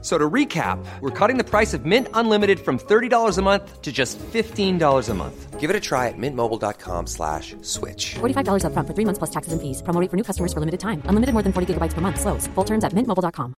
So 0.00 0.16
to 0.16 0.30
recap, 0.30 0.78
we're 1.00 1.10
cutting 1.10 1.38
the 1.38 1.44
price 1.44 1.74
of 1.74 1.84
Mint 1.84 2.06
Unlimited 2.14 2.60
from 2.60 2.78
$30 2.78 3.36
a 3.36 3.42
month 3.42 3.82
to 3.82 3.90
just 3.90 4.16
$15 4.32 5.08
a 5.08 5.14
month. 5.14 5.58
Give 5.58 5.70
it 5.70 5.74
a 5.74 5.80
try 5.80 6.06
at 6.06 6.14
mintmobile.com 6.16 7.08
slash 7.08 7.56
switch. 7.62 8.14
$45 8.20 8.62
upfront 8.62 8.86
for 8.86 8.94
three 8.94 9.04
months 9.04 9.18
plus 9.18 9.30
taxes 9.30 9.52
and 9.52 9.60
fees. 9.60 9.82
Promo 9.82 10.00
rate 10.00 10.08
for 10.10 10.16
new 10.16 10.22
customers 10.22 10.52
for 10.52 10.60
limited 10.60 10.78
time. 10.78 11.02
Unlimited 11.08 11.32
more 11.34 11.42
than 11.42 11.52
40 11.52 11.74
gigabytes 11.74 11.94
per 11.94 12.00
month. 12.00 12.20
Slows. 12.20 12.46
Full 12.54 12.64
terms 12.64 12.84
at 12.84 12.92
mintmobile.com. 12.94 13.54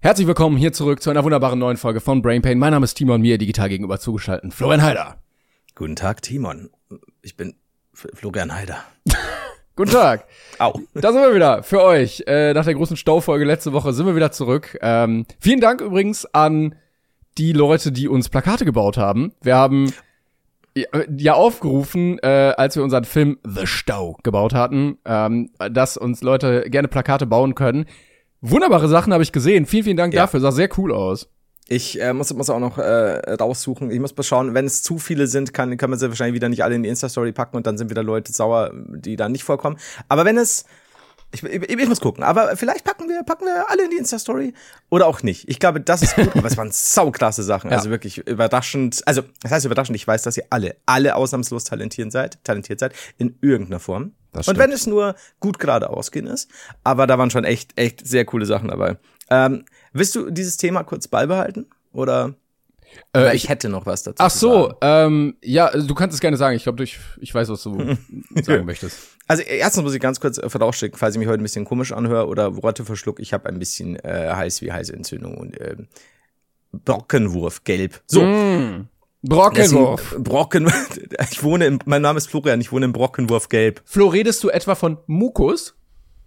Herzlich 0.00 0.26
willkommen 0.26 0.56
hier 0.56 0.72
zurück 0.72 1.00
zu 1.00 1.10
einer 1.10 1.22
wunderbaren 1.22 1.58
neuen 1.58 1.76
Folge 1.76 2.00
von 2.00 2.22
Brain 2.22 2.42
Pain. 2.42 2.58
Mein 2.58 2.72
Name 2.72 2.84
ist 2.84 2.94
Timon, 2.94 3.20
mir 3.20 3.38
digital 3.38 3.68
gegenüber 3.68 4.00
zugeschaltet. 4.00 4.52
Florian 4.52 4.82
Heider. 4.82 5.22
Guten 5.76 5.94
Tag, 5.94 6.22
Timon. 6.22 6.70
Ich 7.20 7.36
bin 7.36 7.54
Florian 7.92 8.52
Heider. 8.52 8.82
Guten 9.82 9.94
Tag. 9.94 10.26
Au. 10.60 10.78
Da 10.94 11.10
sind 11.12 11.22
wir 11.22 11.34
wieder 11.34 11.64
für 11.64 11.82
euch. 11.82 12.22
Äh, 12.28 12.52
nach 12.54 12.64
der 12.64 12.74
großen 12.74 12.96
Staufolge 12.96 13.44
letzte 13.44 13.72
Woche 13.72 13.92
sind 13.92 14.06
wir 14.06 14.14
wieder 14.14 14.30
zurück. 14.30 14.78
Ähm, 14.80 15.26
vielen 15.40 15.58
Dank 15.60 15.80
übrigens 15.80 16.24
an 16.32 16.76
die 17.36 17.52
Leute, 17.52 17.90
die 17.90 18.06
uns 18.06 18.28
Plakate 18.28 18.64
gebaut 18.64 18.96
haben. 18.96 19.32
Wir 19.42 19.56
haben 19.56 19.92
ja- 20.76 20.84
ja 21.16 21.34
aufgerufen, 21.34 22.20
äh, 22.20 22.54
als 22.56 22.76
wir 22.76 22.84
unseren 22.84 23.02
Film 23.02 23.38
The 23.42 23.66
Stau 23.66 24.18
gebaut 24.22 24.54
hatten, 24.54 24.98
ähm, 25.04 25.50
dass 25.72 25.96
uns 25.96 26.22
Leute 26.22 26.70
gerne 26.70 26.86
Plakate 26.86 27.26
bauen 27.26 27.56
können. 27.56 27.86
Wunderbare 28.40 28.86
Sachen 28.86 29.12
habe 29.12 29.24
ich 29.24 29.32
gesehen. 29.32 29.66
Vielen, 29.66 29.82
vielen 29.82 29.96
Dank 29.96 30.14
Ja. 30.14 30.22
dafür. 30.22 30.38
Sah 30.38 30.52
sehr 30.52 30.68
cool 30.78 30.92
aus. 30.92 31.28
Ich 31.68 32.00
äh, 32.00 32.12
muss, 32.12 32.32
muss 32.34 32.50
auch 32.50 32.58
noch 32.58 32.78
äh, 32.78 33.34
raussuchen. 33.34 33.90
Ich 33.90 34.00
muss 34.00 34.16
mal 34.16 34.22
schauen, 34.22 34.54
wenn 34.54 34.66
es 34.66 34.82
zu 34.82 34.98
viele 34.98 35.26
sind, 35.26 35.54
kann, 35.54 35.76
kann 35.76 35.90
man 35.90 35.98
sie 35.98 36.08
wahrscheinlich 36.08 36.34
wieder 36.34 36.48
nicht 36.48 36.64
alle 36.64 36.74
in 36.74 36.82
die 36.82 36.88
Insta-Story 36.88 37.32
packen 37.32 37.56
und 37.56 37.66
dann 37.66 37.78
sind 37.78 37.88
wieder 37.88 38.02
Leute 38.02 38.32
sauer, 38.32 38.72
die 38.74 39.16
da 39.16 39.28
nicht 39.28 39.44
vorkommen. 39.44 39.78
Aber 40.08 40.24
wenn 40.24 40.38
es. 40.38 40.64
Ich, 41.34 41.42
ich, 41.42 41.70
ich 41.70 41.88
muss 41.88 42.00
gucken, 42.00 42.22
aber 42.24 42.58
vielleicht 42.58 42.84
packen 42.84 43.08
wir, 43.08 43.22
packen 43.22 43.46
wir 43.46 43.70
alle 43.70 43.84
in 43.84 43.90
die 43.90 43.96
Insta-Story 43.96 44.52
oder 44.90 45.06
auch 45.06 45.22
nicht. 45.22 45.48
Ich 45.48 45.58
glaube, 45.58 45.80
das 45.80 46.02
ist 46.02 46.14
gut, 46.14 46.36
aber 46.36 46.46
es 46.46 46.58
waren 46.58 46.70
sauklasse 46.72 47.42
Sachen. 47.42 47.70
Ja. 47.70 47.78
Also 47.78 47.88
wirklich 47.88 48.18
überraschend. 48.18 49.00
Also, 49.06 49.22
das 49.40 49.50
heißt 49.50 49.64
überraschend, 49.64 49.96
ich 49.96 50.06
weiß, 50.06 50.24
dass 50.24 50.36
ihr 50.36 50.44
alle, 50.50 50.76
alle 50.84 51.16
ausnahmslos 51.16 51.64
talentiert 51.64 52.12
seid, 52.12 52.44
talentiert 52.44 52.80
seid, 52.80 52.92
in 53.16 53.38
irgendeiner 53.40 53.80
Form. 53.80 54.12
Das 54.32 54.46
und 54.46 54.58
wenn 54.58 54.72
es 54.72 54.86
nur 54.86 55.14
gut 55.40 55.58
gerade 55.58 55.88
ausgehen 55.88 56.26
ist, 56.26 56.50
aber 56.84 57.06
da 57.06 57.16
waren 57.16 57.30
schon 57.30 57.44
echt, 57.44 57.78
echt 57.78 58.06
sehr 58.06 58.26
coole 58.26 58.44
Sachen 58.44 58.68
dabei. 58.68 58.98
Ähm, 59.30 59.64
willst 59.92 60.14
du 60.14 60.30
dieses 60.30 60.56
Thema 60.56 60.82
kurz 60.84 61.08
beibehalten? 61.08 61.66
Oder? 61.92 62.34
Äh, 63.12 63.20
Weil 63.20 63.36
ich 63.36 63.48
hätte 63.48 63.68
noch 63.68 63.86
was 63.86 64.02
dazu. 64.02 64.16
Ach 64.18 64.30
so, 64.30 64.74
ähm, 64.80 65.36
ja, 65.42 65.66
also 65.66 65.86
du 65.86 65.94
kannst 65.94 66.14
es 66.14 66.20
gerne 66.20 66.36
sagen. 66.36 66.56
Ich 66.56 66.64
glaube, 66.64 66.82
ich, 66.84 66.98
ich 67.20 67.34
weiß, 67.34 67.48
was 67.48 67.62
du 67.62 67.96
sagen 68.42 68.64
möchtest. 68.64 68.98
Also 69.28 69.42
erstens 69.42 69.82
muss 69.82 69.94
ich 69.94 70.00
ganz 70.00 70.20
kurz 70.20 70.38
äh, 70.38 70.48
vorausschicken, 70.48 70.98
falls 70.98 71.14
ich 71.14 71.18
mich 71.18 71.28
heute 71.28 71.40
ein 71.40 71.44
bisschen 71.44 71.64
komisch 71.64 71.92
anhöre 71.92 72.26
oder 72.26 72.62
Worte 72.62 72.84
verschluck, 72.84 73.20
ich 73.20 73.32
habe 73.32 73.48
ein 73.48 73.58
bisschen 73.58 73.96
äh, 73.96 74.32
Hals 74.34 74.60
wie 74.62 74.72
Halsentzündung 74.72 75.38
und 75.38 75.58
ähm, 75.60 75.88
Brockenwurf, 76.72 77.64
gelb. 77.64 78.02
So. 78.06 78.22
Mm. 78.22 78.88
Brockenwurf. 79.22 80.02
Deswegen, 80.02 80.24
Brocken. 80.24 80.72
Ich 81.30 81.42
wohne 81.42 81.66
im, 81.66 81.78
mein 81.84 82.02
Name 82.02 82.18
ist 82.18 82.28
Florian, 82.28 82.60
ich 82.60 82.72
wohne 82.72 82.86
im 82.86 82.92
Brockenwurf 82.92 83.48
gelb. 83.48 83.82
Flo, 83.84 84.08
redest 84.08 84.42
du 84.42 84.48
etwa 84.48 84.74
von 84.74 84.98
Mukus? 85.06 85.74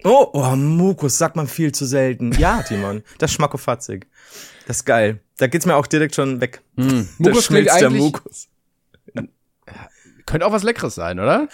Oh, 0.06 0.30
oh, 0.34 0.56
Mukus, 0.56 1.17
sagt 1.17 1.36
man 1.36 1.48
viel 1.48 1.72
zu 1.72 1.86
selten. 1.86 2.31
Ja, 2.34 2.61
Timon, 2.61 3.02
das 3.17 3.31
ist 3.31 3.36
schmackofatzig. 3.36 4.06
Das 4.67 4.78
ist 4.78 4.86
geil. 4.86 5.20
Da 5.38 5.47
geht's 5.47 5.66
mir 5.66 5.75
auch 5.75 5.88
direkt 5.88 6.14
schon 6.14 6.42
weg. 6.42 6.62
Da 6.75 6.84
Mukus 7.17 7.45
schmilzt 7.45 7.80
der 7.80 7.88
eigentlich, 7.88 8.02
Mukus. 8.03 8.47
könnte 10.28 10.46
auch 10.46 10.52
was 10.52 10.62
Leckeres 10.62 10.94
sein, 10.94 11.19
oder? 11.19 11.47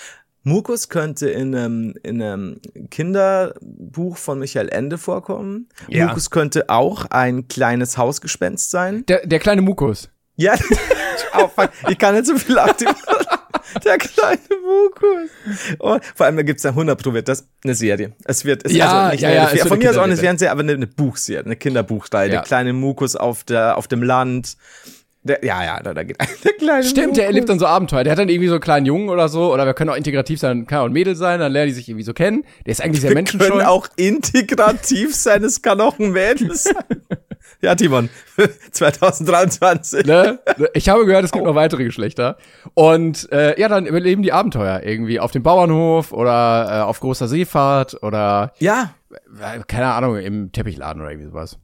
Mukus 0.43 0.89
könnte 0.89 1.29
in 1.29 1.55
einem, 1.55 1.93
in 2.03 2.21
einem 2.21 2.59
Kinderbuch 2.89 4.17
von 4.17 4.39
Michael 4.39 4.69
Ende 4.69 4.97
vorkommen. 4.97 5.69
Ja. 5.87 6.07
Mukus 6.07 6.29
könnte 6.29 6.69
auch 6.69 7.05
ein 7.05 7.47
kleines 7.47 7.97
Hausgespenst 7.97 8.69
sein. 8.69 9.05
Der, 9.05 9.25
der 9.25 9.39
kleine 9.39 9.61
Mukus. 9.61 10.09
Ja, 10.35 10.55
oh, 11.37 11.47
fuck, 11.47 11.69
ich 11.87 11.97
kann 11.97 12.15
nicht 12.15 12.25
so 12.25 12.37
viel 12.37 12.59
aktivieren. 12.59 12.97
Der 13.85 13.97
kleine 13.97 14.39
Mukus. 14.63 15.29
Oh, 15.79 15.97
vor 16.15 16.25
allem, 16.25 16.35
da 16.37 16.43
gibt's 16.43 16.63
ja 16.63 16.71
100 16.71 17.01
Pro 17.01 17.13
wird 17.13 17.27
das 17.27 17.47
eine 17.63 17.75
Serie. 17.75 18.13
Es 18.25 18.45
wird, 18.45 18.65
es, 18.65 18.73
Ja, 18.73 18.85
also 19.03 19.11
nicht 19.11 19.21
ja, 19.21 19.29
eine, 19.29 19.37
ja, 19.37 19.51
wird 19.53 19.61
von 19.61 19.71
eine 19.73 19.83
mir 19.83 19.89
aus 19.91 19.97
auch 19.97 20.03
eine. 20.03 20.15
Serie, 20.15 20.51
aber 20.51 20.61
eine, 20.61 20.73
eine 20.73 20.87
Buchserie, 20.87 21.43
eine 21.45 21.55
Kinderbuchreihe. 21.55 22.27
Ja. 22.27 22.35
Der 22.35 22.41
kleine 22.43 22.73
Mukus 22.73 23.15
auf 23.15 23.43
der, 23.43 23.77
auf 23.77 23.87
dem 23.87 24.03
Land. 24.03 24.57
Der, 25.23 25.45
ja, 25.45 25.63
ja, 25.63 25.79
da, 25.83 25.93
da 25.93 26.03
geht 26.03 26.17
der 26.43 26.53
kleine 26.53 26.83
Stimmt, 26.83 26.97
der 26.97 27.25
Mukus. 27.25 27.25
erlebt 27.25 27.49
dann 27.49 27.59
so 27.59 27.67
Abenteuer. 27.67 28.03
Der 28.03 28.11
hat 28.11 28.17
dann 28.19 28.29
irgendwie 28.29 28.47
so 28.47 28.55
einen 28.55 28.61
kleinen 28.61 28.85
Jungen 28.87 29.09
oder 29.09 29.29
so, 29.29 29.53
oder 29.53 29.67
wir 29.67 29.75
können 29.75 29.91
auch 29.91 29.95
integrativ 29.95 30.39
sein, 30.39 30.65
kann 30.65 30.79
auch 30.79 30.85
ein 30.85 30.91
Mädel 30.93 31.15
sein, 31.15 31.39
dann 31.39 31.51
lernen 31.51 31.67
die 31.69 31.75
sich 31.75 31.87
irgendwie 31.87 32.03
so 32.05 32.13
kennen. 32.13 32.43
Der 32.65 32.71
ist 32.71 32.81
eigentlich 32.81 33.01
sehr 33.01 33.11
Wir 33.11 33.15
menschenscheu. 33.15 33.47
können 33.49 33.61
auch 33.61 33.87
integrativ 33.97 35.15
sein, 35.15 35.43
es 35.43 35.61
kann 35.61 35.79
auch 35.79 35.99
ein 35.99 36.11
Mädel 36.11 36.51
sein. 36.55 36.73
Ja, 37.61 37.75
Timon, 37.75 38.09
2023. 38.71 40.05
Ne? 40.05 40.39
Ich 40.73 40.89
habe 40.89 41.05
gehört, 41.05 41.23
es 41.25 41.31
gibt 41.31 41.45
noch 41.45 41.55
weitere 41.55 41.83
Geschlechter. 41.83 42.37
Und 42.73 43.31
äh, 43.31 43.59
ja, 43.59 43.67
dann 43.67 43.85
überleben 43.85 44.21
die 44.23 44.31
Abenteuer 44.33 44.81
irgendwie 44.83 45.19
auf 45.19 45.31
dem 45.31 45.43
Bauernhof 45.43 46.11
oder 46.11 46.67
äh, 46.69 46.81
auf 46.81 46.99
großer 46.99 47.27
Seefahrt 47.27 48.01
oder 48.03 48.53
Ja, 48.59 48.93
äh, 49.11 49.59
keine 49.67 49.87
Ahnung, 49.93 50.17
im 50.17 50.51
Teppichladen 50.51 51.01
oder 51.01 51.11
irgendwie 51.11 51.29
sowas. 51.29 51.57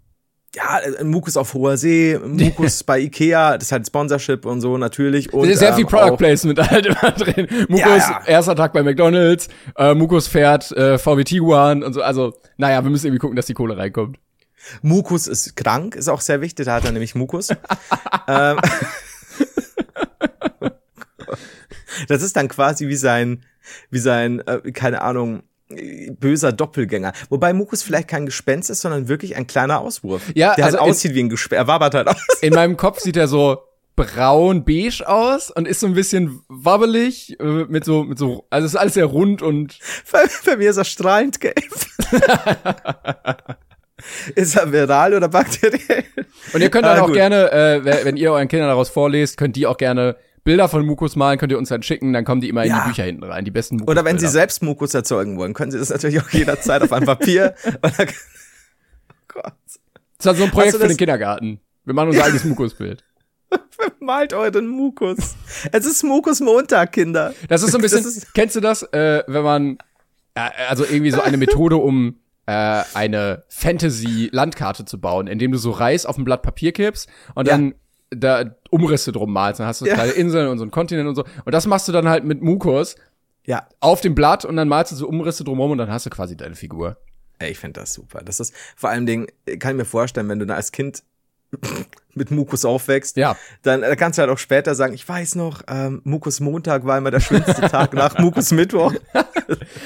ja, 0.56 0.80
ein 1.00 1.08
Mukus 1.10 1.38
auf 1.38 1.54
hoher 1.54 1.78
See, 1.78 2.20
Mukus 2.26 2.84
bei 2.84 3.00
Ikea, 3.00 3.56
das 3.58 3.66
ist 3.68 3.72
halt 3.72 3.88
Sponsorship 3.88 4.46
und 4.46 4.62
so 4.62 4.78
natürlich. 4.78 5.34
Und, 5.34 5.52
Sehr 5.56 5.74
viel 5.74 5.84
ähm, 5.86 5.90
Product 5.90 6.12
auch- 6.14 6.18
Placement 6.18 6.60
halt 6.72 6.86
immer 6.86 7.12
drin. 7.12 7.48
Mukus, 7.70 7.80
Ja, 7.82 7.98
ja. 7.98 8.22
erster 8.28 8.56
Tag 8.56 8.74
bei 8.74 8.84
McDonalds, 8.84 9.48
äh, 9.78 9.94
Mukus 9.94 10.28
fährt 10.28 10.72
äh, 10.74 10.98
VW 10.98 11.24
Tiguan 11.24 11.84
und 11.84 11.94
so. 11.94 12.02
Also, 12.02 12.34
naja, 12.58 12.84
wir 12.84 12.92
müssen 12.92 13.08
irgendwie 13.08 13.20
gucken, 13.20 13.36
dass 13.36 13.46
die 13.48 13.54
Kohle 13.54 13.78
reinkommt. 13.78 14.18
Mukus 14.82 15.28
ist 15.28 15.56
krank, 15.56 15.96
ist 15.96 16.08
auch 16.10 16.22
sehr 16.22 16.42
wichtig, 16.42 16.66
da 16.66 16.74
hat 16.76 16.86
er 16.86 16.92
nämlich 16.92 17.16
Mukus. 17.16 17.50
ähm, 18.28 18.58
das 22.08 22.22
ist 22.22 22.36
dann 22.36 22.48
quasi 22.48 22.88
wie 22.88 22.96
sein, 22.96 23.44
wie 23.90 24.00
sein, 24.00 24.40
äh, 24.48 24.72
keine 24.72 25.02
Ahnung, 25.02 25.44
böser 26.20 26.54
Doppelgänger. 26.54 27.12
Wobei 27.30 27.54
Mukus 27.54 27.84
vielleicht 27.84 28.08
kein 28.08 28.26
Gespenst 28.26 28.70
ist, 28.70 28.82
sondern 28.82 29.10
wirklich 29.10 29.36
ein 29.36 29.48
kleiner 29.48 29.80
Auswurf. 29.82 30.22
Ja, 30.34 30.56
der 30.56 30.66
also 30.66 30.78
halt 30.78 30.88
in- 30.88 30.92
aussieht 30.92 31.14
wie 31.14 31.24
ein 31.24 31.30
Gespenst. 31.30 31.60
Er 31.60 31.68
wabert 31.68 31.94
halt 31.94 32.08
aus. 32.08 32.16
In 32.42 32.54
meinem 32.54 32.78
Kopf 32.78 33.00
sieht 33.00 33.18
er 33.18 33.28
so 33.28 33.58
braun-beige 33.98 35.08
aus 35.08 35.50
und 35.52 35.68
ist 35.68 35.80
so 35.80 35.88
ein 35.88 35.94
bisschen 35.96 36.42
wabbelig 36.48 37.38
äh, 37.40 37.66
mit 37.68 37.84
so, 37.84 38.04
mit 38.04 38.18
so, 38.20 38.46
also 38.50 38.66
es 38.66 38.74
ist 38.74 38.80
alles 38.80 38.94
sehr 38.94 39.06
rund 39.06 39.42
und 39.42 39.80
Bei, 40.12 40.24
bei 40.46 40.58
mir 40.58 40.70
ist 40.70 40.78
er 40.78 40.86
strahlend 40.86 41.42
gelb. 41.42 41.56
ist 44.36 44.56
er 44.56 44.72
viral 44.72 45.14
oder 45.14 45.28
bakteriell? 45.30 46.04
Und 46.54 46.62
ihr 46.62 46.70
könnt 46.70 46.86
dann 46.86 46.98
Ah, 46.98 47.02
auch 47.02 47.08
gut. 47.08 47.16
gerne, 47.16 47.52
äh, 47.52 48.06
wenn 48.06 48.18
ihr 48.18 48.32
euren 48.32 48.48
Kindern 48.48 48.70
daraus 48.70 48.90
vorlest, 48.90 49.38
könnt 49.38 49.56
die 49.56 49.66
auch 49.68 49.78
gerne 49.78 50.16
Bilder 50.44 50.70
von 50.70 50.86
Mukus 50.86 51.16
malen, 51.18 51.38
könnt 51.38 51.52
ihr 51.52 51.58
uns 51.58 51.70
dann 51.70 51.84
schicken, 51.84 52.14
dann 52.14 52.24
kommen 52.24 52.40
die 52.42 52.48
immer 52.50 52.64
in 52.64 52.70
Ja. 52.70 52.84
die 52.84 52.90
Bücher 52.90 53.04
hinten 53.04 53.24
rein, 53.24 53.44
die 53.44 53.52
besten 53.52 53.76
Mukus 53.76 53.92
Oder 53.92 54.06
wenn 54.06 54.18
Sie 54.18 54.28
selbst 54.28 54.64
Mukus 54.64 54.94
erzeugen 54.94 55.38
wollen, 55.38 55.54
können 55.54 55.72
Sie 55.72 55.78
das 55.78 55.90
natürlich 55.90 56.22
auch 56.22 56.30
jederzeit 56.30 56.82
auf 56.82 56.94
einem 56.94 57.06
Papier. 57.06 57.54
Oder 57.84 58.06
Gott. 59.28 59.54
Das 59.66 59.76
ist 60.20 60.26
halt 60.26 60.38
so 60.38 60.44
ein 60.46 60.52
Projekt 60.52 60.78
für 60.78 60.88
den 60.88 60.98
Kindergarten. 60.98 61.60
Wir 61.86 61.94
machen 61.94 62.10
unser 62.10 62.24
eigenes 62.24 62.44
Mukusbild. 62.46 63.04
Malt 64.00 64.34
euren 64.34 64.68
Mukus. 64.68 65.36
Es 65.72 65.86
ist 65.86 66.04
Mukus 66.04 66.40
Montag, 66.40 66.92
Kinder. 66.94 67.34
Das 67.50 67.62
ist 67.64 67.72
so 67.72 67.78
ein 67.78 67.82
bisschen, 67.82 68.06
kennst 68.34 68.56
du 68.56 68.60
das, 68.62 68.84
äh, 68.94 69.24
wenn 69.28 69.44
man, 69.44 69.78
äh, 70.34 70.50
also 70.70 70.84
irgendwie 70.86 71.12
so 71.12 71.22
eine 71.22 71.38
Methode, 71.38 71.78
um 71.78 72.20
äh, 72.48 72.84
eine 72.94 73.44
Fantasy-Landkarte 73.50 74.86
zu 74.86 75.00
bauen, 75.00 75.28
indem 75.28 75.52
du 75.52 75.58
so 75.58 75.72
Reis 75.72 76.06
auf 76.06 76.18
ein 76.18 76.24
Blatt 76.26 76.42
Papier 76.42 76.72
kippst 76.72 77.08
und 77.36 77.48
Ja. 77.48 77.54
dann 77.54 77.76
da 78.10 78.56
Umrisse 78.70 79.12
drum 79.12 79.32
malst. 79.34 79.60
Dann 79.60 79.68
hast 79.68 79.82
du 79.82 79.86
Ja. 79.86 79.94
kleine 79.96 80.14
Inseln 80.14 80.48
und 80.48 80.58
so 80.58 80.64
einen 80.64 80.72
Kontinent 80.72 81.08
und 81.10 81.16
so. 81.16 81.26
Und 81.46 81.52
das 81.54 81.68
machst 81.68 81.88
du 81.88 81.92
dann 81.92 82.08
halt 82.08 82.24
mit 82.24 82.42
Mukus 82.42 82.96
Ja, 83.46 83.68
auf 83.80 84.02
dem 84.02 84.16
Blatt 84.16 84.44
und 84.46 84.56
dann 84.58 84.68
malst 84.68 84.92
du 84.92 84.96
so 84.96 85.08
Umrisse 85.08 85.44
drumherum 85.44 85.72
und 85.72 85.78
dann 85.78 85.90
hast 85.92 86.06
du 86.06 86.10
quasi 86.10 86.36
deine 86.36 86.56
Figur. 86.56 86.98
ey, 87.40 87.52
ich 87.52 87.60
finde 87.60 87.80
das 87.82 87.94
super. 87.94 88.22
Das 88.26 88.40
ist 88.40 88.54
vor 88.76 88.90
allem 88.90 89.06
Ding, 89.06 89.28
kann 89.60 89.72
ich 89.72 89.78
mir 89.78 89.86
vorstellen, 89.86 90.28
wenn 90.30 90.40
du 90.40 90.46
da 90.48 90.56
als 90.56 90.72
Kind 90.72 91.04
mit 92.18 92.32
Mukus 92.32 92.66
aufwächst, 92.66 93.18
Ja. 93.18 93.38
dann 93.64 93.84
äh, 93.84 93.96
kannst 93.96 94.18
du 94.18 94.22
halt 94.22 94.32
auch 94.32 94.38
später 94.38 94.76
sagen, 94.76 94.94
ich 94.94 95.08
weiß 95.08 95.36
noch, 95.36 95.62
ähm, 95.68 96.02
Mukus 96.04 96.40
Montag 96.40 96.86
war 96.86 96.98
immer 96.98 97.12
der 97.12 97.20
schönste 97.20 97.54
Tag 97.62 97.94
nach 97.94 98.18
Mukus 98.20 98.52
Mittwoch. 98.52 98.94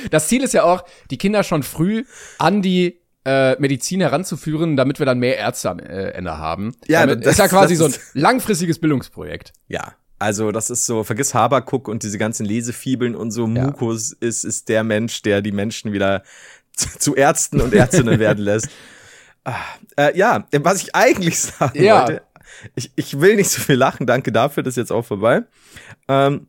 Das 0.09 0.27
Ziel 0.27 0.43
ist 0.43 0.53
ja 0.53 0.63
auch, 0.63 0.83
die 1.09 1.17
Kinder 1.17 1.43
schon 1.43 1.63
früh 1.63 2.03
an 2.39 2.61
die 2.61 2.99
äh, 3.25 3.55
Medizin 3.59 4.01
heranzuführen, 4.01 4.75
damit 4.75 4.97
wir 4.99 5.05
dann 5.05 5.19
mehr 5.19 5.37
Ärzte 5.37 5.69
am 5.69 5.79
äh, 5.79 6.09
Ende 6.11 6.37
haben. 6.37 6.75
Ja, 6.87 7.05
damit, 7.05 7.25
das- 7.25 7.33
ist 7.33 7.37
ja 7.39 7.47
quasi 7.47 7.75
so 7.75 7.85
ein 7.85 7.91
ist- 7.91 8.01
langfristiges 8.15 8.79
Bildungsprojekt. 8.79 9.53
Ja, 9.67 9.93
also 10.17 10.51
das 10.51 10.69
ist 10.69 10.85
so, 10.85 11.03
vergiss 11.03 11.33
Habakuk 11.33 11.87
und 11.87 12.03
diese 12.03 12.17
ganzen 12.17 12.45
Lesefibeln 12.45 13.15
und 13.15 13.31
so. 13.31 13.47
Ja. 13.47 13.65
Mukus 13.65 14.11
ist, 14.11 14.43
ist 14.43 14.69
der 14.69 14.83
Mensch, 14.83 15.21
der 15.21 15.41
die 15.41 15.51
Menschen 15.51 15.93
wieder 15.93 16.23
zu, 16.75 16.87
zu 16.97 17.15
Ärzten 17.15 17.59
und 17.61 17.73
Ärztinnen 17.73 18.17
werden 18.19 18.43
lässt. 18.43 18.69
Ah, 19.43 19.55
äh, 19.97 20.17
ja, 20.17 20.47
was 20.59 20.83
ich 20.83 20.95
eigentlich 20.95 21.39
sagen 21.41 21.81
Ja. 21.83 21.99
wollte, 21.99 22.21
ich, 22.75 22.91
ich 22.95 23.19
will 23.19 23.35
nicht 23.35 23.49
so 23.49 23.61
viel 23.61 23.75
lachen, 23.75 24.05
danke 24.05 24.31
dafür, 24.31 24.63
das 24.63 24.73
ist 24.73 24.77
jetzt 24.77 24.91
auch 24.91 25.05
vorbei. 25.05 25.43
Ähm, 26.07 26.47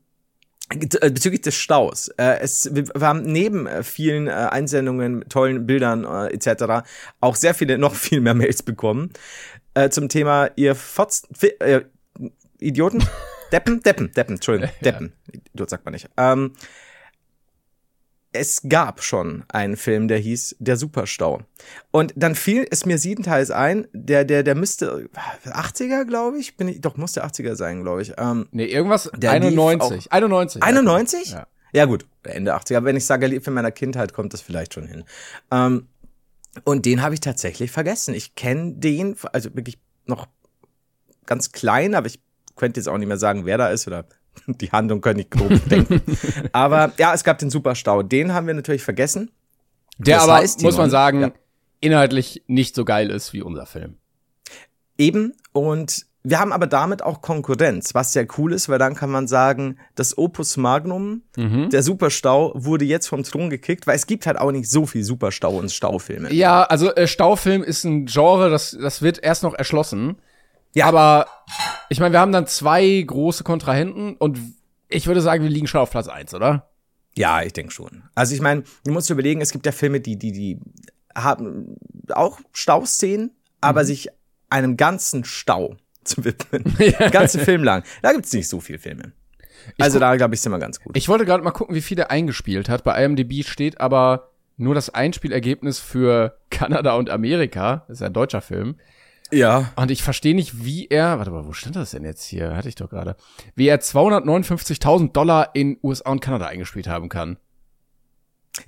äh, 0.71 1.11
bezüglich 1.11 1.43
des 1.43 1.55
Staus. 1.55 2.09
Äh, 2.17 2.39
es, 2.41 2.71
wir, 2.75 2.87
haben 3.01 3.23
neben 3.23 3.67
äh, 3.67 3.83
vielen 3.83 4.27
äh, 4.27 4.31
Einsendungen, 4.31 5.25
tollen 5.29 5.67
Bildern 5.67 6.05
äh, 6.05 6.33
etc. 6.33 6.87
auch 7.21 7.37
sehr 7.37 7.55
viele, 7.55 7.79
noch 7.79 7.95
viel 7.95 8.21
mehr 8.21 8.35
Mails 8.35 8.63
bekommen 8.63 9.13
äh, 9.75 9.91
zum 9.91 10.09
Thema 10.09 10.51
ihr 10.57 10.75
Fotz, 10.75 11.29
äh, 11.61 11.83
Idioten? 12.59 13.05
Deppen? 13.53 13.83
Deppen, 13.83 14.13
Deppen, 14.13 14.37
Entschuldigung, 14.37 14.71
Deppen. 14.83 15.13
Idiot 15.31 15.69
sagt 15.69 15.85
man 15.85 15.93
nicht. 15.93 16.09
Ähm, 16.17 16.53
es 18.33 18.63
gab 18.69 19.03
schon 19.03 19.45
einen 19.49 19.77
Film, 19.77 20.09
der 20.09 20.19
hieß 20.19 20.57
Der 20.59 20.77
Superstau. 20.77 21.43
Und 21.91 22.13
dann 22.17 22.35
fiel 22.35 22.67
es 22.71 22.87
mir 22.87 22.99
siebenteils 22.99 23.51
ein, 23.51 23.87
der, 23.93 24.25
der, 24.25 24.43
der 24.43 24.55
müsste 24.55 25.09
80er, 25.45 26.05
glaube 26.07 26.39
ich, 26.39 26.57
bin 26.57 26.69
ich, 26.69 26.81
doch, 26.81 26.97
muss 26.97 27.13
der 27.13 27.27
80er 27.27 27.55
sein, 27.55 27.83
glaube 27.83 28.03
ich. 28.03 28.15
Ähm, 28.17 28.49
Nee, 28.51 28.65
irgendwas 28.65 29.11
Der 29.17 29.35
lief 29.35 29.59
91. 29.59 30.13
91. 30.13 30.63
91? 30.63 31.31
Ja. 31.33 31.47
Ja, 31.75 31.87
gut, 31.87 32.07
Ende 32.23 32.55
80er. 32.55 32.85
Wenn 32.85 32.97
ich 32.97 33.07
sage, 33.07 33.27
lieb 33.27 33.47
in 33.47 33.55
meiner 33.55 33.71
Kindheit, 33.71 34.13
kommt 34.13 34.35
das 34.35 34.43
vielleicht 34.43 34.75
schon 34.75 34.87
hin. 34.87 35.05
Ähm, 35.51 35.89
und 36.65 36.85
den 36.85 37.01
habe 37.03 37.15
ich 37.15 37.21
tatsächlich 37.21 37.71
vergessen. 37.71 38.15
Ich 38.15 38.35
kenne 38.35 38.75
den, 38.75 39.17
also 39.33 39.55
wirklich 39.55 39.79
noch 40.05 40.27
ganz 41.25 41.53
klein, 41.53 41.95
aber 41.95 42.09
ich 42.09 42.21
könnte 42.57 42.79
jetzt 42.81 42.89
auch 42.89 42.99
nicht 42.99 43.09
mehr 43.09 43.17
sagen, 43.17 43.47
wer 43.47 43.57
da 43.57 43.69
ist 43.69 43.87
oder 43.87 44.05
die 44.47 44.71
Handlung 44.71 45.01
könnte 45.01 45.23
ich 45.23 45.31
grob 45.31 45.69
denken. 45.69 46.01
aber 46.53 46.93
ja, 46.99 47.15
es 47.15 47.25
gab 47.25 47.39
den 47.39 47.51
Superstau. 47.51 48.03
Den 48.03 48.35
haben 48.35 48.47
wir 48.47 48.55
natürlich 48.55 48.83
vergessen. 48.83 49.31
Der 49.99 50.17
Das 50.17 50.25
aber, 50.25 50.35
heißt, 50.35 50.63
muss 50.63 50.77
man 50.77 50.91
sagen, 50.91 51.21
ja. 51.21 51.33
inhaltlich 51.81 52.43
nicht 52.47 52.75
so 52.75 52.85
geil 52.85 53.11
ist 53.11 53.33
wie 53.33 53.43
unser 53.43 53.67
Film. 53.67 53.97
Eben. 54.99 55.35
Und 55.53 56.07
wir 56.25 56.39
haben 56.39 56.53
aber 56.53 56.69
damit 56.69 57.03
auch 57.03 57.21
Konkurrenz, 57.21 57.95
was 57.95 58.13
sehr 58.13 58.27
cool 58.39 58.53
ist, 58.53 58.69
weil 58.69 58.79
dann 58.79 58.95
kann 58.95 59.11
man 59.11 59.27
sagen, 59.27 59.79
das 59.97 60.17
Opus 60.17 60.57
Magnum, 60.57 61.23
der 61.37 61.83
Superstau, 61.83 62.53
wurde 62.55 62.85
jetzt 62.85 63.09
vom 63.09 63.25
Thron 63.25 63.51
gekickt, 63.51 63.89
weil 63.89 63.97
es 63.97 64.07
gibt 64.07 64.27
halt 64.27 64.39
auch 64.39 64.53
nicht 64.53 64.71
so 64.71 64.87
viel 64.87 65.03
Superstau 65.03 65.57
und 65.57 65.73
Staufilme. 65.73 66.33
Ja, 66.33 66.63
also 66.63 66.95
äh, 66.95 67.09
Staufilm 67.09 67.65
ist 67.65 67.83
ein 67.83 68.07
Genre, 68.07 68.51
das, 68.51 68.77
das 68.81 69.03
wird 69.03 69.23
erst 69.23 69.43
noch 69.43 69.55
erschlossen. 69.55 70.17
Ja. 70.75 70.87
Aber 70.87 71.27
ich 71.89 72.01
meine, 72.01 72.13
wir 72.13 72.21
haben 72.21 72.33
dann 72.33 72.47
zwei 72.47 73.03
große 73.07 73.45
Kontrahenten 73.45 74.17
und 74.17 74.39
ich 74.89 75.07
würde 75.07 75.21
sagen, 75.21 75.43
wir 75.43 75.51
liegen 75.51 75.67
schon 75.67 75.81
auf 75.81 75.91
Platz 75.91 76.09
eins, 76.09 76.35
oder? 76.35 76.71
Ja, 77.15 77.43
ich 77.43 77.53
denke 77.53 77.73
schon. 77.73 78.05
Also 78.15 78.35
ich 78.35 78.41
meine, 78.41 78.65
du 78.85 78.93
musst 78.93 79.09
dir 79.09 79.15
überlegen, 79.15 79.41
es 79.41 79.53
gibt 79.53 79.67
ja 79.67 79.73
Filme, 79.73 80.01
die, 80.01 80.19
die, 80.19 80.33
die 80.33 80.61
haben 81.15 81.77
auch 82.11 82.41
Stauszenen, 82.53 83.33
aber 83.61 83.85
sich 83.85 84.09
einem 84.49 84.77
ganzen 84.77 85.25
Stau 85.25 85.77
zu 86.05 86.25
widmen. 86.25 86.65
Den 86.79 87.11
ganzen 87.11 87.41
Film 87.41 87.65
lang. 87.65 87.85
Da 88.01 88.13
gibt's 88.13 88.33
nicht 88.33 88.49
so 88.49 88.61
viele 88.61 88.79
Filme. 88.79 89.13
Also 89.79 90.01
da, 90.01 90.17
glaube 90.17 90.35
ich, 90.35 90.41
sind 90.41 90.51
wir 90.51 90.59
ganz 90.59 90.81
gut. 90.81 90.97
Ich 90.97 91.09
wollte 91.09 91.25
gerade 91.25 91.45
mal 91.45 91.53
gucken, 91.53 91.75
wie 91.75 91.83
viel 91.83 91.97
der 91.97 92.11
eingespielt 92.11 92.69
hat. 92.69 92.83
Bei 92.83 93.05
IMDb 93.05 93.45
steht 93.47 93.81
aber 93.81 94.33
nur 94.57 94.75
das 94.75 94.91
Einspielergebnis 94.91 95.79
für 95.79 96.39
Kanada 96.51 96.95
und 96.95 97.11
Amerika. 97.11 97.85
Das 97.87 97.99
ist 97.99 98.01
ja 98.01 98.09
ein 98.09 98.13
deutscher 98.13 98.41
Film. 98.41 98.77
Ja. 99.33 99.73
Und 99.77 99.91
ich 99.91 100.03
verstehe 100.03 100.35
nicht, 100.35 100.65
wie 100.65 100.87
er, 100.89 101.19
warte 101.19 101.31
mal, 101.31 101.47
wo 101.47 101.53
stand 101.53 101.77
das 101.77 101.91
denn 101.93 102.05
jetzt 102.05 102.25
hier? 102.25 102.55
Hatte 102.57 102.69
ich 102.69 102.75
doch 102.75 102.89
gerade. 102.91 103.17
Wie 103.55 103.67
er 103.69 103.81
259.000 103.81 105.13
Dollar 105.13 105.51
in 105.55 105.79
USA 105.83 106.11
und 106.11 106.21
Kanada 106.21 106.47
eingespielt 106.47 106.87
haben 106.89 107.09
kann. 107.09 107.39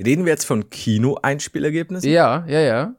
Reden 0.03 0.25
wir 0.25 0.33
jetzt 0.33 0.47
von 0.47 0.71
Kino-Einspielergebnissen? 0.71 2.11
Ja, 2.11 2.45
ja, 2.49 2.61
ja. 2.61 2.95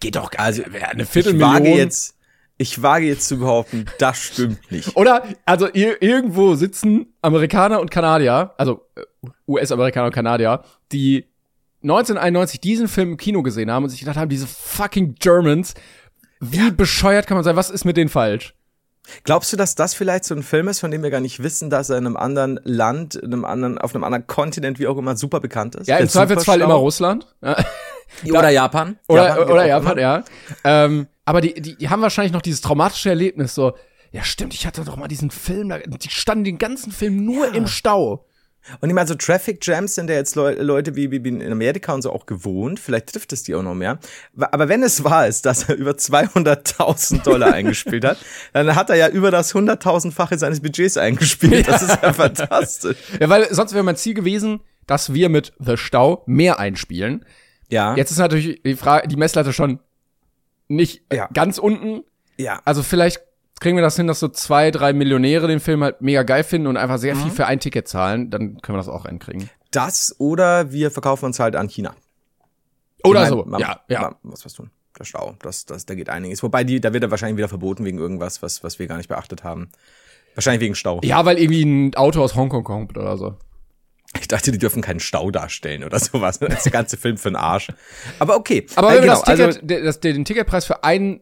Geht 0.00 0.16
doch 0.16 0.30
gar 0.30 0.46
Also, 0.46 0.62
nicht. 0.62 0.82
Eine 0.84 1.02
Ich 1.04 1.08
Viertelmillion. 1.08 1.54
wage 1.54 1.68
jetzt, 1.70 2.16
ich 2.58 2.82
wage 2.82 3.06
jetzt 3.06 3.26
zu 3.26 3.38
behaupten, 3.38 3.86
das 3.98 4.18
stimmt 4.18 4.70
nicht. 4.70 4.96
Oder, 4.96 5.24
also 5.46 5.66
ir 5.72 6.02
irgendwo 6.02 6.54
sitzen 6.56 7.14
Amerikaner 7.22 7.80
und 7.80 7.90
Kanadier, 7.90 8.52
also 8.58 8.86
äh, 8.96 9.02
US-Amerikaner 9.46 10.06
und 10.06 10.12
Kanadier, 10.14 10.62
die 10.92 11.26
1991 11.90 12.60
diesen 12.60 12.88
Film 12.88 13.12
im 13.12 13.16
Kino 13.16 13.42
gesehen 13.42 13.70
haben 13.70 13.84
und 13.84 13.90
sich 13.90 14.00
gedacht 14.00 14.16
haben, 14.16 14.28
diese 14.28 14.46
fucking 14.46 15.14
Germans, 15.18 15.74
wie 16.40 16.70
bescheuert 16.70 17.26
kann 17.26 17.36
man 17.36 17.44
sein? 17.44 17.56
Was 17.56 17.70
ist 17.70 17.84
mit 17.84 17.96
denen 17.96 18.10
falsch? 18.10 18.54
Glaubst 19.24 19.52
du, 19.52 19.56
dass 19.56 19.74
das 19.74 19.94
vielleicht 19.94 20.24
so 20.24 20.34
ein 20.34 20.42
Film 20.42 20.68
ist, 20.68 20.80
von 20.80 20.90
dem 20.90 21.02
wir 21.02 21.10
gar 21.10 21.20
nicht 21.20 21.42
wissen, 21.42 21.70
dass 21.70 21.88
er 21.88 21.96
in 21.96 22.06
einem 22.06 22.16
anderen 22.16 22.60
Land, 22.64 23.14
in 23.14 23.32
einem 23.32 23.44
anderen, 23.44 23.78
auf 23.78 23.94
einem 23.94 24.04
anderen 24.04 24.26
Kontinent, 24.26 24.78
wie 24.78 24.86
auch 24.86 24.98
immer, 24.98 25.16
super 25.16 25.40
bekannt 25.40 25.76
ist? 25.76 25.86
Ja, 25.86 25.96
im 25.96 26.08
Zweifelsfall 26.08 26.60
immer 26.60 26.74
Russland. 26.74 27.26
Ja. 27.42 27.56
Oder 28.28 28.50
Japan. 28.50 28.98
Oder, 29.08 29.28
Japan 29.28 29.38
geht 29.38 29.52
oder 29.52 29.62
auch 29.62 29.66
Japan, 29.66 29.98
ja. 29.98 30.24
Ähm, 30.64 31.06
aber 31.26 31.40
die, 31.42 31.54
die, 31.60 31.76
die 31.76 31.88
haben 31.90 32.00
wahrscheinlich 32.00 32.32
noch 32.32 32.40
dieses 32.40 32.62
traumatische 32.62 33.10
Erlebnis, 33.10 33.54
so, 33.54 33.74
ja 34.12 34.24
stimmt, 34.24 34.54
ich 34.54 34.66
hatte 34.66 34.82
doch 34.82 34.96
mal 34.96 35.08
diesen 35.08 35.30
Film, 35.30 35.68
da, 35.68 35.78
die 35.78 36.08
standen 36.08 36.44
den 36.44 36.56
ganzen 36.56 36.90
Film 36.90 37.24
nur 37.24 37.54
im 37.54 37.66
Stau. 37.66 38.24
Und 38.80 38.88
ich 38.88 38.94
meine, 38.94 39.06
so 39.08 39.14
Traffic 39.14 39.64
Jams 39.66 39.94
sind 39.94 40.10
ja 40.10 40.16
jetzt 40.16 40.34
Leu 40.34 40.54
Leute 40.54 40.96
wie, 40.96 41.10
wie 41.10 41.16
in 41.28 41.52
Amerika 41.52 41.92
und 41.94 42.02
so 42.02 42.12
auch 42.12 42.26
gewohnt. 42.26 42.80
Vielleicht 42.80 43.12
trifft 43.12 43.32
es 43.32 43.42
die 43.42 43.54
auch 43.54 43.62
noch 43.62 43.74
mehr. 43.74 43.98
Aber 44.36 44.68
wenn 44.68 44.82
es 44.82 45.04
wahr 45.04 45.26
ist, 45.26 45.46
dass 45.46 45.68
er 45.68 45.76
über 45.76 45.92
200.000 45.92 47.22
Dollar 47.22 47.52
eingespielt 47.52 48.04
hat, 48.04 48.18
dann 48.52 48.74
hat 48.74 48.90
er 48.90 48.96
ja 48.96 49.08
über 49.08 49.30
das 49.30 49.54
100.000-fache 49.54 50.38
seines 50.38 50.60
Budgets 50.60 50.96
eingespielt. 50.96 51.68
Das 51.68 51.82
ist 51.82 51.98
ja 52.02 52.12
fantastisch. 52.12 52.96
Ja, 53.20 53.28
weil 53.28 53.52
sonst 53.52 53.72
wäre 53.74 53.84
mein 53.84 53.96
Ziel 53.96 54.14
gewesen, 54.14 54.60
dass 54.86 55.12
wir 55.12 55.28
mit 55.28 55.52
The 55.58 55.76
Stau 55.76 56.22
mehr 56.26 56.58
einspielen. 56.58 57.24
Ja. 57.70 57.94
Jetzt 57.96 58.10
ist 58.10 58.18
natürlich 58.18 58.62
die 58.62 58.76
Frage, 58.76 59.08
die 59.08 59.16
Messlatte 59.16 59.52
schon 59.52 59.80
nicht 60.68 61.02
Ja. 61.12 61.28
ganz 61.32 61.58
unten. 61.58 62.04
Ja. 62.38 62.60
Also 62.64 62.82
vielleicht 62.82 63.20
kriegen 63.60 63.76
wir 63.76 63.82
das 63.82 63.96
hin, 63.96 64.06
dass 64.06 64.20
so 64.20 64.28
zwei, 64.28 64.70
drei 64.70 64.92
Millionäre 64.92 65.46
den 65.48 65.60
Film 65.60 65.82
halt 65.82 66.00
mega 66.00 66.22
geil 66.22 66.44
finden 66.44 66.66
und 66.68 66.76
einfach 66.76 66.98
sehr 66.98 67.14
Mhm. 67.14 67.22
viel 67.22 67.30
für 67.32 67.46
ein 67.46 67.60
Ticket 67.60 67.88
zahlen. 67.88 68.30
Dann 68.30 68.60
können 68.60 68.76
wir 68.76 68.80
das 68.82 68.88
auch 68.88 69.06
hinkriegen. 69.06 69.48
Das 69.70 70.14
oder 70.18 70.72
wir 70.72 70.90
verkaufen 70.90 71.26
uns 71.26 71.38
halt 71.40 71.56
an 71.56 71.68
China. 71.68 71.94
Oder 73.04 73.24
Ich 73.24 73.30
mein, 73.30 73.38
so. 73.38 73.44
man- 73.44 73.60
ja, 73.60 73.80
ja. 73.88 74.00
man 74.02 74.14
muss 74.22 74.44
was 74.44 74.52
tun. 74.54 74.70
Der 74.98 75.04
Stau, 75.04 75.36
das, 75.42 75.64
das, 75.66 75.86
da 75.86 75.94
geht 75.94 76.08
einiges. 76.08 76.42
Wobei 76.42 76.64
die, 76.64 76.80
da 76.80 76.92
wird 76.92 77.04
er 77.04 77.10
wahrscheinlich 77.10 77.36
wieder 77.36 77.48
verboten 77.48 77.84
wegen 77.84 77.98
irgendwas, 77.98 78.42
was, 78.42 78.64
was 78.64 78.78
wir 78.80 78.86
gar 78.88 78.96
nicht 78.96 79.08
beachtet 79.08 79.44
haben. 79.44 79.70
Wahrscheinlich 80.34 80.60
wegen 80.60 80.74
Stau. 80.74 81.00
Ja, 81.04 81.24
weil 81.24 81.38
irgendwie 81.38 81.62
ein 81.64 81.94
Auto 81.94 82.20
aus 82.22 82.34
Hongkong 82.34 82.64
kommt 82.64 82.96
oder 82.98 83.16
so. 83.16 83.36
Ich 84.20 84.26
dachte, 84.26 84.50
die 84.50 84.58
dürfen 84.58 84.82
keinen 84.82 84.98
Stau 85.00 85.30
darstellen 85.30 85.84
oder 85.84 85.98
sowas. 86.00 86.38
Das 86.40 86.52
ist 86.54 86.64
der 86.64 86.72
ganze 86.72 86.96
Film 86.96 87.16
für 87.16 87.28
den 87.30 87.36
Arsch. 87.36 87.68
Aber 88.18 88.36
okay. 88.36 88.66
Aber 88.74 88.88
Äh, 88.88 88.94
wenn 88.96 89.04
wir 89.04 89.14
genau, 89.14 89.20
das 89.20 89.24
Ticket, 89.58 89.70
also, 89.70 89.84
das, 89.84 90.00
den 90.00 90.24
Ticketpreis 90.24 90.64
für 90.64 90.82
einen 90.82 91.20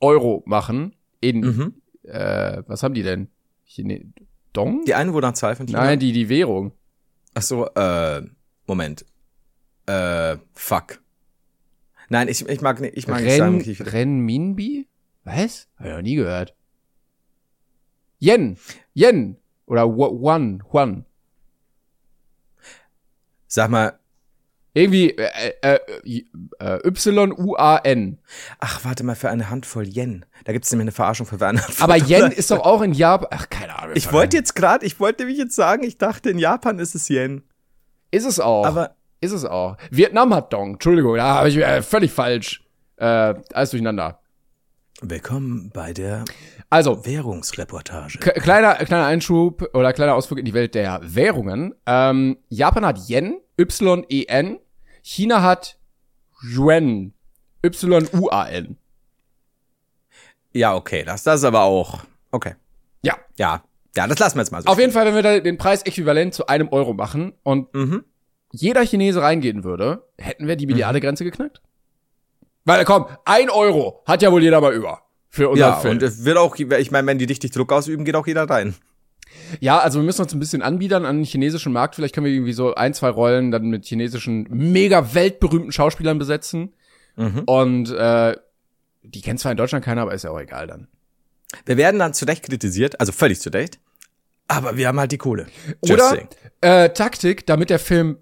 Euro 0.00 0.42
machen, 0.46 0.94
in, 1.20 1.40
Mhm. 1.40 1.74
äh, 2.04 2.62
was 2.66 2.82
haben 2.82 2.94
die 2.94 3.02
denn? 3.02 3.28
Chine 3.66 4.12
Dong? 4.52 4.84
die 4.84 4.94
Einwohnerzahl 4.94 5.56
von 5.56 5.66
China. 5.66 5.84
Nein, 5.84 5.98
die, 5.98 6.12
die 6.12 6.28
Währung. 6.28 6.72
Ach 7.34 7.42
so, 7.42 7.66
äh, 7.74 8.22
Moment. 8.66 9.04
Äh, 9.86 10.36
fuck. 10.54 11.00
Nein, 12.08 12.28
ich, 12.28 12.46
ich 12.48 12.60
mag 12.62 12.80
nicht, 12.80 12.96
ich 12.96 13.06
mag 13.06 13.22
nicht 13.22 13.36
sagen, 13.36 13.56
Ren, 13.58 13.66
wie 13.66 13.74
viel. 13.74 13.88
Renminbi? 13.88 14.88
Was? 15.24 15.68
Hab 15.76 15.86
ich 15.86 15.92
noch 15.92 16.02
nie 16.02 16.14
gehört. 16.16 16.54
Yen. 18.18 18.56
Yen. 18.94 19.36
Oder 19.66 19.86
Wa- 19.86 20.08
One. 20.34 20.60
One. 20.72 21.04
Sag 23.46 23.70
mal, 23.70 23.98
Irgendwie 24.78 25.10
äh, 25.10 25.52
äh, 25.62 25.78
äh, 26.60 26.78
Y-U-A-N. 26.86 28.18
ach, 28.60 28.84
warte 28.84 29.04
mal, 29.04 29.16
für 29.16 29.28
eine 29.30 29.50
Handvoll 29.50 29.86
Yen. 29.88 30.24
Da 30.44 30.52
gibt's 30.52 30.70
nämlich 30.70 30.84
eine 30.84 30.92
Verarschung 30.92 31.26
für 31.26 31.34
eine 31.44 31.60
Handvoll. 31.62 31.84
Aber 31.84 31.96
Yen 31.96 32.30
ist 32.30 32.50
doch 32.50 32.60
auch 32.64 32.82
in 32.82 32.92
Japan. 32.92 33.28
Ach, 33.32 33.48
keine 33.50 33.78
Ahnung. 33.78 33.92
Ich 33.96 34.12
wollte 34.12 34.36
jetzt 34.36 34.54
gerade, 34.54 34.86
ich 34.86 35.00
wollte 35.00 35.22
nämlich 35.24 35.38
jetzt 35.38 35.56
sagen, 35.56 35.82
ich 35.82 35.98
dachte, 35.98 36.30
in 36.30 36.38
Japan 36.38 36.78
ist 36.78 36.94
es 36.94 37.08
Yen. 37.08 37.42
Ist 38.10 38.24
es 38.24 38.38
auch. 38.40 38.64
Aber 38.66 38.94
ist 39.20 39.32
es 39.32 39.44
auch. 39.44 39.76
Vietnam 39.90 40.32
hat 40.34 40.52
Dong. 40.52 40.74
Entschuldigung, 40.74 41.16
da 41.16 41.34
habe 41.36 41.48
ich 41.48 41.56
äh, 41.56 41.82
völlig 41.82 42.12
falsch. 42.12 42.64
Äh, 42.96 43.34
alles 43.52 43.70
durcheinander. 43.70 44.20
willkommen 45.02 45.70
bei 45.74 45.92
der 45.92 46.24
Also, 46.70 47.04
Währungsreportage. 47.04 48.18
Kleiner, 48.18 48.74
kleiner 48.76 49.06
Einschub 49.06 49.68
oder 49.74 49.92
kleiner 49.92 50.14
Ausflug 50.14 50.38
in 50.38 50.44
die 50.44 50.54
Welt 50.54 50.74
der 50.74 51.00
Währungen. 51.02 51.74
Ähm, 51.86 52.38
Japan 52.48 52.86
hat 52.86 52.98
Yen, 53.08 53.38
Y-E-N. 53.58 54.58
China 55.10 55.40
hat 55.42 55.78
Yuan, 56.42 57.14
Y-U-A-N. 57.64 58.76
Ja, 60.52 60.74
okay, 60.74 61.02
das, 61.02 61.22
das 61.22 61.40
ist 61.40 61.44
aber 61.44 61.62
auch, 61.62 62.00
okay. 62.30 62.56
Ja. 63.02 63.16
Ja, 63.38 63.62
ja, 63.96 64.06
das 64.06 64.18
lassen 64.18 64.36
wir 64.36 64.42
jetzt 64.42 64.50
mal 64.52 64.60
so. 64.62 64.68
Auf 64.68 64.78
jeden 64.78 64.92
Fall, 64.92 65.06
wenn 65.06 65.14
wir 65.14 65.22
da 65.22 65.40
den 65.40 65.56
Preis 65.56 65.82
äquivalent 65.84 66.34
zu 66.34 66.46
einem 66.48 66.68
Euro 66.68 66.92
machen 66.92 67.32
und 67.42 67.72
Mhm. 67.74 68.04
jeder 68.52 68.84
Chinese 68.84 69.22
reingehen 69.22 69.64
würde, 69.64 70.06
hätten 70.18 70.46
wir 70.46 70.56
die 70.56 70.66
Milliarde-Grenze 70.66 71.24
geknackt. 71.24 71.62
Weil, 72.66 72.84
komm, 72.84 73.06
ein 73.24 73.48
Euro 73.48 74.02
hat 74.06 74.20
ja 74.20 74.30
wohl 74.30 74.42
jeder 74.42 74.60
mal 74.60 74.74
über. 74.74 75.00
Für 75.30 75.48
unseren 75.48 75.70
Ja, 75.70 75.76
Film. 75.80 75.94
und 75.94 76.02
es 76.02 76.26
wird 76.26 76.36
auch, 76.36 76.54
ich 76.56 76.90
meine, 76.90 77.06
wenn 77.06 77.18
die 77.18 77.24
richtig 77.24 77.52
Druck 77.52 77.72
ausüben, 77.72 78.04
geht 78.04 78.14
auch 78.14 78.26
jeder 78.26 78.44
rein. 78.48 78.74
Ja, 79.60 79.78
also 79.78 79.98
wir 80.00 80.04
müssen 80.04 80.22
uns 80.22 80.32
ein 80.32 80.38
bisschen 80.40 80.62
anbiedern 80.62 81.04
an 81.04 81.16
den 81.16 81.24
chinesischen 81.24 81.72
Markt. 81.72 81.94
Vielleicht 81.94 82.14
können 82.14 82.26
wir 82.26 82.32
irgendwie 82.32 82.52
so 82.52 82.74
ein, 82.74 82.94
zwei 82.94 83.08
Rollen 83.08 83.50
dann 83.50 83.64
mit 83.68 83.84
chinesischen 83.86 84.46
mega 84.50 85.14
weltberühmten 85.14 85.72
Schauspielern 85.72 86.18
besetzen. 86.18 86.74
Und 87.46 87.90
äh, 87.90 88.36
die 89.02 89.22
kennt 89.22 89.40
zwar 89.40 89.50
in 89.50 89.58
Deutschland 89.58 89.84
keiner, 89.84 90.02
aber 90.02 90.14
ist 90.14 90.22
ja 90.24 90.30
auch 90.30 90.38
egal 90.38 90.66
dann. 90.68 90.86
Wir 91.66 91.76
werden 91.76 91.98
dann 91.98 92.14
zu 92.14 92.26
Recht 92.26 92.44
kritisiert, 92.44 93.00
also 93.00 93.10
völlig 93.10 93.40
zu 93.40 93.50
Recht. 93.50 93.80
Aber 94.46 94.76
wir 94.76 94.86
haben 94.86 95.00
halt 95.00 95.10
die 95.12 95.18
Kohle. 95.18 95.46
Just 95.84 95.92
Oder 95.94 96.08
saying. 96.10 96.28
äh, 96.60 96.90
Taktik, 96.90 97.44
damit 97.46 97.70
der 97.70 97.78
Film 97.80 98.18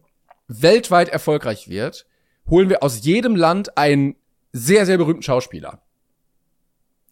weltweit 0.48 1.08
erfolgreich 1.10 1.68
wird, 1.68 2.06
holen 2.48 2.68
wir 2.70 2.82
aus 2.82 3.04
jedem 3.04 3.36
Land 3.36 3.76
einen 3.76 4.14
sehr, 4.52 4.86
sehr 4.86 4.96
berühmten 4.96 5.22
Schauspieler. 5.22 5.82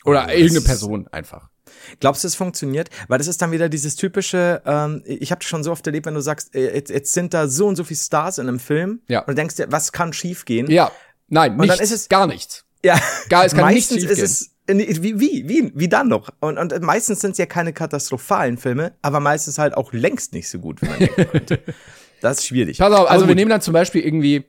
Oder 0.04 0.26
Oh, 0.28 0.30
irgendeine 0.30 0.60
Person 0.62 1.08
einfach. 1.08 1.50
Glaubst 2.00 2.24
du, 2.24 2.28
es 2.28 2.34
funktioniert? 2.34 2.88
Weil 3.08 3.18
das 3.18 3.26
ist 3.28 3.40
dann 3.42 3.50
wieder 3.52 3.68
dieses 3.68 3.96
typische, 3.96 4.62
ähm, 4.66 5.02
ich 5.06 5.30
habe 5.30 5.42
schon 5.44 5.62
so 5.64 5.72
oft 5.72 5.86
erlebt, 5.86 6.06
wenn 6.06 6.14
du 6.14 6.20
sagst, 6.20 6.54
äh, 6.54 6.74
jetzt, 6.74 6.90
jetzt 6.90 7.12
sind 7.12 7.34
da 7.34 7.48
so 7.48 7.66
und 7.66 7.76
so 7.76 7.84
viele 7.84 7.98
Stars 7.98 8.38
in 8.38 8.48
einem 8.48 8.60
Film 8.60 9.00
Ja. 9.08 9.20
und 9.20 9.28
du 9.28 9.34
denkst 9.34 9.56
dir, 9.56 9.66
was 9.70 9.92
kann 9.92 10.12
schiefgehen? 10.12 10.70
Ja, 10.70 10.90
nein, 11.28 11.56
dann 11.58 11.66
nichts, 11.68 11.80
ist 11.80 11.92
es- 11.92 12.08
gar 12.08 12.26
nichts. 12.26 12.64
Ja, 12.84 13.00
Gar- 13.30 13.46
es 13.46 13.54
kann 13.54 13.72
nichts 13.72 13.90
ist 13.90 14.00
schiefgehen. 14.02 14.24
es 14.24 14.50
äh, 14.66 15.02
wie, 15.02 15.18
wie, 15.20 15.48
wie, 15.48 15.72
wie 15.74 15.88
dann 15.88 16.08
noch? 16.08 16.30
Und, 16.40 16.58
und 16.58 16.80
meistens 16.82 17.20
sind 17.20 17.32
es 17.32 17.38
ja 17.38 17.46
keine 17.46 17.72
katastrophalen 17.72 18.56
Filme, 18.58 18.92
aber 19.02 19.20
meistens 19.20 19.58
halt 19.58 19.74
auch 19.74 19.92
längst 19.92 20.32
nicht 20.34 20.48
so 20.48 20.58
gut, 20.58 20.80
wie 20.82 20.86
man 20.86 20.98
denken 20.98 21.26
könnte. 21.30 21.60
Das 22.20 22.38
ist 22.38 22.46
schwierig. 22.46 22.78
Pass 22.78 22.90
auf, 22.94 23.10
also 23.10 23.28
wir 23.28 23.34
nehmen 23.34 23.50
dann 23.50 23.60
zum 23.60 23.74
Beispiel 23.74 24.00
irgendwie 24.00 24.46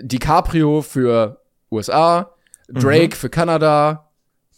DiCaprio 0.00 0.82
für 0.82 1.42
USA, 1.70 2.34
Drake 2.68 3.08
Mhm. 3.16 3.18
für 3.20 3.28
Kanada, 3.30 4.10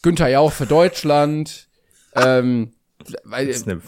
Günther 0.02 0.28
Jauch 0.28 0.52
für 0.52 0.66
Deutschland, 0.66 1.67
ähm, 2.26 2.72
weil, 3.24 3.46
Das 3.46 3.56
ist 3.56 3.68
eine, 3.68 3.80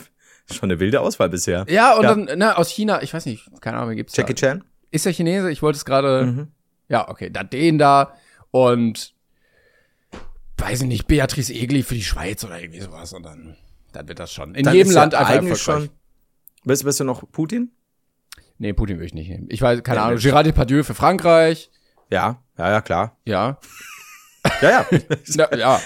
schon 0.50 0.70
eine 0.70 0.80
wilde 0.80 1.00
Auswahl 1.00 1.28
bisher. 1.28 1.64
ja, 1.68 1.94
und 1.96 2.02
Ja. 2.04 2.14
dann, 2.14 2.28
na, 2.38 2.56
aus 2.56 2.70
China, 2.70 3.02
ich 3.02 3.12
weiß 3.14 3.26
nicht, 3.26 3.48
keine 3.60 3.78
Ahnung, 3.78 3.96
gibt's 3.96 4.16
Jackie 4.16 4.34
da? 4.34 4.40
Chan? 4.40 4.64
Ist 4.90 5.06
der 5.06 5.12
Chinese? 5.12 5.50
Ich 5.50 5.62
wollte 5.62 5.76
es 5.76 5.84
gerade, 5.84 6.26
Mhm. 6.26 6.48
ja, 6.88 7.08
okay, 7.08 7.30
dann 7.30 7.48
den 7.50 7.78
da 7.78 8.14
und, 8.50 9.14
weiß 10.58 10.82
ich 10.82 10.88
nicht, 10.88 11.06
Beatrice 11.06 11.52
Egli 11.52 11.82
für 11.82 11.94
die 11.94 12.02
Schweiz 12.04 12.44
oder 12.44 12.60
irgendwie 12.60 12.80
sowas 12.80 13.12
und 13.12 13.22
dann, 13.24 13.56
dann 13.92 14.08
wird 14.08 14.18
das 14.18 14.32
schon. 14.32 14.54
In 14.54 14.64
Dann 14.64 14.74
jedem 14.74 14.92
Land 14.92 15.14
einfach 15.14 15.30
eigentlich 15.34 15.58
erfolgreich. 15.58 15.86
schon. 15.88 15.96
Bist, 16.64 16.84
bist 16.84 17.00
du 17.00 17.04
noch 17.04 17.22
Putin? 17.32 17.70
Nee, 18.58 18.74
Putin 18.74 18.98
will 18.98 19.06
ich 19.06 19.14
nicht 19.14 19.28
nehmen. 19.30 19.46
Ich 19.48 19.62
weiß, 19.62 19.82
keine 19.82 19.96
Ja, 20.00 20.04
Ahnung. 20.06 20.18
Gérard 20.18 20.42
Depardieu 20.44 20.82
für 20.82 20.94
Frankreich, 20.94 21.70
Ja, 22.10 22.42
ja, 22.58 22.70
ja, 22.70 22.80
klar. 22.82 23.16
ja. 23.24 23.58
Ja, 24.60 24.70
ja. 24.70 24.86
Na, 25.36 25.54
ja. 25.56 25.80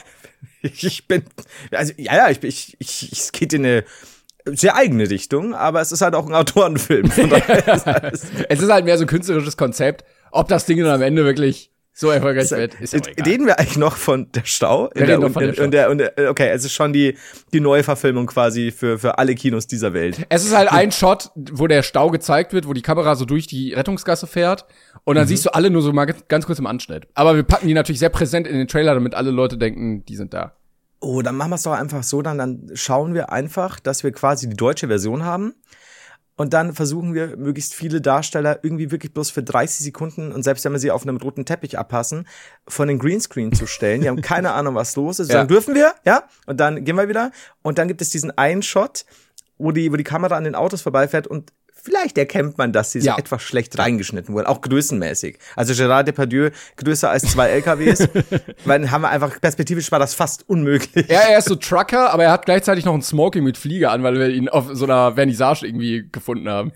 ich 0.63 1.07
bin, 1.07 1.25
also, 1.71 1.93
ja, 1.97 2.17
ja, 2.17 2.31
ich, 2.31 2.43
ich, 2.43 2.77
ich, 2.79 3.13
es 3.13 3.33
geht 3.33 3.53
in 3.53 3.65
eine 3.65 3.85
sehr 4.47 4.77
eigene 4.77 5.09
Richtung, 5.09 5.55
aber 5.55 5.81
es 5.81 5.93
ist 5.93 6.03
halt 6.03 6.15
auch 6.15 6.27
ein 6.27 6.35
Autorenfilm. 6.35 7.07
Ist 7.17 8.27
Es 8.49 8.61
ist 8.61 8.71
halt 8.71 8.85
mehr 8.85 8.99
so 8.99 9.05
ein 9.05 9.09
künstlerisches 9.09 9.57
Konzept. 9.57 10.05
Ob 10.33 10.49
das 10.49 10.67
Ding 10.67 10.79
dann 10.79 10.91
am 10.91 11.03
Ende 11.03 11.25
wirklich 11.25 11.71
so 11.97 12.11
erfolgreich 12.11 12.51
wird, 12.51 12.75
ist 12.81 12.93
ja. 12.93 13.01
Reden 13.25 13.47
wir 13.47 13.61
eigentlich 13.61 13.77
noch 13.77 13.97
von 13.97 14.31
der 14.33 14.45
Stau? 14.45 14.91
Wir 14.95 15.07
reden 15.07 15.23
noch 15.23 15.31
von 15.31 15.45
der 15.45 15.65
und, 15.65 15.71
der, 15.71 15.91
und 15.91 15.99
der, 15.99 16.13
okay, 16.29 16.49
es 16.49 16.65
ist 16.65 16.73
schon 16.73 16.93
die, 16.93 17.17
die 17.53 17.61
Neuverfilmung 17.61 18.27
quasi 18.27 18.73
für, 18.73 18.99
für 18.99 19.17
alle 19.17 19.37
Kinos 19.37 19.69
dieser 19.69 19.95
Welt. 19.95 20.27
Es 20.29 20.45
ist 20.45 20.57
halt 20.57 20.73
ein 20.73 20.91
Shot, 20.91 21.31
wo 21.37 21.69
der 21.69 21.85
Stau 21.85 22.11
gezeigt 22.11 22.53
wird, 22.53 22.67
wo 22.67 22.73
die 22.73 22.83
Kamera 22.83 23.15
so 23.15 23.25
durch 23.25 23.47
die 23.47 23.73
Rettungsgasse 23.73 24.27
fährt 24.27 24.67
und 25.05 25.15
Mhm. 25.15 25.19
dann 25.19 25.29
siehst 25.29 25.45
du 25.47 25.55
alle 25.55 25.71
nur 25.71 25.83
so 25.83 25.93
mal 25.93 26.05
ganz- 26.07 26.25
ganz 26.29 26.47
kurz 26.47 26.59
im 26.59 26.67
Anschnitt. 26.67 27.07
Aber 27.15 27.37
wir 27.37 27.43
packen 27.43 27.67
die 27.69 27.75
natürlich 27.75 27.99
sehr 28.01 28.09
präsent 28.11 28.47
in 28.47 28.57
den 28.57 28.69
Trailer, 28.69 28.95
damit 28.95 29.15
alle 29.15 29.31
Leute 29.31 29.57
denken, 29.59 30.05
die 30.07 30.17
sind 30.17 30.35
da. 30.35 30.55
Oh, 31.01 31.21
dann 31.23 31.37
machen 31.37 31.51
wir 31.51 31.57
es 31.57 31.63
doch 31.63 31.73
einfach 31.73 32.03
so, 32.03 32.23
dann, 32.23 32.39
dann 32.39 32.71
schauen 32.75 33.13
wir 33.15 33.31
einfach, 33.31 33.79
dass 33.81 34.03
wir 34.05 34.13
quasi 34.13 34.49
die 34.49 34.57
deutsche 34.57 34.89
Version 34.89 35.25
haben. 35.25 35.55
Und 36.37 36.53
dann 36.53 36.73
versuchen 36.75 37.15
wir, 37.15 37.37
möglichst 37.37 37.75
viele 37.75 38.01
Darsteller 38.01 38.59
irgendwie 38.65 38.91
wirklich 38.91 39.15
bloß 39.15 39.31
für 39.31 39.45
30 39.45 39.85
Sekunden 39.85 40.33
und 40.33 40.43
selbst 40.43 40.65
wenn 40.65 40.73
wir 40.73 40.81
sie 40.81 40.91
auf 40.91 41.03
einem 41.07 41.17
roten 41.19 41.45
Teppich 41.45 41.79
abpassen, 41.79 42.27
von 42.67 42.89
den 42.89 42.99
Greenscreen 42.99 43.53
zu 43.53 43.67
stellen. 43.67 44.01
Die 44.01 44.09
haben 44.09 44.21
keine 44.23 44.51
Ahnung, 44.53 44.75
was 44.75 44.97
los 44.97 45.21
ist. 45.21 45.29
Ja. 45.31 45.37
Dann 45.39 45.49
dürfen 45.49 45.77
wir, 45.77 45.95
ja? 46.05 46.25
Und 46.47 46.59
dann 46.59 46.85
gehen 46.85 46.97
wir 46.97 47.09
wieder. 47.09 47.31
Und 47.63 47.79
dann 47.79 47.87
gibt 47.87 48.03
es 48.03 48.11
diesen 48.11 48.37
einen 48.37 48.63
Shot, 48.63 49.05
wo 49.59 49.71
die, 49.71 49.93
wo 49.93 49.97
die 49.97 50.03
Kamera 50.03 50.37
an 50.37 50.43
den 50.43 50.57
Autos 50.57 50.83
vorbeifährt 50.83 51.29
und 51.29 51.53
vielleicht 51.85 52.17
erkennt 52.19 52.57
man, 52.59 52.73
dass 52.73 52.93
sie 52.93 53.01
so 53.01 53.09
Ja. 53.09 53.19
etwas 53.19 53.43
schlecht 53.43 53.79
reingeschnitten 53.79 54.35
wurden, 54.35 54.47
auch 54.47 54.61
größenmäßig. 54.63 55.39
Also 55.55 55.75
Gerard 55.75 56.09
Depardieu 56.09 56.51
größer 56.77 57.11
als 57.11 57.31
zwei 57.31 57.49
LKWs, 57.51 58.09
weil 58.65 58.81
dann 58.81 58.91
haben 58.91 59.03
wir 59.03 59.11
einfach, 59.11 59.41
perspektivisch 59.41 59.93
war 59.93 59.99
das 59.99 60.15
fast 60.15 60.49
unmöglich. 60.49 61.09
Er, 61.09 61.29
er 61.31 61.39
ist 61.39 61.49
so 61.49 61.57
Trucker, 61.57 62.11
aber 62.13 62.25
er 62.25 62.33
hat 62.33 62.47
gleichzeitig 62.47 62.85
noch 62.85 62.95
ein 62.95 63.03
Smoking 63.03 63.45
mit 63.45 63.59
Flieger 63.59 63.91
an, 63.93 64.03
weil 64.03 64.19
wir 64.19 64.29
ihn 64.31 64.49
auf 64.49 64.69
so 64.73 64.85
einer 64.87 65.15
Vernissage 65.15 65.67
irgendwie 65.67 66.09
gefunden 66.11 66.49
haben. 66.49 66.73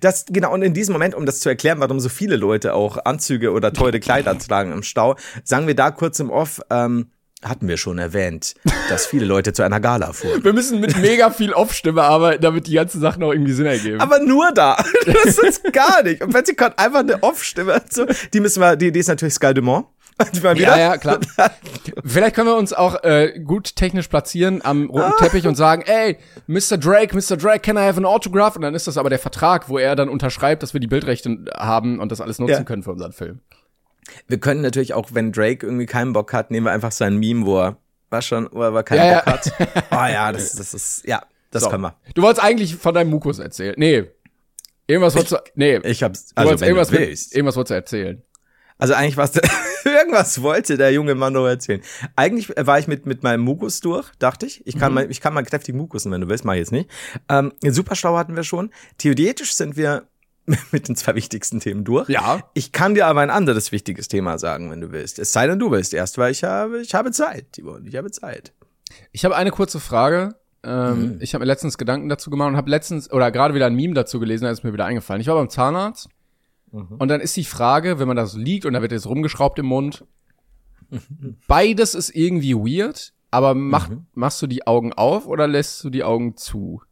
Das, 0.00 0.24
genau, 0.28 0.52
und 0.54 0.62
in 0.62 0.74
diesem 0.74 0.92
Moment, 0.92 1.14
um 1.14 1.26
das 1.26 1.40
zu 1.40 1.48
erklären, 1.48 1.80
warum 1.80 1.98
so 1.98 2.08
viele 2.08 2.36
Leute 2.36 2.74
auch 2.74 3.04
Anzüge 3.04 3.50
oder 3.52 3.72
teure 3.72 3.98
Kleider 4.00 4.38
tragen 4.38 4.72
im 4.72 4.82
Stau, 4.84 5.16
sagen 5.42 5.66
wir 5.66 5.74
da 5.74 5.90
kurz 5.90 6.20
im 6.20 6.30
Off, 6.30 6.60
ähm, 6.70 7.10
hatten 7.44 7.68
wir 7.68 7.76
schon 7.76 7.98
erwähnt, 7.98 8.54
dass 8.88 9.06
viele 9.06 9.24
Leute 9.24 9.52
zu 9.52 9.62
einer 9.62 9.80
Gala 9.80 10.12
fuhren. 10.12 10.44
Wir 10.44 10.52
müssen 10.52 10.80
mit 10.80 10.96
mega 10.98 11.30
viel 11.30 11.52
Off-Stimme 11.52 12.02
arbeiten, 12.02 12.42
damit 12.42 12.66
die 12.66 12.74
ganzen 12.74 13.00
Sachen 13.00 13.22
auch 13.22 13.32
irgendwie 13.32 13.52
Sinn 13.52 13.66
ergeben. 13.66 14.00
Aber 14.00 14.18
nur 14.20 14.52
da. 14.52 14.76
Das 15.06 15.38
ist 15.38 15.72
gar 15.72 16.02
nicht. 16.02 16.22
Und 16.22 16.32
Betsy 16.32 16.54
kommt 16.54 16.78
einfach 16.78 17.00
eine 17.00 17.22
Off-Stimme. 17.22 17.82
Die 18.32 18.40
müssen 18.40 18.60
wir, 18.60 18.76
die, 18.76 18.92
die 18.92 19.00
ist 19.00 19.08
natürlich 19.08 19.34
Sky 19.34 19.54
Dumont. 19.54 19.86
Ja, 20.54 20.78
ja, 20.78 20.96
klar. 20.98 21.18
Vielleicht 22.04 22.36
können 22.36 22.46
wir 22.46 22.56
uns 22.56 22.72
auch 22.72 23.02
äh, 23.02 23.40
gut 23.44 23.74
technisch 23.74 24.06
platzieren 24.08 24.60
am 24.62 24.88
roten 24.90 25.14
Teppich 25.18 25.46
und 25.46 25.56
sagen, 25.56 25.82
ey, 25.86 26.18
Mr. 26.46 26.76
Drake, 26.76 27.16
Mr. 27.16 27.36
Drake, 27.36 27.60
can 27.60 27.76
I 27.76 27.80
have 27.80 27.96
an 27.96 28.04
autograph? 28.04 28.54
Und 28.54 28.62
dann 28.62 28.74
ist 28.74 28.86
das 28.86 28.98
aber 28.98 29.08
der 29.10 29.18
Vertrag, 29.18 29.68
wo 29.68 29.78
er 29.78 29.96
dann 29.96 30.08
unterschreibt, 30.08 30.62
dass 30.62 30.74
wir 30.74 30.80
die 30.80 30.86
Bildrechte 30.86 31.44
haben 31.56 31.98
und 31.98 32.12
das 32.12 32.20
alles 32.20 32.38
nutzen 32.38 32.52
Ja. 32.52 32.62
können 32.62 32.82
für 32.82 32.92
unseren 32.92 33.12
Film. 33.12 33.40
Wir 34.28 34.38
können 34.38 34.60
natürlich 34.62 34.94
auch, 34.94 35.10
wenn 35.12 35.32
Drake 35.32 35.66
irgendwie 35.66 35.86
keinen 35.86 36.12
Bock 36.12 36.32
hat, 36.32 36.50
nehmen 36.50 36.66
wir 36.66 36.72
einfach 36.72 36.92
sein 36.92 37.16
Meme, 37.18 37.44
wo 37.46 37.60
er, 37.60 37.76
was 38.10 38.26
schon, 38.26 38.48
wo 38.52 38.62
er 38.62 38.82
keinen 38.82 38.98
Ja, 39.10 39.20
Bock 39.20 39.26
ja. 39.26 39.32
hat. 39.32 39.52
Oh 39.90 39.94
ja, 40.12 40.32
das, 40.32 40.52
das 40.52 40.74
ist, 40.74 41.06
ja, 41.06 41.22
das 41.50 41.62
So. 41.64 41.70
können 41.70 41.82
wir. 41.82 41.96
Du 42.14 42.22
wolltest 42.22 42.44
eigentlich 42.44 42.76
von 42.76 42.94
deinem 42.94 43.10
Mukus 43.10 43.38
erzählen. 43.38 43.74
Nee. 43.76 44.04
Irgendwas 44.86 45.14
wolltest 45.14 45.32
du, 45.32 45.38
nee. 45.54 45.76
Ich 45.84 46.02
hab's, 46.02 46.26
du 46.26 46.32
also 46.36 46.48
wolltest 46.50 46.60
wenn 46.62 46.68
irgendwas, 46.68 46.88
du 46.88 46.98
willst. 46.98 47.34
irgendwas 47.34 47.56
wolltest 47.56 47.70
du 47.70 47.74
erzählen. 47.74 48.22
Also 48.78 48.94
eigentlich 48.94 49.16
was 49.16 49.32
irgendwas 49.84 50.42
wollte 50.42 50.76
der 50.76 50.92
junge 50.92 51.14
Mann 51.14 51.34
noch 51.34 51.46
erzählen. 51.46 51.80
Eigentlich 52.16 52.48
war 52.56 52.80
ich 52.80 52.88
mit 52.88 53.06
mit 53.06 53.22
meinem 53.22 53.42
Mukus 53.42 53.78
durch, 53.80 54.10
dachte 54.18 54.44
ich. 54.46 54.66
Ich 54.66 54.74
Mhm. 54.74 54.80
kann 54.80 54.94
mal 54.94 55.10
ich 55.10 55.20
kann 55.20 55.34
mal 55.34 55.44
kräftig 55.44 55.74
Mukusen, 55.76 56.10
wenn 56.10 56.20
du 56.20 56.28
willst, 56.28 56.44
mach 56.44 56.54
ich 56.54 56.58
jetzt 56.60 56.72
nicht. 56.72 56.90
Ähm, 57.28 57.52
den 57.62 57.72
Superstau 57.72 58.16
hatten 58.16 58.34
wir 58.34 58.42
schon. 58.42 58.70
Theoretisch 58.98 59.54
sind 59.54 59.76
wir 59.76 60.08
mit 60.72 60.88
den 60.88 60.96
zwei 60.96 61.14
wichtigsten 61.14 61.60
Themen 61.60 61.84
durch. 61.84 62.08
Ja. 62.08 62.40
Ich 62.54 62.72
kann 62.72 62.94
dir 62.94 63.06
aber 63.06 63.20
ein 63.20 63.30
anderes 63.30 63.72
wichtiges 63.72 64.08
Thema 64.08 64.38
sagen, 64.38 64.70
wenn 64.70 64.80
du 64.80 64.90
willst. 64.92 65.18
Es 65.18 65.32
sei 65.32 65.46
denn, 65.46 65.58
du 65.58 65.70
willst 65.70 65.94
erst, 65.94 66.18
weil 66.18 66.32
ich 66.32 66.44
habe 66.44 66.80
ich 66.80 66.94
habe 66.94 67.12
Zeit, 67.12 67.52
Tibor, 67.52 67.80
ich 67.84 67.96
habe 67.96 68.10
Zeit. 68.10 68.52
Ich 69.12 69.24
habe 69.24 69.36
eine 69.36 69.50
kurze 69.50 69.78
Frage. 69.80 70.34
Ähm, 70.64 71.18
Ich 71.20 71.34
habe 71.34 71.42
mir 71.42 71.46
letztens 71.46 71.78
Gedanken 71.78 72.08
dazu 72.08 72.30
gemacht 72.30 72.48
und 72.48 72.56
habe 72.56 72.70
letztens 72.70 73.10
oder 73.12 73.30
gerade 73.30 73.54
wieder 73.54 73.66
ein 73.66 73.74
Meme 73.74 73.94
dazu 73.94 74.20
gelesen, 74.20 74.44
da 74.44 74.50
ist 74.50 74.64
mir 74.64 74.72
wieder 74.72 74.84
eingefallen. 74.84 75.20
Ich 75.20 75.26
war 75.28 75.34
beim 75.36 75.48
Zahnarzt 75.50 76.08
und 76.98 77.08
dann 77.08 77.20
ist 77.20 77.36
die 77.36 77.44
Frage, 77.44 77.98
wenn 77.98 78.08
man 78.08 78.16
da 78.16 78.26
so 78.26 78.38
liegt 78.38 78.64
und 78.64 78.72
da 78.72 78.80
wird 78.82 78.92
jetzt 78.92 79.06
rumgeschraubt 79.06 79.58
im 79.58 79.66
Mund, 79.66 80.04
beides 81.46 81.94
ist 81.94 82.10
irgendwie 82.10 82.54
weird, 82.54 83.12
aber 83.30 83.54
mach, 83.54 83.88
machst 84.14 84.40
du 84.42 84.46
die 84.46 84.66
Augen 84.66 84.92
auf 84.92 85.26
oder 85.26 85.46
lässt 85.48 85.82
du 85.84 85.90
die 85.90 86.04
Augen 86.04 86.36
zu? 86.36 86.82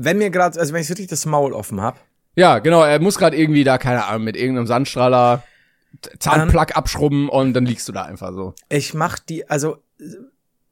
Wenn 0.00 0.18
mir 0.18 0.30
gerade, 0.30 0.58
also 0.60 0.72
wenn 0.72 0.80
ich 0.82 0.88
wirklich 0.88 1.08
das 1.08 1.26
Maul 1.26 1.52
offen 1.52 1.80
habe, 1.80 1.98
Ja, 2.36 2.60
genau, 2.60 2.82
er 2.84 3.00
muss 3.00 3.18
gerade 3.18 3.36
irgendwie 3.36 3.64
da, 3.64 3.78
keine 3.78 4.04
Ahnung, 4.06 4.24
mit 4.24 4.36
irgendeinem 4.36 4.66
Sandstrahler 4.68 5.42
Zahnplug 6.20 6.76
abschrubben 6.76 7.28
und 7.28 7.52
dann 7.54 7.66
liegst 7.66 7.88
du 7.88 7.92
da 7.92 8.02
einfach 8.04 8.32
so. 8.32 8.54
Ich 8.68 8.94
mach 8.94 9.18
die, 9.18 9.48
also 9.50 9.78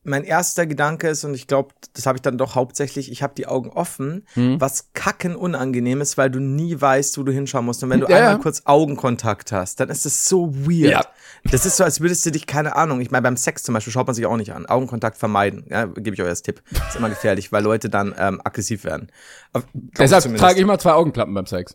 mein 0.05 0.23
erster 0.23 0.67
Gedanke 0.67 1.09
ist, 1.09 1.25
und 1.25 1.35
ich 1.35 1.49
glaube, 1.49 1.71
das 1.95 2.07
habe 2.07 2.19
ich 2.19 2.23
dann 2.23 2.39
doch 2.39 2.55
hauptsächlich, 2.55 3.11
ich 3.11 3.25
habe 3.25 3.35
die 3.35 3.47
Augen 3.49 3.71
offen, 3.71 4.25
Hm. 4.35 4.61
was 4.61 4.93
kacken 4.93 5.35
unangenehm 5.35 6.01
ist, 6.01 6.17
weil 6.17 6.31
du 6.31 6.39
nie 6.39 6.81
weißt, 6.81 7.19
wo 7.19 7.25
du 7.25 7.33
hinschauen 7.33 7.65
musst. 7.65 7.83
Und 7.83 7.91
wenn 7.91 8.01
du 8.01 8.07
Ja, 8.07 8.19
einmal 8.19 8.39
kurz 8.39 8.63
Augenkontakt 8.67 9.51
hast, 9.51 9.81
dann 9.81 9.89
ist 9.89 10.07
es 10.07 10.29
so 10.29 10.55
weird. 10.55 10.93
Ja. 10.93 11.07
Das 11.51 11.67
ist 11.67 11.77
so, 11.77 11.85
als 11.85 12.01
würdest 12.01 12.25
du 12.27 12.31
dich, 12.31 12.47
keine 12.47 12.77
Ahnung, 12.77 13.01
ich 13.01 13.11
meine, 13.11 13.23
beim 13.23 13.37
Sex 13.37 13.63
zum 13.63 13.75
Beispiel 13.75 13.93
schaut 13.93 14.07
man 14.07 14.15
sich 14.15 14.27
auch 14.27 14.37
nicht 14.37 14.53
an. 14.53 14.67
Augenkontakt 14.67 15.17
vermeiden, 15.17 15.65
ja, 15.71 15.85
gebe 15.87 16.15
ich 16.15 16.23
euch 16.23 16.29
als 16.29 16.43
Tipp. 16.43 16.63
Ist 16.89 16.97
immer 16.97 17.09
gefährlich, 17.09 17.53
weil 17.53 17.63
Leute 17.63 17.89
dann 17.89 18.15
ähm, 18.19 18.41
aggressiv 18.45 18.85
werden. 18.85 19.11
Ich 19.55 19.63
Deshalb 19.99 20.23
zumindest. 20.23 20.43
trage 20.45 20.57
ich 20.57 20.63
immer 20.63 20.79
zwei 20.79 20.93
Augenklappen 20.93 21.35
beim 21.35 21.47
Sex. 21.47 21.75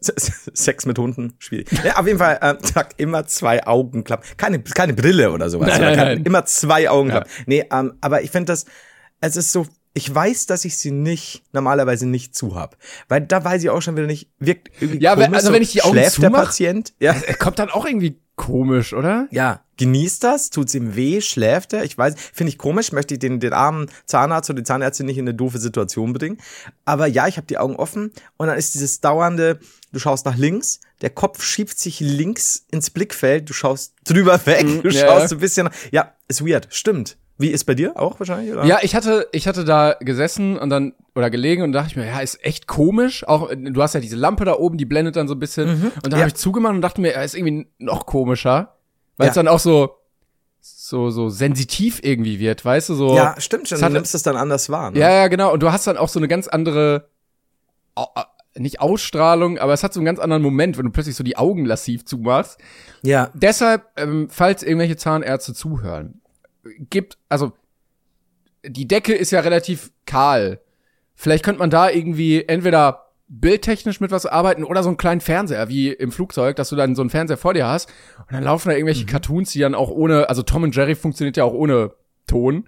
Sex 0.53 0.85
mit 0.85 0.97
Hunden, 0.99 1.33
schwierig. 1.39 1.67
Ja, 1.83 1.97
auf 1.97 2.07
jeden 2.07 2.19
Fall, 2.19 2.37
äh, 2.41 2.55
trag 2.57 2.93
immer 2.97 3.25
zwei 3.27 3.65
Augenklappen. 3.65 4.25
Keine, 4.37 4.61
keine 4.61 4.93
Brille 4.93 5.31
oder 5.31 5.49
sowas. 5.49 5.67
Nein, 5.69 5.81
nein, 5.81 5.95
nein. 5.97 6.23
Immer 6.23 6.45
zwei 6.45 6.89
Augenklappen. 6.89 7.29
Nee, 7.45 7.65
ähm, 7.71 7.93
aber 8.01 8.21
ich 8.23 8.31
finde 8.31 8.51
das, 8.51 8.65
es 9.21 9.35
ist 9.37 9.51
so, 9.51 9.65
ich 9.93 10.13
weiß, 10.13 10.45
dass 10.45 10.63
ich 10.63 10.77
sie 10.77 10.91
nicht, 10.91 11.43
normalerweise 11.53 12.07
nicht 12.07 12.33
zu 12.35 12.55
hab. 12.55 12.77
Weil 13.09 13.21
da 13.21 13.43
weiß 13.43 13.61
ich 13.63 13.69
auch 13.69 13.81
schon 13.81 13.97
wieder 13.97 14.07
nicht, 14.07 14.29
wirkt 14.39 14.69
irgendwie 14.79 15.01
Ja, 15.03 15.15
komisch, 15.15 15.33
also 15.33 15.47
so, 15.47 15.53
wenn 15.53 15.61
ich 15.61 15.71
die 15.73 15.81
Augen 15.81 15.93
Schläft 15.93 16.17
der 16.21 16.29
zumach- 16.29 16.45
Patient? 16.45 16.93
Ja. 16.99 17.13
Er 17.27 17.33
kommt 17.35 17.59
dann 17.59 17.69
auch 17.69 17.85
irgendwie 17.85 18.17
komisch, 18.41 18.93
oder? 18.93 19.27
Ja, 19.31 19.61
Genießt 19.81 20.23
das? 20.23 20.51
Tut's 20.51 20.75
ihm 20.75 20.95
weh? 20.95 21.21
Schläft 21.21 21.73
er? 21.73 21.83
Ich 21.83 21.97
weiß, 21.97 22.13
finde 22.33 22.51
ich 22.51 22.59
komisch, 22.59 22.91
möchte 22.91 23.15
ich 23.15 23.19
den, 23.19 23.39
den 23.39 23.51
armen 23.51 23.89
Zahnarzt 24.05 24.47
oder 24.51 24.57
die 24.57 24.63
Zahnärztin 24.63 25.07
nicht 25.07 25.17
in 25.17 25.27
eine 25.27 25.33
doofe 25.33 25.57
Situation 25.57 26.13
bringen. 26.13 26.37
Aber 26.85 27.07
ja, 27.07 27.27
ich 27.27 27.37
habe 27.37 27.47
die 27.47 27.57
Augen 27.57 27.77
offen 27.77 28.11
und 28.37 28.45
dann 28.45 28.59
ist 28.59 28.75
dieses 28.75 29.01
dauernde, 29.01 29.59
du 29.91 29.97
schaust 29.97 30.27
nach 30.27 30.37
links, 30.37 30.81
der 31.01 31.09
Kopf 31.09 31.41
schiebt 31.41 31.79
sich 31.79 31.99
links 31.99 32.67
ins 32.69 32.91
Blickfeld, 32.91 33.49
du 33.49 33.53
schaust 33.53 33.95
drüber 34.03 34.39
weg, 34.45 34.83
du 34.83 34.89
ja, 34.89 35.07
schaust 35.07 35.33
ein 35.33 35.39
bisschen, 35.39 35.69
ja, 35.89 36.13
ist 36.27 36.45
weird, 36.45 36.67
stimmt. 36.69 37.17
Wie 37.41 37.49
ist 37.49 37.65
bei 37.65 37.73
dir 37.75 37.99
auch 37.99 38.19
wahrscheinlich? 38.19 38.51
Oder? 38.53 38.65
Ja, 38.65 38.79
ich 38.81 38.95
hatte, 38.95 39.27
ich 39.31 39.47
hatte 39.47 39.65
da 39.65 39.95
gesessen 39.99 40.57
und 40.57 40.69
dann, 40.69 40.93
oder 41.15 41.29
gelegen 41.29 41.63
und 41.63 41.71
dachte 41.73 41.89
ich 41.89 41.95
mir, 41.95 42.05
ja, 42.05 42.19
ist 42.19 42.43
echt 42.45 42.67
komisch. 42.67 43.27
Auch, 43.27 43.49
du 43.53 43.81
hast 43.81 43.93
ja 43.95 43.99
diese 43.99 44.15
Lampe 44.15 44.45
da 44.45 44.53
oben, 44.53 44.77
die 44.77 44.85
blendet 44.85 45.15
dann 45.15 45.27
so 45.27 45.33
ein 45.35 45.39
bisschen. 45.39 45.69
Und 45.69 45.81
dann 45.83 45.91
Mhm. 46.03 46.11
Ja. 46.11 46.17
habe 46.19 46.27
ich 46.27 46.35
zugemacht 46.35 46.73
und 46.75 46.81
dachte 46.81 47.01
mir, 47.01 47.13
ja, 47.13 47.21
ist 47.23 47.35
irgendwie 47.35 47.67
noch 47.79 48.05
komischer. 48.05 48.75
Weil 49.17 49.29
es 49.29 49.35
Ja. 49.35 49.43
dann 49.43 49.51
auch 49.53 49.59
so, 49.59 49.95
so, 50.61 51.09
so 51.09 51.29
sensitiv 51.29 51.99
irgendwie 52.03 52.39
wird, 52.39 52.63
weißt 52.63 52.89
du, 52.89 52.93
so. 52.93 53.15
Ja, 53.15 53.35
stimmt 53.39 53.67
schon. 53.67 53.75
Es 53.75 53.79
Du 53.79 53.85
hat- 53.85 53.93
nimmst 53.93 54.13
es 54.15 54.23
dann 54.23 54.35
anders 54.37 54.69
wahr. 54.69 54.91
Ne? 54.91 54.99
Ja, 54.99 55.09
ja, 55.11 55.27
genau. 55.27 55.51
Und 55.53 55.61
du 55.63 55.71
hast 55.71 55.87
dann 55.87 55.97
auch 55.97 56.09
so 56.09 56.19
eine 56.19 56.27
ganz 56.27 56.47
andere, 56.47 57.09
nicht 58.57 58.81
Ausstrahlung, 58.81 59.57
aber 59.59 59.73
es 59.73 59.83
hat 59.83 59.93
so 59.93 59.99
einen 59.99 60.05
ganz 60.05 60.19
anderen 60.19 60.43
Moment, 60.43 60.77
wenn 60.77 60.85
du 60.85 60.91
plötzlich 60.91 61.15
so 61.15 61.23
die 61.23 61.37
Augen 61.37 61.65
lassiv 61.65 62.05
zumachst. 62.05 62.59
ja. 63.01 63.29
Deshalb, 63.33 63.83
ähm, 63.97 64.27
falls 64.29 64.61
irgendwelche 64.63 64.97
Zahnärzte 64.97 65.53
zuhören, 65.53 66.20
gibt, 66.89 67.17
also 67.29 67.51
die 68.65 68.87
Decke 68.87 69.13
ist 69.13 69.31
ja 69.31 69.39
relativ 69.39 69.91
kahl. 70.05 70.59
Vielleicht 71.15 71.43
könnte 71.43 71.59
man 71.59 71.69
da 71.69 71.89
irgendwie 71.89 72.43
entweder 72.47 73.07
bildtechnisch 73.27 74.01
mit 74.01 74.11
was 74.11 74.25
arbeiten 74.25 74.63
oder 74.63 74.83
so 74.83 74.89
einen 74.89 74.97
kleinen 74.97 75.21
Fernseher, 75.21 75.69
wie 75.69 75.89
im 75.89 76.11
Flugzeug, 76.11 76.55
dass 76.57 76.69
du 76.69 76.75
dann 76.75 76.95
so 76.95 77.01
einen 77.01 77.09
Fernseher 77.09 77.37
vor 77.37 77.53
dir 77.53 77.65
hast 77.67 77.89
und 78.19 78.31
dann 78.33 78.43
laufen 78.43 78.69
da 78.69 78.75
irgendwelche 78.75 79.05
Cartoons, 79.05 79.51
die 79.51 79.59
dann 79.59 79.73
auch 79.73 79.89
ohne, 79.89 80.27
also 80.29 80.43
Tom 80.43 80.63
und 80.63 80.75
Jerry 80.75 80.95
funktioniert 80.95 81.37
ja 81.37 81.43
auch 81.45 81.53
ohne 81.53 81.91
Ton. 82.27 82.67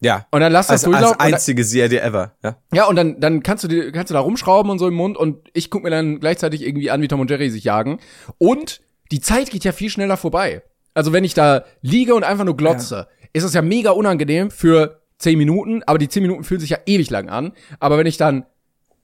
Ja. 0.00 0.26
Und 0.30 0.40
dann 0.40 0.50
lass 0.50 0.66
das 0.66 0.72
Als, 0.72 0.84
als 0.84 0.90
durchlaufen. 0.92 1.18
dann- 1.18 1.34
einzige 1.34 1.62
Serie 1.62 2.00
ever. 2.00 2.32
Ja. 2.42 2.56
ja, 2.72 2.86
und 2.86 2.96
dann, 2.96 3.20
dann 3.20 3.42
kannst 3.42 3.62
du 3.64 3.68
dir, 3.68 3.92
kannst 3.92 4.10
du 4.10 4.14
da 4.14 4.20
rumschrauben 4.20 4.70
und 4.70 4.78
so 4.78 4.88
im 4.88 4.94
Mund 4.94 5.16
und 5.16 5.48
ich 5.52 5.70
guck 5.70 5.84
mir 5.84 5.90
dann 5.90 6.18
gleichzeitig 6.20 6.66
irgendwie 6.66 6.90
an, 6.90 7.02
wie 7.02 7.08
Tom 7.08 7.20
und 7.20 7.30
Jerry 7.30 7.50
sich 7.50 7.64
jagen. 7.64 8.00
Und 8.38 8.80
die 9.12 9.20
Zeit 9.20 9.50
geht 9.50 9.62
ja 9.64 9.72
viel 9.72 9.90
schneller 9.90 10.16
vorbei. 10.16 10.62
Also 10.94 11.12
wenn 11.12 11.22
ich 11.22 11.34
da 11.34 11.64
liege 11.82 12.14
und 12.14 12.24
einfach 12.24 12.44
nur 12.44 12.56
glotze, 12.56 13.06
ist 13.32 13.44
es 13.44 13.54
ja 13.54 13.62
mega 13.62 13.90
unangenehm 13.90 14.50
für 14.50 15.00
zehn 15.18 15.38
Minuten, 15.38 15.82
aber 15.84 15.98
die 15.98 16.08
zehn 16.08 16.22
Minuten 16.22 16.44
fühlen 16.44 16.60
sich 16.60 16.70
ja 16.70 16.78
ewig 16.86 17.10
lang 17.10 17.28
an. 17.28 17.52
Aber 17.78 17.98
wenn 17.98 18.06
ich 18.06 18.16
dann 18.16 18.46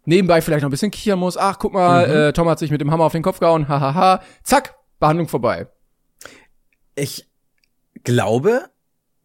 nebenbei 0.05 0.41
vielleicht 0.41 0.63
noch 0.63 0.69
ein 0.69 0.73
bisschen 0.73 0.91
kichern 0.91 1.19
muss, 1.19 1.37
ach, 1.37 1.59
guck 1.59 1.73
mal, 1.73 2.05
äh, 2.05 2.33
Tom 2.33 2.49
hat 2.49 2.59
sich 2.59 2.71
mit 2.71 2.81
dem 2.81 2.91
Hammer 2.91 3.05
auf 3.05 3.13
den 3.13 3.23
Kopf 3.23 3.41
gehauen, 3.41 3.69
hahaha, 3.69 4.23
zack, 4.43 4.77
Behandlung 4.99 5.29
vorbei. 5.29 5.69
Ich 6.95 7.29
glaube, 8.05 8.71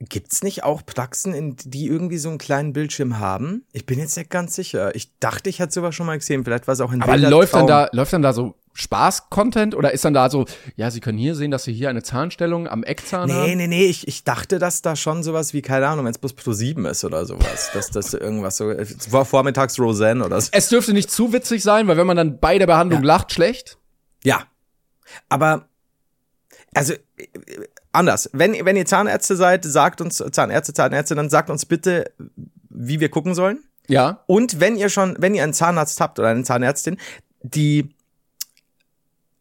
gibt's 0.10 0.44
nicht 0.44 0.64
auch 0.64 0.86
Praxen, 0.86 1.34
in 1.34 1.56
die 1.64 1.88
irgendwie 1.88 2.18
so 2.18 2.30
einen 2.30 2.38
kleinen 2.38 2.74
Bildschirm 2.74 3.20
haben? 3.20 3.66
Ich 3.72 3.86
bin 3.86 4.00
jetzt 4.00 4.18
nicht 4.18 4.30
ganz 4.30 4.56
sicher. 4.56 4.96
Ich 4.96 5.18
dachte, 5.20 5.50
ich 5.50 5.60
hätte 5.60 5.74
sowas 5.74 5.94
schon 5.96 6.06
mal 6.08 6.18
gesehen. 6.18 6.44
Vielleicht 6.44 6.68
war 6.68 6.74
es 6.74 6.82
auch 6.82 6.92
in 6.92 7.02
Aber 7.02 7.18
läuft 7.18 7.54
dann 7.54 7.68
da, 7.68 7.88
läuft 7.92 8.14
dann 8.14 8.22
da 8.22 8.34
so 8.34 8.56
Spaß-Content 8.74 9.76
oder 9.76 9.92
ist 9.92 10.06
dann 10.06 10.14
da 10.14 10.30
so, 10.30 10.46
ja, 10.76 10.90
Sie 10.92 11.02
können 11.02 11.18
hier 11.18 11.36
sehen, 11.36 11.52
dass 11.52 11.66
Sie 11.66 11.74
hier 11.74 11.90
eine 11.90 12.04
Zahnstellung 12.04 12.68
am 12.68 12.84
Eckzahn 12.84 13.28
Nee, 13.28 13.34
haben? 13.34 13.58
nee, 13.58 13.68
nee, 13.68 13.86
ich, 13.86 14.08
ich 14.08 14.24
dachte, 14.24 14.60
dass 14.60 14.82
da 14.82 14.96
schon 14.96 15.24
sowas 15.24 15.54
wie, 15.54 15.62
keine 15.62 15.88
Ahnung, 15.88 16.06
wenn 16.06 16.12
es 16.12 16.18
bloß 16.18 16.34
Pro 16.34 16.54
7 16.54 16.86
ist 16.86 17.04
oder 17.04 17.26
sowas. 17.26 17.70
dass 17.74 17.90
das 17.92 18.14
irgendwas 18.16 18.58
so, 18.58 18.70
es 18.72 19.12
war 19.12 19.26
vormittags 19.26 19.78
Roseanne 19.78 20.26
oder 20.26 20.40
so. 20.40 20.50
Es 20.54 20.70
dürfte 20.70 20.94
nicht 20.94 21.12
zu 21.12 21.34
witzig 21.34 21.64
sein, 21.64 21.88
weil 21.88 21.98
wenn 21.98 22.08
man 22.08 22.18
dann 22.18 22.40
bei 22.40 22.58
der 22.58 22.68
Behandlung 22.68 23.04
lacht, 23.04 23.34
schlecht. 23.34 23.78
Ja. 24.24 24.44
Aber, 25.28 25.68
also, 26.74 26.94
äh, 26.94 27.28
anders. 27.92 28.30
Wenn, 28.34 28.54
wenn 28.66 28.76
ihr 28.76 28.86
Zahnärzte 28.86 29.36
seid, 29.36 29.66
sagt 29.66 30.02
uns, 30.02 30.24
Zahnärzte, 30.32 30.74
Zahnärzte, 30.74 31.16
dann 31.16 31.30
sagt 31.30 31.50
uns 31.50 31.66
bitte, 31.66 32.12
wie 32.70 33.00
wir 33.00 33.10
gucken 33.10 33.36
sollen. 33.36 33.60
Ja. 33.88 34.24
Und 34.28 34.60
wenn 34.60 34.78
ihr 34.78 34.90
schon, 34.90 35.16
wenn 35.20 35.36
ihr 35.36 35.44
einen 35.44 35.54
Zahnarzt 35.54 36.00
habt 36.00 36.20
oder 36.20 36.30
eine 36.30 36.44
Zahnärztin, 36.44 36.98
die 37.42 37.94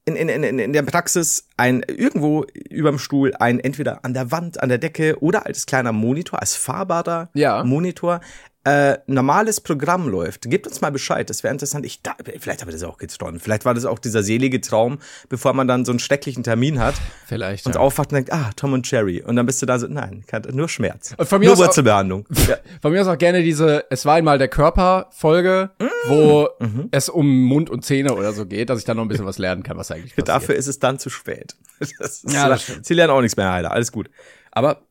in, 0.07 0.17
in, 0.17 0.43
in, 0.43 0.59
in 0.59 0.73
der 0.73 0.83
Praxis 0.83 1.47
ein 1.57 1.83
irgendwo 1.87 2.45
überm 2.69 2.99
Stuhl 2.99 3.35
ein 3.39 3.61
entweder 3.61 4.05
an 4.05 4.15
der 4.15 4.33
Wand, 4.33 4.63
an 4.63 4.69
der 4.69 4.79
Decke 4.79 5.17
oder 5.21 5.47
als 5.47 5.67
kleiner 5.67 5.93
Monitor, 5.93 6.41
als 6.41 6.57
fahrbarer 6.57 7.29
Ja. 7.35 7.63
Monitor 7.65 8.21
äh, 8.65 8.99
normales 9.07 9.61
Programm 9.63 10.07
läuft, 10.09 10.43
gebt 10.51 10.67
uns 10.67 10.83
mal 10.83 10.91
Bescheid. 10.93 11.31
Das 11.31 11.43
wäre 11.43 11.53
interessant. 11.53 11.87
Ich 11.87 12.03
da, 12.03 12.15
vielleicht 12.39 12.61
habe 12.61 12.71
ich 12.71 12.77
das 12.79 12.85
auch 12.85 12.99
geträumt. 12.99 13.41
Vielleicht 13.41 13.65
war 13.65 13.73
das 13.73 13.87
auch 13.87 13.99
dieser 13.99 14.23
selige 14.23 14.61
Traum, 14.61 14.99
bevor 15.31 15.55
man 15.55 15.67
dann 15.67 15.87
so 15.87 15.93
einen 15.93 15.99
schrecklichen 15.99 16.43
Termin 16.45 16.79
hat 16.79 16.95
Vielleicht. 17.27 17.65
und 17.67 17.75
Ja. 17.77 17.81
aufwacht 17.81 18.11
und 18.13 18.17
denkt, 18.17 18.33
ah, 18.35 18.51
Tom 18.57 18.75
und 18.75 18.91
Jerry. 18.91 19.23
Und 19.23 19.37
dann 19.37 19.47
bist 19.47 19.63
du 19.63 19.67
da 19.67 19.79
so, 19.79 19.87
nein, 19.87 20.25
nur 20.53 20.69
Schmerz. 20.69 21.15
Und 21.17 21.27
von 21.27 21.39
mir 21.41 21.47
nur 21.47 21.55
aus 21.55 21.61
auch- 21.61 21.67
Wurzelbehandlung. 21.69 22.27
ja. 22.49 22.57
Von 22.83 22.93
mir 22.93 23.01
aus 23.01 23.07
auch 23.09 23.17
gerne 23.19 23.43
diese 23.43 23.85
Es 23.89 24.05
war 24.05 24.17
einmal 24.17 24.37
der 24.37 24.49
Körper-Folge, 24.49 25.71
wo 26.07 26.49
Mhm. 26.61 26.89
es 26.91 27.09
um 27.09 27.43
Mund 27.45 27.71
und 27.71 27.85
Zähne 27.85 28.15
oder 28.15 28.33
so 28.35 28.45
geht, 28.47 28.69
dass 28.71 28.79
ich 28.79 28.85
da 28.85 28.93
noch 28.95 29.03
ein 29.03 29.09
bisschen 29.09 29.27
was 29.27 29.39
lernen 29.39 29.63
kann, 29.63 29.77
was 29.79 29.91
eigentlich 29.91 30.11
passiert. 30.17 30.29
Dafür 30.29 30.55
ist 30.55 30.67
es 30.67 30.79
dann 30.79 30.99
zu 30.99 31.09
spät. 31.11 31.57
Das 31.99 32.23
Ja, 32.29 32.47
das 32.49 32.63
stimmt. 32.65 32.85
Sie 32.85 32.93
lernen 32.93 33.11
auch 33.13 33.23
nichts 33.23 33.37
mehr, 33.39 33.51
Heiler. 33.53 33.71
Alles 33.73 33.91
gut. 33.91 34.11
Aber 34.53 34.83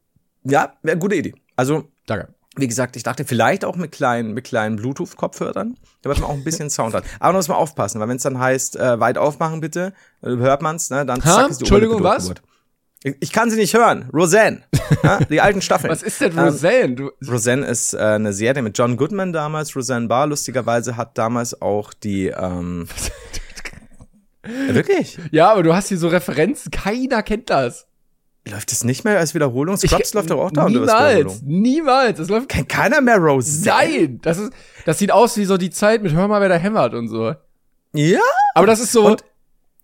ja, 0.43 0.73
wäre 0.81 0.93
eine 0.93 0.99
gute 0.99 1.15
Idee. 1.15 1.35
Also, 1.55 1.83
Danke. 2.07 2.33
Wie 2.55 2.67
gesagt, 2.67 2.95
ich 2.95 3.03
dachte 3.03 3.25
vielleicht 3.25 3.63
auch 3.63 3.75
mit 3.75 3.91
kleinen, 3.91 4.33
mit 4.33 4.43
kleinen 4.45 4.75
Bluetooth-Kopfhörern, 4.75 5.77
damit 6.01 6.19
man 6.19 6.29
auch 6.29 6.33
ein 6.33 6.43
bisschen 6.43 6.69
Sound 6.69 6.93
hat. 6.93 7.03
Aber 7.19 7.33
muss 7.33 7.47
man 7.47 7.57
aufpassen, 7.57 7.99
weil 8.01 8.07
wenn 8.09 8.17
es 8.17 8.23
dann 8.23 8.39
heißt, 8.39 8.75
äh, 8.75 8.99
weit 8.99 9.17
aufmachen 9.17 9.61
bitte, 9.61 9.93
äh, 10.21 10.29
hört 10.29 10.61
man's, 10.61 10.89
ne, 10.89 11.05
dann 11.05 11.23
Ha? 11.23 11.45
ist 11.45 11.59
die 11.59 11.63
Entschuldigung, 11.63 12.03
was? 12.03 12.33
Ich, 13.03 13.15
ich 13.21 13.31
kann 13.31 13.49
sie 13.49 13.55
nicht 13.55 13.75
hören. 13.75 14.09
Roseanne. 14.13 14.63
ja, 15.03 15.19
die 15.23 15.39
alten 15.39 15.61
Staffeln. 15.61 15.91
Was 15.91 16.03
ist 16.03 16.19
denn 16.19 16.33
Ähm, 16.33 16.39
Roseanne? 16.39 16.95
Du, 16.95 17.11
Roseanne 17.25 17.65
ist 17.65 17.93
äh, 17.93 17.99
eine 17.99 18.33
Serie 18.33 18.61
mit 18.61 18.77
John 18.77 18.97
Goodman 18.97 19.31
damals. 19.31 19.73
Roseanne 19.75 20.07
Barr, 20.07 20.27
lustigerweise, 20.27 20.97
hat 20.97 21.17
damals 21.17 21.61
auch 21.61 21.93
die. 21.93 22.27
Ähm, 22.27 22.87
Ja, 24.45 24.73
wirklich? 24.75 25.17
ja, 25.31 25.51
aber 25.51 25.63
du 25.63 25.73
hast 25.73 25.89
hier 25.89 25.97
so 25.97 26.07
Referenzen, 26.07 26.71
keiner 26.71 27.23
kennt 27.23 27.49
das. 27.49 27.87
Läuft 28.49 28.71
es 28.71 28.83
nicht 28.83 29.03
mehr 29.03 29.19
als 29.19 29.33
Wiederholung? 29.35 29.77
Scrubs 29.77 30.13
läuft 30.13 30.31
doch 30.31 30.39
auch 30.39 30.51
da 30.51 30.67
Niemals, 30.67 31.41
niemals. 31.43 32.19
Es 32.19 32.29
läuft 32.29 32.49
Kennt 32.49 32.69
keiner 32.69 33.01
mehr 33.01 33.17
Roseanne? 33.17 33.89
Nein, 33.91 34.19
das 34.21 34.37
ist, 34.37 34.51
das 34.85 34.97
sieht 34.99 35.11
aus 35.11 35.37
wie 35.37 35.45
so 35.45 35.57
die 35.57 35.69
Zeit 35.69 36.01
mit 36.01 36.13
Hör 36.13 36.27
mal, 36.27 36.41
wer 36.41 36.49
da 36.49 36.55
hämmert 36.55 36.93
und 36.93 37.07
so. 37.09 37.35
Ja? 37.93 38.19
Aber 38.55 38.67
das 38.67 38.79
ist 38.79 38.91
so, 38.91 39.05
Und- 39.07 39.23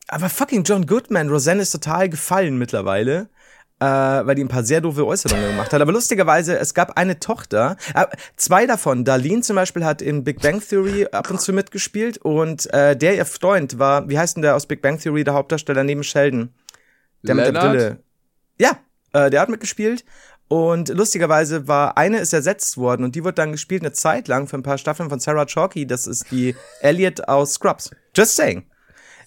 Aber 0.07 0.29
fucking 0.29 0.63
John 0.63 0.85
Goodman, 0.85 1.29
Roseanne 1.29 1.61
ist 1.61 1.71
total 1.71 2.09
gefallen 2.09 2.57
mittlerweile. 2.57 3.29
Äh, 3.77 3.85
weil 3.85 4.35
die 4.35 4.41
ein 4.43 4.47
paar 4.47 4.63
sehr 4.63 4.79
doofe 4.79 5.05
Äußerungen 5.05 5.47
gemacht 5.49 5.73
hat. 5.73 5.81
Aber 5.81 5.91
lustigerweise, 5.91 6.57
es 6.57 6.73
gab 6.73 6.97
eine 6.97 7.19
Tochter, 7.19 7.75
äh, 7.93 8.05
zwei 8.37 8.65
davon. 8.65 9.03
Darlene 9.03 9.41
zum 9.41 9.57
Beispiel 9.57 9.83
hat 9.83 10.01
in 10.01 10.23
Big 10.23 10.41
Bang 10.41 10.61
Theory 10.65 11.07
ab 11.11 11.29
und 11.29 11.41
zu 11.41 11.51
mitgespielt 11.51 12.17
und 12.19 12.73
äh, 12.73 12.95
der 12.95 13.17
ihr 13.17 13.25
Freund 13.25 13.77
war, 13.77 14.07
wie 14.07 14.17
heißt 14.17 14.37
denn 14.37 14.43
der 14.43 14.55
aus 14.55 14.65
Big 14.65 14.81
Bang 14.81 14.97
Theory, 14.97 15.25
der 15.25 15.33
Hauptdarsteller 15.33 15.83
neben 15.83 16.03
Sheldon? 16.03 16.53
Der 17.23 17.35
mit 17.35 17.45
der 17.47 17.51
Leonard? 17.51 17.71
Brille. 17.73 17.97
Ja, 18.59 18.77
äh, 19.13 19.29
der 19.29 19.41
hat 19.41 19.49
mitgespielt. 19.49 20.05
Und 20.47 20.89
lustigerweise 20.89 21.67
war 21.67 21.97
eine 21.97 22.19
ist 22.19 22.31
ersetzt 22.31 22.77
worden 22.77 23.03
und 23.03 23.15
die 23.15 23.23
wird 23.23 23.39
dann 23.39 23.51
gespielt 23.51 23.81
eine 23.81 23.93
Zeit 23.93 24.27
lang 24.27 24.47
für 24.47 24.57
ein 24.57 24.63
paar 24.63 24.77
Staffeln 24.77 25.09
von 25.09 25.19
Sarah 25.19 25.45
Chalky. 25.47 25.87
Das 25.87 26.05
ist 26.05 26.29
die 26.29 26.55
Elliot 26.81 27.27
aus 27.27 27.53
Scrubs. 27.53 27.89
Just 28.15 28.35
saying. 28.35 28.63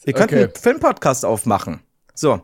Ihr 0.05 0.13
könnt 0.13 0.33
Okay. 0.33 0.45
einen 0.45 0.55
Filmpodcast 0.55 1.25
aufmachen. 1.25 1.81
So. 2.15 2.41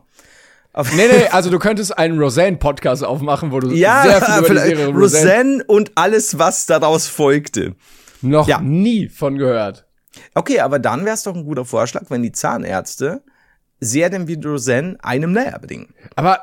Auf 0.73 0.93
nee, 0.93 1.07
nee, 1.07 1.27
also 1.31 1.49
du 1.49 1.57
könntest 1.57 1.97
einen 1.97 2.19
Roseanne-Podcast 2.19 3.05
aufmachen, 3.05 3.51
wo 3.53 3.61
du 3.61 3.71
ja, 3.71 4.03
sehr 4.03 4.21
viel 4.21 4.39
über 4.39 4.49
die 4.49 4.59
Serie 4.59 4.87
Roseanne 4.87 4.99
Roseanne 4.99 5.63
und 5.67 5.91
alles, 5.95 6.37
was 6.37 6.65
daraus 6.65 7.07
folgte. 7.07 7.75
noch 8.21 8.45
Ja. 8.49 8.59
nie 8.59 9.07
von 9.07 9.37
gehört. 9.37 9.87
Okay, 10.33 10.59
aber 10.59 10.79
dann 10.79 11.05
wäre 11.05 11.15
es 11.15 11.23
doch 11.23 11.33
ein 11.33 11.45
guter 11.45 11.63
Vorschlag, 11.63 12.03
wenn 12.09 12.23
die 12.23 12.33
Zahnärzte 12.33 13.23
Serien 13.79 14.27
wie 14.27 14.33
Roseanne 14.35 14.97
einem 15.01 15.31
näher 15.31 15.59
bedingen. 15.59 15.93
Aber, 16.17 16.41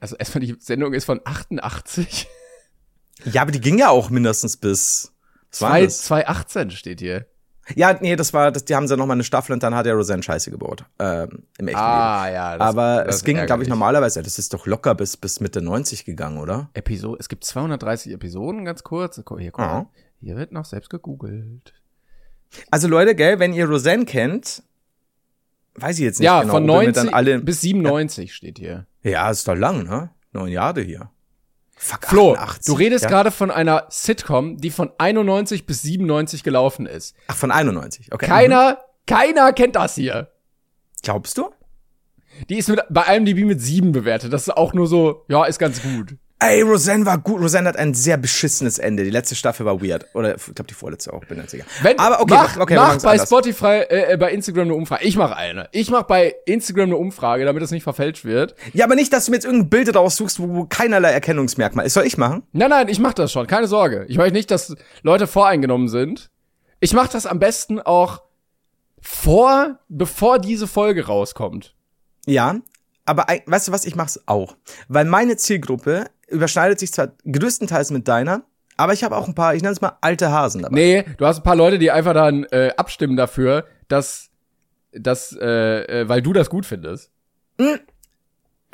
also 0.00 0.16
erstmal, 0.16 0.40
die 0.40 0.56
Sendung 0.58 0.92
ist 0.94 1.04
von 1.04 1.20
88. 1.24 2.28
Ja, 3.24 3.42
aber 3.42 3.52
die 3.52 3.60
ging 3.60 3.78
ja 3.78 3.90
auch 3.90 4.10
mindestens 4.10 4.56
bis. 4.56 5.12
Was 5.50 5.60
war 5.62 5.70
Zwei- 5.70 5.84
das? 5.84 6.02
2018 6.02 6.70
steht 6.70 7.00
hier. 7.00 7.26
Ja, 7.76 7.96
nee, 8.00 8.16
das 8.16 8.32
war, 8.32 8.50
das, 8.50 8.64
die 8.64 8.74
haben 8.74 8.88
sie 8.88 8.96
noch 8.96 9.06
mal 9.06 9.12
eine 9.12 9.22
Staffel 9.22 9.52
und 9.52 9.62
dann 9.62 9.74
hat 9.76 9.86
ja 9.86 9.92
Roseanne 9.94 10.22
Scheiße 10.24 10.50
gebaut. 10.50 10.84
Ähm, 10.98 11.44
Im 11.58 11.68
echten 11.68 11.78
Ah, 11.80 12.24
Leben. 12.24 12.34
ja. 12.34 12.58
das- 12.58 12.68
Aber 12.68 13.04
das 13.04 13.16
es 13.16 13.24
ging, 13.24 13.46
glaube 13.46 13.62
ich, 13.62 13.68
normalerweise, 13.68 14.22
das 14.22 14.38
ist 14.40 14.52
doch 14.54 14.66
locker 14.66 14.94
bis, 14.96 15.16
bis 15.16 15.38
Mitte 15.40 15.60
90 15.62 16.04
gegangen, 16.04 16.38
oder? 16.38 16.70
Episode, 16.74 17.18
es 17.20 17.28
gibt 17.28 17.44
230 17.44 18.12
Episoden, 18.12 18.64
ganz 18.64 18.82
kurz. 18.82 19.16
Hier, 19.16 19.52
guck 19.52 19.58
Ja. 19.60 19.86
Hier 20.20 20.36
wird 20.36 20.50
noch 20.52 20.64
selbst 20.64 20.90
gegoogelt. 20.90 21.72
Also 22.70 22.88
Leute, 22.88 23.14
gell, 23.14 23.38
wenn 23.38 23.52
ihr 23.52 23.66
Roseanne 23.68 24.04
kennt, 24.04 24.62
weiß 25.76 25.96
ich 25.98 26.04
jetzt 26.04 26.18
nicht 26.18 26.26
Ja, 26.26 26.40
genau. 26.40 26.54
von 26.54 26.64
ihr 26.64 26.66
mir 26.66 26.72
90 26.86 26.94
dann 27.04 27.14
alle, 27.14 27.38
bis 27.40 27.60
97 27.60 28.34
steht 28.34 28.58
hier. 28.58 28.86
Ja, 29.02 29.30
ist 29.30 29.46
doch 29.48 29.54
lang, 29.54 29.84
ne? 29.84 30.10
Neun 30.32 30.48
Jahre 30.48 30.82
hier. 30.82 31.10
Fuck, 31.76 32.08
Flo, 32.08 32.34
88, 32.34 32.66
du 32.66 32.72
redest 32.74 33.04
ja? 33.04 33.10
gerade 33.10 33.30
von 33.30 33.50
einer 33.50 33.86
Sitcom, 33.88 34.58
die 34.58 34.70
von 34.70 34.90
91 34.98 35.64
bis 35.64 35.80
97 35.82 36.42
gelaufen 36.42 36.84
ist. 36.84 37.16
Ach, 37.26 37.36
von 37.36 37.50
91, 37.50 38.12
okay. 38.12 38.26
Mhm. 38.26 38.30
Keiner, 38.30 38.78
keiner 39.06 39.52
kennt 39.54 39.76
das 39.76 39.94
hier. 39.94 40.30
Glaubst 41.02 41.38
du? 41.38 41.50
Die 42.48 42.58
ist 42.58 42.68
mit, 42.68 42.80
bei 42.90 43.16
IMDb 43.16 43.46
mit 43.46 43.60
sieben 43.62 43.92
bewertet. 43.92 44.32
Das 44.32 44.42
ist 44.42 44.56
auch 44.56 44.74
nur 44.74 44.86
so, 44.86 45.24
ja, 45.28 45.44
ist 45.44 45.58
ganz 45.58 45.82
gut. 45.82 46.16
Ey, 46.42 46.62
Roseanne 46.62 47.04
war 47.04 47.18
gut. 47.18 47.42
Roseanne 47.42 47.68
hat 47.68 47.76
ein 47.76 47.92
sehr 47.92 48.16
beschissenes 48.16 48.78
Ende. 48.78 49.04
Die 49.04 49.10
letzte 49.10 49.34
Staffel 49.34 49.66
war 49.66 49.82
weird. 49.82 50.06
Oder 50.14 50.36
ich 50.36 50.44
glaube 50.46 50.64
die 50.68 50.74
vorletzte 50.74 51.12
auch, 51.12 51.22
bin 51.26 51.38
jetzt 51.38 51.50
sicher. 51.50 51.64
Wenn, 51.82 51.98
Aber 51.98 52.22
okay, 52.22 52.32
mach, 52.34 52.56
okay, 52.56 52.76
mach 52.76 53.02
bei 53.02 53.10
anders. 53.12 53.28
Spotify, 53.28 53.84
äh, 53.90 54.14
äh, 54.14 54.16
bei 54.16 54.32
Instagram 54.32 54.64
eine 54.64 54.74
Umfrage. 54.74 55.04
Ich 55.04 55.16
mache 55.16 55.36
eine. 55.36 55.68
Ich 55.72 55.90
mache 55.90 56.04
bei 56.04 56.34
Instagram 56.46 56.84
eine 56.84 56.96
Umfrage, 56.96 57.44
damit 57.44 57.62
es 57.62 57.70
nicht 57.70 57.82
verfälscht 57.82 58.24
wird. 58.24 58.54
Ja, 58.72 58.86
aber 58.86 58.94
nicht, 58.94 59.12
dass 59.12 59.26
du 59.26 59.32
mir 59.32 59.36
jetzt 59.36 59.44
irgendein 59.44 59.68
Bild 59.68 59.94
raussuchst, 59.94 60.40
wo, 60.40 60.48
wo 60.48 60.64
keinerlei 60.64 61.10
Erkennungsmerkmal 61.10 61.84
ist. 61.84 61.92
Soll 61.92 62.06
ich 62.06 62.16
machen? 62.16 62.42
Nein, 62.52 62.70
nein, 62.70 62.88
ich 62.88 63.00
mach 63.00 63.12
das 63.12 63.30
schon. 63.30 63.46
Keine 63.46 63.66
Sorge. 63.66 64.06
Ich 64.08 64.16
möchte 64.16 64.32
nicht, 64.32 64.50
dass 64.50 64.74
Leute 65.02 65.26
voreingenommen 65.26 65.88
sind. 65.88 66.30
Ich 66.80 66.94
mache 66.94 67.10
das 67.12 67.26
am 67.26 67.38
besten 67.38 67.80
auch 67.80 68.22
vor, 69.02 69.78
bevor 69.90 70.38
diese 70.38 70.66
Folge 70.66 71.06
rauskommt. 71.06 71.74
Ja, 72.24 72.56
aber 73.10 73.28
ei- 73.28 73.42
weißt 73.46 73.68
du 73.68 73.72
was, 73.72 73.84
ich 73.84 73.96
mach's 73.96 74.20
auch. 74.26 74.56
Weil 74.88 75.04
meine 75.04 75.36
Zielgruppe 75.36 76.06
überschneidet 76.28 76.78
sich 76.78 76.92
zwar 76.92 77.08
größtenteils 77.30 77.90
mit 77.90 78.08
deiner, 78.08 78.42
aber 78.76 78.92
ich 78.94 79.04
habe 79.04 79.16
auch 79.16 79.28
ein 79.28 79.34
paar, 79.34 79.54
ich 79.54 79.62
nenne 79.62 79.72
es 79.72 79.80
mal 79.80 79.98
alte 80.00 80.30
Hasen 80.30 80.62
dabei. 80.62 80.74
Nee, 80.74 81.04
du 81.18 81.26
hast 81.26 81.38
ein 81.38 81.42
paar 81.42 81.56
Leute, 81.56 81.78
die 81.78 81.90
einfach 81.90 82.14
dann 82.14 82.44
äh, 82.44 82.72
abstimmen 82.76 83.16
dafür, 83.16 83.66
dass, 83.88 84.30
dass 84.92 85.36
äh, 85.38 86.00
äh, 86.02 86.08
weil 86.08 86.22
du 86.22 86.32
das 86.32 86.48
gut 86.48 86.64
findest. 86.66 87.10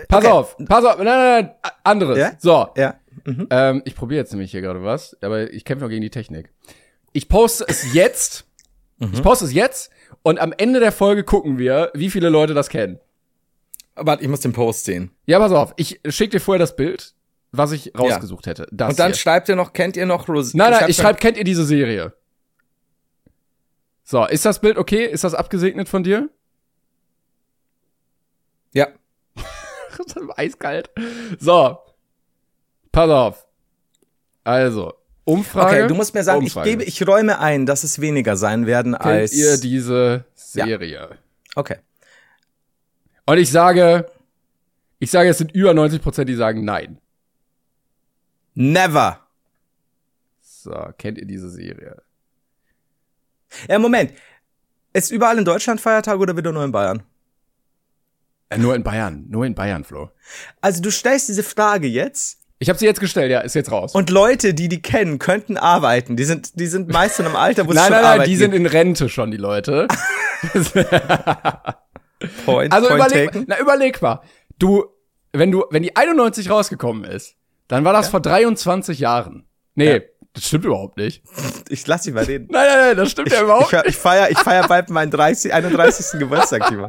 Pass 0.08 0.24
Okay. 0.24 0.28
auf, 0.28 0.56
pass 0.66 0.84
auf, 0.84 0.98
nein, 0.98 1.06
nein, 1.06 1.44
nein, 1.62 1.72
anderes. 1.82 2.18
Ja? 2.18 2.32
So, 2.38 2.68
Ja. 2.76 2.94
ähm, 3.50 3.82
ich 3.86 3.94
probiere 3.96 4.20
jetzt 4.20 4.32
nämlich 4.32 4.50
hier 4.50 4.60
gerade 4.60 4.82
was, 4.84 5.16
aber 5.22 5.50
ich 5.52 5.64
kämpfe 5.64 5.84
noch 5.84 5.90
gegen 5.90 6.02
die 6.02 6.10
Technik. 6.10 6.50
Ich 7.12 7.28
poste 7.28 7.64
es 7.68 7.92
jetzt. 7.94 8.44
Ich 9.12 9.22
poste 9.22 9.44
es 9.44 9.52
jetzt 9.52 9.90
und 10.22 10.40
am 10.40 10.54
Ende 10.56 10.80
der 10.80 10.90
Folge 10.90 11.22
gucken 11.22 11.58
wir, 11.58 11.90
wie 11.92 12.08
viele 12.08 12.30
Leute 12.30 12.54
das 12.54 12.70
kennen. 12.70 12.98
Warte, 13.96 14.22
ich 14.22 14.28
muss 14.28 14.40
den 14.40 14.52
Post 14.52 14.84
sehen. 14.84 15.10
Ja, 15.26 15.38
pass 15.38 15.52
auf, 15.52 15.72
ich 15.76 16.00
schick 16.08 16.30
dir 16.30 16.40
vorher 16.40 16.58
das 16.58 16.76
Bild, 16.76 17.14
was 17.52 17.72
ich 17.72 17.92
rausgesucht 17.98 18.46
hätte. 18.46 18.66
Das 18.70 18.90
Und 18.90 18.98
dann 18.98 19.08
hier. 19.12 19.16
schreibt 19.16 19.48
ihr 19.48 19.56
noch, 19.56 19.72
kennt 19.72 19.96
ihr 19.96 20.06
noch 20.06 20.28
Roseanne? 20.28 20.70
Nein, 20.70 20.80
nein, 20.80 20.90
ich 20.90 20.96
schreibe, 20.96 21.18
kennt 21.18 21.36
ihr 21.38 21.44
diese 21.44 21.64
Serie? 21.64 22.12
So, 24.04 24.24
ist 24.26 24.44
das 24.44 24.60
Bild 24.60 24.76
okay? 24.78 25.04
Ist 25.06 25.24
das 25.24 25.34
abgesegnet 25.34 25.88
von 25.88 26.04
dir? 26.04 26.28
Ja. 28.72 28.88
Eiskalt. 30.36 30.90
So. 31.38 31.78
Pass 32.92 33.10
auf. 33.10 33.46
Also, 34.44 34.94
Umfrage. 35.24 35.78
Okay, 35.78 35.88
du 35.88 35.94
musst 35.94 36.14
mir 36.14 36.22
sagen, 36.22 36.44
Umfrage. 36.44 36.68
ich 36.68 36.72
gebe, 36.78 36.84
ich 36.84 37.06
räume 37.06 37.40
ein, 37.40 37.66
dass 37.66 37.82
es 37.82 38.00
weniger 38.00 38.36
sein 38.36 38.66
werden 38.66 38.92
Kennt 38.92 39.04
als. 39.04 39.32
ihr 39.32 39.56
diese 39.58 40.24
Serie? 40.34 41.18
okay. 41.56 41.78
Und 43.26 43.38
ich 43.38 43.50
sage, 43.50 44.10
ich 44.98 45.10
sage, 45.10 45.28
es 45.28 45.38
sind 45.38 45.52
über 45.52 45.74
90 45.74 46.00
Prozent, 46.00 46.28
die 46.28 46.36
sagen 46.36 46.64
nein. 46.64 46.98
Never. 48.54 49.20
So, 50.40 50.72
kennt 50.96 51.18
ihr 51.18 51.26
diese 51.26 51.50
Serie? 51.50 52.02
Ja, 53.68 53.78
Moment. 53.78 54.12
Ist 54.92 55.10
überall 55.10 55.38
in 55.38 55.44
Deutschland 55.44 55.80
Feiertag 55.80 56.18
oder 56.18 56.36
wieder 56.36 56.52
nur 56.52 56.64
in 56.64 56.72
Bayern? 56.72 57.02
Äh, 58.48 58.58
nur 58.58 58.74
in 58.74 58.82
Bayern, 58.82 59.26
nur 59.28 59.44
in 59.44 59.54
Bayern, 59.54 59.84
Flo. 59.84 60.10
Also 60.60 60.80
du 60.80 60.90
stellst 60.90 61.28
diese 61.28 61.42
Frage 61.42 61.86
jetzt 61.86 62.38
Ich 62.60 62.68
habe 62.68 62.78
sie 62.78 62.86
jetzt 62.86 63.00
gestellt, 63.00 63.30
ja, 63.30 63.40
ist 63.40 63.54
jetzt 63.54 63.70
raus. 63.70 63.94
und 63.94 64.08
Leute, 64.08 64.54
die 64.54 64.68
die 64.68 64.80
kennen, 64.80 65.18
könnten 65.18 65.56
arbeiten. 65.58 66.16
Die 66.16 66.24
sind, 66.24 66.58
die 66.58 66.66
sind 66.66 66.88
meist 66.88 67.18
in 67.18 67.26
einem 67.26 67.36
Alter, 67.36 67.66
wo 67.66 67.72
es 67.72 67.76
nein, 67.76 67.84
schon 67.86 67.92
nein, 67.92 68.02
nein, 68.02 68.12
Arbeit 68.12 68.28
die 68.28 68.36
sind 68.36 68.54
in 68.54 68.66
Rente 68.66 69.08
schon, 69.08 69.30
die 69.30 69.36
Leute. 69.36 69.88
Point, 72.44 72.72
Also 72.72 72.88
point 72.88 73.00
überleg, 73.06 73.32
taken. 73.32 73.44
na, 73.48 73.58
überleg 73.60 74.00
mal. 74.02 74.20
Du, 74.58 74.84
wenn 75.32 75.50
du, 75.52 75.64
wenn 75.70 75.82
die 75.82 75.94
91 75.96 76.50
rausgekommen 76.50 77.04
ist, 77.04 77.34
dann 77.68 77.84
war 77.84 77.92
das 77.92 78.08
vor 78.08 78.20
23 78.20 78.98
Jahren. 78.98 79.46
Nee, 79.74 79.96
Ja. 79.96 80.00
das 80.32 80.46
stimmt 80.46 80.64
überhaupt 80.64 80.96
nicht. 80.96 81.22
Ich 81.68 81.86
lass 81.86 82.02
dich 82.02 82.14
mal 82.14 82.24
reden. 82.24 82.48
Nein, 82.50 82.66
nein, 82.66 82.78
nein, 82.88 82.96
das 82.96 83.10
stimmt 83.10 83.30
ja 83.32 83.42
überhaupt 83.42 83.72
Ich, 83.72 83.90
ich 83.90 83.96
feier, 83.96 84.30
ich 84.30 84.38
feier 84.38 84.66
bald 84.68 84.88
meinen 84.90 85.10
30, 85.10 85.52
31. 85.52 86.18
Geburtstag, 86.20 86.70
nicht. 86.70 86.88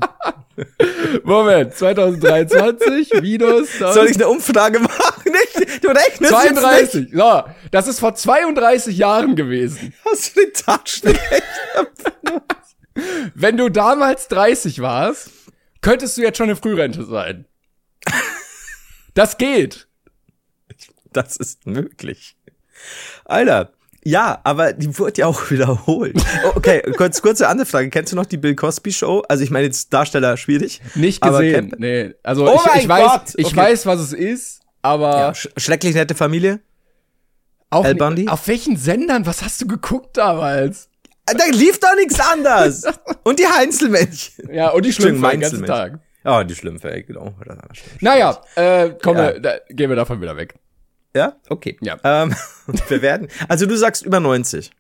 Moment, 1.24 1.74
2023 1.76 3.22
minus 3.22 3.78
Soll 3.78 4.08
ich 4.08 4.16
eine 4.16 4.28
Umfrage 4.28 4.80
machen? 4.80 5.24
Nicht? 5.32 5.84
Du 5.84 5.90
rechnest 5.90 6.32
jetzt 6.32 6.54
nicht. 6.56 6.62
32. 6.62 7.08
So, 7.14 7.44
das 7.70 7.88
ist 7.88 8.00
vor 8.00 8.16
32 8.16 8.98
Jahren 8.98 9.36
gewesen. 9.36 9.94
Hast 10.10 10.36
du 10.36 10.42
den 10.42 10.54
Taschenrechner? 10.54 11.88
Wenn 13.36 13.58
du 13.58 13.70
damals 13.70 14.28
30 14.28 14.80
warst, 14.82 15.30
könntest 15.82 16.18
du 16.18 16.22
jetzt 16.22 16.38
schon 16.38 16.46
eine 16.50 16.56
Frührente 16.56 17.06
sein. 17.06 17.46
Das 19.14 19.38
geht. 19.38 19.88
Das 21.14 21.38
ist 21.38 21.66
möglich. 21.66 22.36
Alter. 23.26 23.72
Ja, 24.04 24.40
aber 24.44 24.72
die 24.74 24.98
wird 25.00 25.18
ja 25.18 25.26
auch 25.28 25.50
wiederholt. 25.52 26.16
Oh, 26.46 26.52
Okay, 26.56 26.82
kurz, 26.96 27.22
kurze 27.22 27.48
andere 27.50 27.66
Frage. 27.66 27.90
Kennst 27.90 28.12
du 28.14 28.16
noch 28.16 28.26
die 28.26 28.38
Bill 28.38 28.56
Cosby 28.56 28.94
Show? 28.94 29.24
Also 29.28 29.44
ich 29.44 29.50
meine 29.52 29.66
jetzt 29.66 29.92
Darsteller 29.94 30.38
schwierig. 30.38 30.82
Nicht 30.96 31.22
gesehen. 31.22 31.74
nee, 31.78 32.14
also 32.24 32.48
Oh 32.50 32.56
ich, 32.56 32.66
mein 32.66 32.80
ich 32.82 32.88
weiß, 32.88 33.08
Gott, 33.12 33.34
ich 33.36 33.46
okay. 33.48 33.56
weiß, 33.58 33.86
was 33.86 34.00
es 34.00 34.14
ist, 34.14 34.62
aber 34.82 35.10
Ja, 35.20 35.34
sch 35.34 35.50
schrecklich 35.58 35.96
nette 35.96 36.16
Familie. 36.16 36.62
Bundy? 37.70 38.30
auf 38.30 38.48
welchen 38.48 38.78
Sendern? 38.78 39.26
Was 39.26 39.42
hast 39.44 39.60
du 39.62 39.68
geguckt 39.68 40.16
damals? 40.16 40.90
Äh, 41.28 41.36
Da 41.36 41.46
lief 41.52 41.80
doch 41.80 41.96
nichts 41.96 42.20
anders. 42.20 42.84
Und 43.24 43.40
die 43.40 43.46
Heinzelmännchen. 43.48 44.54
Ja, 44.54 44.70
und 44.72 44.86
die 44.86 44.94
Schlümpfe 44.94 45.30
den 45.30 45.42
ganzen. 45.42 45.66
Tag. 45.66 46.00
Oh, 46.26 46.44
die 46.44 46.56
Schlümpfe, 46.56 47.04
genau. 47.04 47.34
Naja, 48.02 48.42
äh, 48.56 48.92
komm, 49.02 49.18
Ja. 49.18 49.34
wir- 49.34 49.40
da, 49.40 49.54
gehen 49.70 49.90
wir 49.90 49.96
davon 49.96 50.22
wieder 50.22 50.36
weg. 50.36 50.56
Ja? 51.16 51.36
Okay. 51.50 51.78
Ja. 51.82 51.98
Ähm, 52.04 52.36
wir 52.90 53.02
werden. 53.02 53.28
Also 53.48 53.66
du 53.66 53.76
sagst 53.78 54.06
über 54.06 54.20
90. 54.20 54.72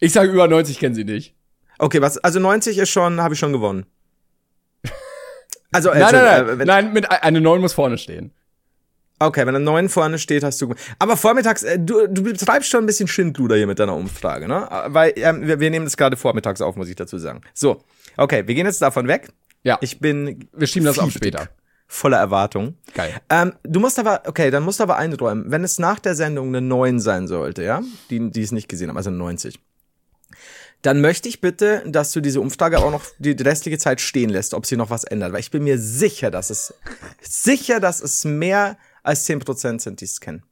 Ich 0.00 0.12
sage 0.12 0.30
über 0.30 0.46
90 0.48 0.78
kennen 0.78 0.94
sie 0.94 1.04
nicht. 1.04 1.34
Okay, 1.78 2.00
was? 2.00 2.18
Also 2.18 2.38
90 2.40 2.78
ist 2.78 2.90
schon, 2.90 3.20
habe 3.20 3.34
ich 3.34 3.40
schon 3.40 3.52
gewonnen. 3.52 3.86
Also, 5.72 5.90
Nein, 5.94 6.02
also, 6.02 6.16
nein, 6.16 6.24
äh, 6.24 6.46
nein, 6.46 6.58
wenn, 6.58 6.66
nein, 6.66 6.92
mit 6.92 7.10
eine 7.10 7.40
9 7.40 7.60
muss 7.60 7.72
vorne 7.72 7.98
stehen. 7.98 8.32
Okay, 9.26 9.46
wenn 9.46 9.54
ein 9.56 9.64
9 9.64 9.88
vorne 9.88 10.18
steht, 10.18 10.42
hast 10.44 10.60
du. 10.60 10.74
Aber 10.98 11.16
vormittags, 11.16 11.62
äh, 11.62 11.78
du, 11.78 12.06
du 12.08 12.22
betreibst 12.22 12.70
schon 12.70 12.82
ein 12.84 12.86
bisschen 12.86 13.08
Schindluder 13.08 13.56
hier 13.56 13.66
mit 13.66 13.78
deiner 13.78 13.94
Umfrage, 13.96 14.48
ne? 14.48 14.68
Äh, 14.70 14.92
Weil 14.94 15.12
ähm, 15.16 15.46
wir, 15.46 15.60
wir 15.60 15.70
nehmen 15.70 15.86
das 15.86 15.96
gerade 15.96 16.16
vormittags 16.16 16.60
auf, 16.60 16.76
muss 16.76 16.88
ich 16.88 16.96
dazu 16.96 17.18
sagen. 17.18 17.40
So, 17.54 17.82
okay, 18.16 18.46
wir 18.46 18.54
gehen 18.54 18.66
jetzt 18.66 18.82
davon 18.82 19.08
weg. 19.08 19.28
Ja, 19.64 19.78
Ich 19.80 20.00
bin 20.00 20.48
wir 20.52 20.66
schieben 20.66 20.86
das 20.86 20.98
auf 20.98 21.12
später. 21.12 21.48
voller 21.86 22.16
Erwartung. 22.18 22.74
Geil. 22.94 23.14
Ähm, 23.30 23.52
du 23.62 23.78
musst 23.78 23.98
aber, 23.98 24.22
okay, 24.26 24.50
dann 24.50 24.64
musst 24.64 24.80
du 24.80 24.82
aber 24.84 24.96
einräumen, 24.96 25.44
wenn 25.52 25.62
es 25.62 25.78
nach 25.78 26.00
der 26.00 26.14
Sendung 26.16 26.48
eine 26.48 26.60
9 26.60 26.98
sein 26.98 27.28
sollte, 27.28 27.62
ja, 27.62 27.80
die, 28.10 28.30
die 28.30 28.42
es 28.42 28.50
nicht 28.50 28.68
gesehen 28.68 28.88
haben, 28.88 28.96
also 28.96 29.10
eine 29.10 29.18
90, 29.18 29.60
dann 30.82 31.00
möchte 31.00 31.28
ich 31.28 31.40
bitte, 31.40 31.84
dass 31.86 32.10
du 32.10 32.20
diese 32.20 32.40
Umfrage 32.40 32.78
auch 32.80 32.90
noch 32.90 33.04
die 33.18 33.30
restliche 33.40 33.78
Zeit 33.78 34.00
stehen 34.00 34.30
lässt, 34.30 34.52
ob 34.52 34.66
sie 34.66 34.76
noch 34.76 34.90
was 34.90 35.04
ändert, 35.04 35.32
weil 35.32 35.38
ich 35.38 35.52
bin 35.52 35.62
mir 35.62 35.78
sicher, 35.78 36.32
dass 36.32 36.50
es, 36.50 36.74
sicher, 37.20 37.78
dass 37.78 38.00
es 38.00 38.24
mehr 38.24 38.76
als 39.02 39.28
10% 39.28 39.80
sind, 39.80 40.00
die 40.00 40.04
es 40.04 40.20
kennen. 40.20 40.42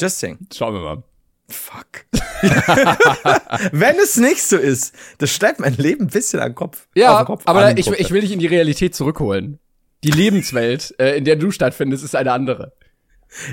Just 0.00 0.18
saying. 0.18 0.38
Schauen 0.52 0.74
wir 0.74 0.80
mal. 0.80 1.02
Fuck. 1.48 2.06
wenn 3.72 3.96
es 3.96 4.16
nicht 4.16 4.42
so 4.42 4.56
ist, 4.56 4.94
das 5.18 5.30
schreibt 5.30 5.60
mein 5.60 5.74
Leben 5.74 6.04
ein 6.04 6.10
bisschen 6.10 6.40
an 6.40 6.50
den 6.50 6.54
Kopf. 6.54 6.86
Ja, 6.94 7.22
den 7.22 7.26
Kopf, 7.26 7.42
aber 7.46 7.76
ich, 7.76 7.88
ich 7.88 8.10
will 8.10 8.20
dich 8.20 8.32
in 8.32 8.38
die 8.38 8.46
Realität 8.46 8.94
zurückholen. 8.94 9.58
Die 10.04 10.10
Lebenswelt, 10.10 10.94
äh, 10.98 11.16
in 11.16 11.24
der 11.24 11.36
du 11.36 11.50
stattfindest, 11.50 12.04
ist 12.04 12.14
eine 12.14 12.32
andere. 12.32 12.72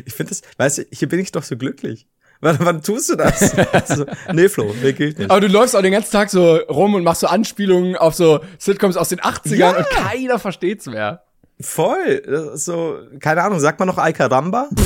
Ich 0.06 0.14
finde 0.14 0.30
das, 0.30 0.42
weißt 0.58 0.78
du, 0.80 0.84
hier 0.92 1.10
bin 1.10 1.20
ich 1.20 1.32
doch 1.32 1.44
so 1.44 1.58
glücklich. 1.58 2.08
Wann, 2.40 2.58
wann 2.60 2.84
tust 2.84 3.10
du 3.10 3.16
das? 3.16 3.40
so, 3.88 4.06
nee, 4.32 4.48
Flo, 4.48 4.74
der 4.84 4.94
gilt 4.94 5.18
nicht. 5.18 5.32
Aber 5.32 5.42
du 5.42 5.48
läufst 5.48 5.76
auch 5.76 5.82
den 5.82 5.92
ganzen 5.92 6.12
Tag 6.12 6.30
so 6.30 6.56
rum 6.56 6.94
und 6.94 7.04
machst 7.04 7.22
so 7.22 7.28
Anspielungen 7.28 7.96
auf 7.96 8.14
so 8.14 8.42
Sitcoms 8.60 8.96
aus 8.96 9.10
den 9.10 9.20
80ern 9.20 9.56
Ja. 9.56 9.78
und 9.78 9.90
keiner 9.90 10.38
versteht's 10.40 10.86
mehr. 10.86 11.24
Voll. 11.60 12.52
So, 12.56 13.00
keine 13.20 13.44
Ahnung, 13.44 13.60
sagt 13.60 13.80
man 13.80 13.88
noch 13.88 13.98
Al 13.98 14.14
Caramba? 14.14 14.70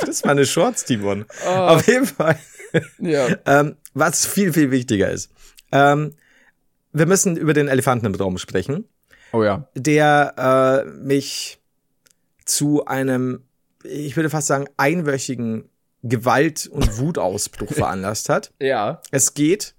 das 0.00 0.08
ist 0.08 0.24
meine 0.24 0.46
Shorts, 0.46 0.84
Timon. 0.84 1.26
Auf 1.46 1.86
jeden 1.86 2.06
Fall. 2.06 2.38
Ja. 2.98 3.28
Ähm, 3.46 3.76
was 3.94 4.26
viel, 4.26 4.52
viel 4.52 4.70
wichtiger 4.70 5.10
ist. 5.10 5.30
Ähm, 5.72 6.14
wir 6.92 7.06
müssen 7.06 7.36
über 7.36 7.52
den 7.54 7.68
Elefanten 7.68 8.06
im 8.06 8.14
Raum 8.14 8.38
sprechen, 8.38 8.88
Oh 9.32 9.42
ja. 9.42 9.68
der 9.74 10.84
äh, 10.86 10.90
mich 10.90 11.58
zu 12.44 12.86
einem, 12.86 13.42
ich 13.84 14.16
würde 14.16 14.30
fast 14.30 14.46
sagen, 14.46 14.66
einwöchigen 14.76 15.68
Gewalt- 16.02 16.66
und 16.66 16.98
Wutausbruch 16.98 17.72
veranlasst 17.74 18.28
hat. 18.28 18.52
Ja. 18.60 19.02
Es 19.10 19.34
geht. 19.34 19.74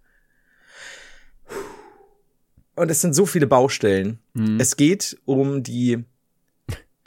Und 2.80 2.90
es 2.90 3.02
sind 3.02 3.14
so 3.14 3.26
viele 3.26 3.46
Baustellen. 3.46 4.20
Es 4.58 4.78
geht 4.78 5.18
um 5.26 5.64
die 5.64 6.06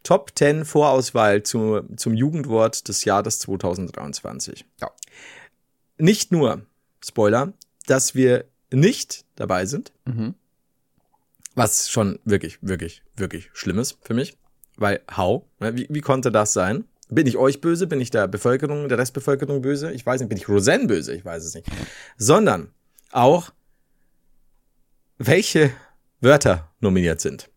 Top 0.02 0.32
10 0.34 0.64
Vorauswahl 0.64 1.42
zu, 1.42 1.80
zum 1.96 2.12
Jugendwort 2.14 2.88
des 2.88 3.04
Jahres 3.04 3.38
2023. 3.38 4.66
Ja. 4.80 4.90
Nicht 5.96 6.30
nur, 6.32 6.66
Spoiler, 7.02 7.52
dass 7.86 8.14
wir 8.14 8.44
nicht 8.70 9.24
dabei 9.36 9.66
sind, 9.66 9.92
Mhm. 10.04 10.34
Was 11.54 11.90
schon 11.90 12.18
wirklich, 12.24 12.58
wirklich, 12.62 13.02
wirklich 13.16 13.50
schlimm 13.52 13.78
ist 13.78 13.98
für 14.02 14.14
mich. 14.14 14.36
Weil, 14.76 15.00
how? 15.16 15.42
Ne, 15.60 15.76
Wie, 15.76 15.86
wie 15.90 16.00
konnte 16.00 16.32
das 16.32 16.52
sein? 16.54 16.84
Bin 17.10 17.26
ich 17.26 17.36
euch 17.36 17.60
böse? 17.60 17.86
Bin 17.86 18.00
ich 18.00 18.10
der 18.10 18.26
Bevölkerung, 18.26 18.88
der 18.88 18.96
Restbevölkerung 18.96 19.60
böse? 19.60 19.92
Ich 19.92 20.04
weiß 20.04 20.20
nicht. 20.20 20.30
Bin 20.30 20.38
ich 20.38 20.48
Roseanne 20.48 20.86
böse? 20.86 21.14
Ich 21.14 21.24
weiß 21.24 21.44
es 21.44 21.54
nicht. 21.54 21.66
Sondern 22.16 22.70
auch, 23.10 23.52
welche 25.26 25.70
Wörter 26.20 26.70
nominiert 26.80 27.20
sind. 27.20 27.50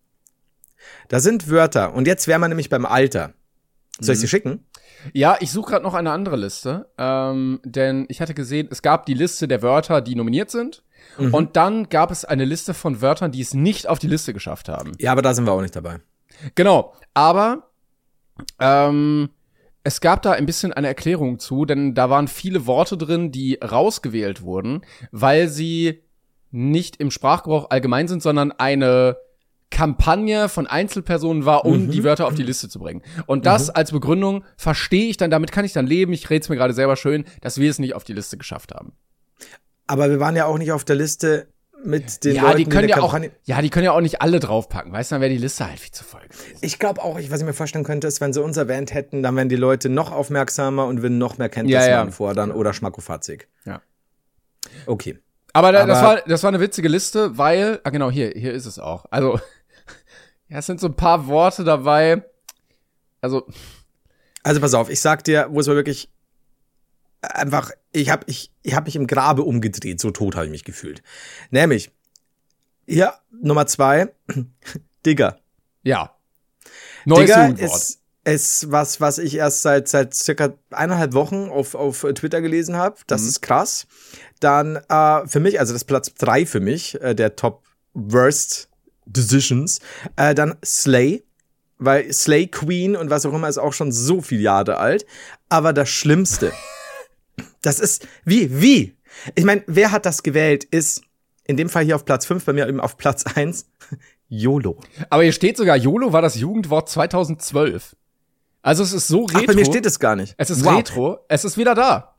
Da 1.07 1.19
sind 1.19 1.49
Wörter. 1.49 1.93
Und 1.93 2.07
jetzt 2.07 2.27
wäre 2.27 2.39
man 2.39 2.49
nämlich 2.49 2.69
beim 2.69 2.85
Alter. 2.85 3.33
Soll 3.99 4.13
ich 4.13 4.21
sie 4.21 4.27
schicken? 4.27 4.65
Ja, 5.13 5.37
ich 5.39 5.51
suche 5.51 5.71
gerade 5.71 5.83
noch 5.83 5.93
eine 5.93 6.11
andere 6.11 6.35
Liste, 6.35 6.89
ähm, 6.97 7.59
denn 7.63 8.05
ich 8.09 8.21
hatte 8.21 8.33
gesehen, 8.33 8.67
es 8.71 8.81
gab 8.81 9.05
die 9.05 9.13
Liste 9.13 9.47
der 9.47 9.61
Wörter, 9.61 10.01
die 10.01 10.15
nominiert 10.15 10.51
sind. 10.51 10.83
Und 11.31 11.55
dann 11.55 11.87
gab 11.89 12.11
es 12.11 12.25
eine 12.25 12.45
Liste 12.45 12.73
von 12.73 13.01
Wörtern, 13.01 13.31
die 13.31 13.41
es 13.41 13.53
nicht 13.53 13.87
auf 13.87 13.99
die 13.99 14.07
Liste 14.07 14.33
geschafft 14.33 14.67
haben. 14.67 14.93
Ja, 14.99 15.11
aber 15.11 15.21
da 15.21 15.33
sind 15.33 15.45
wir 15.45 15.51
auch 15.51 15.61
nicht 15.61 15.75
dabei. 15.75 15.99
Genau, 16.55 16.93
aber 17.13 17.69
ähm, 18.59 19.29
es 19.83 20.01
gab 20.01 20.23
da 20.23 20.31
ein 20.31 20.45
bisschen 20.45 20.73
eine 20.73 20.87
Erklärung 20.87 21.39
zu, 21.39 21.65
denn 21.65 21.93
da 21.93 22.09
waren 22.09 22.27
viele 22.27 22.65
Worte 22.65 22.97
drin, 22.97 23.31
die 23.31 23.59
rausgewählt 23.63 24.41
wurden, 24.41 24.81
weil 25.11 25.47
sie 25.47 26.03
nicht 26.55 26.97
im 26.97 27.11
Sprachgebrauch 27.11 27.69
allgemein 27.69 28.07
sind, 28.07 28.23
sondern 28.23 28.51
eine 28.51 29.17
Kampagne 29.71 30.47
von 30.47 30.67
Einzelpersonen 30.67 31.45
war, 31.45 31.65
um 31.65 31.91
die 31.91 32.03
Wörter 32.03 32.27
auf 32.27 32.35
die 32.35 32.43
Liste 32.43 32.69
zu 32.69 32.79
bringen. 32.79 33.01
Und 33.25 33.45
das 33.45 33.69
als 33.69 33.91
Begründung 33.91 34.45
verstehe 34.55 35.09
ich 35.09 35.17
dann, 35.17 35.29
damit 35.29 35.51
kann 35.51 35.65
ich 35.65 35.73
dann 35.73 35.85
leben, 35.85 36.13
ich 36.13 36.29
rede 36.29 36.43
es 36.43 36.49
mir 36.49 36.55
gerade 36.55 36.73
selber 36.73 36.95
schön, 36.95 37.25
dass 37.41 37.59
wir 37.59 37.69
es 37.69 37.79
nicht 37.79 37.93
auf 37.93 38.03
die 38.03 38.13
Liste 38.13 38.37
geschafft 38.37 38.73
haben. 38.73 38.93
Aber 39.87 40.09
wir 40.09 40.19
waren 40.19 40.35
ja 40.35 40.45
auch 40.45 40.57
nicht 40.57 40.71
auf 40.71 40.85
der 40.85 40.95
Liste 40.95 41.47
mit 41.83 42.23
den 42.23 42.35
ja, 42.35 42.43
Leuten, 42.43 42.57
die 42.57 42.65
können 42.65 42.87
der 42.87 42.97
ja 42.97 43.03
auch, 43.03 43.19
ja, 43.43 43.61
die 43.61 43.69
können 43.69 43.85
ja 43.85 43.91
auch 43.91 44.01
nicht 44.01 44.21
alle 44.21 44.39
draufpacken, 44.39 44.91
weißt 44.91 45.11
du, 45.11 45.15
dann 45.15 45.21
wäre 45.21 45.31
die 45.31 45.37
Liste 45.37 45.67
halt 45.67 45.79
viel 45.79 45.91
zu 45.91 46.03
voll 46.03 46.21
gewesen. 46.21 46.57
Ich 46.61 46.79
glaube 46.79 47.03
auch, 47.03 47.19
ich, 47.19 47.29
was 47.29 47.41
ich 47.41 47.45
mir 47.45 47.53
vorstellen 47.53 47.83
könnte, 47.83 48.07
ist, 48.07 48.21
wenn 48.21 48.33
sie 48.33 48.41
uns 48.41 48.57
erwähnt 48.57 48.93
hätten, 48.93 49.21
dann 49.21 49.35
wären 49.35 49.49
die 49.49 49.55
Leute 49.55 49.89
noch 49.89 50.11
aufmerksamer 50.11 50.85
und 50.85 51.01
würden 51.01 51.17
noch 51.17 51.37
mehr 51.37 51.49
Kenntnis 51.49 51.73
Ja, 51.73 51.87
ja. 51.87 52.11
fordern 52.11 52.51
oder 52.51 52.73
schmackofatzig. 52.73 53.47
Ja. 53.65 53.81
Okay. 54.87 55.19
Aber, 55.55 55.71
da, 55.71 55.85
das, 55.85 55.97
Aber- 55.99 56.07
war, 56.07 56.21
das 56.21 56.43
war 56.43 56.49
eine 56.49 56.59
witzige 56.59 56.87
Liste, 56.87 57.37
weil, 57.37 57.79
ah 57.83 57.89
genau, 57.89 58.11
hier, 58.11 58.31
hier 58.35 58.53
ist 58.53 58.65
es 58.65 58.77
auch. 58.77 59.05
Also, 59.09 59.39
ja, 60.49 60.59
es 60.59 60.65
sind 60.65 60.79
so 60.79 60.87
ein 60.87 60.95
paar 60.95 61.27
Worte 61.27 61.63
dabei. 61.63 62.23
Also, 63.21 63.47
Also 64.43 64.59
pass 64.61 64.73
auf, 64.73 64.89
ich 64.89 64.99
sag 65.01 65.23
dir, 65.23 65.47
wo 65.49 65.59
es 65.59 65.67
mir 65.67 65.75
wirklich 65.75 66.09
einfach, 67.21 67.71
ich 67.91 68.09
habe 68.09 68.23
ich, 68.27 68.51
ich 68.61 68.75
hab 68.75 68.85
mich 68.85 68.95
im 68.95 69.07
Grabe 69.07 69.43
umgedreht, 69.43 69.99
so 69.99 70.11
tot 70.11 70.35
habe 70.35 70.45
ich 70.45 70.51
mich 70.51 70.63
gefühlt. 70.63 71.01
Nämlich, 71.49 71.91
hier, 72.87 73.13
Nummer 73.31 73.65
zwei, 73.65 74.13
Digger. 75.05 75.39
ja. 75.83 76.11
Neues 77.07 77.27
Digger 77.27 77.41
Jugendwort. 77.47 77.71
ist, 77.71 78.01
ist 78.25 78.71
was, 78.71 78.99
was 78.99 79.17
ich 79.19 79.35
erst 79.35 79.61
seit, 79.61 79.87
seit 79.87 80.13
circa 80.13 80.53
eineinhalb 80.71 81.13
Wochen 81.13 81.47
auf, 81.49 81.75
auf 81.75 82.01
Twitter 82.15 82.41
gelesen 82.41 82.75
habe. 82.75 82.97
Das 83.07 83.21
Mhm. 83.21 83.27
ist 83.29 83.41
krass. 83.41 83.87
Dann 84.39 84.77
äh, 84.89 85.27
für 85.27 85.39
mich, 85.39 85.59
also 85.59 85.73
das 85.73 85.83
ist 85.83 85.87
Platz 85.87 86.13
drei 86.15 86.45
für 86.45 86.59
mich, 86.59 86.99
äh, 87.01 87.13
der 87.15 87.35
Top 87.35 87.63
Worst 87.93 88.67
Decisions. 89.05 89.79
Äh, 90.15 90.33
dann 90.35 90.55
Slay, 90.65 91.23
weil 91.77 92.11
Slay 92.11 92.47
Queen 92.47 92.95
und 92.95 93.09
was 93.09 93.25
auch 93.25 93.33
immer 93.33 93.47
ist 93.47 93.59
auch 93.59 93.73
schon 93.73 93.91
so 93.91 94.21
viele 94.21 94.41
Jahre 94.41 94.77
alt. 94.79 95.05
Aber 95.49 95.71
das 95.71 95.89
Schlimmste, 95.89 96.51
das 97.61 97.79
ist, 97.79 98.07
wie, 98.25 98.59
wie? 98.61 98.95
Ich 99.35 99.45
meine, 99.45 99.63
wer 99.67 99.91
hat 99.91 100.05
das 100.05 100.23
gewählt, 100.23 100.63
ist 100.63 101.01
in 101.45 101.57
dem 101.57 101.69
Fall 101.69 101.85
hier 101.85 101.95
auf 101.95 102.05
Platz 102.05 102.25
fünf, 102.25 102.43
bei 102.43 102.53
mir 102.53 102.67
eben 102.67 102.79
auf 102.81 102.97
Platz 102.97 103.23
eins 103.35 103.67
YOLO. 104.29 104.79
Aber 105.11 105.21
hier 105.21 105.31
steht 105.31 105.57
sogar, 105.57 105.77
YOLO 105.77 106.11
war 106.11 106.23
das 106.23 106.35
Jugendwort 106.35 106.89
2012. 106.89 107.95
Also 108.65 108.81
es 108.83 108.93
ist 108.93 109.07
so 109.07 109.25
retro. 109.25 109.39
Ach, 109.41 109.45
bei 109.47 109.53
mir 109.53 109.65
steht 109.65 109.85
es 109.85 109.99
gar 109.99 110.15
nicht. 110.15 110.33
Es 110.37 110.49
ist 110.49 110.65
Wow. 110.65 110.77
retro, 110.77 111.19
es 111.27 111.45
ist 111.45 111.57
wieder 111.57 111.75
da. 111.75 112.15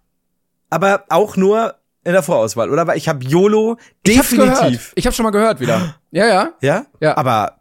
aber 0.70 1.04
auch 1.08 1.36
nur 1.36 1.74
in 2.04 2.12
der 2.12 2.22
Vorauswahl, 2.22 2.70
oder? 2.70 2.86
Weil 2.86 2.96
ich 2.98 3.08
habe 3.08 3.24
YOLO 3.24 3.76
definitiv. 4.06 4.92
Ich 4.94 5.06
hab's 5.06 5.16
schon 5.16 5.24
mal 5.24 5.30
gehört 5.30 5.58
wieder. 5.60 5.96
Ja, 6.12 6.26
ja. 6.26 6.50
Ja? 6.60 6.86
Ja. 7.00 7.16
Aber, 7.16 7.60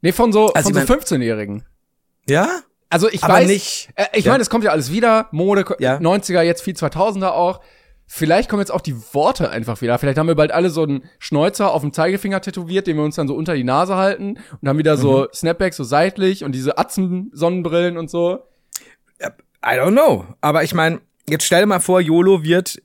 Nee, 0.00 0.12
von 0.12 0.32
so, 0.32 0.52
Also 0.52 0.70
von 0.70 0.74
so 0.74 0.78
mein- 0.92 1.00
15-Jährigen. 1.00 1.64
ja? 2.28 2.48
Also 2.90 3.08
ich 3.08 3.22
Aber 3.24 3.34
weiß, 3.34 3.46
nicht- 3.48 3.88
Äh, 3.94 4.06
ich 4.14 4.24
Ja. 4.24 4.32
meine, 4.32 4.42
es 4.42 4.50
kommt 4.50 4.64
ja 4.64 4.70
alles 4.72 4.90
wieder, 4.90 5.28
Mode, 5.32 5.64
Ja. 5.78 5.98
90er, 5.98 6.42
jetzt 6.42 6.62
viel 6.62 6.74
2000er 6.74 7.32
auch. 7.32 7.60
Vielleicht 8.06 8.48
kommen 8.50 8.60
jetzt 8.60 8.70
auch 8.70 8.80
die 8.82 8.94
Worte 9.12 9.50
einfach 9.50 9.80
wieder. 9.80 9.98
Vielleicht 9.98 10.18
haben 10.18 10.26
wir 10.28 10.34
bald 10.34 10.52
alle 10.52 10.70
so 10.70 10.82
einen 10.82 11.04
Schnäuzer 11.18 11.72
auf 11.72 11.80
dem 11.82 11.92
Zeigefinger 11.92 12.40
tätowiert, 12.42 12.86
den 12.86 12.96
wir 12.96 13.04
uns 13.04 13.16
dann 13.16 13.26
so 13.28 13.34
unter 13.34 13.54
die 13.54 13.64
Nase 13.64 13.96
halten 13.96 14.38
und 14.60 14.68
haben 14.68 14.78
wieder 14.78 14.96
Mhm. 14.96 15.00
so 15.00 15.26
Snapbacks 15.32 15.76
so 15.76 15.84
seitlich 15.84 16.44
und 16.44 16.52
diese 16.52 16.76
Atzen-Sonnenbrillen 16.78 17.96
und 17.96 18.10
so. 18.10 18.40
I 19.66 19.78
don't 19.78 19.92
know. 19.92 20.26
Aber 20.42 20.62
ich 20.64 20.74
meine, 20.74 21.00
jetzt 21.28 21.44
stell 21.46 21.60
dir 21.62 21.66
mal 21.66 21.80
vor, 21.80 21.98
YOLO 22.00 22.42
wird, 22.44 22.82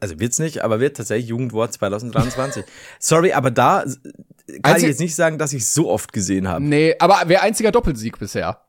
also 0.00 0.18
wird's 0.18 0.40
nicht, 0.40 0.64
aber 0.64 0.80
wird 0.80 0.96
tatsächlich 0.96 1.28
Jugendwort 1.28 1.72
2023. 1.72 2.64
Sorry, 2.98 3.32
aber 3.32 3.52
da 3.52 3.84
kann 3.84 3.94
Einzig- 4.74 4.82
ich 4.82 4.88
jetzt 4.88 5.00
nicht 5.00 5.14
sagen, 5.14 5.38
dass 5.38 5.52
ich 5.52 5.68
so 5.68 5.88
oft 5.88 6.12
gesehen 6.12 6.48
habe. 6.48 6.64
Nee, 6.64 6.96
aber 6.98 7.22
wäre 7.28 7.42
einziger 7.42 7.70
Doppelsieg 7.70 8.18
bisher. 8.18 8.60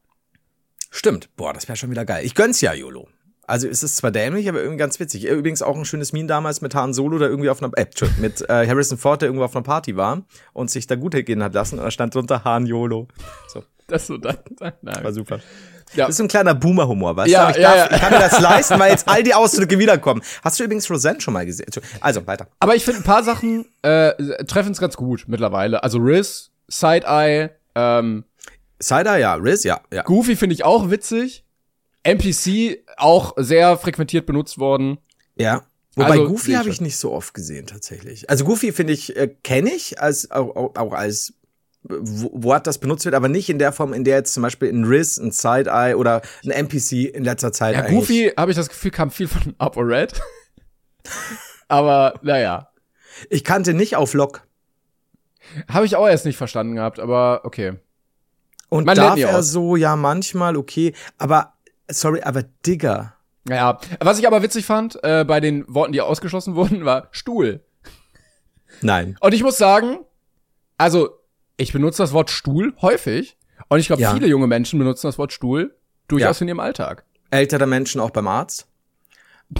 Stimmt. 0.91 1.35
Boah, 1.35 1.53
das 1.53 1.67
wäre 1.67 1.75
schon 1.77 1.89
wieder 1.89 2.05
geil. 2.05 2.23
Ich 2.23 2.35
gönn's 2.35 2.61
ja 2.61 2.73
YOLO. 2.73 3.07
Also 3.51 3.67
es 3.67 3.83
ist 3.83 3.97
zwar 3.97 4.11
dämlich, 4.11 4.47
aber 4.47 4.59
irgendwie 4.59 4.77
ganz 4.77 4.97
witzig. 5.01 5.25
Übrigens 5.25 5.61
auch 5.61 5.75
ein 5.75 5.83
schönes 5.83 6.13
Meme 6.13 6.27
damals 6.27 6.61
mit 6.61 6.73
Han 6.73 6.93
Solo, 6.93 7.19
der 7.19 7.27
irgendwie 7.27 7.49
auf 7.49 7.61
einer, 7.61 7.69
äh, 7.77 7.85
mit 8.21 8.41
äh, 8.49 8.65
Harrison 8.65 8.97
Ford, 8.97 9.21
der 9.21 9.27
irgendwo 9.27 9.43
auf 9.43 9.53
einer 9.53 9.63
Party 9.63 9.97
war 9.97 10.21
und 10.53 10.71
sich 10.71 10.87
da 10.87 10.95
gut 10.95 11.11
gehen 11.25 11.43
hat 11.43 11.53
lassen 11.53 11.77
und 11.77 11.83
da 11.83 11.91
stand 11.91 12.15
drunter 12.15 12.45
Han 12.45 12.65
YOLO. 12.65 13.09
So, 13.49 13.61
Das 13.87 14.07
so 14.07 14.17
dann, 14.17 14.37
dann 14.57 14.71
nein. 14.81 15.03
war 15.03 15.11
super. 15.11 15.41
Ja. 15.93 16.05
Das 16.05 16.11
ist 16.11 16.17
so 16.17 16.23
ein 16.23 16.29
kleiner 16.29 16.55
Boomer-Humor, 16.55 17.17
weißt 17.17 17.29
Ja, 17.29 17.47
du? 17.47 17.51
Ich, 17.51 17.57
ja, 17.57 17.75
darf, 17.75 17.91
ja. 17.91 17.95
ich 17.97 18.01
kann 18.01 18.13
mir 18.13 18.19
das 18.19 18.39
leisten, 18.39 18.79
weil 18.79 18.91
jetzt 18.91 19.09
all 19.09 19.21
die 19.21 19.33
Ausdrücke 19.33 19.77
wiederkommen. 19.77 20.21
Hast 20.41 20.57
du 20.57 20.63
übrigens 20.63 20.89
Roseanne 20.89 21.19
schon 21.19 21.33
mal 21.33 21.45
gesehen? 21.45 21.67
Also, 21.99 22.25
weiter. 22.25 22.47
Aber 22.61 22.75
ich 22.75 22.85
finde 22.85 23.01
ein 23.01 23.03
paar 23.03 23.23
Sachen 23.23 23.65
äh, 23.81 24.13
treffen 24.45 24.71
es 24.71 24.79
ganz 24.79 24.95
gut 24.95 25.25
mittlerweile. 25.27 25.83
Also 25.83 25.97
Riz, 25.97 26.51
Side-Eye, 26.69 27.49
ähm, 27.75 28.23
Cider, 28.81 29.17
ja. 29.17 29.33
Riz, 29.33 29.65
ja. 29.65 29.81
ja. 29.91 30.03
Goofy 30.03 30.37
finde 30.37 30.53
ich 30.53 30.63
auch 30.63 30.89
witzig. 30.89 31.43
NPC 32.03 32.83
auch 32.97 33.33
sehr 33.37 33.77
frequentiert 33.77 34.25
benutzt 34.25 34.57
worden. 34.57 34.97
Ja. 35.35 35.63
Wobei 35.95 36.11
Also, 36.11 36.27
Goofy 36.27 36.53
habe 36.53 36.69
ich 36.69 36.75
ich 36.75 36.81
nicht 36.81 36.97
so 36.97 37.11
oft 37.11 37.33
gesehen, 37.33 37.67
tatsächlich. 37.67 38.29
Also 38.29 38.45
Goofy 38.45 38.71
finde 38.71 38.93
ich, 38.93 39.15
äh, 39.17 39.27
kenne 39.43 39.71
ich 39.73 39.99
als, 40.01 40.31
auch, 40.31 40.55
auch, 40.55 40.75
auch 40.75 40.93
als 40.93 41.31
äh, 41.89 41.93
Wo- 41.99 42.43
Wort, 42.43 42.65
das 42.65 42.77
benutzt 42.77 43.03
wird, 43.05 43.13
aber 43.13 43.27
nicht 43.27 43.49
in 43.49 43.59
der 43.59 43.73
Form, 43.73 43.91
in 43.93 44.03
der 44.05 44.15
jetzt 44.17 44.33
zum 44.33 44.41
Beispiel 44.43 44.69
ein 44.69 44.85
Riz, 44.85 45.17
ein 45.17 45.31
Side-Eye 45.31 45.95
oder 45.95 46.21
ein 46.45 46.51
NPC 46.51 47.13
in 47.13 47.23
letzter 47.25 47.51
Zeit 47.51 47.75
Ja. 47.75 47.81
Goofy, 47.89 48.31
habe 48.37 48.51
ich 48.51 48.57
das 48.57 48.69
Gefühl, 48.69 48.91
kam 48.91 49.11
viel 49.11 49.27
von 49.27 49.53
Up 49.57 49.75
or 49.75 49.85
Red. 49.87 50.13
aber 51.67 52.19
naja, 52.21 52.69
Ich 53.29 53.43
kannte 53.43 53.73
nicht 53.73 53.95
auf 53.95 54.13
Lock. 54.13 54.47
habe 55.67 55.85
ich 55.85 55.95
auch 55.95 56.07
erst 56.07 56.25
nicht 56.25 56.37
verstanden 56.37 56.75
gehabt, 56.75 56.99
aber 56.99 57.41
okay. 57.43 57.73
Und 58.69 58.85
Man 58.85 58.95
darf 58.95 59.17
er 59.19 59.37
aus. 59.39 59.49
so, 59.51 59.75
ja, 59.75 59.95
manchmal, 59.97 60.55
okay. 60.55 60.93
Aber, 61.17 61.53
sorry, 61.93 62.21
aber 62.21 62.43
Digger. 62.65 63.13
Ja, 63.49 63.79
was 63.99 64.19
ich 64.19 64.27
aber 64.27 64.43
witzig 64.43 64.65
fand, 64.65 64.99
äh, 65.03 65.23
bei 65.25 65.39
den 65.39 65.65
Worten, 65.67 65.93
die 65.93 66.01
ausgeschlossen 66.01 66.55
wurden, 66.55 66.85
war 66.85 67.07
Stuhl. 67.11 67.61
Nein. 68.81 69.17
Und 69.19 69.33
ich 69.33 69.43
muss 69.43 69.57
sagen, 69.57 69.99
also 70.77 71.17
ich 71.57 71.73
benutze 71.73 72.01
das 72.03 72.13
Wort 72.13 72.29
Stuhl 72.29 72.73
häufig 72.81 73.37
und 73.67 73.79
ich 73.79 73.87
glaube, 73.87 74.01
Ja. 74.01 74.13
viele 74.13 74.27
junge 74.27 74.47
Menschen 74.47 74.79
benutzen 74.79 75.07
das 75.07 75.17
Wort 75.17 75.33
Stuhl 75.33 75.75
durchaus 76.07 76.39
Ja. 76.39 76.43
in 76.43 76.47
ihrem 76.49 76.59
Alltag. 76.59 77.03
Ältere 77.29 77.67
Menschen 77.67 78.01
auch 78.01 78.09
beim 78.11 78.27
Arzt. 78.27 78.67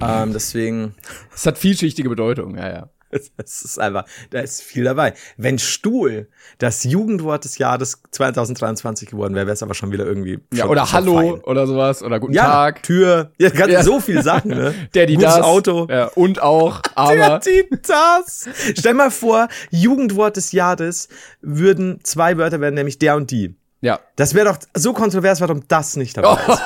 Ähm, 0.01 0.33
deswegen, 0.33 0.95
Es 1.33 1.45
hat 1.45 1.57
vielschichtige 1.57 2.09
Bedeutung, 2.09 2.57
ja, 2.57 2.69
ja. 2.69 2.89
es 3.37 3.61
ist 3.63 3.79
einfach, 3.79 4.05
da 4.31 4.39
ist 4.39 4.61
viel 4.61 4.83
dabei. 4.83 5.13
Wenn 5.37 5.59
Stuhl 5.59 6.27
das 6.57 6.83
Jugendwort 6.83 7.43
des 7.45 7.57
Jahres 7.57 8.01
2023 8.11 9.09
geworden 9.09 9.35
wäre, 9.35 9.45
wäre 9.47 9.53
es 9.53 9.63
aber 9.63 9.73
schon 9.73 9.91
wieder 9.91 10.05
irgendwie. 10.05 10.39
Ja, 10.53 10.65
oder 10.67 10.91
Hallo 10.91 11.15
fein. 11.15 11.43
oder 11.43 11.67
sowas 11.67 12.01
oder 12.03 12.19
Guten 12.19 12.33
Ja, 12.33 12.43
Tag. 12.45 12.83
Tür, 12.83 13.31
ja, 13.37 13.49
ganz 13.49 13.71
Ja. 13.73 13.83
so 13.83 13.99
viele 13.99 14.23
Sachen, 14.23 14.51
ne? 14.51 14.73
Der, 14.93 15.05
die 15.05 15.15
Gutes 15.15 15.35
das. 15.35 15.43
Auto. 15.45 15.87
Ja, 15.89 16.05
und 16.15 16.41
auch, 16.41 16.81
Der, 16.95 16.97
aber. 16.97 17.39
die, 17.39 17.65
das. 17.87 18.49
Stell 18.77 18.93
mal 18.93 19.11
vor, 19.11 19.47
Jugendwort 19.69 20.37
des 20.37 20.51
Jahres 20.51 21.07
würden 21.41 21.99
zwei 22.03 22.37
Wörter 22.37 22.59
werden, 22.61 22.75
nämlich 22.75 22.99
der 22.99 23.15
und 23.15 23.31
die. 23.31 23.55
Ja. 23.81 23.99
Das 24.15 24.33
wäre 24.35 24.45
doch 24.45 24.57
so 24.75 24.93
kontrovers, 24.93 25.41
warum 25.41 25.61
das 25.67 25.95
nicht 25.95 26.15
dabei 26.17 26.33
ist. 26.53 26.65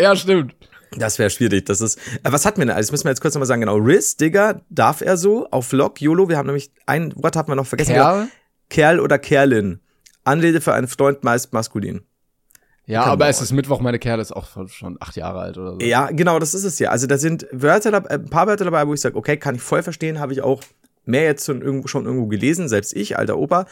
ja, 0.00 0.16
stimmt. 0.16 0.54
Das 0.96 1.18
wäre 1.18 1.30
schwierig. 1.30 1.66
Das 1.66 1.80
ist. 1.80 1.98
Äh, 2.22 2.32
was 2.32 2.46
hatten 2.46 2.58
wir 2.58 2.66
denn 2.66 2.74
alles? 2.74 2.90
Müssen 2.90 3.04
wir 3.04 3.10
jetzt 3.10 3.20
kurz 3.20 3.34
nochmal 3.34 3.46
sagen. 3.46 3.60
Genau. 3.60 3.76
Riz, 3.76 4.16
Digger, 4.16 4.62
darf 4.70 5.00
er 5.00 5.16
so? 5.16 5.48
Auf 5.50 5.72
Lock, 5.72 6.00
YOLO. 6.00 6.28
Wir 6.28 6.36
haben 6.36 6.46
nämlich 6.46 6.70
ein 6.86 7.12
Wort 7.16 7.36
hatten 7.36 7.50
wir 7.50 7.56
noch 7.56 7.66
vergessen. 7.66 7.94
Kerl? 7.94 8.28
Kerl 8.68 9.00
oder 9.00 9.18
Kerlin. 9.18 9.80
Anrede 10.24 10.60
für 10.60 10.72
einen 10.72 10.88
Freund 10.88 11.22
meist 11.22 11.52
maskulin. 11.52 12.02
Ja, 12.86 13.04
aber 13.04 13.28
es 13.28 13.40
ist 13.40 13.52
Mittwoch, 13.52 13.80
meine 13.80 13.98
Kerle 13.98 14.20
ist 14.20 14.32
auch 14.32 14.68
schon 14.68 14.98
acht 15.00 15.16
Jahre 15.16 15.40
alt 15.40 15.56
oder 15.56 15.72
so. 15.72 15.80
Ja, 15.80 16.10
genau, 16.10 16.38
das 16.38 16.52
ist 16.52 16.64
es 16.64 16.78
ja. 16.78 16.90
Also 16.90 17.06
da 17.06 17.16
sind 17.16 17.46
Wörter 17.50 17.90
dabei, 17.90 18.10
ein 18.10 18.28
paar 18.28 18.46
Wörter 18.46 18.64
dabei, 18.64 18.86
wo 18.86 18.92
ich 18.92 19.00
sage, 19.00 19.16
okay, 19.16 19.38
kann 19.38 19.54
ich 19.54 19.62
voll 19.62 19.82
verstehen, 19.82 20.20
habe 20.20 20.34
ich 20.34 20.42
auch 20.42 20.62
mehr 21.06 21.24
jetzt 21.24 21.46
schon 21.46 21.62
irgendwo, 21.62 21.88
schon 21.88 22.04
irgendwo 22.04 22.26
gelesen, 22.26 22.68
selbst 22.68 22.94
ich, 22.94 23.16
alter 23.18 23.38
Opa. 23.38 23.66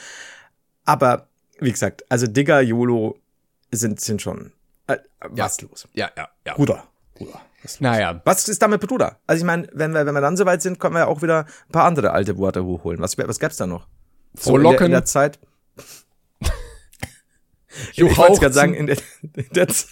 Aber, 0.84 1.28
wie 1.58 1.70
gesagt, 1.70 2.04
also 2.08 2.26
Digger, 2.26 2.62
YOLO 2.62 3.18
sind, 3.70 4.00
sind 4.00 4.22
schon, 4.22 4.52
äh, 4.86 4.96
was 5.20 5.60
los? 5.60 5.86
Ja, 5.92 6.10
ja, 6.16 6.28
ja. 6.46 6.54
Bruder. 6.54 6.84
Bruder. 7.24 7.40
Was, 7.62 7.80
Naja. 7.80 8.20
was 8.24 8.48
ist 8.48 8.60
damit 8.60 8.80
Bruder? 8.80 9.18
Also 9.26 9.40
ich 9.42 9.46
meine, 9.46 9.68
wenn 9.72 9.92
wir, 9.94 10.04
wenn 10.04 10.14
wir 10.14 10.20
dann 10.20 10.36
soweit 10.36 10.62
sind, 10.62 10.80
können 10.80 10.94
wir 10.94 11.00
ja 11.00 11.06
auch 11.06 11.22
wieder 11.22 11.46
ein 11.68 11.72
paar 11.72 11.84
andere 11.84 12.10
alte 12.10 12.36
Worte 12.38 12.64
hochholen. 12.64 13.00
Was, 13.00 13.16
was 13.18 13.38
gab's 13.38 13.56
da 13.56 13.66
noch? 13.66 13.86
So 14.34 14.56
in 14.56 14.62
der, 14.62 14.62
Frohlocken. 14.72 14.86
in 14.86 14.92
der 14.92 15.04
Zeit. 15.04 15.38
ich 17.94 18.16
wollte 18.16 18.40
gerade 18.40 18.52
sagen, 18.54 18.74
in 18.74 18.86
der, 18.86 18.96
in 19.34 19.46
der 19.54 19.68
Z- 19.68 19.88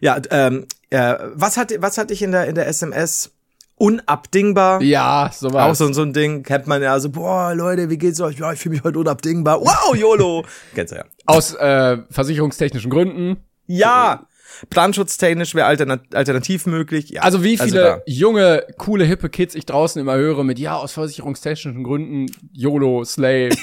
Ja, 0.00 0.20
ähm, 0.30 0.66
äh, 0.90 1.14
was 1.34 1.56
hatte, 1.56 1.80
was 1.82 1.98
hatte 1.98 2.12
ich 2.12 2.22
in 2.22 2.32
der, 2.32 2.46
in 2.46 2.54
der 2.54 2.66
SMS? 2.68 3.32
Unabdingbar. 3.78 4.80
Ja, 4.80 5.30
so 5.34 5.52
war 5.52 5.66
Auch 5.66 5.74
so, 5.74 5.92
so 5.92 6.00
ein 6.02 6.14
Ding, 6.14 6.42
kennt 6.42 6.66
man 6.66 6.80
ja 6.82 6.98
so, 6.98 7.10
boah, 7.10 7.52
Leute, 7.54 7.90
wie 7.90 7.98
geht's 7.98 8.20
euch? 8.22 8.38
Ja, 8.38 8.50
ich 8.52 8.60
fühle 8.60 8.76
mich 8.76 8.84
heute 8.84 8.98
unabdingbar. 8.98 9.60
Wow, 9.60 9.94
YOLO. 9.94 10.44
Kennst 10.74 10.92
du 10.92 10.96
ja. 10.96 11.04
Aus 11.26 11.52
äh, 11.54 11.98
versicherungstechnischen 12.10 12.90
Gründen. 12.90 13.36
Ja. 13.66 14.26
Brandschutztechnisch 14.70 15.54
wäre 15.54 15.66
alternat 15.66 16.14
alternativ 16.14 16.66
möglich. 16.66 17.10
Ja. 17.10 17.22
Also 17.22 17.42
wie 17.42 17.56
viele 17.58 17.80
da. 17.80 18.02
junge, 18.06 18.66
coole, 18.78 19.04
hippe 19.04 19.28
Kids 19.28 19.54
ich 19.54 19.66
draußen 19.66 20.00
immer 20.00 20.14
höre 20.16 20.44
mit, 20.44 20.58
ja, 20.58 20.76
aus 20.76 20.92
versicherungstechnischen 20.92 21.84
Gründen, 21.84 22.26
YOLO, 22.52 23.04
Slay. 23.04 23.50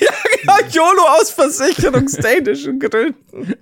Ja, 0.45 0.57
YOLO 0.69 1.03
aus 1.21 1.31
versicherungstechnischen 1.31 2.77
Gründen. 2.77 3.53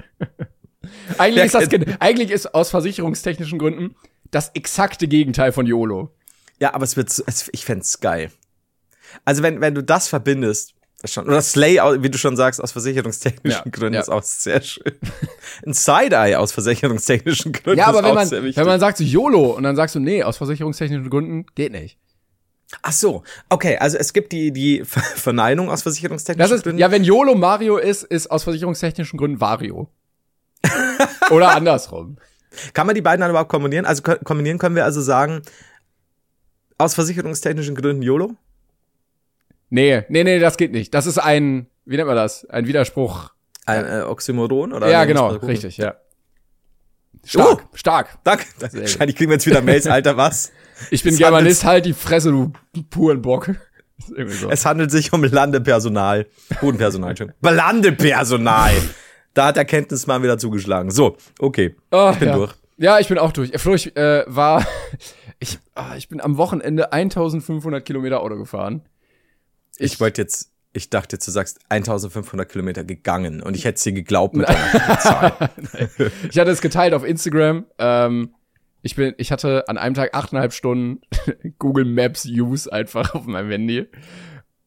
Eigentlich 1.19 1.45
ist 1.45 1.53
das, 1.53 1.69
eigentlich 1.99 2.31
ist 2.31 2.55
aus 2.55 2.71
versicherungstechnischen 2.71 3.59
Gründen 3.59 3.95
das 4.31 4.49
exakte 4.55 5.07
Gegenteil 5.07 5.51
von 5.51 5.67
YOLO. 5.67 6.09
Ja, 6.59 6.73
aber 6.73 6.83
es 6.83 6.97
wird, 6.97 7.23
ich 7.51 7.65
fänd's 7.65 7.99
geil. 7.99 8.31
Also 9.25 9.43
wenn, 9.43 9.61
wenn 9.61 9.75
du 9.75 9.83
das 9.83 10.07
verbindest, 10.07 10.73
schon, 11.05 11.25
oder 11.27 11.41
Slay, 11.41 11.77
wie 12.01 12.09
du 12.09 12.17
schon 12.17 12.35
sagst, 12.35 12.61
aus 12.61 12.71
versicherungstechnischen 12.71 13.61
Ja, 13.65 13.71
Gründen 13.71 13.95
ja. 13.95 14.01
ist 14.01 14.09
auch 14.09 14.23
sehr 14.23 14.61
schön. 14.61 14.83
Ein 15.65 15.73
Side-Eye 15.73 16.35
aus 16.35 16.51
versicherungstechnischen 16.51 17.51
Gründen 17.53 17.79
Ja, 17.79 17.87
aber 17.87 17.99
ist 17.99 18.03
wenn 18.05 18.11
auch 18.11 18.15
man, 18.15 18.27
sehr 18.27 18.43
wichtig. 18.43 18.57
wenn 18.57 18.67
man 18.67 18.79
sagt 18.79 18.97
so 18.97 19.03
YOLO 19.03 19.51
und 19.51 19.63
dann 19.63 19.75
sagst 19.75 19.95
du, 19.95 19.99
nee, 19.99 20.23
aus 20.23 20.37
versicherungstechnischen 20.37 21.09
Gründen, 21.09 21.45
geht 21.55 21.71
nicht. 21.71 21.97
Ach 22.83 22.91
so, 22.93 23.23
okay, 23.49 23.77
also 23.77 23.97
es 23.97 24.13
gibt 24.13 24.31
die, 24.31 24.51
die 24.51 24.85
Ver- 24.85 25.01
Verneinung 25.01 25.69
aus 25.69 25.81
versicherungstechnischen 25.81 26.55
ist, 26.55 26.63
Gründen. 26.63 26.79
ja, 26.79 26.89
wenn 26.91 27.03
YOLO 27.03 27.35
Mario 27.35 27.77
ist, 27.77 28.03
ist 28.03 28.31
aus 28.31 28.43
versicherungstechnischen 28.43 29.17
Gründen 29.19 29.41
Vario. 29.41 29.89
Oder 31.31 31.51
andersrum. 31.55 32.17
Kann 32.73 32.85
man 32.85 32.95
die 32.95 33.01
beiden 33.01 33.21
dann 33.21 33.29
überhaupt 33.29 33.49
kombinieren? 33.49 33.85
Also 33.85 34.03
ko- 34.03 34.17
kombinieren 34.23 34.57
können 34.57 34.75
wir 34.75 34.85
also 34.85 35.01
sagen, 35.01 35.41
aus 36.77 36.93
versicherungstechnischen 36.93 37.75
Gründen 37.75 38.01
YOLO? 38.01 38.35
Nee, 39.71 40.03
nee, 40.09 40.23
nee, 40.25 40.37
das 40.37 40.57
geht 40.57 40.73
nicht. 40.73 40.93
Das 40.93 41.05
ist 41.05 41.17
ein, 41.17 41.67
wie 41.85 41.95
nennt 41.95 42.07
man 42.07 42.17
das? 42.17 42.45
Ein 42.49 42.67
Widerspruch. 42.67 43.31
Ein 43.65 43.85
äh, 43.85 44.01
Oxymoron? 44.01 44.73
Oder 44.73 44.89
ja, 44.89 45.05
genau, 45.05 45.29
richtig, 45.29 45.77
ja. 45.77 45.95
Stark, 47.23 47.67
stark. 47.73 48.17
Danke. 48.23 48.45
Wahrscheinlich 48.59 49.15
kriegen 49.15 49.29
wir 49.29 49.35
jetzt 49.35 49.45
wieder 49.45 49.61
Mails, 49.61 49.87
Alter, 49.87 50.17
was? 50.17 50.51
Ich 50.89 51.03
bin 51.03 51.13
Es 51.13 51.19
Germanist, 51.19 51.63
halt 51.63 51.85
die 51.85 51.93
Fresse, 51.93 52.31
du 52.31 52.51
ist 52.73 54.09
irgendwie 54.09 54.35
so. 54.35 54.49
Es 54.49 54.65
handelt 54.65 54.89
sich 54.89 55.13
um 55.13 55.23
Landepersonal. 55.23 56.25
Bodenpersonal, 56.59 57.11
Entschuldigung. 57.11 57.39
Landepersonal! 57.55 58.73
Da 59.35 59.45
hat 59.45 59.57
Erkenntnis 59.57 60.07
mal 60.07 60.23
wieder 60.23 60.39
zugeschlagen. 60.39 60.89
So, 60.89 61.17
okay. 61.37 61.75
Oh, 61.91 62.09
ich 62.11 62.17
bin 62.17 62.29
ja. 62.29 62.35
durch. 62.35 62.53
Ja, 62.77 62.99
ich 62.99 63.07
bin 63.09 63.19
auch 63.19 63.31
durch. 63.31 63.53
Äh, 63.53 63.59
Flo, 63.59 63.75
ich 63.75 63.95
äh, 63.95 64.23
war, 64.25 64.65
ich, 65.37 65.59
ah, 65.75 65.95
ich 65.95 66.09
bin 66.09 66.19
am 66.19 66.37
Wochenende 66.37 66.91
1500 66.91 67.85
Kilometer 67.85 68.21
Auto 68.21 68.37
gefahren. 68.37 68.81
Ich 69.81 69.99
wollte 69.99 70.21
jetzt, 70.21 70.51
ich 70.73 70.89
dachte 70.89 71.15
jetzt, 71.15 71.27
du 71.27 71.31
sagst 71.31 71.59
1500 71.69 72.47
Kilometer 72.49 72.83
gegangen 72.83 73.41
und 73.41 73.55
ich 73.55 73.65
hätte 73.65 73.79
sie 73.81 73.93
geglaubt 73.93 74.35
mit 74.35 74.47
deiner 74.47 74.99
Zahl. 74.99 75.49
Ich 76.29 76.37
hatte 76.39 76.51
es 76.51 76.61
geteilt 76.61 76.93
auf 76.93 77.03
Instagram. 77.03 77.65
Ähm, 77.77 78.33
ich 78.83 78.95
bin, 78.95 79.13
ich 79.17 79.31
hatte 79.31 79.67
an 79.67 79.77
einem 79.77 79.93
Tag 79.95 80.13
achteinhalb 80.15 80.53
Stunden 80.53 81.01
Google 81.59 81.85
Maps 81.85 82.25
Use 82.25 82.71
einfach 82.71 83.13
auf 83.13 83.25
meinem 83.25 83.51
Handy. 83.51 83.87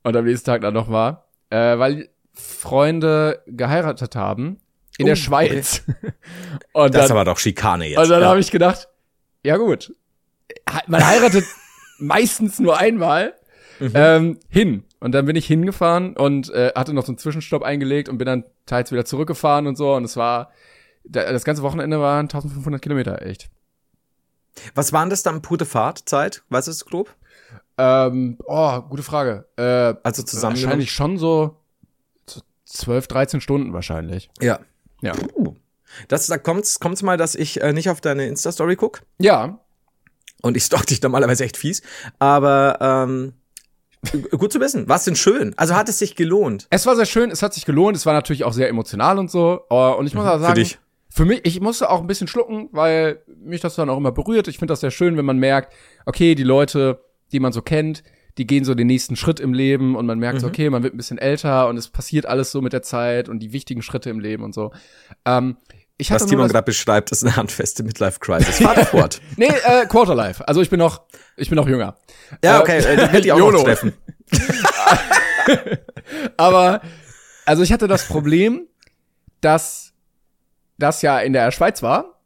Und 0.03 0.17
am 0.17 0.25
nächsten 0.25 0.47
Tag 0.47 0.61
dann 0.61 0.75
noch 0.75 0.89
mal, 0.89 1.25
äh, 1.51 1.79
weil 1.79 2.09
Freunde 2.35 3.43
geheiratet 3.47 4.17
haben 4.17 4.59
in 4.99 5.07
der 5.07 5.15
Oh, 5.15 5.17
Schweiz. 5.17 5.83
Und 6.73 6.95
Das 6.95 7.03
ist 7.05 7.09
dann, 7.11 7.17
aber 7.17 7.25
doch 7.25 7.39
Schikane 7.39 7.89
jetzt. 7.89 7.99
und 7.99 8.09
dann 8.11 8.21
ja. 8.23 8.29
habe 8.29 8.41
ich 8.41 8.51
gedacht, 8.51 8.89
ja 9.43 9.57
gut, 9.57 9.93
man 10.87 11.05
heiratet 11.07 11.45
meistens 11.99 12.59
nur 12.59 12.79
einmal 12.79 13.35
Mhm. 13.81 13.91
ähm, 13.95 14.39
hin. 14.49 14.85
Und 15.05 15.13
dann 15.13 15.27
bin 15.27 15.37
ich 15.37 15.47
hingefahren 15.47 16.17
und 16.17 16.49
äh, 16.49 16.73
hatte 16.75 16.95
noch 16.95 17.05
so 17.05 17.13
einen 17.13 17.19
Zwischenstopp 17.19 17.63
eingelegt 17.63 18.09
und 18.09 18.17
bin 18.17 18.25
dann 18.25 18.45
teils 18.65 18.91
wieder 18.91 19.05
zurückgefahren 19.05 19.67
und 19.67 19.77
so. 19.77 19.93
Und 19.95 20.05
es 20.05 20.17
war, 20.17 20.51
da- 21.05 21.31
das 21.31 21.45
ganze 21.45 21.63
Wochenende 21.63 22.01
waren 22.01 22.25
1500 22.25 22.81
Kilometer, 22.81 23.21
echt. 23.21 23.51
Was 24.75 24.95
waren 24.95 25.11
das 25.11 25.23
dann 25.23 25.43
pure 25.43 25.67
Fahrtzeit? 25.67 26.43
Was 26.49 26.69
ist 26.69 26.87
grob? 26.87 27.15
Ähm, 27.77 28.39
oh, 28.47 28.81
gute 28.81 29.03
Frage. 29.03 29.45
Äh, 29.57 29.95
Also 30.03 30.23
zusammen. 30.23 30.57
wahrscheinlich 30.57 30.91
schon 30.93 31.19
so, 31.19 31.57
so 32.27 32.41
12, 32.65 33.07
13 33.09 33.41
Stunden 33.43 33.75
wahrscheinlich. 33.75 34.31
Ja. 34.41 34.59
Ja. 35.03 35.13
Uh. 35.37 35.55
Das, 36.09 36.27
da 36.29 36.39
kommt's, 36.39 36.81
kommt's 36.81 37.03
mal, 37.03 37.19
dass 37.19 37.35
ich 37.35 37.61
äh, 37.61 37.75
nicht 37.75 37.91
auf 37.91 38.01
deine 38.01 38.27
Insta-Story 38.27 38.77
guck. 38.77 39.03
Ja, 39.19 39.59
Und 40.41 40.57
ich 40.57 40.65
stalk 40.65 40.87
dich 40.87 41.03
normalerweise 41.03 41.45
echt 41.45 41.59
fies. 41.59 41.83
Aber 42.19 42.79
ähm, 42.81 43.35
gut 44.31 44.53
zu 44.53 44.61
wissen. 44.61 44.89
Was 44.89 45.05
denn 45.05 45.17
schön? 45.17 45.55
Also 45.57 45.75
hat 45.75 45.89
es 45.89 45.99
sich 45.99 46.15
gelohnt? 46.17 46.67
Es 46.71 46.87
war 46.87 46.97
sehr 46.97 47.07
schön, 47.07 47.31
es 47.31 47.43
hat 47.43 47.55
sich 47.55 47.65
gelohnt, 47.65 47.97
es 47.97 48.07
war 48.07 48.13
natürlich 48.15 48.45
auch 48.45 48.53
sehr 48.53 48.69
emotional 48.69 49.19
und 49.19 49.31
so. 49.31 49.61
äh, 49.71 49.75
Und 49.75 50.07
ich 50.07 50.15
muss 50.15 50.27
auch 50.27 50.39
sagen, 50.39 50.53
Mhm. 50.59 50.63
dich? 50.65 50.79
für 51.11 51.25
mich, 51.25 51.41
ich 51.45 51.61
musste 51.61 51.91
auch 51.91 52.01
ein 52.01 52.07
bisschen 52.07 52.27
schlucken, 52.27 52.69
weil 52.73 53.23
mich 53.43 53.61
das 53.61 53.77
dann 53.77 53.89
auch 53.89 53.97
immer 53.97 54.11
berührt. 54.13 54.49
Ich 54.49 54.59
finde 54.59 54.73
das 54.73 54.81
sehr 54.81 54.91
schön, 54.91 55.17
wenn 55.17 55.25
man 55.25 55.39
merkt, 55.39 55.73
okay, 56.07 56.35
die 56.35 56.43
Leute, 56.43 57.01
die 57.33 57.41
man 57.41 57.53
so 57.53 57.63
kennt, 57.63 58.03
die 58.37 58.49
gehen 58.49 58.65
so 58.65 58.75
den 58.75 58.89
nächsten 58.89 59.15
Schritt 59.15 59.39
im 59.39 59.55
Leben 59.55 59.95
und 59.95 60.07
man 60.07 60.19
merkt 60.19 60.39
Mhm. 60.39 60.41
so, 60.41 60.47
okay, 60.49 60.69
man 60.71 60.83
wird 60.83 60.93
ein 60.93 60.97
bisschen 60.97 61.19
älter 61.19 61.69
und 61.69 61.77
es 61.77 61.89
passiert 61.89 62.27
alles 62.27 62.51
so 62.51 62.61
mit 62.61 62.73
der 62.73 62.83
Zeit 62.83 63.29
und 63.29 63.39
die 63.39 63.53
wichtigen 63.53 63.81
Schritte 63.81 64.11
im 64.11 64.19
Leben 64.19 64.43
und 64.43 64.55
so. 64.55 64.73
Ähm, 65.25 65.57
ich 66.05 66.13
hatte 66.13 66.25
Was 66.25 66.31
Timon 66.31 66.49
gerade 66.49 66.67
beschreibt, 66.67 67.11
ist 67.13 67.25
eine 67.25 67.35
handfeste 67.35 67.83
Midlife-Crisis. 67.83 68.59
Fahr 68.59 68.77
fort. 68.87 69.21
Nee, 69.37 69.47
äh, 69.47 69.87
Quarterlife. 69.87 70.47
Also 70.47 70.61
ich 70.61 70.69
bin 70.69 70.79
noch, 70.79 71.03
ich 71.37 71.49
bin 71.49 71.57
noch 71.57 71.67
jünger. 71.67 71.97
Ja, 72.45 72.59
Äh, 72.59 72.61
okay, 72.61 72.79
äh, 72.79 73.07
die 73.07 73.13
wird 73.13 73.25
die 73.25 73.33
auch 73.33 73.51
noch 73.53 73.65
treffen. 73.65 73.95
Aber, 76.37 76.81
also 77.47 77.63
ich 77.63 77.73
hatte 77.73 77.89
das 77.89 78.07
Problem, 78.07 78.67
dass 79.41 79.93
das 80.79 81.03
ja 81.03 81.19
in 81.21 81.33
der 81.33 81.51
Schweiz 81.53 81.83
war 81.83 82.21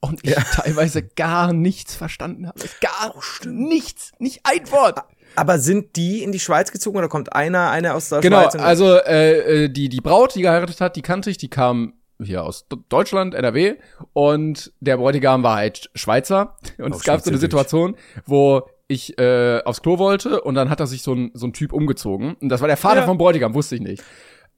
und 0.00 0.20
ich 0.24 0.34
teilweise 0.34 1.02
gar 1.02 1.52
nichts 1.52 1.94
verstanden 1.94 2.46
habe. 2.46 2.60
Gar 2.80 3.14
nichts, 3.46 4.12
nicht 4.18 4.40
ein 4.44 4.70
Wort. 4.70 5.00
Aber 5.36 5.58
sind 5.58 5.96
die 5.96 6.22
in 6.22 6.32
die 6.32 6.40
Schweiz 6.40 6.72
gezogen 6.72 6.98
oder 6.98 7.08
kommt 7.08 7.32
einer, 7.34 7.70
einer 7.70 7.94
aus 7.94 8.08
der 8.08 8.20
Genau, 8.20 8.42
Schweiz? 8.42 8.54
und- 8.54 8.60
also 8.60 8.96
äh, 8.96 9.64
äh, 9.64 9.68
die 9.68 9.88
die 9.88 10.00
Braut, 10.00 10.34
die 10.34 10.42
geheiratet 10.42 10.80
hat, 10.80 10.96
die 10.96 11.02
kannte 11.02 11.30
ich, 11.30 11.38
die 11.38 11.50
kam 11.50 11.94
hier 12.22 12.44
aus 12.44 12.66
Deutschland, 12.88 13.34
NRW 13.34 13.76
und 14.12 14.72
der 14.80 14.96
Bräutigam 14.96 15.42
war 15.42 15.56
halt 15.56 15.90
Schweizer 15.94 16.56
und 16.78 16.92
Oh, 16.92 16.96
es 16.96 17.04
gab 17.04 17.20
so 17.20 17.30
eine. 17.30 17.38
Situation, 17.38 17.96
wo 18.26 18.62
ich 18.88 19.18
äh, 19.18 19.60
aufs 19.64 19.82
Klo 19.82 19.98
wollte 19.98 20.40
und 20.40 20.54
dann 20.54 20.70
hat 20.70 20.80
er 20.80 20.86
sich 20.86 21.02
so 21.02 21.14
ein 21.14 21.30
so 21.34 21.46
ein 21.46 21.52
Typ 21.52 21.72
umgezogen 21.72 22.34
und 22.40 22.48
das 22.48 22.60
war 22.60 22.68
der 22.68 22.76
Vater 22.76 23.00
Ja. 23.00 23.06
vom 23.06 23.18
Bräutigam, 23.18 23.54
wusste 23.54 23.74
ich 23.76 23.80
nicht. 23.82 24.02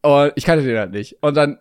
Und 0.03 0.33
ich 0.37 0.45
kannte 0.45 0.65
den 0.65 0.79
halt 0.79 0.93
nicht 0.93 1.23
und 1.23 1.37
dann 1.37 1.59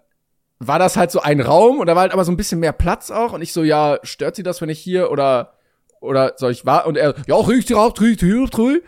war 0.60 0.78
das 0.80 0.96
halt 0.98 1.10
so 1.12 1.22
ein 1.22 1.42
Raum 1.42 1.80
und 1.80 1.88
da 1.88 1.96
war 1.96 2.02
halt 2.04 2.14
aber 2.14 2.24
so 2.26 2.32
ein 2.32 2.38
bisschen 2.38 2.60
mehr 2.60 2.74
Platz 2.74 3.12
auch 3.12 3.34
und 3.34 3.42
ich 3.42 3.52
so 3.54 3.64
ja, 3.64 3.98
stört 4.04 4.36
sie 4.36 4.44
das, 4.44 4.62
wenn 4.62 4.70
ich 4.70 4.80
hier 4.80 5.10
oder 5.12 5.54
oder 6.02 6.34
soll 6.38 6.52
ich 6.52 6.66
warten 6.66 6.90
und 6.90 6.98
er 6.98 7.16
ja, 7.28 7.36
riecht 7.36 7.74
raucht, 7.74 8.00
riecht, 8.02 8.24
riecht, 8.24 8.58
riecht. 8.58 8.82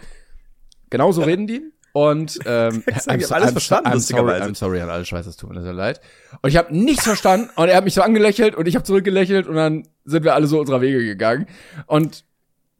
Genau 0.89 1.11
so 1.11 1.21
reden 1.23 1.47
die. 1.47 1.70
Und 1.93 2.39
ähm, 2.45 2.83
Ich 2.87 2.95
hab 3.07 3.31
alles 3.31 3.51
verstanden, 3.51 3.87
I'm 3.87 3.99
sorry, 3.99 4.23
lustigerweise. 4.23 4.43
I'm 4.49 4.55
sorry 4.55 4.81
an 4.81 4.89
alle 4.89 5.05
Schweizer, 5.05 5.29
es 5.29 5.35
tut 5.37 5.49
mir 5.49 5.61
sehr 5.61 5.73
leid. 5.73 5.99
Und 6.41 6.49
ich 6.49 6.57
habe 6.57 6.75
nichts 6.75 7.03
verstanden 7.03 7.49
und 7.55 7.67
er 7.69 7.77
hat 7.77 7.83
mich 7.83 7.93
so 7.93 8.01
angelächelt 8.01 8.55
und 8.55 8.67
ich 8.67 8.75
habe 8.75 8.83
zurückgelächelt 8.83 9.47
und 9.47 9.55
dann 9.55 9.87
sind 10.05 10.23
wir 10.23 10.33
alle 10.35 10.47
so 10.47 10.59
unserer 10.59 10.81
Wege 10.81 11.03
gegangen. 11.03 11.47
Und 11.87 12.23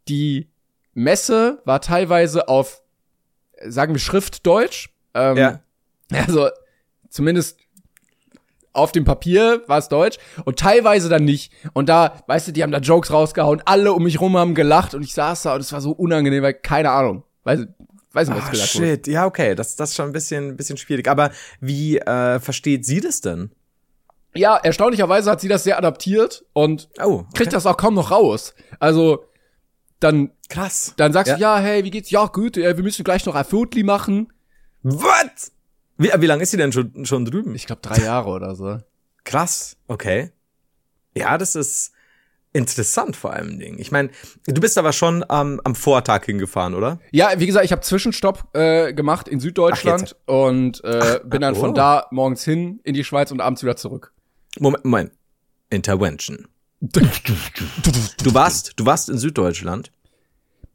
die 0.08 0.50
Messe 0.94 1.62
war 1.66 1.82
teilweise 1.82 2.48
auf, 2.48 2.82
sagen 3.66 3.94
wir, 3.94 4.00
Schriftdeutsch. 4.00 4.90
Ähm, 5.14 5.38
Ja. 5.38 5.60
Also 6.14 6.50
zumindest 7.10 7.60
auf 8.74 8.92
dem 8.92 9.04
Papier 9.04 9.64
war 9.68 9.78
es 9.78 9.90
Deutsch 9.90 10.18
und 10.46 10.58
teilweise 10.60 11.10
dann 11.10 11.26
nicht. 11.26 11.52
Und 11.74 11.90
da, 11.90 12.24
weißt 12.28 12.48
du, 12.48 12.52
die 12.54 12.64
haben 12.64 12.72
da 12.72 12.80
Jokes 12.80 13.12
rausgehauen, 13.12 13.62
alle 13.66 13.94
um 13.94 14.04
mich 14.04 14.22
rum 14.22 14.38
haben 14.38 14.56
gelacht 14.56 14.94
und 14.94 15.04
ich 15.04 15.14
saß 15.14 15.44
da 15.44 15.56
und 15.56 15.62
es 15.62 15.74
war 15.74 15.82
so 15.82 15.92
unangenehm, 15.92 16.44
weil 16.44 16.54
keine 16.54 16.92
Ahnung. 16.92 17.24
Weiß, 17.44 17.66
weiß 18.14 18.30
nicht, 18.30 18.38
was 18.38 18.48
Ah, 18.48 18.52
gelacht 18.52 18.76
wurde. 18.76 18.88
shit, 18.88 19.08
ja, 19.08 19.26
okay, 19.26 19.56
das, 19.56 19.76
das 19.76 19.90
ist 19.92 19.96
schon 19.96 20.08
ein 20.08 20.14
bisschen, 20.14 20.56
bisschen 20.58 20.78
schwierig. 20.78 21.08
Aber 21.08 21.32
wie 21.60 21.98
äh, 21.98 22.40
versteht 22.40 22.86
sie 22.86 23.02
das 23.02 23.22
denn? 23.22 23.52
Ja, 24.34 24.56
erstaunlicherweise 24.58 25.30
hat 25.30 25.42
sie 25.42 25.48
das 25.50 25.64
sehr 25.64 25.78
adaptiert 25.78 26.46
und 26.54 26.90
Oh, 27.00 27.20
okay. 27.22 27.26
kriegt 27.36 27.54
das 27.54 27.66
auch 27.66 27.76
kaum 27.78 27.96
noch 27.96 28.12
raus. 28.12 28.54
Also, 28.80 29.26
dann, 30.00 30.32
krass. 30.50 30.94
dann 30.98 31.12
sagst 31.14 31.30
Ja. 31.32 31.36
du, 31.36 31.42
ja, 31.42 31.58
hey, 31.60 31.84
wie 31.84 31.92
geht's? 31.92 32.10
Ja, 32.12 32.26
gut, 32.28 32.58
äh, 32.58 32.76
wir 32.78 32.84
müssen 32.84 33.04
gleich 33.04 33.26
noch 33.26 33.36
ein 33.36 33.46
Viertli 33.46 33.84
machen. 33.84 34.32
What? 34.84 35.52
Wie, 35.98 36.10
wie 36.18 36.26
lange 36.26 36.44
ist 36.44 36.52
sie 36.52 36.58
denn 36.58 36.72
schon, 36.72 37.06
schon 37.06 37.26
drüben? 37.26 37.54
Ich 37.56 37.68
glaube 37.68 37.82
drei 37.82 37.98
Jahre 38.04 38.30
oder 38.30 38.56
so. 38.56 38.78
Krass, 39.26 39.76
okay. 39.88 40.32
Ja, 41.16 41.38
das 41.38 41.56
ist 41.56 41.92
interessant 42.54 43.16
vor 43.16 43.34
allem 43.34 43.60
Ding. 43.60 43.78
Ich 43.80 43.92
meine, 43.92 44.10
du 44.46 44.60
bist 44.60 44.78
aber 44.78 44.94
schon 44.94 45.26
ähm, 45.30 45.62
am 45.64 45.76
Vortag 45.76 46.26
hingefahren, 46.26 46.74
oder? 46.74 47.00
Ja, 47.12 47.32
wie 47.38 47.46
gesagt, 47.46 47.66
ich 47.66 47.72
habe 47.72 47.82
Zwischenstopp 47.82 48.56
äh, 48.56 48.94
gemacht 48.94 49.28
in 49.28 49.40
Süddeutschland 49.40 50.16
und 50.26 50.84
äh, 50.84 51.20
bin 51.24 51.42
dann 51.42 51.56
oh. 51.56 51.60
von 51.60 51.74
da 51.74 52.08
morgens 52.12 52.44
hin 52.44 52.80
in 52.84 52.94
die 52.94 53.04
Schweiz 53.04 53.32
und 53.32 53.42
abends 53.42 53.64
wieder 53.64 53.76
zurück. 53.76 54.14
Moment, 54.60 54.86
Moment. 54.86 55.12
Intervention. 55.70 56.48
Du 58.24 58.34
warst, 58.34 58.74
du 58.76 58.86
warst 58.86 59.10
in 59.10 59.18
Süddeutschland. 59.18 59.92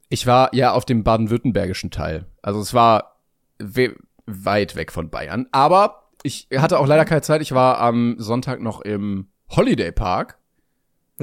Ich 0.09 0.27
war 0.27 0.55
ja 0.55 0.73
auf 0.73 0.85
dem 0.85 1.03
baden-württembergischen 1.03 1.91
Teil. 1.91 2.27
Also 2.43 2.61
es 2.61 2.75
war 2.75 3.21
we 3.59 3.97
weit 4.27 4.77
weg 4.77 4.93
von 4.93 5.11
Bayern. 5.11 5.47
Aber 5.53 6.11
ich 6.23 6.49
hatte 6.57 6.79
auch 6.79 6.87
leider 6.87 7.05
keine 7.05 7.23
Zeit. 7.23 7.43
Ich 7.43 7.53
war 7.53 7.79
am 7.81 8.17
Sonntag 8.19 8.61
noch 8.61 8.81
im 8.81 9.29
Holiday 9.51 9.93
Park. 9.93 10.39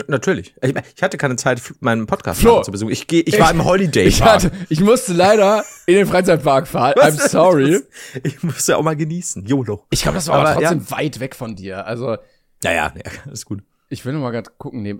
Natürlich. 0.08 0.56
Ich, 0.62 0.74
ich 0.96 1.04
hatte 1.04 1.18
keine 1.18 1.36
Zeit, 1.36 1.62
meinen 1.80 2.08
Podcast 2.08 2.42
Flo. 2.42 2.64
zu 2.64 2.72
besuchen. 2.72 2.92
Ich, 2.92 3.06
geh, 3.08 3.20
ich 3.20 3.40
war 3.40 3.52
im 3.52 3.64
Holiday 3.64 4.06
Ich, 4.06 4.22
hatte, 4.24 4.52
ich 4.70 4.80
musste 4.80 5.14
leider 5.14 5.64
in 5.86 5.96
den 5.96 6.08
Freizeitpark 6.08 6.68
fahren. 6.68 6.94
Was? 6.96 7.20
I'm 7.20 7.30
sorry. 7.30 7.82
Ich 8.24 8.42
muss 8.42 8.66
ja 8.66 8.78
auch 8.78 8.84
mal 8.84 8.96
genießen. 8.96 9.46
YOLO. 9.46 9.86
Ich 9.92 10.02
glaube, 10.02 10.16
das 10.16 10.28
war 10.28 10.40
aber, 10.40 10.50
Aber, 10.50 10.62
trotzdem 10.62 10.90
weit 10.90 11.20
weg 11.20 11.36
von 11.36 11.56
dir. 11.56 11.86
Also 11.86 12.18
Ja, 12.64 12.72
ja, 12.72 12.94
ja, 12.96 13.12
alles 13.28 13.46
gut. 13.46 13.62
ich 13.90 14.04
will 14.04 14.14
noch 14.14 14.22
mal 14.22 14.32
gerade 14.32 14.50
gucken. 14.58 14.82
Neben, 14.82 15.00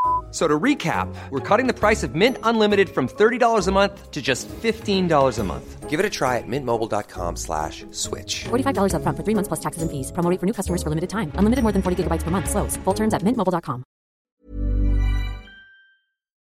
So 0.31 0.47
to 0.47 0.57
recap, 0.57 1.13
we're 1.29 1.41
cutting 1.41 1.67
the 1.67 1.73
price 1.73 2.03
of 2.03 2.15
Mint 2.15 2.37
Unlimited 2.43 2.89
from 2.89 3.09
$30 3.09 3.67
a 3.67 3.71
month 3.71 4.11
to 4.11 4.21
just 4.21 4.47
$15 4.63 5.39
a 5.39 5.43
month. 5.43 5.89
Give 5.89 5.99
it 5.99 6.05
a 6.05 6.09
try 6.09 6.37
at 6.37 6.47
mintmobile.com 6.47 7.35
slash 7.35 7.85
switch. 7.91 8.45
$45 8.45 8.93
upfront 8.95 9.17
for 9.17 9.23
three 9.23 9.35
months 9.35 9.49
plus 9.49 9.59
taxes 9.59 9.81
and 9.83 9.91
fees. 9.91 10.11
Promo 10.13 10.39
for 10.39 10.45
new 10.45 10.53
customers 10.53 10.81
for 10.81 10.89
limited 10.89 11.09
time. 11.09 11.33
Unlimited 11.35 11.63
more 11.63 11.73
than 11.73 11.81
40 11.81 12.03
gigabytes 12.03 12.23
per 12.23 12.31
month. 12.31 12.49
Slows. 12.49 12.77
Full 12.85 12.93
terms 12.95 13.13
at 13.13 13.23
mintmobile.com. 13.23 13.83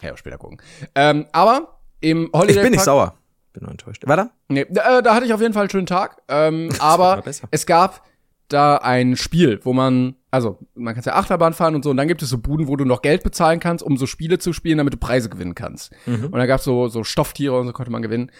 ja, 0.02 0.16
später 0.18 0.38
gucken. 0.38 0.62
Ähm, 0.96 1.26
aber 1.32 1.80
im 2.02 2.30
Holiday 2.34 2.56
Ich 2.56 2.62
bin 2.62 2.72
nicht 2.72 2.78
Park, 2.78 2.86
sauer. 2.86 3.14
Bin 3.54 3.64
nur 3.64 3.72
enttäuscht. 3.72 4.04
Warte. 4.06 4.32
Nee, 4.48 4.66
da, 4.70 5.00
äh, 5.00 5.04
da 5.04 5.14
hatte 5.16 5.26
ich 5.26 5.34
auf 5.34 5.42
jeden 5.42 5.54
Fall 5.54 5.64
einen 5.64 5.70
schönen 5.70 5.88
Tag. 5.88 6.22
Ähm, 6.28 6.70
aber 6.80 7.24
es 7.52 7.66
gab 7.66 8.06
da 8.48 8.78
ein 8.78 9.16
Spiel, 9.18 9.60
wo 9.64 9.74
man, 9.74 10.16
also 10.32 10.60
man 10.76 10.94
kann 10.94 11.04
ja 11.04 11.16
Achterbahn 11.16 11.54
fahren 11.54 11.76
und 11.76 11.84
so, 11.84 11.90
und 11.90 11.98
dann 11.98 12.08
gibt 12.08 12.22
es 12.22 12.30
so 12.30 12.38
Buden, 12.38 12.68
wo 12.68 12.76
du 12.76 12.86
noch 12.86 13.02
Geld 13.02 13.24
bezahlen 13.24 13.60
kannst, 13.60 13.84
um 13.84 13.98
so 13.98 14.06
Spiele 14.06 14.38
zu 14.40 14.54
spielen, 14.54 14.78
damit 14.78 14.94
du 14.94 14.98
Preise 14.98 15.30
gewinnen 15.30 15.56
kannst. 15.56 15.92
Und 16.06 16.32
da 16.34 16.46
gab's 16.46 16.64
so, 16.64 16.88
so 16.88 17.04
Stofftiere 17.04 17.60
und 17.60 17.68
so 17.68 17.74
konnte 17.74 17.92
man 17.92 18.02
gewinnen. 18.02 18.32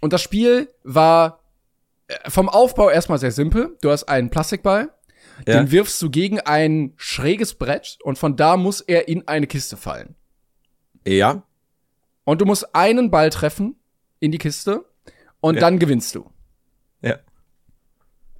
Und 0.00 0.12
das 0.12 0.22
Spiel 0.22 0.68
war 0.82 1.40
äh, 2.08 2.30
vom 2.30 2.48
Aufbau 2.48 2.90
erstmal 2.90 3.18
sehr 3.18 3.30
simpel. 3.32 3.76
Du 3.82 3.90
hast 3.90 4.04
einen 4.04 4.30
Plastikball, 4.30 4.90
Ja. 5.46 5.54
den 5.60 5.70
wirfst 5.70 6.00
du 6.02 6.10
gegen 6.10 6.40
ein 6.40 6.92
schräges 6.96 7.54
Brett 7.54 7.98
und 8.02 8.18
von 8.18 8.36
da 8.36 8.56
muss 8.56 8.80
er 8.80 9.08
in 9.08 9.26
eine 9.28 9.46
Kiste 9.46 9.76
fallen. 9.76 10.14
Ja. 11.06 11.42
Und 12.24 12.40
du 12.40 12.46
musst 12.46 12.74
einen 12.74 13.10
Ball 13.10 13.28
treffen 13.30 13.76
in 14.20 14.32
die 14.32 14.38
Kiste 14.38 14.84
und 15.40 15.56
Ja. 15.56 15.60
dann 15.60 15.78
gewinnst 15.78 16.14
du. 16.14 16.30
Ja. 17.02 17.18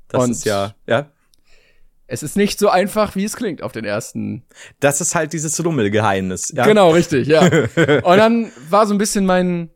Das 0.09 0.24
Und- 0.24 0.30
ist 0.30 0.44
ja, 0.44 0.74
ja. 0.86 1.11
Es 2.14 2.22
ist 2.22 2.36
nicht 2.36 2.58
so 2.58 2.68
einfach, 2.70 3.14
wie 3.16 3.24
es 3.24 3.36
klingt 3.36 3.62
auf 3.62 3.72
den 3.72 3.84
ersten. 3.84 4.44
Das 4.80 5.00
ist 5.00 5.14
halt 5.14 5.32
dieses 5.32 5.62
Rummelgeheimnis. 5.64 6.52
Ja. 6.56 6.64
Genau, 6.64 6.90
richtig, 6.90 7.28
ja. 7.28 7.42
Und 8.02 8.16
dann 8.16 8.50
war 8.70 8.86
so 8.86 8.94
ein 8.94 8.98
bisschen 8.98 9.26
mein, 9.26 9.70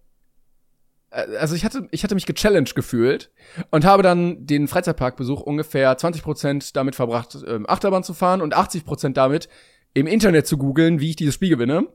äh, 1.11 1.37
also 1.37 1.55
ich 1.55 1.65
hatte, 1.65 1.89
ich 1.91 2.05
hatte 2.05 2.15
mich 2.15 2.27
gechallenged 2.27 2.75
gefühlt 2.75 3.31
und 3.71 3.85
habe 3.85 4.03
dann 4.03 4.47
den 4.47 4.69
Freizeitparkbesuch 4.69 5.41
ungefähr 5.41 5.97
20 5.97 6.23
Prozent 6.23 6.77
damit 6.77 6.95
verbracht, 6.95 7.37
ähm, 7.47 7.69
Achterbahn 7.69 8.05
zu 8.05 8.15
fahren 8.15 8.41
und 8.41 8.55
80 8.55 8.85
Prozent 8.85 9.17
damit, 9.17 9.49
im 9.95 10.07
Internet 10.07 10.47
zu 10.47 10.59
googeln, 10.59 11.01
wie 11.01 11.11
ich 11.11 11.17
dieses 11.17 11.35
Spiel 11.35 11.49
gewinne. 11.51 11.89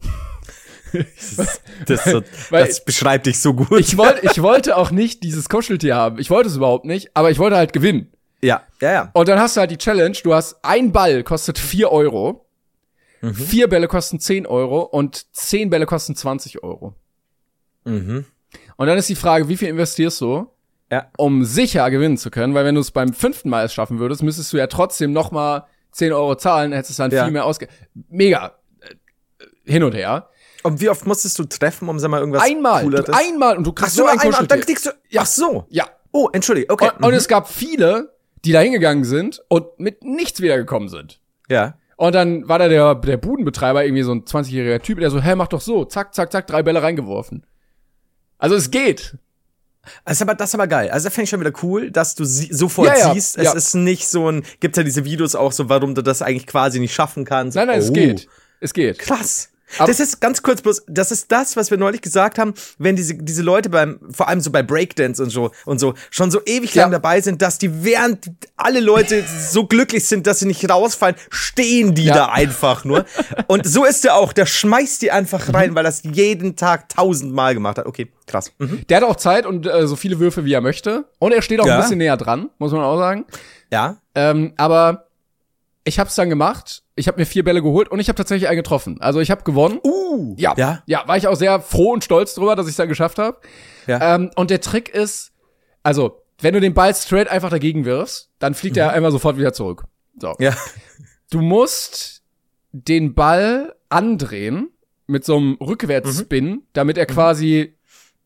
Das, 1.87 2.03
so, 2.05 2.21
Weil- 2.49 2.67
das 2.67 2.83
beschreibt 2.85 3.25
dich 3.25 3.39
so 3.39 3.53
gut. 3.53 3.79
Ich 3.79 3.97
wollte, 3.97 4.25
ich 4.27 4.41
wollte 4.41 4.77
auch 4.77 4.91
nicht 4.91 5.23
dieses 5.23 5.49
Kuscheltier 5.49 5.95
haben. 5.95 6.19
Ich 6.19 6.29
wollte 6.29 6.49
es 6.49 6.55
überhaupt 6.55 6.85
nicht, 6.85 7.11
aber 7.15 7.31
ich 7.31 7.39
wollte 7.39 7.55
halt 7.57 7.73
gewinnen. 7.73 8.11
Ja, 8.43 8.61
ja, 8.81 8.91
ja. 8.91 9.09
Und 9.13 9.27
dann 9.27 9.39
hast 9.39 9.55
du 9.55 9.61
halt 9.61 9.71
die 9.71 9.77
Challenge, 9.77 10.15
du 10.23 10.33
hast 10.33 10.57
ein 10.63 10.91
Ball 10.91 11.23
kostet 11.23 11.57
4 11.57 11.91
Euro, 11.91 12.45
Mhm. 13.21 13.33
vier 13.35 13.69
Bälle 13.69 13.87
kosten 13.87 14.19
10 14.19 14.45
Euro 14.45 14.81
und 14.81 15.33
10 15.33 15.69
Bälle 15.69 15.85
kosten 15.85 16.13
20 16.15 16.61
Euro. 16.61 16.93
Mhm. 17.85 18.25
Und 18.75 18.87
dann 18.87 18.97
ist 18.97 19.07
die 19.09 19.15
Frage, 19.15 19.47
wie 19.47 19.55
viel 19.57 19.69
investierst 19.69 20.19
du, 20.21 20.47
Ja. 20.91 21.07
um 21.17 21.45
sicher 21.45 21.89
gewinnen 21.89 22.17
zu 22.17 22.29
können? 22.31 22.53
Weil 22.53 22.65
wenn 22.65 22.75
du 22.75 22.81
es 22.81 22.91
beim 22.91 23.13
fünften 23.13 23.49
Mal 23.49 23.65
es 23.65 23.73
schaffen 23.73 23.99
würdest, 23.99 24.23
müsstest 24.23 24.51
du 24.51 24.57
ja 24.57 24.67
trotzdem 24.67 25.13
noch 25.13 25.31
mal 25.31 25.65
10 25.93 26.11
Euro 26.11 26.35
zahlen, 26.35 26.73
hättest 26.73 26.99
du 26.99 27.03
dann 27.03 27.11
Ja. 27.11 27.23
viel 27.23 27.31
mehr 27.33 27.45
ausge... 27.45 27.67
Mega. 28.09 28.57
Äh, 28.81 29.45
Hin 29.71 29.83
und 29.83 29.93
her. 29.93 30.29
Und 30.63 30.81
wie 30.81 30.89
oft 30.89 31.05
musstest 31.07 31.37
du 31.39 31.45
treffen, 31.45 31.87
um 31.89 31.99
sag 31.99 32.09
mal 32.09 32.19
irgendwas 32.19 32.43
Einmal. 32.43 32.89
Du, 32.89 33.03
einmal 33.13 33.57
und 33.57 33.63
du 33.65 33.71
Ach 33.71 33.75
kriegst 33.75 33.95
so, 33.95 34.03
so 34.03 34.09
ein 34.09 34.19
einmal, 34.19 34.41
und 34.41 34.51
dann 34.51 34.59
kriegst 34.61 34.85
du. 34.85 34.91
Ach 35.17 35.25
so. 35.25 35.65
Ja. 35.69 35.87
Oh, 36.11 36.29
entschuldige. 36.31 36.69
Okay. 36.69 36.89
Und, 36.97 37.05
und 37.05 37.11
Mhm. 37.11 37.17
es 37.17 37.27
gab 37.27 37.49
viele, 37.49 38.12
die 38.45 38.51
da 38.51 38.59
hingegangen 38.61 39.03
sind 39.03 39.41
und 39.47 39.79
mit 39.79 40.03
nichts 40.03 40.41
wiedergekommen 40.41 40.89
sind. 40.89 41.19
ja. 41.49 41.75
Und 41.95 42.15
dann 42.15 42.49
war 42.49 42.57
da 42.57 42.67
der, 42.67 42.95
der 42.95 43.17
Budenbetreiber, 43.17 43.85
irgendwie 43.85 44.01
so 44.01 44.11
ein 44.13 44.23
20-jähriger 44.25 44.81
Typ, 44.81 44.99
der 44.99 45.11
so, 45.11 45.21
hä, 45.21 45.35
mach 45.35 45.47
doch 45.47 45.61
so, 45.61 45.85
zack, 45.85 46.13
zack, 46.13 46.31
zack, 46.31 46.47
drei 46.47 46.63
Bälle 46.63 46.81
reingeworfen. 46.81 47.45
Also 48.39 48.55
es 48.55 48.71
geht. 48.71 49.15
Das 50.03 50.13
ist 50.17 50.21
aber, 50.23 50.33
das 50.33 50.49
ist 50.49 50.55
aber 50.55 50.67
geil. 50.67 50.89
Also, 50.89 51.05
das 51.05 51.13
fände 51.13 51.25
ich 51.25 51.29
schon 51.29 51.39
wieder 51.39 51.53
cool, 51.61 51.91
dass 51.91 52.15
du 52.15 52.25
sie 52.25 52.51
sofort 52.51 52.87
Ja, 52.89 52.97
ja, 52.97 53.13
siehst. 53.13 53.37
Es 53.37 53.45
ja. 53.45 53.53
ist 53.53 53.75
nicht 53.75 54.07
so 54.07 54.29
ein, 54.29 54.43
gibt 54.59 54.75
ja 54.75 54.83
diese 54.83 55.05
Videos 55.05 55.35
auch 55.35 55.51
so, 55.51 55.69
warum 55.69 55.93
du 55.93 56.01
das 56.01 56.21
eigentlich 56.23 56.47
quasi 56.47 56.79
nicht 56.79 56.93
schaffen 56.93 57.25
kannst. 57.25 57.55
Nein, 57.55 57.67
nein, 57.67 57.79
es 57.79 57.91
Oh, 57.91 57.93
geht. 57.93 58.27
Es 58.59 58.73
geht. 58.73 58.97
Krass. 58.97 59.51
Aber- 59.77 59.87
das 59.87 59.99
ist 59.99 60.19
ganz 60.21 60.41
kurz 60.41 60.61
bloß, 60.61 60.83
das 60.87 61.11
ist 61.11 61.31
das, 61.31 61.55
was 61.55 61.71
wir 61.71 61.77
neulich 61.77 62.01
gesagt 62.01 62.37
haben, 62.39 62.53
wenn 62.77 62.95
diese, 62.95 63.15
diese 63.15 63.41
Leute 63.41 63.69
beim, 63.69 63.99
vor 64.11 64.27
allem 64.27 64.41
so 64.41 64.51
bei 64.51 64.63
Breakdance 64.63 65.21
und 65.21 65.29
so, 65.29 65.51
und 65.65 65.79
so, 65.79 65.93
schon 66.09 66.31
so 66.31 66.39
ewig 66.45 66.73
Ja. 66.75 66.83
lang 66.83 66.91
dabei 66.91 67.21
sind, 67.21 67.41
dass 67.41 67.57
die 67.57 67.83
während 67.83 68.31
alle 68.55 68.79
Leute 68.79 69.23
so 69.49 69.65
glücklich 69.65 70.05
sind, 70.07 70.27
dass 70.27 70.39
sie 70.39 70.45
nicht 70.45 70.69
rausfallen, 70.69 71.15
stehen 71.29 71.95
die 71.95 72.05
Ja. 72.05 72.13
da 72.15 72.25
einfach 72.27 72.85
nur. 72.85 73.05
Und 73.47 73.65
so 73.67 73.85
ist 73.85 74.05
er 74.05 74.15
auch, 74.15 74.33
der 74.33 74.45
schmeißt 74.45 75.01
die 75.01 75.11
einfach 75.11 75.47
Mhm. 75.47 75.55
rein, 75.55 75.75
weil 75.75 75.85
er 75.85 75.89
das 75.89 76.03
jeden 76.03 76.55
Tag 76.55 76.89
tausendmal 76.89 77.53
gemacht 77.53 77.77
hat. 77.77 77.85
Okay, 77.85 78.11
krass. 78.27 78.51
Mhm. 78.59 78.85
Der 78.87 78.97
hat 78.97 79.03
auch 79.03 79.15
Zeit 79.15 79.45
und 79.45 79.65
äh, 79.67 79.87
so 79.87 79.95
viele 79.95 80.19
Würfe, 80.19 80.45
wie 80.45 80.53
er 80.53 80.61
möchte. 80.61 81.05
Und 81.19 81.33
er 81.33 81.41
steht 81.41 81.59
auch 81.59 81.65
Ja. 81.67 81.75
ein 81.75 81.81
bisschen 81.81 81.97
näher 81.97 82.17
dran, 82.17 82.49
muss 82.57 82.71
man 82.71 82.81
auch 82.81 82.97
sagen. 82.97 83.25
Ja. 83.71 83.97
Ähm, 84.15 84.53
aber 84.57 85.07
ich 85.83 85.99
hab's 85.99 86.15
dann 86.15 86.29
gemacht. 86.29 86.83
Ich 86.95 87.07
habe 87.07 87.19
mir 87.19 87.25
vier 87.25 87.43
Bälle 87.43 87.61
geholt 87.61 87.89
und 87.89 87.99
ich 87.99 88.07
habe 88.07 88.15
tatsächlich 88.17 88.47
einen 88.47 88.57
getroffen. 88.57 89.01
Also 89.01 89.19
ich 89.19 89.31
habe 89.31 89.43
gewonnen. 89.43 89.79
Uh. 89.83 90.35
Ja, 90.37 90.53
Ja. 90.57 90.83
ja, 90.85 91.03
war 91.07 91.17
ich 91.17 91.27
auch 91.27 91.35
sehr 91.35 91.59
froh 91.59 91.91
und 91.91 92.03
stolz 92.03 92.35
drüber, 92.35 92.55
dass 92.55 92.67
ich 92.67 92.71
es 92.71 92.77
dann 92.77 92.87
geschafft 92.87 93.17
habe. 93.19 93.39
Ja. 93.87 94.15
Ähm, 94.15 94.31
und 94.35 94.49
der 94.49 94.61
Trick 94.61 94.89
ist, 94.89 95.31
also 95.81 96.21
wenn 96.39 96.53
du 96.53 96.59
den 96.61 96.73
Ball 96.73 96.93
straight 96.95 97.27
einfach 97.29 97.49
dagegen 97.49 97.85
wirfst, 97.85 98.29
dann 98.39 98.53
fliegt 98.53 98.77
er 98.77 98.91
einmal 98.93 99.11
sofort 99.11 99.37
wieder 99.37 99.53
zurück. 99.53 99.83
So. 100.19 100.33
Ja. 100.39 100.55
Du 101.31 101.41
musst 101.41 102.21
den 102.71 103.13
Ball 103.13 103.75
andrehen 103.89 104.69
mit 105.07 105.25
so 105.25 105.35
einem 105.37 105.53
Rückwärtsspin, 105.59 106.63
damit 106.73 106.97
er 106.97 107.05
quasi 107.05 107.75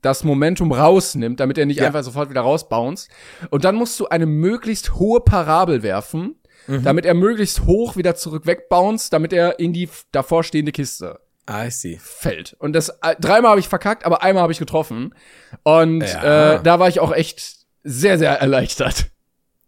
das 0.02 0.24
Momentum 0.24 0.72
rausnimmt, 0.72 1.40
damit 1.40 1.58
er 1.58 1.66
nicht 1.66 1.80
Ja. 1.80 1.88
einfach 1.88 2.04
sofort 2.04 2.30
wieder 2.30 2.42
rausbounced. 2.42 3.10
Und 3.50 3.66
dann 3.66 3.76
musst 3.76 4.00
du 4.00 4.08
eine 4.08 4.26
möglichst 4.26 4.94
hohe 4.96 5.22
Parabel 5.22 5.84
werfen, 5.84 6.36
damit 6.68 7.06
er 7.06 7.14
möglichst 7.14 7.62
hoch 7.66 7.96
wieder 7.96 8.16
zurück 8.16 8.46
wegbounced, 8.46 9.14
damit 9.14 9.34
er 9.34 9.60
in 9.60 9.74
die 9.74 9.84
f- 9.86 10.06
davor 10.12 10.44
stehende 10.44 10.72
Kiste 10.72 11.20
I 11.50 11.70
see. 11.72 11.98
fällt. 12.02 12.56
Und 12.60 12.74
das 12.74 12.90
äh, 13.02 13.16
dreimal 13.20 13.52
habe 13.52 13.60
ich 13.60 13.70
verkackt, 13.70 14.06
aber 14.06 14.22
einmal 14.22 14.44
habe 14.44 14.52
ich 14.52 14.60
getroffen. 14.60 15.16
Und 15.64 16.02
Ja. 16.02 16.56
äh, 16.56 16.64
da 16.64 16.80
war 16.80 16.90
ich 16.90 17.00
auch 17.00 17.14
echt 17.14 17.56
sehr, 17.84 18.18
sehr 18.18 18.32
erleichtert. 18.42 19.06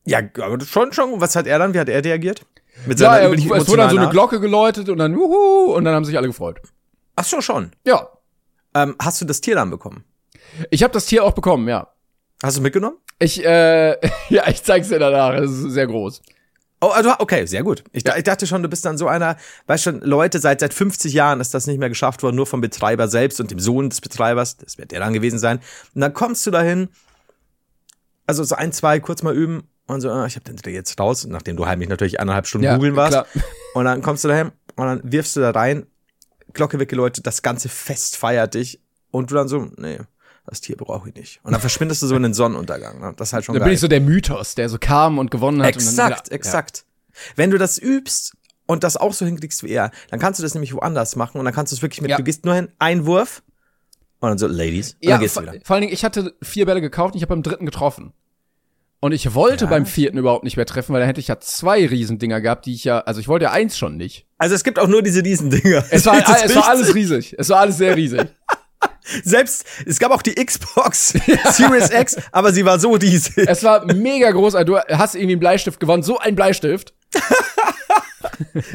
Ja, 0.06 0.20
aber 0.42 0.60
schon, 0.66 0.92
schon. 0.92 1.22
Was 1.22 1.36
hat 1.36 1.48
er 1.48 1.58
dann? 1.60 1.74
Wie 1.74 1.80
hat 1.80 1.88
er 1.90 2.04
reagiert? 2.04 2.42
Mit 2.86 3.00
Ja, 3.00 3.26
üblichen 3.26 3.52
es 3.54 3.68
wurde 3.68 3.82
dann 3.82 3.90
so 3.92 3.98
eine? 3.98 4.10
Glocke 4.10 4.40
geläutet 4.40 4.90
und 4.90 4.98
dann 4.98 5.16
wuhu, 5.16 5.74
und 5.74 5.84
dann 5.86 5.94
haben 5.96 6.06
sich 6.06 6.18
alle 6.18 6.28
gefreut. 6.28 6.60
Ach 7.16 7.24
so, 7.26 7.42
schon. 7.42 7.72
Ja. 7.86 8.10
Ähm, 8.74 8.96
hast 9.02 9.22
du 9.22 9.26
das 9.26 9.42
Tier 9.42 9.56
dann 9.56 9.70
bekommen? 9.70 10.04
Ich 10.72 10.84
habe 10.84 10.94
das 10.94 11.06
Tier 11.06 11.24
auch 11.24 11.34
bekommen, 11.34 11.68
ja. 11.68 11.88
Hast 12.44 12.58
du 12.58 12.62
mitgenommen? 12.62 12.98
Ich, 13.20 13.44
äh, 13.46 13.92
ja, 14.30 14.48
ich 14.48 14.64
zeig's 14.64 14.90
dir 14.90 15.00
danach. 15.00 15.34
Es 15.34 15.52
ist 15.52 15.72
sehr 15.72 15.88
groß. 15.88 16.22
Oh, 16.82 16.88
also, 16.88 17.14
okay, 17.20 17.46
sehr 17.46 17.64
gut. 17.64 17.84
Ich, 17.92 18.04
da- 18.06 18.16
ich 18.16 18.24
dachte 18.24 18.48
schon, 18.48 18.64
du 18.64 18.70
bist 18.70 18.86
dann 18.86 18.98
so 18.98 19.08
einer, 19.08 19.36
weißt 19.68 19.84
schon, 19.84 20.00
Leute, 20.02 20.40
seit 20.40 20.62
seit 20.62 20.74
50 20.74 21.12
Jahren 21.14 21.42
ist 21.42 21.54
das 21.54 21.68
nicht 21.68 21.78
mehr 21.78 21.90
geschafft 21.90 22.24
worden, 22.24 22.38
nur 22.38 22.46
vom 22.48 22.62
Betreiber 22.62 23.08
selbst 23.10 23.42
und 23.42 23.52
dem 23.52 23.60
Sohn 23.60 23.90
des 23.90 24.00
Betreibers, 24.00 24.56
das 24.58 24.78
wird 24.78 24.92
der 24.92 25.00
dann 25.02 25.12
gewesen 25.14 25.40
sein. 25.40 25.60
Und 25.94 26.02
dann 26.02 26.14
kommst 26.14 26.48
du 26.48 26.52
dahin, 26.52 26.88
also 28.28 28.44
so 28.44 28.56
ein, 28.56 28.72
zwei, 28.72 29.00
kurz 29.00 29.24
mal 29.24 29.36
üben 29.36 29.68
und 29.88 30.02
so, 30.02 30.10
ah, 30.12 30.26
ich 30.26 30.36
habe 30.36 30.46
den 30.46 30.56
Dreh 30.56 30.72
jetzt 30.74 30.98
raus, 31.00 31.26
nachdem 31.28 31.58
du 31.58 31.66
heimlich 31.66 31.90
natürlich 31.90 32.20
eineinhalb 32.20 32.48
Stunden 32.48 32.66
Ja, 32.66 32.76
googeln 32.76 32.96
warst. 32.96 33.12
klar. 33.12 33.26
Und 33.74 33.86
dann 33.86 34.02
kommst 34.02 34.24
du 34.24 34.28
dahin 34.30 34.52
und 34.76 34.86
dann 34.88 35.02
wirfst 35.04 35.36
du 35.36 35.42
da 35.42 35.52
rein, 35.52 35.86
Glocke 36.54 36.80
weggeläutet, 36.80 37.28
das 37.28 37.44
ganze 37.44 37.70
Fest 37.70 38.16
feiert 38.18 38.56
dich 38.56 38.82
und 39.12 39.30
du 39.30 39.36
dann 39.36 39.48
so, 39.48 39.70
nee, 39.78 40.00
das 40.50 40.62
Tier 40.62 40.76
brauche 40.78 41.10
ich 41.10 41.16
nicht. 41.16 41.40
Und 41.44 41.52
dann 41.52 41.62
verschwindest 41.62 42.02
du 42.02 42.08
so 42.08 42.16
in 42.16 42.24
den 42.24 42.34
Sonnenuntergang. 42.34 43.00
Ne? 43.00 43.14
Das 43.18 43.30
ist 43.30 43.34
halt 43.34 43.46
schon 43.46 43.56
geil. 43.56 43.64
bin 43.66 43.74
ich 43.74 43.80
so 43.80 43.88
der 43.88 44.02
Mythos, 44.02 44.56
der 44.56 44.70
so 44.70 44.78
kam 44.80 45.18
und 45.20 45.32
gewonnen 45.32 45.62
hat. 45.62 45.70
Exakt, 45.76 46.28
wieder, 46.28 46.36
exakt. 46.36 46.86
Wenn 47.36 47.52
du 47.52 47.58
das 47.58 47.78
übst 47.78 48.34
und 48.66 48.84
das 48.84 48.98
auch 48.98 49.14
so 49.14 49.26
hinkriegst 49.26 49.64
wie 49.64 49.70
er, 49.70 49.92
dann 50.10 50.20
kannst 50.20 50.40
du 50.40 50.44
das 50.44 50.54
nämlich 50.54 50.74
woanders 50.74 51.16
machen 51.16 51.38
und 51.40 51.46
dann 51.46 51.54
kannst 51.54 51.72
du 51.72 51.76
es 51.76 51.82
wirklich 51.82 52.02
mit, 52.02 52.12
Ja. 52.12 52.18
du 52.18 52.24
gehst 52.24 52.46
nur 52.46 52.56
hin, 52.56 52.70
Einwurf 52.80 53.44
und 54.20 54.30
dann 54.30 54.38
so, 54.38 54.48
Ladies, 54.48 54.94
und 54.94 55.04
Ja, 55.04 55.12
dann 55.12 55.20
gehst 55.22 55.38
du 55.38 55.42
vor, 55.44 55.54
wieder. 55.54 55.66
vor 55.66 55.74
allen 55.76 55.82
Dingen, 55.82 55.94
ich 55.94 56.04
hatte 56.04 56.36
vier 56.42 56.66
Bälle 56.66 56.82
gekauft 56.82 57.14
und 57.14 57.18
ich 57.18 57.24
habe 57.24 57.36
beim 57.36 57.44
dritten 57.44 57.66
getroffen. 57.66 58.14
Und 59.02 59.14
ich 59.14 59.34
wollte 59.34 59.68
beim 59.68 59.86
vierten 59.86 60.18
überhaupt 60.18 60.44
nicht 60.44 60.58
mehr 60.58 60.66
treffen, 60.66 60.92
weil 60.92 61.00
dann 61.00 61.08
hätte 61.08 61.22
ich 61.22 61.30
ja 61.30 61.40
zwei 61.40 61.86
Riesendinger 61.88 62.42
gehabt, 62.42 62.66
die 62.66 62.74
ich 62.74 62.84
ja, 62.84 63.00
also 63.00 63.22
ich 63.22 63.30
wollte 63.30 63.44
ja 63.44 63.52
eins 63.54 63.78
schon 63.78 63.96
nicht. 63.96 64.26
Also 64.38 64.56
es 64.56 64.66
gibt 64.66 64.78
auch 64.78 64.90
nur 64.90 65.02
diese 65.02 65.24
Riesendinger. 65.24 65.86
Es 65.90 66.06
war, 66.06 66.18
es 66.44 66.54
war 66.54 66.68
alles 66.68 66.94
riesig. 66.94 67.34
Es 67.38 67.48
war 67.48 67.62
alles 67.62 67.78
sehr 67.78 67.96
riesig. 67.96 68.28
Selbst, 69.24 69.66
es 69.86 70.00
gab 70.00 70.12
auch 70.12 70.22
die 70.22 70.36
Xbox 70.36 71.10
Series 71.52 71.90
X, 71.92 72.18
aber 72.32 72.52
sie 72.54 72.66
war 72.66 72.80
so 72.80 72.92
riesig. 72.94 73.48
Es 73.48 73.64
war 73.64 73.86
mega 73.94 74.32
groß. 74.32 74.54
Du 74.66 74.78
hast 74.78 75.16
irgendwie 75.16 75.34
einen 75.34 75.40
Bleistift 75.40 75.80
gewonnen, 75.80 76.04
so 76.04 76.18
ein 76.20 76.36
Bleistift. 76.36 76.94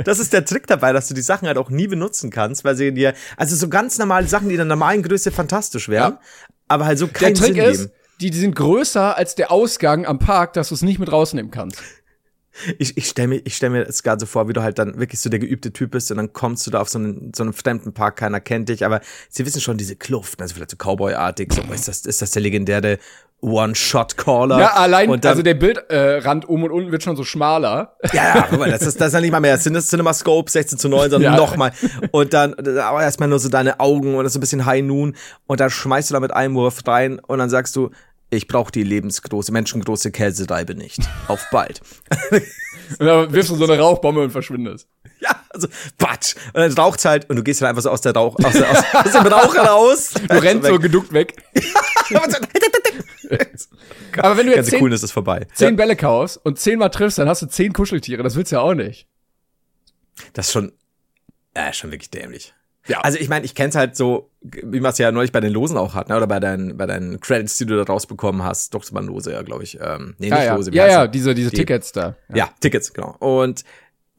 Das 0.05 0.19
ist 0.19 0.33
der 0.33 0.45
Trick 0.45 0.67
dabei, 0.67 0.93
dass 0.93 1.09
du 1.09 1.15
die 1.15 1.23
Sachen 1.23 1.47
halt 1.49 1.59
auch 1.59 1.71
nie 1.71 1.87
benutzen 1.87 2.31
kannst, 2.31 2.65
weil 2.65 2.77
sie 2.77 2.93
dir, 2.93 3.15
also 3.37 3.57
so 3.57 3.69
ganz 3.69 3.99
normale 3.99 4.27
Sachen, 4.27 4.49
die 4.49 4.55
in 4.55 4.59
der 4.59 4.65
normalen 4.67 5.03
Größe 5.03 5.31
fantastisch 5.31 5.89
wären, 5.89 6.13
Ja. 6.15 6.21
aber 6.69 6.87
halt 6.87 6.99
so 6.99 7.07
Der 7.07 7.15
keinen 7.15 7.35
Trick 7.35 7.55
Sinn 7.55 7.65
ist, 7.65 7.79
geben. 7.81 7.93
die, 8.21 8.31
die 8.31 8.39
sind 8.39 8.57
größer 8.57 9.17
als 9.17 9.35
der 9.35 9.51
Ausgang 9.51 10.07
am 10.07 10.19
Park, 10.19 10.53
dass 10.55 10.69
du 10.69 10.75
es 10.75 10.83
nicht 10.83 10.99
mit 10.99 11.11
rausnehmen 11.13 11.51
kannst. 11.51 11.81
Ich, 12.79 12.97
ich 12.97 13.09
stelle 13.09 13.29
mir, 13.29 13.41
ich 13.45 13.57
stell 13.57 13.71
mir 13.71 13.85
das 13.85 14.03
gerade 14.03 14.21
so 14.21 14.27
vor, 14.27 14.49
wie 14.49 14.53
du 14.53 14.63
halt 14.63 14.79
dann 14.79 14.99
wirklich 14.99 15.21
so 15.21 15.29
der 15.29 15.41
geübte 15.41 15.73
Typ 15.73 15.91
bist 15.91 16.11
und 16.11 16.17
dann 16.19 16.33
kommst 16.33 16.67
du 16.67 16.71
da 16.71 16.81
auf 16.81 16.89
so 16.89 16.99
einen, 16.99 17.33
so 17.35 17.43
einen 17.43 17.53
fremden 17.53 17.93
Park, 17.93 18.17
keiner 18.17 18.41
kennt 18.41 18.69
dich, 18.69 18.85
aber 18.85 19.01
sie 19.29 19.45
wissen 19.45 19.61
schon 19.61 19.77
diese 19.77 19.97
Kluft, 19.97 20.41
also 20.41 20.55
vielleicht 20.55 20.71
so 20.71 20.77
Cowboy-artig, 20.77 21.53
so, 21.53 21.63
ist 21.73 21.89
das, 21.89 22.07
ist 22.07 22.23
das 22.23 22.31
der 22.31 22.43
legendäre 22.43 22.99
One-Shot-Caller? 23.41 24.59
Ja, 24.61 24.73
allein, 24.75 25.09
dann, 25.21 25.31
also 25.31 25.43
der 25.43 25.55
Bildrand 25.55 26.45
äh, 26.45 26.47
oben 26.47 26.65
und 26.65 26.71
unten 26.71 26.93
wird 26.93 27.03
schon 27.03 27.17
so 27.17 27.25
schmaler. 27.25 27.97
ja, 28.13 28.37
ja, 28.37 28.47
guck 28.49 28.59
mal, 28.59 28.71
das 28.71 28.83
ist, 28.83 29.01
das 29.01 29.09
ist 29.09 29.15
ja 29.15 29.21
nicht 29.21 29.33
mal 29.33 29.41
mehr 29.41 29.59
Cine- 29.59 29.81
CinemaScope 29.83 30.51
16 30.51 30.79
zu 30.79 30.89
9, 30.89 31.11
sondern 31.11 31.33
Ja. 31.35 31.37
nochmal. 31.39 31.73
Und 32.11 32.33
dann, 32.33 32.55
aber 32.55 33.03
erstmal 33.03 33.29
nur 33.29 33.39
so 33.39 33.49
deine 33.49 33.81
Augen 33.81 34.15
und 34.15 34.25
das 34.25 34.31
ist 34.31 34.35
so 34.35 34.39
ein 34.39 34.41
bisschen 34.41 34.67
High 34.67 34.83
Noon 34.83 35.17
und 35.47 35.61
dann 35.61 35.71
schmeißt 35.71 36.11
du 36.11 36.15
da 36.15 36.21
mit 36.21 36.33
einem 36.33 36.55
Wurf 36.55 36.81
rein 36.87 37.19
und 37.19 37.39
dann 37.39 37.51
sagst 37.51 37.75
du, 37.77 37.91
ich 38.37 38.49
brauche 38.49 38.73
die 38.73 38.83
lebensgroße, 38.83 39.53
menschengroße 39.53 40.11
Käsereibe 40.11 40.75
nicht. 40.75 41.01
Auf 41.29 41.45
bald. 41.51 41.81
Und 42.99 43.07
dann 43.07 43.33
wirfst 43.33 43.51
du 43.51 43.57
so 43.57 43.65
eine 43.65 43.79
Rauchbombe 43.79 44.23
und 44.23 44.31
verschwindest. 44.31 44.87
Ja, 45.21 45.43
also 45.49 45.69
Batsch. 45.97 46.35
Und 46.53 46.57
dann 46.57 46.73
raucht's 46.75 47.07
halt 47.07 47.31
und 47.31 47.37
du 47.37 47.43
gehst 47.43 47.63
dann 47.63 47.71
einfach 47.71 47.81
so 47.81 47.89
aus 47.89 48.03
der 48.03 48.13
Rauch, 48.15 48.37
aus, 48.45 48.53
der, 48.53 48.71
aus, 48.71 48.85
aus 48.93 49.13
dem 49.13 49.27
Rauch 49.27 49.57
raus. 49.57 50.13
Du 50.29 50.43
rennst 50.43 50.69
so 50.69 50.79
geduckt 50.79 51.11
weg. 51.15 51.35
Aber 54.19 54.37
wenn 54.37 54.47
du 54.47 54.53
jetzt 54.53 54.57
Ganze 54.57 54.71
zehn, 54.73 54.81
Coolness 54.81 55.03
ist 55.03 55.13
vorbei. 55.13 55.47
zehn 55.55 55.77
Bälle 55.77 55.97
kaufst 55.97 56.37
und 56.45 56.59
zehnmal 56.59 56.91
triffst, 56.91 57.17
dann 57.19 57.27
hast 57.29 57.41
du 57.41 57.47
zehn 57.47 57.73
Kuscheltiere. 57.73 58.23
Das 58.23 58.37
willst 58.37 58.53
du 58.53 58.57
ja 58.57 58.63
auch 58.63 58.75
nicht. 58.75 59.09
das 60.35 60.49
ist 60.49 60.53
schon, 60.53 60.73
äh, 61.55 61.73
schon 61.73 61.91
wirklich 61.91 62.11
dämlich. 62.11 62.53
Ja. 62.87 63.01
Also 63.01 63.19
ich 63.19 63.29
meine, 63.29 63.45
ich 63.47 63.55
kenn's 63.55 63.75
halt 63.77 63.97
so, 63.97 64.31
wie 64.43 64.81
man 64.81 64.93
es 64.93 64.99
ja 64.99 65.11
neulich 65.11 65.33
bei 65.33 65.41
den 65.41 65.53
Losen 65.53 65.77
auch 65.79 65.95
hat, 65.95 66.09
ne? 66.11 66.17
oder 66.17 66.27
bei 66.27 66.39
deinen, 66.41 66.77
bei 66.77 66.87
deinen 66.87 67.19
Credits, 67.21 67.57
die 67.59 67.67
du 67.67 67.77
da 67.77 67.85
rausbekommen 67.91 68.43
hast. 68.43 68.75
Doch, 68.75 68.81
das 68.83 68.93
waren 68.93 69.07
Lose, 69.07 69.33
ja, 69.33 69.43
glaube 69.43 69.63
ich. 69.63 69.79
Ähm, 69.81 70.15
nee, 70.19 70.27
nicht 70.29 70.39
ja, 70.39 70.45
ja, 70.45 70.55
Lose. 70.57 70.71
ja, 70.75 70.87
ja 70.87 71.07
diese, 71.07 71.35
diese 71.35 71.51
Die- 71.51 71.57
Tickets 71.57 71.93
da. 71.93 72.17
Ja. 72.35 72.51
Tickets, 72.61 72.93
genau. 72.93 73.17
Und 73.21 73.65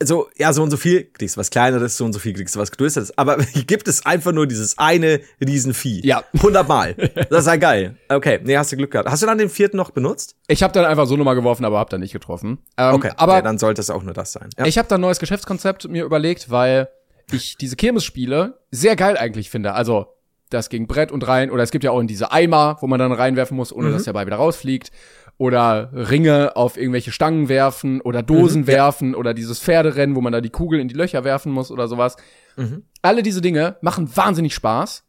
so, 0.04 0.28
ja, 0.36 0.52
so 0.52 0.62
und 0.62 0.72
so 0.72 0.78
viel 0.78 1.06
kriegst 1.14 1.38
du 1.38 1.40
was 1.40 1.50
Kleineres, 1.50 1.96
so 1.96 2.04
und 2.04 2.12
so 2.12 2.20
viel 2.20 2.34
kriegst 2.34 2.54
du 2.56 2.60
was 2.60 2.70
Größeres. 2.72 3.18
Aber 3.18 3.38
gibt 3.68 3.88
es 3.88 4.06
einfach 4.06 4.34
nur 4.34 4.46
dieses 4.48 4.78
eine 4.78 5.22
Riesenvieh. 5.40 6.02
Ja. 6.06 6.24
Hundertmal. 6.42 6.96
Das 7.30 7.42
ist 7.42 7.48
ja 7.48 7.56
geil. 7.56 7.96
Okay, 8.10 8.40
nee, 8.44 8.58
hast 8.58 8.72
du 8.72 8.78
Glück 8.78 8.92
gehabt. 8.92 9.10
Hast 9.10 9.22
du 9.24 9.28
dann 9.28 9.38
den 9.38 9.50
vierten 9.50 9.78
noch 9.78 9.92
benutzt? 9.92 10.36
Ich 10.48 10.64
habe 10.64 10.74
dann 10.74 10.86
einfach 10.86 11.06
so 11.08 11.16
nochmal 11.16 11.36
geworfen, 11.36 11.64
aber 11.66 11.80
hab 11.80 11.90
dann 11.92 12.02
nicht 12.02 12.14
getroffen. 12.14 12.58
Ähm, 12.78 12.96
Okay, 12.96 13.12
aber 13.16 13.38
nee, 13.38 13.42
dann 13.44 13.58
sollte 13.58 13.80
es 13.80 13.90
auch 13.90 14.04
nur 14.04 14.14
das 14.14 14.34
sein. 14.34 14.50
Ja. 14.58 14.66
Ich 14.66 14.78
habe 14.78 14.88
da 14.90 14.96
ein 14.96 15.02
neues 15.02 15.20
Geschäftskonzept 15.20 15.88
mir 15.88 16.04
überlegt, 16.04 16.50
weil 16.52 16.90
ich 17.32 17.58
diese 17.58 17.76
Kirmesspiele 17.76 18.60
sehr 18.72 18.96
geil 18.96 19.18
eigentlich 19.18 19.50
finde. 19.50 19.74
Also 19.74 20.08
das 20.50 20.70
gegen 20.70 20.88
Brett 20.88 21.12
und 21.12 21.28
rein 21.28 21.50
oder 21.52 21.64
es 21.64 21.72
gibt 21.72 21.84
ja 21.84 21.92
auch 21.92 22.00
in 22.00 22.08
diese 22.08 22.32
Eimer, 22.32 22.78
wo 22.82 22.88
man 22.88 23.00
dann 23.00 23.12
reinwerfen 23.12 23.58
muss, 23.58 23.74
ohne 23.74 23.92
dass 23.92 24.04
der 24.04 24.14
Ball 24.14 24.26
wieder 24.26 24.36
rausfliegt. 24.38 24.92
Oder 25.38 25.90
Ringe 25.92 26.56
auf 26.56 26.78
irgendwelche 26.78 27.12
Stangen 27.12 27.50
werfen 27.50 28.00
oder 28.00 28.24
Dosen 28.24 28.68
werfen 28.68 29.14
oder 29.16 29.34
dieses 29.34 29.60
Pferderennen, 29.60 30.16
wo 30.16 30.22
man 30.22 30.32
da 30.32 30.40
die 30.40 30.50
Kugel 30.50 30.80
in 30.80 30.88
die 30.88 30.96
Löcher 30.96 31.26
werfen 31.26 31.52
muss 31.52 31.72
oder 31.72 31.90
sowas. 31.90 32.16
Alle 33.02 33.22
diese 33.22 33.42
Dinge 33.42 33.76
machen 33.82 34.16
wahnsinnig 34.16 34.56
Spaß. 34.56 35.04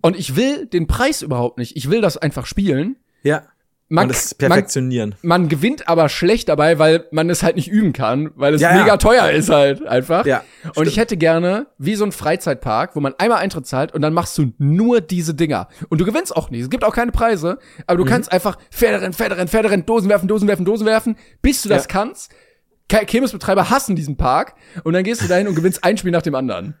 Und 0.00 0.16
ich 0.16 0.34
will 0.34 0.64
den 0.66 0.86
Preis 0.86 1.20
überhaupt 1.22 1.58
nicht. 1.58 1.76
Ich 1.76 1.90
will 1.90 2.00
das 2.00 2.16
einfach 2.16 2.46
spielen. 2.46 2.96
ja. 3.22 3.42
Man, 3.90 4.02
und 4.04 4.08
das 4.14 4.34
man, 4.38 4.48
perfektionieren. 4.50 5.14
man 5.22 5.48
gewinnt 5.48 5.88
aber 5.88 6.10
schlecht 6.10 6.50
dabei, 6.50 6.78
weil 6.78 7.06
man 7.10 7.30
es 7.30 7.42
halt 7.42 7.56
nicht 7.56 7.68
üben 7.68 7.94
kann, 7.94 8.30
weil 8.34 8.52
es 8.52 8.60
Ja, 8.60 8.74
ja. 8.76 8.82
mega 8.82 8.98
teuer 8.98 9.30
ist 9.30 9.48
halt 9.48 9.86
einfach. 9.86 10.26
Ja, 10.26 10.42
und 10.64 10.72
stimmt. 10.72 10.86
ich 10.88 10.96
hätte 10.98 11.16
gerne 11.16 11.68
wie 11.78 11.94
so 11.94 12.04
ein 12.04 12.12
Freizeitpark, 12.12 12.96
wo 12.96 13.00
man 13.00 13.14
einmal 13.16 13.38
Eintritt 13.38 13.66
zahlt 13.66 13.94
und 13.94 14.02
dann 14.02 14.12
machst 14.12 14.36
du 14.36 14.52
nur 14.58 15.00
diese 15.00 15.32
Dinger. 15.34 15.68
Und 15.88 16.02
du 16.02 16.04
gewinnst 16.04 16.36
auch 16.36 16.50
nicht. 16.50 16.60
Es 16.62 16.68
gibt 16.70 16.84
auch 16.84 16.94
keine 16.94 17.12
Preise, 17.12 17.58
aber 17.86 17.96
du 17.96 18.04
Mhm. 18.04 18.08
kannst 18.08 18.30
einfach 18.30 18.58
Pferderennen, 18.70 19.14
Pferderennen, 19.14 19.48
Pferderennen, 19.48 19.86
Dosen 19.86 20.10
werfen, 20.10 20.28
Dosen 20.28 20.48
werfen, 20.48 20.66
Dosen 20.66 20.86
werfen, 20.86 21.16
bis 21.40 21.62
du 21.62 21.70
das 21.70 21.84
Ja. 21.84 21.88
kannst. 21.90 22.30
Ke- 22.90 23.06
Kirmesbetreiber 23.06 23.70
hassen 23.70 23.96
diesen 23.96 24.18
Park 24.18 24.54
und 24.84 24.92
dann 24.92 25.02
gehst 25.04 25.22
du 25.22 25.28
dahin 25.28 25.48
und 25.48 25.54
gewinnst 25.54 25.82
ein 25.82 25.96
Spiel 25.96 26.10
nach 26.12 26.22
dem 26.22 26.34
anderen. 26.34 26.74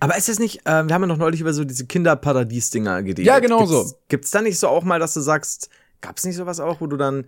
Aber 0.00 0.16
ist 0.16 0.28
es 0.28 0.38
nicht, 0.40 0.60
ähm, 0.66 0.88
wir 0.88 0.94
haben 0.94 1.02
ja 1.02 1.06
noch 1.08 1.16
neulich 1.18 1.40
über 1.40 1.52
so 1.52 1.64
diese 1.64 1.86
Kinderparadies-Dinger 1.86 3.02
geredet. 3.02 3.24
Ja, 3.26 3.38
genau 3.40 3.58
gibt's, 3.58 3.72
so. 3.72 3.96
Gibt's 4.08 4.30
da 4.30 4.40
nicht 4.42 4.58
so 4.58 4.68
auch 4.68 4.84
mal, 4.84 4.98
dass 5.00 5.14
du 5.14 5.20
sagst, 5.20 5.70
gab's 6.02 6.24
nicht 6.24 6.36
sowas 6.36 6.60
auch, 6.60 6.80
wo 6.82 6.86
du 6.86 6.98
dann, 6.98 7.24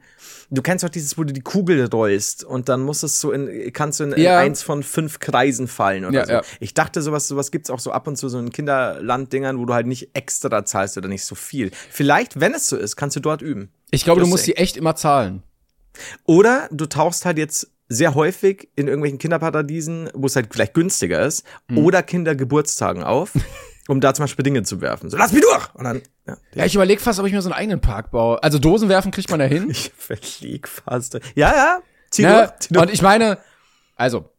du 0.50 0.60
kennst 0.60 0.84
doch 0.84 0.90
dieses, 0.90 1.16
wo 1.16 1.24
du 1.24 1.32
die 1.32 1.40
Kugel 1.40 1.88
rollst 1.90 2.44
und 2.44 2.68
dann 2.68 2.82
musst 2.82 3.02
es 3.04 3.18
so 3.20 3.32
in, 3.32 3.72
kannst 3.72 4.00
du 4.00 4.04
in, 4.04 4.12
in 4.12 4.22
Ja. 4.22 4.38
eins 4.38 4.62
von 4.62 4.82
fünf 4.82 5.20
Kreisen 5.20 5.66
fallen 5.68 6.04
oder 6.04 6.18
Ja, 6.20 6.26
so. 6.26 6.32
ja. 6.32 6.42
Ich 6.60 6.74
dachte, 6.74 7.00
sowas, 7.00 7.26
sowas 7.26 7.50
gibt's 7.50 7.70
auch 7.70 7.78
so 7.80 7.90
ab 7.92 8.06
und 8.06 8.16
zu 8.16 8.28
so 8.28 8.38
in 8.38 8.50
Kinderlanddingern, 8.50 9.58
wo 9.58 9.64
du 9.64 9.72
halt 9.72 9.86
nicht 9.86 10.10
extra 10.14 10.64
zahlst 10.64 10.98
oder 10.98 11.08
nicht 11.08 11.24
so 11.24 11.34
viel. 11.34 11.70
Vielleicht, 11.90 12.38
wenn 12.40 12.52
es 12.52 12.68
so 12.68 12.76
ist, 12.76 12.96
kannst 12.96 13.16
du 13.16 13.20
dort 13.20 13.40
üben. 13.40 13.70
Ich 13.90 14.04
glaube, 14.04 14.20
du 14.20 14.26
musst 14.26 14.46
die 14.46 14.56
echt 14.56 14.76
immer 14.76 14.94
zahlen. 14.96 15.42
Oder 16.26 16.68
du 16.72 16.86
tauchst 16.86 17.24
halt 17.24 17.38
jetzt 17.38 17.70
sehr 17.88 18.14
häufig 18.14 18.68
in 18.76 18.88
irgendwelchen 18.88 19.18
Kinderparadiesen, 19.18 20.10
wo 20.14 20.26
es 20.26 20.34
halt 20.36 20.48
vielleicht 20.50 20.74
günstiger 20.74 21.24
ist, 21.24 21.44
Mhm. 21.68 21.78
oder 21.78 22.02
Kindergeburtstagen 22.02 23.04
auf, 23.04 23.30
um 23.88 24.00
da 24.00 24.14
zum 24.14 24.24
Beispiel 24.24 24.42
Dinge 24.42 24.62
zu 24.62 24.80
werfen. 24.80 25.10
So, 25.10 25.16
lass 25.16 25.32
mich 25.32 25.42
durch! 25.42 25.74
Und 25.74 25.84
dann, 25.84 26.02
ja, 26.26 26.36
Ja, 26.54 26.64
ich 26.64 26.74
überlege 26.74 27.00
fast, 27.00 27.20
ob 27.20 27.26
ich 27.26 27.32
mir 27.32 27.42
so 27.42 27.50
einen 27.50 27.58
eigenen 27.58 27.80
Park 27.80 28.10
baue. 28.10 28.42
Also 28.42 28.58
Dosen 28.58 28.88
werfen 28.88 29.10
kriegt 29.10 29.30
man 29.30 29.38
da 29.40 29.46
hin. 29.46 29.66
ich 29.70 29.92
verlieg 29.96 30.68
fast. 30.68 31.14
Ja, 31.34 31.52
ja, 31.52 31.82
zieh 32.10 32.22
Ne? 32.22 32.32
durch, 32.34 32.58
zieh 32.60 32.74
durch. 32.74 32.86
Und 32.86 32.92
ich 32.92 33.02
meine, 33.02 33.38
also, 33.96 34.30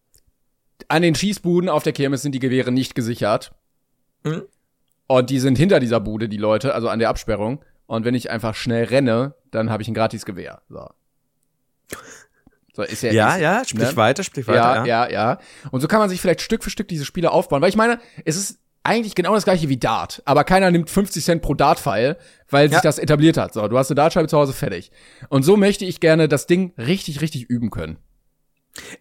an 0.87 1.01
den 1.01 1.15
Schießbuden 1.15 1.69
auf 1.69 1.83
der 1.83 1.93
Kirmes 1.93 2.21
sind 2.21 2.33
die 2.33 2.39
Gewehre 2.39 2.71
nicht 2.71 2.95
gesichert. 2.95 3.53
Mhm. 4.23 4.43
Und 5.07 5.29
die 5.29 5.39
sind 5.39 5.57
hinter 5.57 5.79
dieser 5.79 5.99
Bude, 5.99 6.27
die 6.27 6.37
Leute, 6.37 6.73
also 6.73 6.89
an 6.89 6.99
der 6.99 7.09
Absperrung. 7.09 7.63
Und 7.85 8.05
wenn 8.05 8.15
ich 8.15 8.31
einfach 8.31 8.55
schnell 8.55 8.85
renne, 8.85 9.35
dann 9.51 9.69
habe 9.69 9.83
ich 9.83 9.87
ein 9.87 9.93
gratis 9.93 10.25
Gewehr. 10.25 10.63
So. 10.69 10.89
So, 12.75 12.81
ist 12.81 13.03
ja, 13.03 13.11
ja, 13.13 13.35
ist, 13.35 13.41
ja, 13.41 13.63
sprich 13.63 13.91
ne? 13.91 13.95
weiter, 13.95 14.23
sprich 14.23 14.47
weiter. 14.47 14.85
ja, 14.85 15.05
ja, 15.05 15.09
ja. 15.09 15.39
Und 15.71 15.79
so 15.79 15.87
kann 15.87 15.99
man 15.99 16.09
sich 16.09 16.19
vielleicht 16.19 16.41
Stück 16.41 16.63
für 16.63 16.69
Stück 16.69 16.89
diese 16.89 17.05
Spiele 17.05 17.31
aufbauen. 17.31 17.61
Weil 17.61 17.69
ich 17.69 17.77
meine, 17.77 17.99
es 18.25 18.35
ist 18.35 18.59
eigentlich 18.85 19.15
genau 19.15 19.33
das 19.33 19.43
gleiche 19.45 19.67
wie 19.69 19.77
Dart. 19.77 20.21
Aber 20.25 20.43
keiner 20.43 20.69
nimmt 20.71 20.89
50 20.89 21.23
Cent 21.23 21.41
pro 21.41 21.53
Dart-Pfeil, 21.53 22.17
weil 22.49 22.67
sich 22.69 22.75
Ja. 22.77 22.81
das 22.81 22.99
etabliert 22.99 23.37
hat. 23.37 23.53
So, 23.53 23.67
du 23.67 23.77
hast 23.77 23.89
eine 23.89 23.95
Dartscheibe 23.95 24.27
zu 24.27 24.37
Hause 24.37 24.53
fertig. 24.53 24.91
Und 25.29 25.43
so 25.43 25.57
möchte 25.57 25.85
ich 25.85 25.99
gerne 25.99 26.27
das 26.27 26.47
Ding 26.47 26.73
richtig, 26.77 27.21
richtig 27.21 27.43
üben 27.49 27.71
können. 27.71 27.97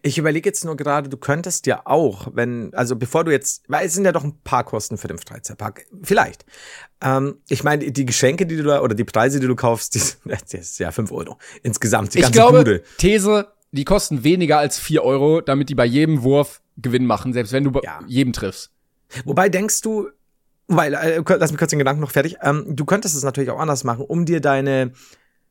Ich 0.01 0.17
überlege 0.17 0.47
jetzt 0.47 0.63
nur 0.63 0.77
gerade, 0.77 1.09
du 1.09 1.17
könntest 1.17 1.65
ja 1.67 1.81
auch, 1.83 2.29
wenn, 2.33 2.73
also 2.73 2.95
bevor 2.95 3.25
du 3.25 3.31
jetzt, 3.31 3.63
weil 3.67 3.85
es 3.85 3.93
sind 3.93 4.05
ja 4.05 4.13
doch 4.13 4.23
ein 4.23 4.39
paar 4.43 4.63
Kosten 4.63 4.97
für 4.97 5.09
den 5.09 5.17
Freizeitpark. 5.17 5.85
Vielleicht. 6.01 6.45
Ähm, 7.01 7.39
ich 7.49 7.63
meine, 7.65 7.91
die 7.91 8.05
Geschenke, 8.05 8.45
die 8.45 8.55
du 8.55 8.63
da, 8.63 8.81
oder 8.81 8.95
die 8.95 9.03
Preise, 9.03 9.41
die 9.41 9.47
du 9.47 9.55
kaufst, 9.55 9.93
die 9.95 9.99
sind, 9.99 10.17
das 10.25 10.53
ist 10.53 10.79
ja 10.79 10.91
fünf 10.91 11.11
Euro. 11.11 11.37
Insgesamt, 11.61 12.13
die 12.13 12.19
Ich 12.19 12.23
ganze 12.23 12.39
glaube, 12.39 12.57
Bude. 12.59 12.83
These, 12.97 13.47
die 13.73 13.83
kosten 13.83 14.23
weniger 14.23 14.59
als 14.59 14.79
4 14.79 15.03
Euro, 15.03 15.41
damit 15.41 15.67
die 15.67 15.75
bei 15.75 15.85
jedem 15.85 16.23
Wurf 16.23 16.61
Gewinn 16.77 17.05
machen, 17.05 17.33
selbst 17.33 17.51
wenn 17.51 17.65
du 17.65 17.71
bei 17.71 17.81
Ja. 17.83 17.99
jedem 18.07 18.31
triffst. 18.31 18.71
Wobei 19.23 19.49
denkst 19.49 19.81
du, 19.81 20.09
weil, 20.67 20.93
äh, 20.93 21.21
lass 21.27 21.51
mich 21.51 21.59
kurz 21.59 21.69
den 21.69 21.79
Gedanken 21.79 22.01
noch 22.01 22.11
fertig, 22.11 22.37
ähm, 22.41 22.65
du 22.75 22.85
könntest 22.85 23.15
es 23.15 23.23
natürlich 23.23 23.49
auch 23.49 23.59
anders 23.59 23.83
machen, 23.83 24.05
um 24.05 24.25
dir 24.25 24.41
deine, 24.41 24.91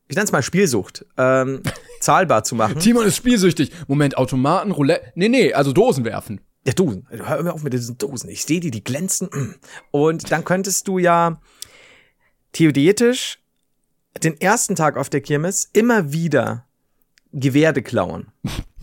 ich 0.09 0.17
nenne 0.17 0.25
es 0.25 0.33
mal 0.33 0.43
Spielsucht, 0.43 1.07
ähm, 1.17 1.63
zahlbar 2.01 2.45
zu 2.45 2.55
machen. 2.55 2.79
Timon 2.79 3.07
ist 3.07 3.17
spielsüchtig. 3.17 3.73
Moment, 3.87 4.17
Automaten, 4.17 4.71
Roulette. 4.71 5.13
Nee, 5.15 5.29
nee, 5.29 5.53
also 5.53 5.73
Dosen 5.73 6.05
werfen. 6.05 6.41
Ja, 6.67 6.73
Dosen. 6.73 7.07
Hör 7.11 7.43
mir 7.43 7.53
auf 7.53 7.63
mit 7.63 7.73
diesen 7.73 7.99
Dosen. 7.99 8.31
Ich 8.31 8.45
sehe 8.45 8.61
die, 8.61 8.71
die 8.71 8.83
glänzen. 8.83 9.29
Und 9.91 10.33
dann 10.33 10.45
könntest 10.45 10.89
du 10.89 10.99
ja 10.99 11.41
theoretisch 12.53 13.39
den 14.23 14.41
ersten 14.41 14.77
Tag 14.77 14.97
auf 14.97 15.11
der 15.11 15.21
Kirmes 15.21 15.69
immer 15.73 16.13
wieder 16.13 16.67
Gewehre 17.33 17.83
klauen. 17.83 18.29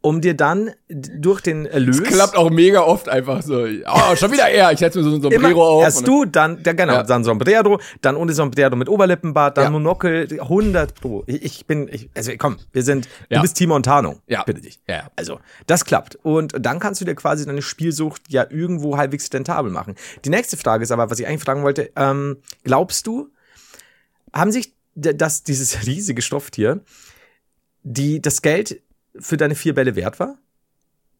Um 0.00 0.20
dir 0.20 0.34
dann 0.34 0.70
durch 0.88 1.40
den 1.40 1.66
Erlös. 1.66 1.98
Das 2.00 2.08
klappt 2.10 2.36
auch 2.36 2.50
mega 2.50 2.82
oft 2.82 3.08
einfach 3.08 3.42
so. 3.42 3.64
Oh, 3.64 4.14
schon 4.16 4.30
wieder 4.30 4.48
er. 4.48 4.70
Ich 4.70 4.78
setze 4.78 4.98
mir 4.98 5.04
so 5.04 5.10
ein 5.16 5.20
Sombrero 5.22 5.44
Immer 5.50 5.56
auf. 5.60 5.82
erst 5.82 5.98
und- 5.98 6.06
du, 6.08 6.24
dann, 6.24 6.62
ja 6.64 6.72
genau, 6.72 6.92
Ja. 6.92 7.02
dann 7.02 7.24
Sombrero, 7.24 7.80
dann 8.00 8.14
ohne 8.16 8.32
Sombrero 8.32 8.76
mit 8.76 8.88
Oberlippenbart, 8.88 9.56
dann 9.56 9.64
Ja. 9.64 9.70
Monokel, 9.70 10.28
100 10.40 10.94
pro. 10.94 11.24
Ich, 11.26 11.42
ich 11.42 11.66
bin, 11.66 11.88
ich, 11.92 12.08
also 12.14 12.30
komm, 12.38 12.58
wir 12.72 12.84
sind, 12.84 13.08
Ja. 13.28 13.38
du 13.38 13.42
bist 13.42 13.56
Timon 13.56 13.82
Tarnung. 13.82 14.20
Ja. 14.28 14.44
Bitte 14.44 14.60
dich. 14.60 14.78
Ja. 14.88 15.08
Also, 15.16 15.40
das 15.66 15.84
klappt. 15.84 16.16
Und 16.22 16.54
dann 16.60 16.78
kannst 16.78 17.00
du 17.00 17.04
dir 17.04 17.16
quasi 17.16 17.44
deine 17.44 17.60
Spielsucht 17.60 18.22
ja 18.28 18.46
irgendwo 18.48 18.96
halbwegs 18.98 19.28
rentabel 19.34 19.72
machen. 19.72 19.96
Die 20.24 20.30
nächste 20.30 20.56
Frage 20.56 20.84
ist 20.84 20.92
aber, 20.92 21.10
was 21.10 21.18
ich 21.18 21.26
eigentlich 21.26 21.42
fragen 21.42 21.64
wollte, 21.64 21.90
ähm, 21.96 22.36
glaubst 22.62 23.04
du, 23.08 23.30
haben 24.32 24.52
sich 24.52 24.74
d- 24.94 25.14
das, 25.14 25.42
dieses 25.42 25.86
riesige 25.86 26.22
Stofftier, 26.22 26.82
die 27.82 28.22
das 28.22 28.42
Geld 28.42 28.80
für 29.20 29.36
deine 29.36 29.54
vier 29.54 29.74
Bälle 29.74 29.96
wert 29.96 30.18
war? 30.20 30.36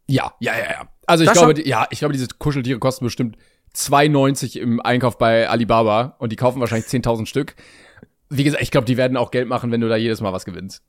Ja, 0.07 0.33
ja, 0.41 0.57
ja, 0.57 0.65
ja. 0.71 0.89
Also 1.07 1.25
ich 1.25 1.29
Das 1.31 1.39
glaube, 1.39 1.55
die, 1.55 1.69
ja, 1.69 1.87
ich 1.91 1.99
glaube, 1.99 2.13
diese 2.15 2.29
Kuscheltiere 2.39 2.79
kosten 2.79 3.05
bestimmt 3.05 3.37
2,90 3.75 4.59
im 4.59 4.81
Einkauf 4.81 5.19
bei 5.19 5.49
Alibaba 5.49 6.17
und 6.19 6.33
die 6.33 6.37
kaufen 6.37 6.61
wahrscheinlich 6.61 6.89
10.000 6.89 7.27
Stück. 7.27 7.55
Wie 8.31 8.45
gesagt, 8.45 8.63
ich 8.63 8.71
glaube, 8.71 8.87
die 8.87 8.97
werden 8.97 9.17
auch 9.17 9.31
Geld 9.31 9.49
machen, 9.49 9.71
wenn 9.71 9.81
du 9.81 9.89
da 9.89 9.97
jedes 9.97 10.21
Mal 10.21 10.33
was 10.33 10.45
gewinnst. 10.45 10.83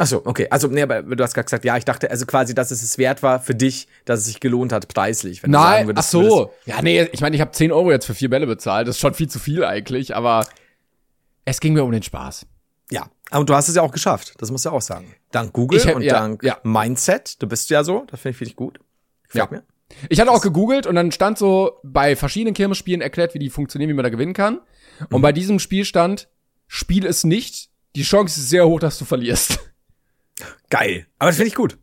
Ach 0.00 0.06
so, 0.06 0.24
okay. 0.24 0.46
Also, 0.50 0.68
nee, 0.68 0.82
aber 0.82 1.02
du 1.02 1.24
hast 1.24 1.34
gerade 1.34 1.46
gesagt, 1.46 1.64
ja, 1.64 1.76
ich 1.76 1.84
dachte 1.84 2.08
also 2.10 2.24
quasi, 2.24 2.54
dass 2.54 2.70
es 2.70 2.84
es 2.84 2.98
wert 2.98 3.22
war 3.24 3.40
für 3.40 3.54
dich, 3.56 3.88
dass 4.04 4.20
es 4.20 4.26
sich 4.26 4.38
gelohnt 4.38 4.72
hat 4.72 4.86
preislich. 4.86 5.42
Wenn 5.42 5.50
du 5.50 5.58
sagen 5.58 5.70
Nein, 5.72 5.82
ach 5.82 5.86
würdest, 5.88 6.10
so. 6.10 6.20
würdest- 6.22 6.66
Ja, 6.66 6.82
nee, 6.82 7.02
ich 7.12 7.20
meine, 7.20 7.34
ich 7.34 7.40
habe 7.40 7.50
10 7.50 7.72
Euro 7.72 7.90
jetzt 7.90 8.06
für 8.06 8.14
vier 8.14 8.30
Bälle 8.30 8.46
bezahlt. 8.46 8.86
Das 8.86 8.94
ist 8.96 9.00
schon 9.00 9.14
viel 9.14 9.28
zu 9.28 9.40
viel 9.40 9.64
eigentlich, 9.64 10.14
aber 10.14 10.46
es 11.44 11.58
ging 11.58 11.72
mir 11.72 11.82
um 11.82 11.90
den 11.90 12.02
Spaß. 12.04 12.46
Ja, 12.90 13.10
und 13.30 13.48
du 13.50 13.54
hast 13.54 13.68
es 13.68 13.74
ja 13.74 13.82
auch 13.82 13.90
geschafft. 13.92 14.34
Das 14.38 14.50
musst 14.50 14.64
du 14.64 14.70
auch 14.70 14.80
sagen. 14.82 15.14
Dank 15.30 15.52
Google 15.52 15.80
hab- 15.84 15.96
und 15.96 16.02
ja, 16.02 16.14
dank 16.14 16.42
ja. 16.42 16.58
Mindset. 16.62 17.42
Du 17.42 17.46
bist 17.46 17.68
ja 17.70 17.84
so. 17.84 18.04
Das 18.10 18.20
finde 18.20 18.30
ich, 18.32 18.36
finde 18.38 18.50
ich 18.50 18.56
gut. 18.56 18.80
Gefällt 19.24 19.50
Ja. 19.50 19.56
mir. 19.58 19.64
Ich 20.10 20.20
hatte 20.20 20.30
auch 20.30 20.42
gegoogelt 20.42 20.86
und 20.86 20.94
dann 20.94 21.12
stand 21.12 21.38
so 21.38 21.78
bei 21.82 22.14
verschiedenen 22.16 22.54
Kirmesspielen 22.54 23.00
erklärt, 23.00 23.34
wie 23.34 23.38
die 23.38 23.50
funktionieren, 23.50 23.88
wie 23.90 23.94
man 23.94 24.02
da 24.02 24.10
gewinnen 24.10 24.34
kann. 24.34 24.60
Und 25.10 25.22
bei 25.22 25.32
diesem 25.32 25.58
Spiel 25.58 25.84
stand, 25.84 26.28
spiel 26.66 27.06
es 27.06 27.24
nicht. 27.24 27.70
Die 27.96 28.02
Chance 28.02 28.40
ist 28.40 28.50
sehr 28.50 28.66
hoch, 28.66 28.80
dass 28.80 28.98
du 28.98 29.04
verlierst. 29.06 29.58
Geil. 30.70 31.06
Aber 31.18 31.30
das 31.30 31.36
finde 31.36 31.48
ich 31.48 31.54
gut. 31.54 31.78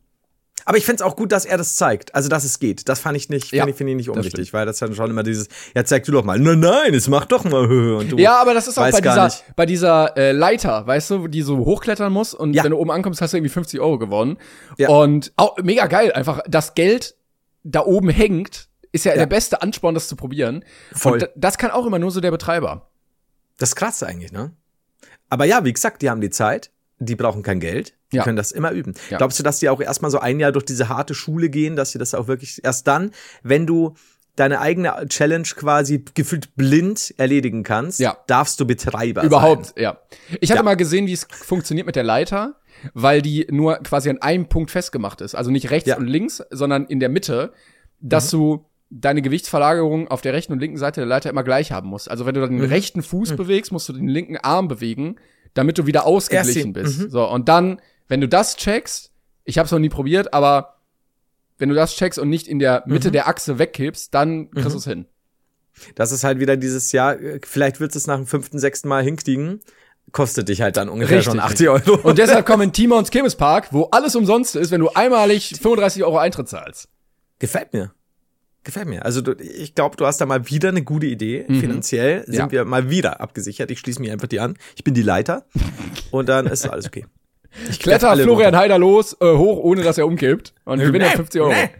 Aber 0.66 0.76
ich 0.76 0.84
finde 0.84 0.96
es 0.96 1.02
auch 1.02 1.16
gut, 1.16 1.32
dass 1.32 1.44
er 1.46 1.56
das 1.56 1.76
zeigt. 1.76 2.14
Also, 2.14 2.28
dass 2.28 2.44
es 2.44 2.58
geht. 2.58 2.88
Das 2.88 2.98
fand 3.00 3.16
ich 3.16 3.28
nicht, 3.30 3.52
Ja, 3.52 3.62
finde 3.62 3.70
ich, 3.70 3.76
finde 3.76 3.92
ich 3.92 3.96
nicht 3.96 4.08
das 4.08 4.16
unwichtig, 4.16 4.52
weil 4.52 4.66
das 4.66 4.78
dann 4.80 4.94
schon 4.94 5.08
immer 5.10 5.22
dieses, 5.22 5.48
ja, 5.74 5.84
zeig 5.84 6.04
du 6.04 6.12
doch 6.12 6.24
mal. 6.24 6.38
Nein, 6.38 6.60
nein, 6.60 6.92
es 6.92 7.08
macht 7.08 7.32
doch 7.32 7.44
mal. 7.44 7.64
Und 7.96 8.10
du 8.12 8.18
Ja, 8.18 8.40
aber 8.42 8.52
das 8.52 8.66
ist 8.68 8.76
auch 8.76 8.90
bei 8.90 9.00
dieser, 9.00 9.24
nicht. 9.26 9.44
bei 9.56 9.64
dieser 9.64 10.16
äh, 10.16 10.32
Leiter, 10.32 10.86
weißt 10.86 11.10
du, 11.10 11.28
die 11.28 11.42
so 11.42 11.56
hochklettern 11.58 12.12
muss 12.12 12.34
und 12.34 12.52
Ja. 12.52 12.64
wenn 12.64 12.72
du 12.72 12.78
oben 12.78 12.90
ankommst, 12.90 13.20
hast 13.22 13.32
du 13.32 13.36
irgendwie 13.38 13.50
50 13.52 13.80
Euro 13.80 13.96
gewonnen. 13.98 14.36
Ja. 14.76 14.88
Und 14.90 15.32
auch 15.36 15.56
mega 15.62 15.86
geil, 15.86 16.12
einfach 16.12 16.40
das 16.48 16.74
Geld 16.74 17.14
da 17.62 17.80
oben 17.84 18.08
hängt, 18.10 18.68
ist 18.92 19.04
ja, 19.04 19.12
Ja. 19.12 19.18
der 19.18 19.26
beste 19.26 19.62
Ansporn, 19.62 19.94
das 19.94 20.08
zu 20.08 20.16
probieren. 20.16 20.64
Voll. 20.92 21.12
Und 21.14 21.22
da- 21.22 21.28
das 21.36 21.58
kann 21.58 21.70
auch 21.70 21.86
immer 21.86 21.98
nur 22.00 22.10
so 22.10 22.20
der 22.20 22.30
Betreiber. 22.32 22.90
Das 23.58 23.70
ist 23.70 23.76
krass 23.76 24.02
eigentlich, 24.02 24.32
ne? 24.32 24.52
Aber 25.28 25.44
ja, 25.44 25.64
wie 25.64 25.72
gesagt, 25.72 26.02
die 26.02 26.10
haben 26.10 26.20
die 26.20 26.30
Zeit, 26.30 26.70
die 26.98 27.14
brauchen 27.16 27.42
kein 27.42 27.60
Geld, 27.60 27.92
die 28.12 28.16
Ja. 28.16 28.22
können 28.24 28.36
das 28.36 28.52
immer 28.52 28.70
üben. 28.72 28.94
Ja. 29.10 29.18
Glaubst 29.18 29.38
du, 29.38 29.42
dass 29.42 29.58
die 29.58 29.68
auch 29.68 29.80
erstmal 29.80 30.10
so 30.10 30.18
ein 30.18 30.40
Jahr 30.40 30.52
durch 30.52 30.64
diese 30.64 30.88
harte 30.88 31.14
Schule 31.14 31.50
gehen, 31.50 31.76
dass 31.76 31.92
sie 31.92 31.98
das 31.98 32.14
auch 32.14 32.26
wirklich 32.28 32.64
erst 32.64 32.86
dann, 32.86 33.10
wenn 33.42 33.66
du 33.66 33.94
deine 34.34 34.60
eigene 34.60 35.06
Challenge 35.08 35.46
quasi 35.56 36.04
gefühlt 36.14 36.54
blind 36.56 37.14
erledigen 37.16 37.62
kannst, 37.62 38.00
Ja. 38.00 38.18
darfst 38.26 38.60
du 38.60 38.66
Betreiber 38.66 39.22
Überhaupt, 39.22 39.66
sein. 39.66 39.74
ja. 39.78 39.98
Ich 40.40 40.50
hatte 40.52 40.62
mal 40.62 40.76
gesehen, 40.76 41.06
wie 41.06 41.12
es 41.14 41.26
funktioniert 41.30 41.86
mit 41.86 41.96
der 41.96 42.02
Leiter, 42.04 42.56
weil 42.92 43.22
die 43.22 43.46
nur 43.50 43.76
quasi 43.78 44.10
an 44.10 44.20
einem 44.20 44.48
Punkt 44.48 44.70
festgemacht 44.70 45.22
ist. 45.22 45.34
Also 45.34 45.50
nicht 45.50 45.70
rechts. 45.70 45.88
Mhm. 45.88 45.96
und 45.96 46.06
links, 46.08 46.42
sondern 46.50 46.84
in 46.86 47.00
der 47.00 47.08
Mitte, 47.08 47.52
dass 48.00 48.30
du 48.30 48.66
deine 48.90 49.22
Gewichtsverlagerung 49.22 50.08
auf 50.08 50.20
der 50.20 50.32
rechten 50.34 50.52
und 50.52 50.60
linken 50.60 50.76
Seite 50.76 51.00
der 51.00 51.06
Leiter 51.08 51.30
immer 51.30 51.42
gleich 51.42 51.72
haben 51.72 51.88
musst. 51.88 52.10
Also 52.10 52.26
wenn 52.26 52.34
du 52.34 52.46
Mhm. 52.46 52.58
den 52.60 52.68
rechten 52.68 53.02
Fuß 53.02 53.36
bewegst, 53.36 53.72
musst 53.72 53.88
du 53.88 53.94
den 53.94 54.06
linken 54.08 54.36
Arm 54.36 54.68
bewegen, 54.68 55.16
damit 55.56 55.78
du 55.78 55.86
wieder 55.86 56.06
ausgeglichen 56.06 56.72
bist. 56.72 57.10
So, 57.10 57.28
und 57.28 57.48
dann, 57.48 57.80
wenn 58.08 58.20
du 58.20 58.28
das 58.28 58.56
checkst, 58.56 59.10
ich 59.44 59.58
habe 59.58 59.66
es 59.66 59.72
noch 59.72 59.78
nie 59.78 59.88
probiert, 59.88 60.32
aber 60.34 60.76
wenn 61.58 61.68
du 61.68 61.74
das 61.74 61.94
checkst 61.96 62.18
und 62.18 62.28
nicht 62.28 62.46
in 62.48 62.58
der 62.58 62.82
Mhm. 62.86 62.92
Mitte 62.92 63.10
der 63.10 63.28
Achse 63.28 63.58
wegkippst, 63.58 64.12
dann 64.14 64.50
kriegst 64.50 64.74
du 64.74 64.78
es 64.78 64.84
hin. 64.84 65.06
Das 65.94 66.12
ist 66.12 66.24
halt 66.24 66.38
wieder 66.40 66.56
dieses 66.56 66.92
Jahr, 66.92 67.20
äh, 67.20 67.40
vielleicht 67.44 67.80
wird 67.80 67.94
es 67.96 68.06
nach 68.06 68.16
dem 68.16 68.26
fünften, 68.26 68.58
sechsten 68.58 68.88
Mal 68.88 69.02
hinkriegen, 69.02 69.60
kostet 70.12 70.48
dich 70.48 70.62
halt 70.62 70.76
dann 70.76 70.88
ungefähr 70.88 71.18
Richtig, 71.18 71.32
schon 71.32 71.40
80 71.40 71.68
Euro. 71.68 71.96
Und 72.08 72.18
deshalb 72.18 72.46
kommen 72.46 72.72
Timons 72.72 73.10
Kirmespark, 73.10 73.72
wo 73.72 73.84
alles 73.90 74.14
umsonst 74.16 74.56
ist, 74.56 74.70
wenn 74.70 74.80
du 74.80 74.88
einmalig 74.90 75.54
35 75.60 76.04
Euro 76.04 76.18
Eintritt 76.18 76.48
zahlst. 76.48 76.88
Gefällt 77.38 77.72
mir. 77.72 77.92
Gefällt 78.66 78.88
mir. 78.88 79.04
Also 79.04 79.20
du, 79.20 79.30
ich 79.40 79.76
glaube, 79.76 79.96
du 79.96 80.06
hast 80.06 80.20
da 80.20 80.26
mal 80.26 80.48
wieder 80.50 80.70
eine 80.70 80.82
gute 80.82 81.06
Idee. 81.06 81.44
Finanziell 81.48 82.24
sind 82.24 82.32
Mhm. 82.34 82.38
Ja. 82.40 82.50
wir 82.50 82.64
mal 82.64 82.90
wieder 82.90 83.20
abgesichert. 83.20 83.70
Ich 83.70 83.78
schließe 83.78 84.00
mich 84.00 84.10
einfach 84.10 84.26
die 84.26 84.40
an. 84.40 84.56
Ich 84.74 84.82
bin 84.82 84.92
die 84.92 85.02
Leiter. 85.02 85.46
Und 86.10 86.28
dann 86.28 86.46
ist 86.48 86.68
alles 86.68 86.86
okay. 86.86 87.06
Ich 87.70 87.78
kletter 87.78 88.16
Florian 88.16 88.46
runter. 88.48 88.58
Heider 88.58 88.78
los, 88.78 89.16
äh, 89.20 89.24
hoch, 89.36 89.58
ohne 89.62 89.82
dass 89.82 89.98
er 89.98 90.06
umkippt. 90.08 90.52
Und 90.64 90.80
gewinnt 90.80 91.04
dann 91.04 91.10
Nee, 91.12 91.16
50 91.16 91.40
Euro. 91.40 91.52
nee. 91.52 91.70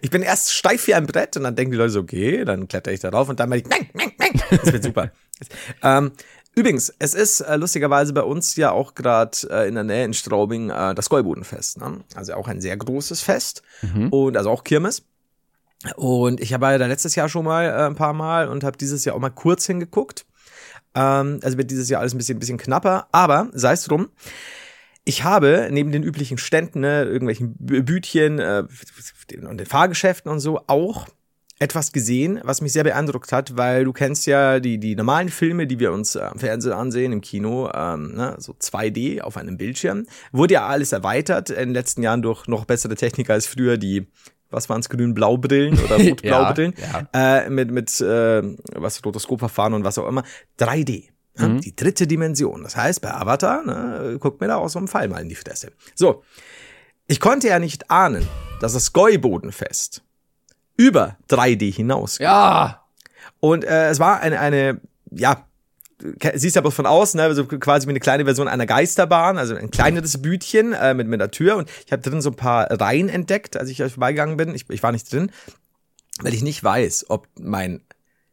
Ich 0.00 0.10
bin 0.10 0.22
erst 0.22 0.52
steif 0.52 0.84
wie 0.88 0.94
ein 0.94 1.06
Brett 1.06 1.36
und 1.36 1.44
dann 1.44 1.54
denken 1.54 1.70
die 1.72 1.78
Leute 1.78 1.90
so, 1.90 2.00
okay, 2.00 2.44
dann 2.44 2.66
kletter 2.68 2.90
ich 2.92 2.98
da 3.00 3.10
drauf 3.12 3.28
und 3.28 3.38
dann 3.40 3.48
meine 3.48 3.62
ich, 3.62 3.68
nein, 3.68 3.88
nein, 3.94 4.12
nein. 4.18 4.30
Das 4.50 4.72
wird 4.72 4.82
super. 4.84 5.10
ähm, 5.82 6.10
übrigens, 6.56 6.92
es 6.98 7.14
ist 7.14 7.40
äh, 7.40 7.56
lustigerweise 7.56 8.12
bei 8.12 8.22
uns 8.22 8.56
ja 8.56 8.72
auch 8.72 8.94
gerade 8.94 9.36
äh, 9.50 9.68
in 9.68 9.74
der 9.74 9.84
Nähe 9.84 10.04
in 10.04 10.12
Straubing 10.14 10.70
äh, 10.70 10.94
das 10.94 11.08
Gäubodenfest. 11.08 11.78
Ne? 11.80 12.00
Also 12.16 12.34
auch 12.34 12.48
ein 12.48 12.60
sehr 12.60 12.76
großes 12.76 13.20
Fest 13.22 13.62
und 14.10 14.36
also 14.36 14.50
auch 14.50 14.64
Kirmes. 14.64 15.02
Und 15.96 16.40
ich 16.40 16.52
habe 16.52 16.66
ja 16.66 16.78
da 16.78 16.86
letztes 16.86 17.14
Jahr 17.14 17.28
schon 17.28 17.44
mal 17.44 17.64
äh, 17.64 17.86
ein 17.86 17.94
paar 17.94 18.12
Mal 18.12 18.48
und 18.48 18.64
habe 18.64 18.76
dieses 18.76 19.04
Jahr 19.04 19.16
auch 19.16 19.20
mal 19.20 19.30
kurz 19.30 19.66
hingeguckt. 19.66 20.26
Ähm, 20.94 21.40
also 21.42 21.58
wird 21.58 21.70
dieses 21.70 21.88
Jahr 21.88 22.00
alles 22.00 22.14
ein 22.14 22.18
bisschen, 22.18 22.38
bisschen 22.38 22.58
knapper, 22.58 23.08
aber 23.12 23.48
sei 23.52 23.72
es 23.72 23.84
drum. 23.84 24.10
Ich 25.04 25.24
habe 25.24 25.68
neben 25.72 25.90
den 25.90 26.04
üblichen 26.04 26.38
Ständen, 26.38 26.80
ne, 26.80 27.02
irgendwelchen 27.04 27.56
Bü- 27.56 27.82
Bütchen 27.82 28.38
äh, 28.38 28.64
und 29.48 29.58
den 29.58 29.66
Fahrgeschäften 29.66 30.30
und 30.30 30.38
so 30.38 30.60
auch 30.68 31.08
etwas 31.58 31.92
gesehen, 31.92 32.40
was 32.42 32.60
mich 32.60 32.72
sehr 32.72 32.84
beeindruckt 32.84 33.30
hat, 33.30 33.56
weil 33.56 33.84
du 33.84 33.92
kennst 33.92 34.26
ja 34.26 34.58
die, 34.58 34.78
die 34.78 34.96
normalen 34.96 35.28
Filme, 35.28 35.66
die 35.66 35.78
wir 35.78 35.92
uns 35.92 36.14
äh, 36.16 36.20
am 36.20 36.38
Fernsehen 36.38 36.72
ansehen, 36.72 37.12
im 37.12 37.20
Kino, 37.20 37.70
ähm, 37.74 38.14
ne, 38.14 38.36
so 38.38 38.52
2D 38.52 39.20
auf 39.20 39.36
einem 39.36 39.56
Bildschirm. 39.56 40.06
Wurde 40.32 40.54
ja 40.54 40.66
alles 40.66 40.92
erweitert 40.92 41.50
in 41.50 41.56
den 41.56 41.74
letzten 41.74 42.02
Jahren 42.02 42.22
durch 42.22 42.46
noch 42.46 42.64
bessere 42.64 42.94
Technik 42.94 43.30
als 43.30 43.46
früher 43.46 43.78
die, 43.78 44.08
was 44.52 44.68
waren 44.68 44.80
es, 44.80 44.88
grün-blau-Brillen 44.88 45.78
oder 45.78 45.96
rot-blau-Brillen, 46.08 46.74
Ja, 47.12 47.40
äh, 47.40 47.50
mit, 47.50 47.70
mit 47.70 48.00
äh, 48.00 48.42
was 48.74 49.04
Rotoskopverfahren 49.04 49.74
und 49.74 49.84
was 49.84 49.98
auch 49.98 50.08
immer. 50.08 50.22
3D. 50.58 51.08
Ne? 51.38 51.48
Mhm. 51.48 51.60
Die 51.60 51.74
dritte 51.74 52.06
Dimension. 52.06 52.62
Das 52.62 52.76
heißt, 52.76 53.00
bei 53.00 53.12
Avatar, 53.12 53.64
ne, 53.64 54.18
guckt 54.20 54.40
mir 54.40 54.48
da 54.48 54.56
auch 54.56 54.68
so 54.68 54.78
ein 54.78 54.88
Pfeil 54.88 55.08
mal 55.08 55.20
in 55.22 55.28
die 55.28 55.34
Fresse. 55.34 55.72
So. 55.94 56.22
Ich 57.06 57.20
konnte 57.20 57.48
ja 57.48 57.58
nicht 57.58 57.90
ahnen, 57.90 58.26
dass 58.60 58.74
das 58.74 58.92
Gäubodenfest 58.92 60.02
über 60.76 61.16
3D 61.28 61.72
hinaus 61.72 62.18
Ja, 62.18 62.82
und 63.40 63.64
äh, 63.64 63.88
es 63.88 63.98
war 63.98 64.20
eine, 64.20 64.38
eine 64.38 64.80
ja, 65.10 65.46
siehst 66.34 66.56
ja 66.56 66.62
bloß 66.62 66.74
von 66.74 66.86
außen, 66.86 67.18
ne, 67.18 67.24
also 67.24 67.44
quasi 67.46 67.86
wie 67.86 67.90
eine 67.90 68.00
kleine 68.00 68.24
Version 68.24 68.48
einer 68.48 68.66
Geisterbahn, 68.66 69.38
also 69.38 69.54
ein 69.54 69.70
kleineres 69.70 70.20
Bütchen 70.20 70.72
äh, 70.72 70.94
mit, 70.94 71.08
mit 71.08 71.20
einer 71.20 71.30
Tür. 71.30 71.56
Und 71.56 71.70
ich 71.86 71.92
habe 71.92 72.02
drin 72.02 72.20
so 72.20 72.30
ein 72.30 72.36
paar 72.36 72.70
Reihen 72.70 73.08
entdeckt, 73.08 73.56
als 73.56 73.68
ich 73.70 73.82
euch 73.82 73.92
vorbeigegangen 73.92 74.36
bin. 74.36 74.54
Ich, 74.54 74.68
ich 74.70 74.82
war 74.82 74.92
nicht 74.92 75.12
drin, 75.12 75.30
weil 76.22 76.34
ich 76.34 76.42
nicht 76.42 76.62
weiß, 76.62 77.06
ob 77.08 77.28
mein 77.40 77.80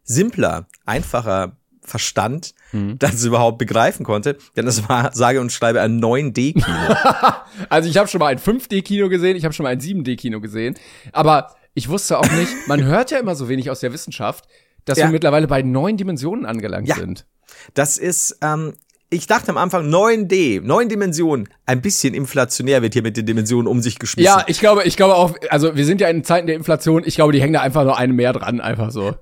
simpler, 0.04 0.68
einfacher 0.86 1.56
Verstand 1.82 2.54
das 3.00 3.24
überhaupt 3.24 3.58
begreifen 3.58 4.06
konnte. 4.06 4.38
Denn 4.56 4.66
das 4.66 4.88
war, 4.90 5.14
sage 5.16 5.42
und 5.42 5.52
schreibe, 5.52 5.82
ein 5.82 6.00
9D-Kino. 6.02 6.66
also 7.70 7.90
ich 7.90 7.98
habe 7.98 8.08
schon 8.08 8.20
mal 8.20 8.28
ein 8.28 8.40
5D-Kino 8.40 9.10
gesehen, 9.10 9.36
ich 9.36 9.44
habe 9.46 9.54
schon 9.54 9.64
mal 9.64 9.70
ein 9.70 9.80
7D-Kino 9.80 10.40
gesehen. 10.42 10.76
Aber 11.14 11.56
ich 11.74 11.90
wusste 11.90 12.18
auch 12.20 12.30
nicht, 12.32 12.68
man 12.68 12.84
hört 12.84 13.12
ja 13.12 13.20
immer 13.20 13.36
so 13.36 13.48
wenig 13.50 13.70
aus 13.70 13.80
der 13.80 13.94
Wissenschaft, 13.94 14.46
dass 14.86 14.98
Ja. 14.98 15.06
wir 15.06 15.12
mittlerweile 15.12 15.48
bei 15.48 15.62
neun 15.62 15.98
Dimensionen 15.98 16.46
angelangt 16.46 16.88
Ja. 16.88 16.96
sind. 16.96 17.26
Das 17.74 17.98
ist, 17.98 18.38
ähm, 18.42 18.74
ich 19.10 19.26
dachte 19.28 19.50
am 19.50 19.58
Anfang 19.58 19.90
9D, 19.90 20.62
neun 20.62 20.88
Dimensionen, 20.90 21.50
ein 21.66 21.82
bisschen 21.82 22.14
inflationär 22.14 22.82
wird 22.82 22.94
hier 22.94 23.02
mit 23.02 23.18
den 23.18 23.26
Dimensionen 23.26 23.68
um 23.68 23.82
sich 23.82 23.98
geschmissen. 24.00 24.26
Ja, 24.26 24.44
ich 24.48 24.60
glaube, 24.60 24.84
ich 24.84 24.96
glaube 24.98 25.16
auch, 25.16 25.36
also 25.50 25.76
wir 25.76 25.86
sind 25.86 26.00
ja 26.02 26.08
in 26.10 26.24
Zeiten 26.24 26.48
der 26.48 26.56
Inflation, 26.56 27.04
ich 27.06 27.16
glaube, 27.16 27.34
die 27.34 27.42
hängen 27.42 27.54
da 27.54 27.62
einfach 27.62 27.84
nur 27.84 27.98
eine 27.98 28.14
mehr 28.14 28.34
dran, 28.34 28.62
einfach 28.62 28.92
so. 28.92 29.16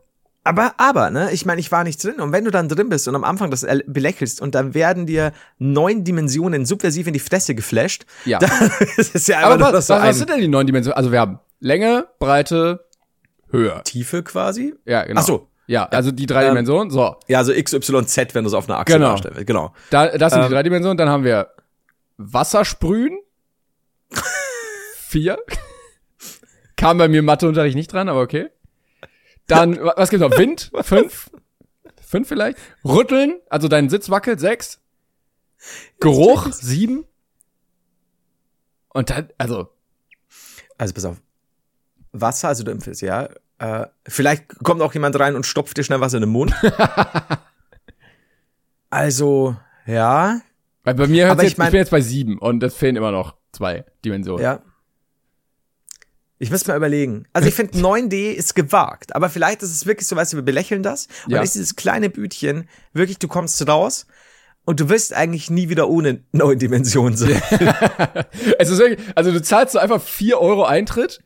Aber, 0.44 0.74
aber, 0.78 1.10
ne, 1.10 1.30
ich 1.34 1.46
meine, 1.46 1.60
ich 1.60 1.74
war 1.74 1.84
nicht 1.84 2.02
drin. 2.02 2.22
Und 2.22 2.32
wenn 2.32 2.46
du 2.46 2.52
dann 2.52 2.70
drin 2.70 2.88
bist 2.88 3.06
und 3.10 3.16
am 3.16 3.26
Anfang 3.26 3.52
das 3.52 3.64
el- 3.64 3.84
belächelst 3.86 4.42
und 4.42 4.56
dann 4.56 4.74
werden 4.74 5.06
dir 5.06 5.34
neun 5.58 6.06
Dimensionen 6.06 6.66
subversiv 6.66 7.06
in 7.08 7.12
die 7.14 7.20
Fresse 7.20 7.54
geflasht, 7.54 8.06
Ja. 8.24 8.40
dann 8.40 8.72
ist 8.96 9.14
es 9.14 9.28
ja 9.28 9.40
einfach 9.40 9.52
Aber 9.68 9.74
was, 9.74 9.88
so 9.88 9.94
was, 9.96 10.04
was 10.04 10.18
sind 10.20 10.30
denn 10.30 10.40
die 10.40 10.48
neuen 10.48 10.66
Dimensionen? 10.66 10.96
Also 10.96 11.12
wir 11.12 11.20
haben 11.20 11.40
Länge, 11.60 12.08
Breite, 12.20 12.86
Höhe. 13.52 13.82
Tiefe 13.84 14.24
quasi. 14.24 14.74
Ja, 14.86 15.04
genau. 15.04 15.20
Ach 15.22 15.26
so. 15.26 15.48
Ja, 15.68 15.84
also 15.86 16.12
die 16.12 16.26
drei 16.26 16.44
Ähm, 16.44 16.50
Dimensionen. 16.52 16.90
So, 16.92 17.18
Ja, 17.28 17.40
also 17.40 17.52
X, 17.54 17.74
Y, 17.74 18.08
Z, 18.08 18.34
wenn 18.36 18.44
du 18.44 18.48
es 18.48 18.54
auf 18.54 18.70
einer 18.70 18.80
Achse 18.80 18.94
Genau. 18.94 19.10
darstellen 19.10 19.36
willst. 19.36 19.48
Genau. 19.48 19.74
da, 19.90 20.18
das 20.18 20.32
sind 20.34 20.42
Ähm. 20.42 20.48
die 20.48 20.54
drei 20.54 20.64
Dimensionen. 20.64 20.98
Dann 20.98 21.10
haben 21.10 21.24
wir 21.26 21.52
Wassersprühen. 22.18 23.20
Vier. 24.96 25.38
Kam 26.78 26.98
bei 26.98 27.08
mir 27.08 27.22
Matheunterricht 27.24 27.76
nicht 27.76 27.92
dran, 27.92 28.08
aber 28.10 28.22
okay. 28.22 28.50
Dann, 29.48 29.78
wa- 29.84 29.94
was 29.98 30.10
gibt's 30.10 30.22
noch? 30.28 30.38
Wind? 30.38 30.72
Fünf? 30.82 31.32
Fünf 32.02 32.28
vielleicht? 32.28 32.58
Rütteln, 32.86 33.40
also 33.50 33.68
dein 33.68 33.90
Sitz 33.90 34.10
wackelt, 34.10 34.40
sechs. 34.40 34.80
Geruch, 36.00 36.48
sieben. 36.54 37.06
Und 38.94 39.10
dann, 39.10 39.30
also, 39.38 39.70
Also 40.78 40.94
pass 40.94 41.06
auf. 41.06 41.18
Wasser, 42.14 42.48
also 42.48 42.64
du 42.64 42.72
empfiehlst, 42.72 43.02
ja. 43.02 43.30
Äh, 43.60 43.88
vielleicht 44.08 44.60
kommt 44.64 44.82
auch 44.82 44.94
jemand 44.94 45.20
rein 45.20 45.36
und 45.36 45.46
stopft 45.46 45.78
dir 45.78 45.84
schnell 45.84 46.00
was 46.00 46.14
in 46.14 46.22
den 46.22 46.30
Mund. 46.30 46.54
also, 48.90 49.56
ja. 49.86 50.40
weil 50.84 50.94
bei 50.96 51.08
mir 51.08 51.28
hört 51.28 51.38
jetzt, 51.40 51.46
ich 51.48 51.52
ich, 51.54 51.58
mein- 51.58 51.72
bin 51.72 51.80
jetzt 51.80 51.92
bei 51.92 52.02
sieben 52.02 52.38
und 52.38 52.64
es 52.64 52.76
fehlen 52.76 52.96
immer 52.96 53.12
noch 53.12 53.36
zwei 53.52 53.86
Dimensionen. 54.06 54.44
Ja. 54.44 54.60
Ich 56.40 56.52
muss 56.52 56.68
mal 56.68 56.78
überlegen. 56.78 57.26
Also 57.34 57.48
ich 57.50 57.56
finde 57.56 57.78
9D 57.80 58.32
ist 58.32 58.54
gewagt, 58.54 59.16
aber 59.16 59.30
vielleicht 59.30 59.64
ist 59.64 59.72
es 59.72 59.86
wirklich 59.88 60.08
so, 60.08 60.16
weißt 60.16 60.34
du, 60.34 60.38
wir 60.38 60.44
belächeln 60.44 60.84
das 60.84 61.08
und 61.26 61.32
Ja. 61.32 61.42
ist 61.42 61.56
dieses 61.56 61.76
kleine 61.76 62.10
Bütchen 62.10 62.70
wirklich, 62.94 63.18
du 63.18 63.28
kommst 63.28 63.68
raus 63.68 64.06
und 64.64 64.80
du 64.80 64.90
wirst 64.90 65.14
eigentlich 65.16 65.50
nie 65.50 65.70
wieder 65.70 65.90
ohne 65.90 66.24
neun 66.32 66.60
Dimensionen 66.60 67.18
sein. 67.18 67.42
Es 68.60 68.70
ist 68.70 68.78
wirklich, 68.78 69.00
also 69.16 69.32
du 69.32 69.42
zahlst 69.42 69.74
so 69.74 69.80
einfach 69.80 70.02
vier 70.02 70.40
Euro 70.40 70.64
Eintritt 70.66 71.22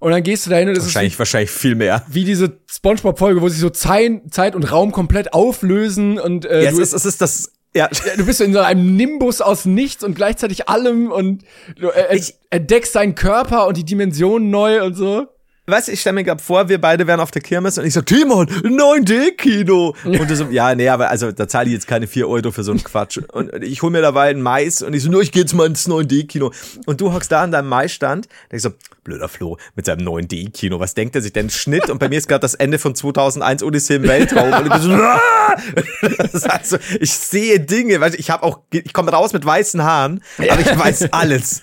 und 0.00 0.10
dann 0.12 0.22
gehst 0.22 0.46
du 0.46 0.50
dahin 0.50 0.68
und 0.68 0.76
es 0.76 0.80
ist 0.84 0.86
Wahrscheinlich, 0.94 1.18
wahrscheinlich 1.18 1.50
viel 1.50 1.74
mehr. 1.74 2.02
wie, 2.08 2.14
wie 2.20 2.24
diese 2.24 2.58
Spongebob-Folge, 2.70 3.40
wo 3.42 3.48
sich 3.48 3.58
so 3.60 3.70
Zeit, 3.70 4.22
Zeit 4.30 4.54
und 4.54 4.70
Raum 4.70 4.92
komplett 4.92 5.32
auflösen 5.34 6.18
und 6.18 6.44
äh, 6.44 6.62
Ja, 6.64 6.70
es 6.70 6.76
du, 6.76 6.82
ist, 6.82 6.92
es 6.92 7.04
ist 7.04 7.20
das, 7.20 7.52
ja. 7.74 7.88
du 8.16 8.24
bist 8.26 8.38
so 8.38 8.44
in 8.44 8.52
so 8.52 8.60
einem 8.60 8.96
Nimbus 8.96 9.40
aus 9.40 9.64
nichts 9.64 10.02
und 10.04 10.14
gleichzeitig 10.14 10.68
allem 10.68 11.10
und 11.10 11.44
du 11.78 11.88
äh, 11.90 12.16
Ich- 12.16 12.34
entdeckst 12.50 12.94
deinen 12.94 13.14
Körper 13.14 13.66
und 13.66 13.76
die 13.76 13.84
Dimensionen 13.84 14.50
neu 14.50 14.84
und 14.84 14.94
so. 14.94 15.26
Weißt 15.64 15.86
du, 15.86 15.92
ich 15.92 16.00
stelle 16.00 16.14
mir 16.14 16.24
gerade 16.24 16.42
vor, 16.42 16.68
wir 16.68 16.80
beide 16.80 17.06
wären 17.06 17.20
auf 17.20 17.30
der 17.30 17.40
Kirmes 17.40 17.78
und 17.78 17.86
ich 17.86 17.94
sag, 17.94 18.04
Timon, 18.04 18.48
9D-Kino. 18.48 19.94
Und 20.04 20.28
du 20.28 20.34
so, 20.34 20.46
ja, 20.46 20.74
nee, 20.74 20.88
aber 20.88 21.08
also 21.08 21.30
da 21.30 21.46
zahle 21.46 21.68
ich 21.68 21.74
jetzt 21.74 21.86
keine 21.86 22.08
4 22.08 22.28
Euro 22.28 22.50
für 22.50 22.64
so 22.64 22.72
einen 22.72 22.82
Quatsch. 22.82 23.20
Und 23.30 23.62
ich 23.62 23.80
hol 23.82 23.92
mir 23.92 24.02
dabei 24.02 24.30
einen 24.30 24.42
Mais 24.42 24.82
und 24.82 24.92
ich 24.92 25.04
so, 25.04 25.10
nur 25.10 25.22
ich 25.22 25.30
geh 25.30 25.38
jetzt 25.38 25.54
mal 25.54 25.68
ins 25.68 25.88
9D-Kino. 25.88 26.50
Und 26.86 27.00
du 27.00 27.12
hockst 27.12 27.30
da 27.30 27.44
an 27.44 27.52
deinem 27.52 27.68
Maisstand. 27.68 28.26
Da 28.48 28.56
ich 28.56 28.62
so, 28.64 28.70
blöder 29.04 29.28
Flo, 29.28 29.56
mit 29.76 29.86
seinem 29.86 30.04
9D-Kino, 30.04 30.80
was 30.80 30.94
denkt 30.94 31.14
er 31.14 31.22
sich 31.22 31.32
denn? 31.32 31.48
Schnitt. 31.48 31.90
Und 31.90 31.98
bei 31.98 32.08
mir 32.08 32.18
ist 32.18 32.26
gerade 32.26 32.40
das 32.40 32.54
Ende 32.54 32.80
von 32.80 32.96
2001 32.96 33.62
Odyssee 33.62 33.96
im 33.96 34.02
Weltraum. 34.02 34.52
Und 34.52 34.66
ich 34.66 34.72
bin 34.72 34.82
so, 34.82 34.90
ah! 34.90 35.20
das 36.18 36.34
ist 36.34 36.50
also, 36.50 36.76
ich 36.98 37.12
sehe 37.12 37.60
Dinge, 37.60 38.00
weißt 38.00 38.14
du, 38.14 38.18
ich 38.18 38.30
habe 38.30 38.42
auch, 38.42 38.60
ich 38.72 38.92
komme 38.92 39.12
raus 39.12 39.32
mit 39.32 39.44
weißen 39.44 39.82
Haaren, 39.82 40.22
aber 40.38 40.60
ich 40.60 40.78
weiß 40.78 41.12
alles. 41.12 41.62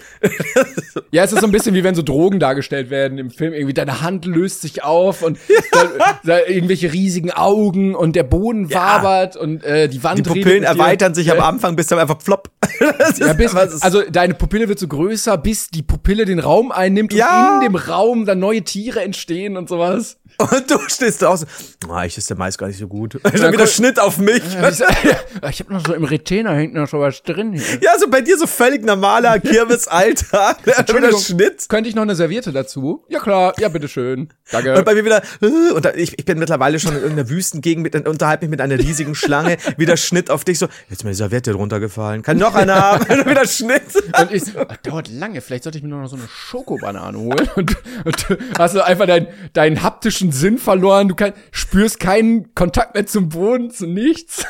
Ja, 1.11 1.23
es 1.23 1.33
ist 1.33 1.41
so 1.41 1.47
ein 1.47 1.51
bisschen 1.51 1.73
wie 1.73 1.83
wenn 1.83 1.95
so 1.95 2.01
Drogen 2.01 2.39
dargestellt 2.39 2.89
werden 2.89 3.17
im 3.17 3.29
Film. 3.29 3.53
Irgendwie 3.53 3.73
deine 3.89 4.01
Hand 4.01 4.25
löst 4.25 4.61
sich 4.61 4.83
auf 4.83 5.21
und 5.21 5.37
da, 5.71 6.19
da 6.23 6.39
irgendwelche 6.45 6.91
riesigen 6.93 7.31
Augen 7.31 7.95
und 7.95 8.15
der 8.15 8.23
Boden 8.23 8.73
wabert 8.73 9.35
und 9.35 9.63
äh, 9.63 9.87
die 9.87 10.03
Wand 10.03 10.19
Die 10.19 10.23
Pupillen 10.23 10.63
erweitern 10.63 11.13
sich 11.13 11.31
am. 11.31 11.39
Anfang 11.39 11.75
bis 11.75 11.87
dann 11.87 11.99
einfach 11.99 12.17
ist 13.09 13.19
Ja, 13.19 13.33
bis, 13.33 13.55
also 13.55 14.03
deine 14.09 14.33
Pupille 14.33 14.67
wird 14.67 14.77
so 14.79 14.87
größer, 14.87 15.37
bis 15.37 15.69
die 15.69 15.81
Pupille 15.81 16.25
den 16.25 16.39
Raum 16.39 16.71
einnimmt 16.71 17.13
Ja. 17.13 17.55
und 17.57 17.63
in 17.65 17.71
dem 17.71 17.75
Raum 17.75 18.25
dann 18.25 18.39
neue 18.39 18.61
Tiere 18.61 19.01
entstehen 19.01 19.57
und 19.57 19.67
sowas. 19.69 20.17
Und 20.37 20.69
du 20.69 20.77
stehst 20.87 21.21
draußen. 21.21 21.47
Ah, 21.89 22.05
ich 22.05 22.17
ist 22.17 22.29
der 22.29 22.37
Mais 22.37 22.57
gar 22.57 22.67
nicht 22.67 22.77
so 22.79 22.87
gut. 22.87 23.13
Schon 23.13 23.41
dann 23.41 23.51
wieder 23.51 23.67
Schnitt 23.67 23.99
auf 23.99 24.19
mich. 24.19 24.41
ich 24.45 25.59
habe 25.59 25.73
noch 25.73 25.85
so 25.85 25.93
im 25.93 26.03
Retainer 26.03 26.53
hängt 26.53 26.73
noch 26.73 26.87
so 26.87 26.99
was 26.99 27.23
drin 27.23 27.53
hier. 27.53 27.63
Ja, 27.81 27.97
so 27.99 28.07
bei 28.09 28.21
dir 28.21 28.37
so 28.37 28.47
völlig 28.47 28.85
normaler 28.85 29.39
Kirmes-Alltag. 29.39 30.57
Schon 30.87 30.97
wieder 30.97 31.17
Schnitt. 31.17 31.67
Könnte 31.67 31.89
ich 31.89 31.95
noch 31.95 32.03
eine 32.03 32.15
Serviette 32.15 32.51
dazu? 32.53 33.03
Ja 33.09 33.19
klar, 33.19 33.53
ja 33.59 33.67
bitteschön. 33.79 34.29
Danke. 34.51 34.77
Und 34.77 34.85
bei 34.85 34.93
mir 34.93 35.05
wieder, 35.05 35.21
äh, 35.41 35.71
und 35.73 35.85
da, 35.85 35.93
ich, 35.93 36.17
ich 36.17 36.25
bin 36.25 36.39
mittlerweile 36.39 36.79
schon 36.79 36.93
in 36.93 37.01
irgendeiner 37.01 37.29
Wüstengegend, 37.29 37.83
mit, 37.83 38.07
unterhalte 38.07 38.45
mich 38.45 38.51
mit 38.51 38.61
einer 38.61 38.77
riesigen 38.77 39.15
Schlange, 39.15 39.57
wieder 39.77 39.97
Schnitt 39.97 40.29
auf 40.29 40.43
dich, 40.43 40.59
so, 40.59 40.67
jetzt 40.89 40.99
ist 40.99 41.03
mir 41.03 41.11
die 41.11 41.15
Serviette 41.15 41.53
runtergefallen, 41.53 42.21
kann 42.21 42.37
noch 42.37 42.55
einer 42.55 42.75
haben, 42.75 43.05
wieder 43.25 43.47
Schnitt. 43.47 43.83
Und 44.19 44.31
ich, 44.31 44.43
ach, 44.57 44.77
dauert 44.77 45.07
lange, 45.09 45.41
vielleicht 45.41 45.63
sollte 45.63 45.77
ich 45.77 45.83
mir 45.83 45.89
noch 45.89 46.07
so 46.07 46.15
eine 46.15 46.27
Schokobanane 46.27 47.17
holen. 47.17 47.49
Und, 47.55 47.75
und 48.05 48.27
hast 48.57 48.75
du 48.75 48.85
einfach 48.85 49.05
deinen, 49.05 49.27
deinen 49.53 49.83
haptischen 49.83 50.31
Sinn 50.31 50.57
verloren. 50.57 51.07
Du 51.07 51.15
kann, 51.15 51.33
spürst 51.51 51.99
keinen 51.99 52.53
Kontakt 52.55 52.93
mehr 52.93 53.05
zum 53.05 53.29
Boden, 53.29 53.71
zu 53.71 53.85
nichts. 53.85 54.45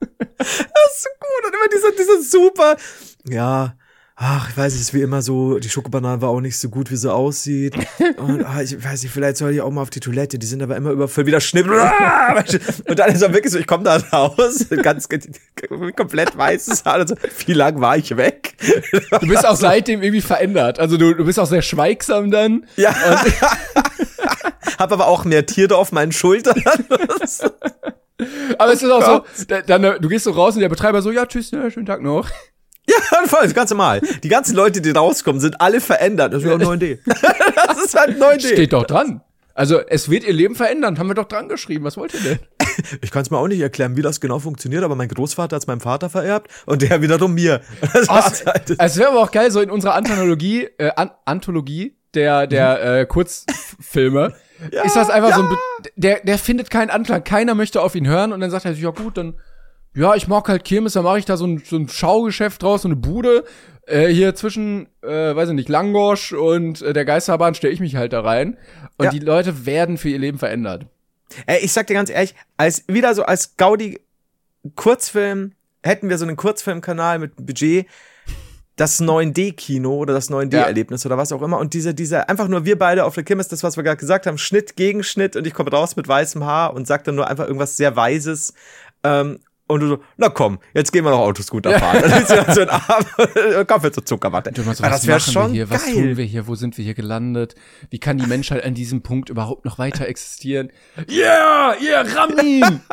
Das 0.00 0.48
ist 0.48 1.02
so 1.02 1.08
gut. 1.20 1.46
Und 1.46 1.54
immer 1.54 1.68
dieser, 1.72 1.92
dieser 1.92 2.22
super, 2.22 2.76
ja, 3.28 3.74
ach, 4.20 4.50
ich 4.50 4.56
weiß 4.56 4.72
nicht, 4.72 4.82
ist 4.82 4.94
wie 4.94 5.02
immer 5.02 5.22
so, 5.22 5.60
die 5.60 5.68
Schokobanane 5.70 6.20
war 6.20 6.30
auch 6.30 6.40
nicht 6.40 6.58
so 6.58 6.68
gut, 6.68 6.90
wie 6.90 6.96
sie 6.96 7.12
aussieht. 7.12 7.74
Und 8.16 8.44
ah, 8.44 8.60
ich 8.60 8.82
weiß 8.82 9.02
nicht, 9.04 9.12
vielleicht 9.12 9.36
soll 9.36 9.52
ich 9.52 9.60
auch 9.60 9.70
mal 9.70 9.82
auf 9.82 9.90
die 9.90 10.00
Toilette, 10.00 10.40
die 10.40 10.46
sind 10.46 10.60
aber 10.60 10.76
immer 10.76 10.90
überfüllt, 10.90 11.28
wieder 11.28 11.40
Schnitt. 11.40 11.66
Und 12.88 12.98
dann 12.98 13.12
ist 13.12 13.22
er 13.22 13.32
wirklich 13.32 13.52
so, 13.52 13.58
ich 13.60 13.66
komme 13.66 13.84
da 13.84 13.96
raus, 13.96 14.66
ganz 14.82 15.08
komplett 15.96 16.36
weißes 16.36 16.84
Haar 16.84 17.00
und 17.00 17.08
so, 17.10 17.14
wie 17.46 17.52
lang 17.52 17.80
war 17.80 17.96
ich 17.96 18.16
weg? 18.16 18.56
Du 19.20 19.28
bist 19.28 19.46
auch 19.46 19.56
seitdem 19.56 20.02
irgendwie 20.02 20.20
verändert. 20.20 20.80
Also 20.80 20.96
du, 20.96 21.14
du 21.14 21.24
bist 21.24 21.38
auch 21.38 21.46
sehr 21.46 21.62
schweigsam 21.62 22.30
dann. 22.30 22.66
Ja. 22.76 22.94
Hab 24.78 24.92
aber 24.92 25.06
auch 25.06 25.24
mehr 25.24 25.46
Tiere 25.46 25.76
auf 25.76 25.92
meinen 25.92 26.12
Schultern. 26.12 26.60
Aber 28.58 28.72
es 28.72 28.82
ist 28.82 28.90
auch 28.90 29.24
so, 29.36 29.44
da- 29.46 29.62
dann, 29.62 29.82
du 30.00 30.08
gehst 30.08 30.24
so 30.24 30.32
raus 30.32 30.54
und 30.54 30.60
der 30.60 30.68
Betreiber 30.68 31.02
so, 31.02 31.12
ja, 31.12 31.24
tschüss, 31.26 31.52
ne, 31.52 31.70
schönen 31.70 31.86
Tag 31.86 32.02
noch. 32.02 32.28
Ja, 32.88 33.22
voll, 33.26 33.48
ganz 33.52 33.70
normal. 33.70 34.00
Die 34.22 34.28
ganzen 34.28 34.56
Leute, 34.56 34.80
die 34.80 34.90
rauskommen, 34.90 35.40
sind 35.40 35.60
alle 35.60 35.80
verändert. 35.80 36.32
Das 36.32 36.42
ist 36.42 36.48
ja 36.48 36.56
9D. 36.56 36.98
Das 37.66 37.84
ist 37.84 37.94
halt 37.98 38.20
9D. 38.20 38.52
Steht 38.52 38.72
doch 38.72 38.84
dran. 38.84 39.20
Also 39.54 39.80
es 39.80 40.08
wird 40.08 40.24
ihr 40.24 40.32
Leben 40.32 40.54
verändern, 40.54 40.98
haben 40.98 41.08
wir 41.08 41.14
doch 41.14 41.26
dran 41.26 41.48
geschrieben. 41.48 41.84
Was 41.84 41.96
wollt 41.96 42.14
ihr 42.14 42.20
denn? 42.20 42.38
Ich 43.00 43.10
kann 43.10 43.22
es 43.22 43.30
mir 43.30 43.38
auch 43.38 43.48
nicht 43.48 43.60
erklären, 43.60 43.96
wie 43.96 44.02
das 44.02 44.20
genau 44.20 44.38
funktioniert, 44.38 44.84
aber 44.84 44.94
mein 44.94 45.08
Großvater 45.08 45.56
hat 45.56 45.62
es 45.62 45.66
meinem 45.66 45.80
Vater 45.80 46.08
vererbt 46.08 46.48
und 46.64 46.80
der 46.80 47.02
wiederum 47.02 47.34
mir. 47.34 47.60
Das 47.92 48.08
war's 48.08 48.46
halt. 48.46 48.76
Es 48.78 48.96
wäre 48.96 49.08
aber 49.08 49.20
auch 49.20 49.32
geil, 49.32 49.50
so 49.50 49.60
in 49.60 49.68
unserer 49.68 49.94
Anthologie, 49.94 50.68
äh, 50.78 50.92
An 50.94 51.10
Anthologie 51.24 51.96
der, 52.14 52.46
der 52.46 53.00
äh, 53.00 53.06
Kurzfilme, 53.06 54.32
ist 54.84 54.94
das 54.94 55.10
einfach 55.10 55.34
so 55.34 55.42
ein, 55.42 55.48
Be 55.48 55.56
der, 55.96 56.20
der 56.20 56.38
findet 56.38 56.70
keinen 56.70 56.90
Anklang, 56.90 57.24
keiner 57.24 57.56
möchte 57.56 57.82
auf 57.82 57.96
ihn 57.96 58.06
hören 58.06 58.32
und 58.32 58.40
dann 58.40 58.50
sagt 58.50 58.64
er 58.64 58.74
sich, 58.74 58.82
ja 58.82 58.90
gut, 58.90 59.16
dann, 59.16 59.34
ja, 59.98 60.14
ich 60.14 60.28
mag 60.28 60.48
halt 60.48 60.64
Kirmes, 60.64 60.92
dann 60.92 61.02
mache 61.04 61.18
ich 61.18 61.24
da 61.24 61.36
so 61.36 61.46
ein, 61.46 61.62
so 61.64 61.76
ein 61.76 61.88
Schaugeschäft 61.88 62.62
draus, 62.62 62.82
so 62.82 62.88
eine 62.88 62.96
Bude, 62.96 63.44
äh, 63.86 64.06
hier 64.08 64.34
zwischen, 64.34 64.86
äh, 65.02 65.34
weiß 65.34 65.48
ich 65.48 65.54
nicht, 65.56 65.68
Langosch 65.68 66.32
und 66.32 66.82
äh, 66.82 66.92
der 66.92 67.04
Geisterbahn 67.04 67.54
stelle 67.54 67.72
ich 67.72 67.80
mich 67.80 67.96
halt 67.96 68.12
da 68.12 68.20
rein. 68.20 68.56
Und 68.96 69.06
Ja. 69.06 69.10
die 69.10 69.18
Leute 69.18 69.66
werden 69.66 69.98
für 69.98 70.08
ihr 70.08 70.18
Leben 70.18 70.38
verändert. 70.38 70.86
Ey, 71.46 71.58
ich 71.64 71.72
sag 71.72 71.88
dir 71.88 71.94
ganz 71.94 72.10
ehrlich, 72.10 72.34
als 72.56 72.84
wieder 72.86 73.14
so 73.14 73.24
als 73.24 73.56
Gaudi 73.56 74.00
Kurzfilm 74.76 75.52
hätten 75.82 76.08
wir 76.08 76.18
so 76.18 76.24
einen 76.24 76.36
Kurzfilmkanal 76.36 77.18
mit 77.18 77.34
Budget, 77.36 77.86
das 78.76 79.00
9D-Kino 79.00 79.92
oder 79.96 80.14
das 80.14 80.30
9D-Erlebnis 80.30 81.04
oder 81.04 81.18
was 81.18 81.32
auch 81.32 81.42
immer. 81.42 81.58
Und 81.58 81.74
diese, 81.74 81.94
diese, 81.94 82.28
einfach 82.28 82.46
nur 82.46 82.64
wir 82.64 82.78
beide 82.78 83.04
auf 83.04 83.14
der 83.14 83.24
Kirmes, 83.24 83.48
das, 83.48 83.64
was 83.64 83.76
wir 83.76 83.82
gerade 83.82 83.96
gesagt 83.96 84.26
haben, 84.26 84.38
Schnitt 84.38 84.76
gegen 84.76 85.02
Schnitt 85.02 85.34
und 85.34 85.46
ich 85.46 85.54
komme 85.54 85.70
raus 85.70 85.96
mit 85.96 86.06
weißem 86.06 86.44
Haar 86.44 86.74
und 86.74 86.86
sag 86.86 87.02
dann 87.04 87.16
nur 87.16 87.26
einfach 87.28 87.46
irgendwas 87.46 87.76
sehr 87.76 87.96
Weises, 87.96 88.54
ähm, 89.02 89.40
und 89.68 89.80
du 89.80 89.88
so, 89.88 89.98
na 90.16 90.28
komm, 90.28 90.58
jetzt 90.74 90.92
gehen 90.92 91.04
wir 91.04 91.10
noch 91.10 91.20
Autoscooter 91.20 91.78
fahren. 91.78 92.02
Dann 92.08 92.22
ist 92.22 92.30
ja 92.30 92.52
so 92.52 92.62
ein 92.62 92.68
Arm, 92.70 93.04
Kaffee 93.66 93.92
zur 93.92 94.04
Zuckerwatte. 94.04 94.50
Du 94.52 94.62
so, 94.62 94.70
Ja, 94.70 94.90
was 94.90 95.02
das 95.02 95.06
machen 95.06 95.32
schon 95.32 95.46
wir 95.48 95.54
hier? 95.54 95.70
Was 95.70 95.84
geil. 95.84 95.94
tun 95.94 96.16
wir 96.16 96.24
hier? 96.24 96.46
Wo 96.46 96.54
sind 96.54 96.76
wir 96.76 96.84
hier 96.84 96.94
gelandet? 96.94 97.54
Wie 97.90 97.98
kann 97.98 98.18
die 98.18 98.26
Menschheit 98.26 98.64
an 98.64 98.74
diesem 98.74 99.02
Punkt 99.02 99.28
überhaupt 99.30 99.64
noch 99.64 99.78
weiter 99.78 100.06
existieren? 100.08 100.70
Yeah, 101.08 101.74
yeah, 101.80 102.02
Ramin! 102.02 102.80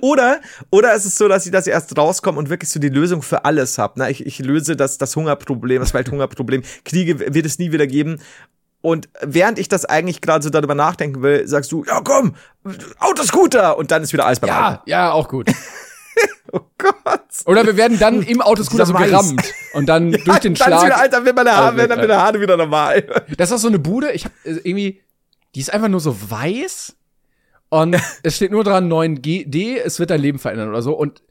Oder, 0.00 0.40
oder 0.70 0.94
ist 0.94 1.04
es 1.04 1.18
so, 1.18 1.26
dass 1.26 1.46
ich, 1.46 1.52
dass 1.52 1.66
ich 1.66 1.72
erst 1.72 1.96
rauskomme 1.98 2.38
und 2.38 2.48
wirklich 2.48 2.70
so 2.70 2.78
die 2.78 2.88
Lösung 2.88 3.22
für 3.22 3.44
alles 3.44 3.76
hab. 3.76 3.96
Ne? 3.96 4.08
Ich, 4.10 4.24
ich 4.24 4.38
löse 4.38 4.76
das, 4.76 4.98
das 4.98 5.16
Hungerproblem, 5.16 5.80
das 5.80 5.92
Welthungerproblem. 5.92 6.62
Kriege 6.84 7.18
wird 7.34 7.44
es 7.44 7.58
nie 7.58 7.72
wieder 7.72 7.88
geben. 7.88 8.20
Und 8.84 9.08
während 9.22 9.58
ich 9.58 9.68
das 9.68 9.86
eigentlich 9.86 10.20
gerade 10.20 10.44
so 10.44 10.50
darüber 10.50 10.74
nachdenken 10.74 11.22
will, 11.22 11.48
sagst 11.48 11.72
du, 11.72 11.84
ja 11.84 12.02
komm, 12.02 12.34
Autoscooter! 12.98 13.78
Und 13.78 13.90
dann 13.90 14.02
ist 14.02 14.12
wieder 14.12 14.26
alles 14.26 14.40
beim 14.40 14.48
ja, 14.48 14.82
ja, 14.84 15.10
auch 15.10 15.28
gut. 15.28 15.50
Oh 16.52 16.60
Gott. 16.78 17.20
Oder 17.46 17.66
wir 17.66 17.76
werden 17.76 17.98
dann 17.98 18.22
im 18.22 18.40
Autoscooter 18.40 18.86
so 18.86 18.92
gerammt 18.92 19.42
und 19.72 19.86
dann 19.86 20.12
durch 20.24 20.38
den 20.38 20.54
dann 20.54 20.72
ist 20.72 20.82
wieder, 20.82 20.86
Schlag. 20.86 20.98
Alter, 21.00 21.24
wird 21.24 21.34
meine 21.34 21.56
Haare, 21.56 21.76
werden 21.76 21.88
dann 21.88 21.98
äh, 21.98 22.06
meine 22.06 22.20
Haare 22.20 22.40
wieder 22.40 22.56
normal. 22.56 23.02
Das 23.36 23.50
ist 23.50 23.56
auch 23.56 23.58
so 23.58 23.66
eine 23.66 23.80
Bude, 23.80 24.12
ich 24.12 24.26
hab 24.26 24.32
äh, 24.44 24.60
irgendwie, 24.62 25.00
die 25.56 25.60
ist 25.60 25.72
einfach 25.72 25.88
nur 25.88 25.98
so 25.98 26.14
weiß 26.30 26.94
Und 27.70 27.96
es 28.22 28.36
steht 28.36 28.52
nur 28.52 28.62
dran 28.62 28.92
9D, 28.92 29.78
es 29.78 29.98
wird 29.98 30.10
dein 30.10 30.20
Leben 30.20 30.38
verändern 30.38 30.68
oder 30.68 30.82
so. 30.82 30.92
Und 30.92 31.22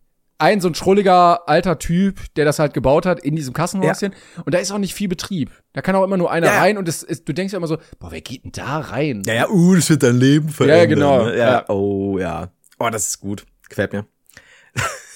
ein 0.44 0.62
so 0.62 0.68
ein 0.68 0.76
schrulliger 0.76 1.48
alter 1.48 1.80
Typ, 1.80 2.20
der 2.36 2.46
das 2.46 2.60
halt 2.60 2.74
gebaut 2.74 3.06
hat 3.06 3.20
in 3.22 3.36
diesem 3.36 3.54
Kassenhäuschen. 3.54 4.14
Und 4.46 4.54
da 4.54 4.60
ist 4.60 4.72
auch 4.72 4.78
nicht 4.78 4.94
viel 4.94 5.08
Betrieb. 5.08 5.52
Da 5.74 5.82
kann 5.82 5.96
auch 5.96 6.04
immer 6.04 6.18
nur 6.18 6.32
einer 6.32 6.48
Ja, 6.48 6.54
ja. 6.54 6.60
rein 6.60 6.78
und 6.78 6.88
es 6.88 7.04
ist, 7.04 7.28
du 7.28 7.34
denkst 7.34 7.54
ja 7.54 7.58
immer 7.58 7.68
so, 7.68 7.78
boah, 8.00 8.12
wer 8.12 8.22
geht 8.22 8.44
denn 8.44 8.52
da 8.52 8.80
rein? 8.80 9.24
Ja, 9.26 9.34
ja, 9.34 9.50
uh, 9.50 9.76
das 9.76 9.90
wird 9.90 10.04
dein 10.04 10.18
Leben 10.18 10.50
verändern. 10.50 10.90
genau, 10.90 11.26
ne? 11.26 11.38
ja. 11.38 11.52
Ja. 11.52 11.70
Oh, 11.70 12.18
ja. 12.20 12.52
Oh, 12.80 12.90
das 12.90 13.08
ist 13.08 13.20
gut. 13.20 13.46
Gefällt 13.70 13.94
mir. 13.94 14.06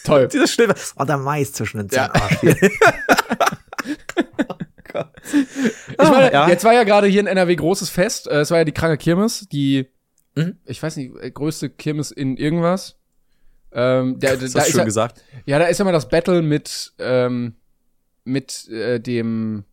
Toll. 0.05 0.27
Dieser 0.31 0.47
Stimme. 0.47 0.73
Oh, 0.97 1.03
der 1.03 1.17
Mais 1.17 1.51
zwischen 1.51 1.77
den 1.79 1.89
Zähnen. 1.89 2.11
Ja. 2.41 2.53
Ich 5.91 6.09
meine, 6.09 6.31
ja. 6.31 6.47
jetzt 6.49 6.63
war 6.63 6.73
ja 6.73 6.83
gerade 6.83 7.07
hier 7.07 7.19
in 7.19 7.27
NRW 7.27 7.55
großes 7.55 7.89
Fest. 7.89 8.27
Äh, 8.27 8.39
Es 8.39 8.51
war 8.51 8.59
ja 8.59 8.63
die 8.63 8.71
kranke 8.71 8.97
Kirmes, 8.97 9.47
die, 9.51 9.87
Mhm. 10.35 10.57
ich 10.65 10.81
weiß 10.81 10.97
nicht, 10.97 11.11
äh, 11.19 11.31
größte 11.31 11.69
Kirmes 11.69 12.11
in 12.11 12.37
irgendwas. 12.37 12.95
Ähm, 13.71 14.19
der, 14.19 14.37
Das 14.37 14.53
da 14.53 14.61
ist 14.61 14.71
schön 14.71 14.79
ja, 14.79 14.85
gesagt. 14.85 15.23
ja, 15.45 15.59
da 15.59 15.65
ist 15.65 15.77
ja 15.77 15.83
immer 15.83 15.91
das 15.91 16.09
Battle 16.09 16.41
mit, 16.41 16.93
ähm, 16.99 17.55
mit 18.23 18.67
äh, 18.69 18.99
dem 18.99 19.65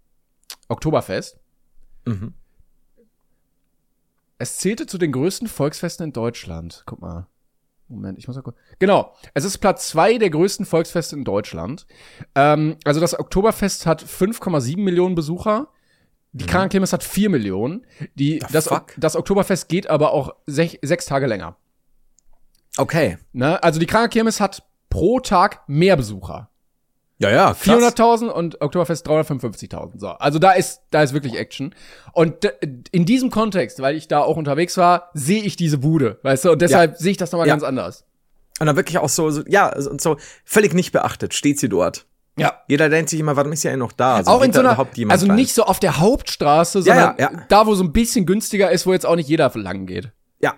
Oktoberfest. 0.69 1.39
Mhm. 2.05 2.35
Es 4.39 4.59
zählte 4.59 4.87
zu 4.87 4.99
den 4.99 5.13
größten 5.13 5.49
Volksfesten 5.49 6.07
in 6.07 6.13
Deutschland. 6.13 6.83
Guck 6.87 7.01
mal. 7.01 7.29
Moment, 7.89 8.19
ich 8.19 8.27
muss 8.27 8.37
mal 8.37 8.43
gucken. 8.43 8.61
Genau. 8.79 9.15
Es 9.35 9.45
ist 9.45 9.59
Platz 9.59 9.89
zwei 9.89 10.19
der 10.19 10.31
größten 10.31 10.67
Volksfeste 10.67 11.17
in 11.17 11.25
Deutschland. 11.25 11.87
Ähm, 12.35 12.77
also 12.85 13.01
das 13.01 13.19
Oktoberfest 13.19 13.87
hat 13.87 14.03
5,7 14.03 14.79
Millionen 14.79 15.15
Besucher. 15.15 15.69
Die 16.33 16.47
Krankenkirmes 16.47 16.93
hat 16.93 17.05
4 17.05 17.31
Millionen. 17.31 17.87
Die, 18.17 18.41
das, 18.51 18.69
das 18.97 19.15
Oktoberfest 19.15 19.69
geht 19.69 19.89
aber 19.89 20.13
auch 20.13 20.35
sech, 20.47 20.81
sechs 20.83 21.07
Tage 21.07 21.27
länger. 21.27 21.57
Okay. 22.77 23.19
Ne? 23.33 23.63
Also 23.63 23.81
die 23.81 23.87
Krankenkirmes 23.87 24.41
hat 24.41 24.63
pro 24.91 25.21
Tag 25.21 25.63
mehr 25.69 25.97
Besucher. 25.97 26.49
Ja, 27.19 27.31
ja. 27.31 27.55
krass. 27.55 27.97
400.000 27.97 28.29
und 28.29 28.61
Oktoberfest 28.61 29.07
355.000. 29.07 29.99
So, 30.01 30.09
also 30.09 30.39
da 30.39 30.53
ist 30.53 30.83
da 30.91 31.03
ist 31.03 31.13
wirklich 31.15 31.37
Action. 31.39 31.75
Und 32.13 32.45
in 32.91 33.05
diesem 33.05 33.31
Kontext, 33.31 33.81
weil 33.81 33.97
ich 33.97 34.09
da 34.09 34.21
auch 34.21 34.37
unterwegs 34.37 34.77
war, 34.77 35.11
sehe 35.15 35.43
ich 35.43 35.57
diese 35.57 35.79
Bude, 35.79 36.19
weißt 36.23 36.47
du? 36.47 36.53
Und 36.53 36.63
deshalb 36.63 36.97
sehe 36.99 37.13
ich 37.13 37.17
das 37.17 37.31
nochmal 37.33 37.47
Ja. 37.47 37.55
ganz 37.55 37.63
anders. 37.63 38.05
Und 38.61 38.67
dann 38.67 38.77
wirklich 38.77 38.99
auch 38.99 39.09
so, 39.09 39.31
so 39.31 39.43
ja, 39.47 39.75
und 39.75 40.01
so 40.01 40.17
völlig 40.45 40.75
nicht 40.75 40.93
beachtet, 40.93 41.35
steht 41.35 41.59
sie 41.59 41.69
dort. 41.69 42.07
Ja. 42.37 42.63
Jeder 42.67 42.89
denkt 42.89 43.11
sich 43.11 43.21
immer, 43.21 43.37
warum 43.37 43.53
ist 43.53 43.63
sie 43.63 43.69
eigentlich 43.69 43.79
noch 43.81 43.93
da? 43.93 44.17
Also 44.17 44.31
auch 44.33 44.43
in 44.43 44.53
so 44.53 44.61
einer, 44.61 44.77
also 45.09 45.27
rein? 45.27 45.37
nicht 45.37 45.55
so 45.55 45.65
auf 45.65 45.79
der 45.79 45.99
Hauptstraße, 45.99 46.81
Ja, 46.81 46.85
sondern 46.85 47.15
ja, 47.19 47.33
ja. 47.33 47.45
da, 47.49 47.67
wo 47.67 47.75
so 47.75 47.85
ein 47.85 47.93
bisschen 47.93 48.27
günstiger 48.27 48.71
ist, 48.73 48.87
wo 48.87 48.93
jetzt 48.93 49.07
auch 49.07 49.15
nicht 49.15 49.29
jeder 49.29 49.51
lang 49.55 49.87
geht. 49.87 50.11
Ja, 50.41 50.55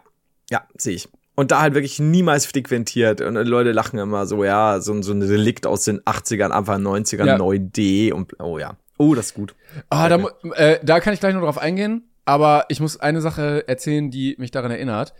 ja, 0.51 0.63
sehe 0.79 0.95
ich. 0.95 1.09
Und 1.37 1.51
da 1.53 1.61
halt 1.61 1.75
wirklich 1.75 2.01
niemals 2.01 2.47
frequentiert. 2.47 3.21
Und 3.21 3.35
die 3.35 3.43
Leute 3.43 3.73
lachen 3.73 3.99
immer 3.99 4.27
so, 4.27 4.43
ja, 4.43 4.81
so, 4.81 5.01
so 5.03 5.13
ein 5.13 5.23
Relikt 5.23 5.67
aus 5.67 5.85
den 5.85 6.01
80ern, 6.01 6.49
Anfang 6.51 6.83
90ern, 6.83 7.27
Ja. 7.27 7.37
9D 7.37 8.13
und, 8.13 8.41
oh 8.41 8.59
ja. 8.59 8.77
Oh, 8.99 9.15
das 9.15 9.27
ist 9.27 9.35
gut. 9.35 9.55
Ah, 9.91 10.09
da, 10.09 10.25
äh, 10.55 10.79
da 10.83 11.01
kann 11.01 11.13
ich 11.13 11.21
gleich 11.21 11.35
noch 11.35 11.43
drauf 11.43 11.59
eingehen, 11.59 12.05
aber 12.25 12.65
ich 12.71 12.81
muss 12.81 12.99
eine 12.99 13.21
Sache 13.21 13.69
erzählen, 13.69 14.11
die 14.11 14.35
mich 14.39 14.51
daran 14.51 14.71
erinnert. 14.71 15.13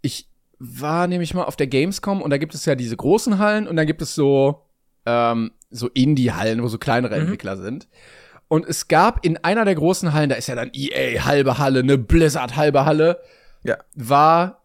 Ich 0.00 0.26
war 0.58 1.06
nämlich 1.06 1.32
mal 1.32 1.44
auf 1.44 1.54
der 1.56 1.68
Gamescom 1.68 2.20
und 2.22 2.30
da 2.30 2.38
gibt 2.38 2.54
es 2.54 2.64
ja 2.66 2.74
diese 2.74 2.96
großen 2.96 3.38
Hallen 3.38 3.68
und 3.68 3.76
dann 3.76 3.86
gibt 3.86 4.02
es 4.02 4.16
so, 4.16 4.66
ähm, 5.06 5.52
so 5.70 5.88
Indie-Hallen, 5.94 6.62
wo 6.62 6.68
so 6.68 6.78
kleinere 6.78 7.14
Entwickler 7.14 7.56
sind. 7.56 7.86
Und 8.48 8.66
es 8.66 8.88
gab 8.88 9.24
in 9.24 9.36
einer 9.38 9.64
der 9.64 9.76
großen 9.76 10.12
Hallen, 10.12 10.28
da 10.28 10.34
ist 10.36 10.48
ja 10.48 10.56
dann 10.56 10.70
EA 10.74 11.24
halbe 11.24 11.58
Halle, 11.58 11.78
eine 11.80 11.98
Blizzard 11.98 12.56
halbe 12.56 12.84
Halle, 12.84 13.20
Ja. 13.62 13.78
war, 13.94 14.61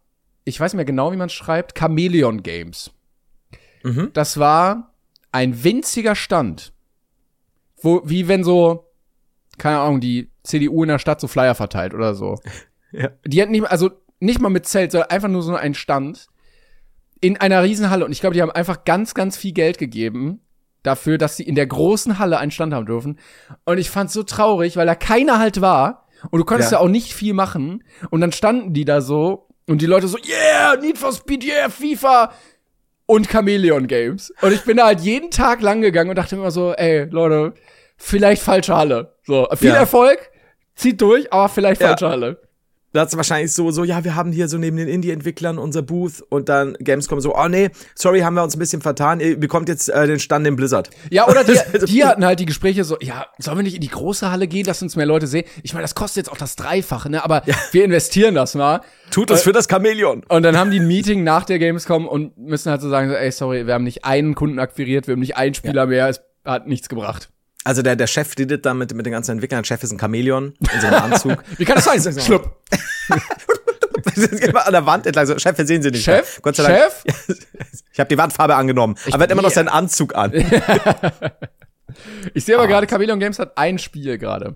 ich 0.48 0.60
weiß 0.60 0.74
nicht 0.74 0.78
mehr 0.78 0.86
genau, 0.86 1.12
wie 1.12 1.18
man 1.18 1.30
schreibt, 1.30 1.78
Chameleon 1.78 2.42
Games. 2.42 2.92
Mhm. 3.84 4.12
Das 4.14 4.40
war 4.40 4.94
ein 5.32 5.64
winziger 5.64 6.16
Stand, 6.16 6.74
wo, 7.82 8.02
wie 8.06 8.28
wenn 8.28 8.44
so, 8.44 8.90
keine 9.58 9.80
Ahnung, 9.80 10.00
die 10.00 10.32
CDU 10.44 10.84
in 10.84 10.90
der 10.90 11.00
Stadt 11.00 11.20
so 11.20 11.28
Flyer 11.28 11.56
verteilt 11.56 11.94
oder 11.94 12.16
so. 12.16 12.40
Ja. 12.94 13.10
Die 13.26 13.42
hatten 13.42 13.52
nicht, 13.52 13.70
also 13.70 13.92
nicht 14.22 14.40
mal 14.40 14.48
mit 14.48 14.66
Zelt, 14.66 14.94
sondern 14.94 15.10
einfach 15.10 15.28
nur 15.28 15.44
so 15.44 15.54
einen 15.54 15.74
Stand 15.74 16.28
in 17.20 17.36
einer 17.36 17.62
Riesenhalle. 17.62 18.06
Und 18.06 18.14
ich 18.14 18.22
glaube, 18.22 18.34
die 18.34 18.42
haben 18.42 18.50
einfach 18.50 18.86
ganz, 18.86 19.14
ganz 19.14 19.36
viel 19.36 19.52
Geld 19.52 19.78
gegeben 19.78 20.40
dafür, 20.84 21.18
dass 21.18 21.36
sie 21.36 21.44
in 21.44 21.56
der 21.56 21.68
großen 21.68 22.18
Halle 22.18 22.40
einen 22.40 22.50
Stand 22.50 22.74
haben 22.74 22.86
dürfen. 22.86 23.20
Und 23.66 23.78
ich 23.78 23.90
fand's 23.90 24.14
so 24.14 24.24
traurig, 24.24 24.78
weil 24.78 24.86
da 24.86 24.96
keiner 24.96 25.38
halt 25.38 25.60
war. 25.60 26.08
Und 26.32 26.40
du 26.40 26.46
konntest 26.46 26.72
ja. 26.72 26.78
Ja. 26.78 26.84
auch 26.84 26.88
nicht 26.88 27.14
viel 27.14 27.34
machen. 27.34 27.84
Und 28.10 28.22
dann 28.22 28.32
standen 28.32 28.74
die 28.74 28.86
da 28.86 29.02
so 29.02 29.47
und 29.68 29.82
die 29.82 29.86
Leute 29.86 30.08
so, 30.08 30.18
yeah, 30.28 30.76
Need 30.76 30.98
for 30.98 31.12
Speed, 31.14 31.44
yeah, 31.44 31.70
FIFA 31.70 32.32
und 33.06 33.30
Chameleon 33.30 33.88
Games. 33.88 34.34
Und 34.42 34.52
ich 34.54 34.64
bin 34.64 34.78
da 34.78 34.86
halt 34.88 35.02
jeden 35.02 35.32
Tag 35.32 35.62
lang 35.62 35.82
gegangen 35.82 36.10
und 36.10 36.18
dachte 36.18 36.36
immer 36.36 36.52
so, 36.52 36.74
ey, 36.74 37.06
Leute, 37.06 37.54
vielleicht 37.98 38.42
falsche 38.42 38.76
Halle. 38.76 39.14
So, 39.26 39.48
viel 39.56 39.70
Ja. 39.70 39.76
Erfolg, 39.76 40.30
zieht 40.76 41.00
durch, 41.02 41.32
aber 41.32 41.50
vielleicht 41.50 41.82
Ja. 41.82 41.90
falsche 41.90 42.10
Halle. 42.10 42.42
Da 42.98 43.04
hat's 43.04 43.16
wahrscheinlich 43.16 43.54
so, 43.54 43.70
so, 43.70 43.84
ja, 43.84 44.04
wir 44.04 44.16
haben 44.16 44.32
hier 44.32 44.48
so 44.48 44.58
neben 44.58 44.76
den 44.76 44.88
Indie-Entwicklern 44.88 45.60
unser 45.60 45.84
Booth 45.84 46.24
und 46.30 46.50
dann 46.50 46.74
Gamescom 46.80 47.22
so, 47.22 47.36
oh 47.36 47.48
nee, 47.48 47.70
sorry, 47.94 48.22
haben 48.22 48.34
wir 48.34 48.42
uns 48.42 48.56
ein 48.56 48.60
bisschen 48.60 48.82
vertan, 48.82 49.20
ihr 49.20 49.40
bekommt 49.40 49.70
jetzt 49.70 49.88
äh, 49.88 50.08
den 50.08 50.20
Stand 50.20 50.48
im 50.48 50.56
Blizzard. 50.56 50.90
Ja, 51.12 51.28
oder 51.28 51.44
die, 51.44 51.60
die 51.86 52.04
hatten 52.04 52.26
halt 52.26 52.40
die 52.40 52.48
Gespräche 52.48 52.84
so, 52.86 52.98
ja, 53.00 53.28
sollen 53.38 53.58
wir 53.60 53.62
nicht 53.62 53.76
in 53.76 53.82
die 53.82 53.90
große 53.90 54.32
Halle 54.32 54.48
gehen, 54.48 54.64
dass 54.64 54.82
uns 54.82 54.96
mehr 54.96 55.06
Leute 55.06 55.28
sehen? 55.28 55.46
Ich 55.62 55.74
meine, 55.74 55.84
das 55.84 55.94
kostet 55.94 56.26
jetzt 56.26 56.32
auch 56.32 56.40
das 56.40 56.56
Dreifache, 56.56 57.12
ne? 57.12 57.24
Aber 57.24 57.44
wir 57.72 57.86
investieren 57.86 58.34
das 58.34 58.56
mal. 58.56 58.82
Tut 59.12 59.30
das 59.30 59.44
für 59.44 59.52
das 59.52 59.68
Chamäleon. 59.70 60.24
Und 60.28 60.42
dann 60.42 60.58
haben 60.58 60.72
die 60.72 60.80
ein 60.80 60.88
Meeting 60.88 61.24
nach 61.24 61.46
der 61.46 61.60
Gamescom 61.60 62.08
und 62.08 62.36
müssen 62.36 62.72
halt 62.72 62.82
so 62.82 62.90
sagen, 62.90 63.10
so, 63.10 63.16
ey, 63.16 63.32
sorry, 63.32 63.68
wir 63.68 63.76
haben 63.76 63.84
nicht 63.84 64.06
einen 64.06 64.34
Kunden 64.34 64.58
akquiriert, 64.58 65.06
wir 65.06 65.12
haben 65.12 65.20
nicht 65.20 65.38
einen 65.38 65.54
Spieler 65.54 65.86
mehr, 65.86 66.10
es 66.10 66.24
hat 66.44 66.66
nichts 66.66 66.90
gebracht. 66.90 67.30
Also 67.68 67.82
der, 67.82 67.98
der 67.98 68.08
Chef 68.08 68.34
redet 68.40 68.66
da 68.66 68.74
mit, 68.74 68.94
mit 68.94 69.06
den 69.06 69.12
ganzen 69.12 69.32
Entwicklern, 69.32 69.62
der 69.62 69.68
Chef 69.68 69.84
ist 69.84 69.92
ein 69.92 70.00
Chamäleon 70.00 70.54
in 70.74 70.80
so 70.80 70.88
einem 70.88 71.12
Anzug. 71.12 71.44
Wie 71.58 71.66
kann 71.66 71.76
das 71.76 71.84
sein? 71.84 72.18
Schlupp. 72.18 72.56
immer 74.16 74.66
an 74.68 74.72
der 74.72 74.86
Wand 74.86 75.06
entlang. 75.06 75.26
So, 75.26 75.38
Chef, 75.38 75.58
wir 75.58 75.68
sehen 75.68 75.82
Sie 75.82 75.92
nicht. 75.92 76.06
Chef? 76.06 76.42
Gott 76.42 76.56
sei 76.56 76.64
Dank. 76.64 76.94
Chef? 77.04 77.38
Ich 77.92 78.00
habe 78.00 78.08
die 78.08 78.18
Wandfarbe 78.18 78.56
angenommen. 78.56 78.96
aber 79.08 79.18
er 79.18 79.24
hat 79.24 79.32
immer 79.32 79.42
noch 79.42 79.50
seinen 79.50 79.70
Anzug 79.70 80.16
an. 80.16 80.32
Ich 82.36 82.46
sehe 82.46 82.56
aber 82.56 82.68
gerade, 82.68 82.86
Chameleon 82.86 83.20
Games 83.20 83.40
hat 83.40 83.58
ein 83.58 83.80
Spiel 83.80 84.20
gerade. 84.20 84.56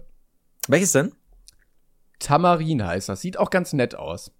Welches 0.68 0.92
denn? 0.92 1.12
Tamarin 2.20 2.86
heißt 2.86 3.10
das. 3.10 3.20
Sieht 3.20 3.38
auch 3.38 3.50
ganz 3.50 3.74
nett 3.74 3.96
aus. 3.96 4.32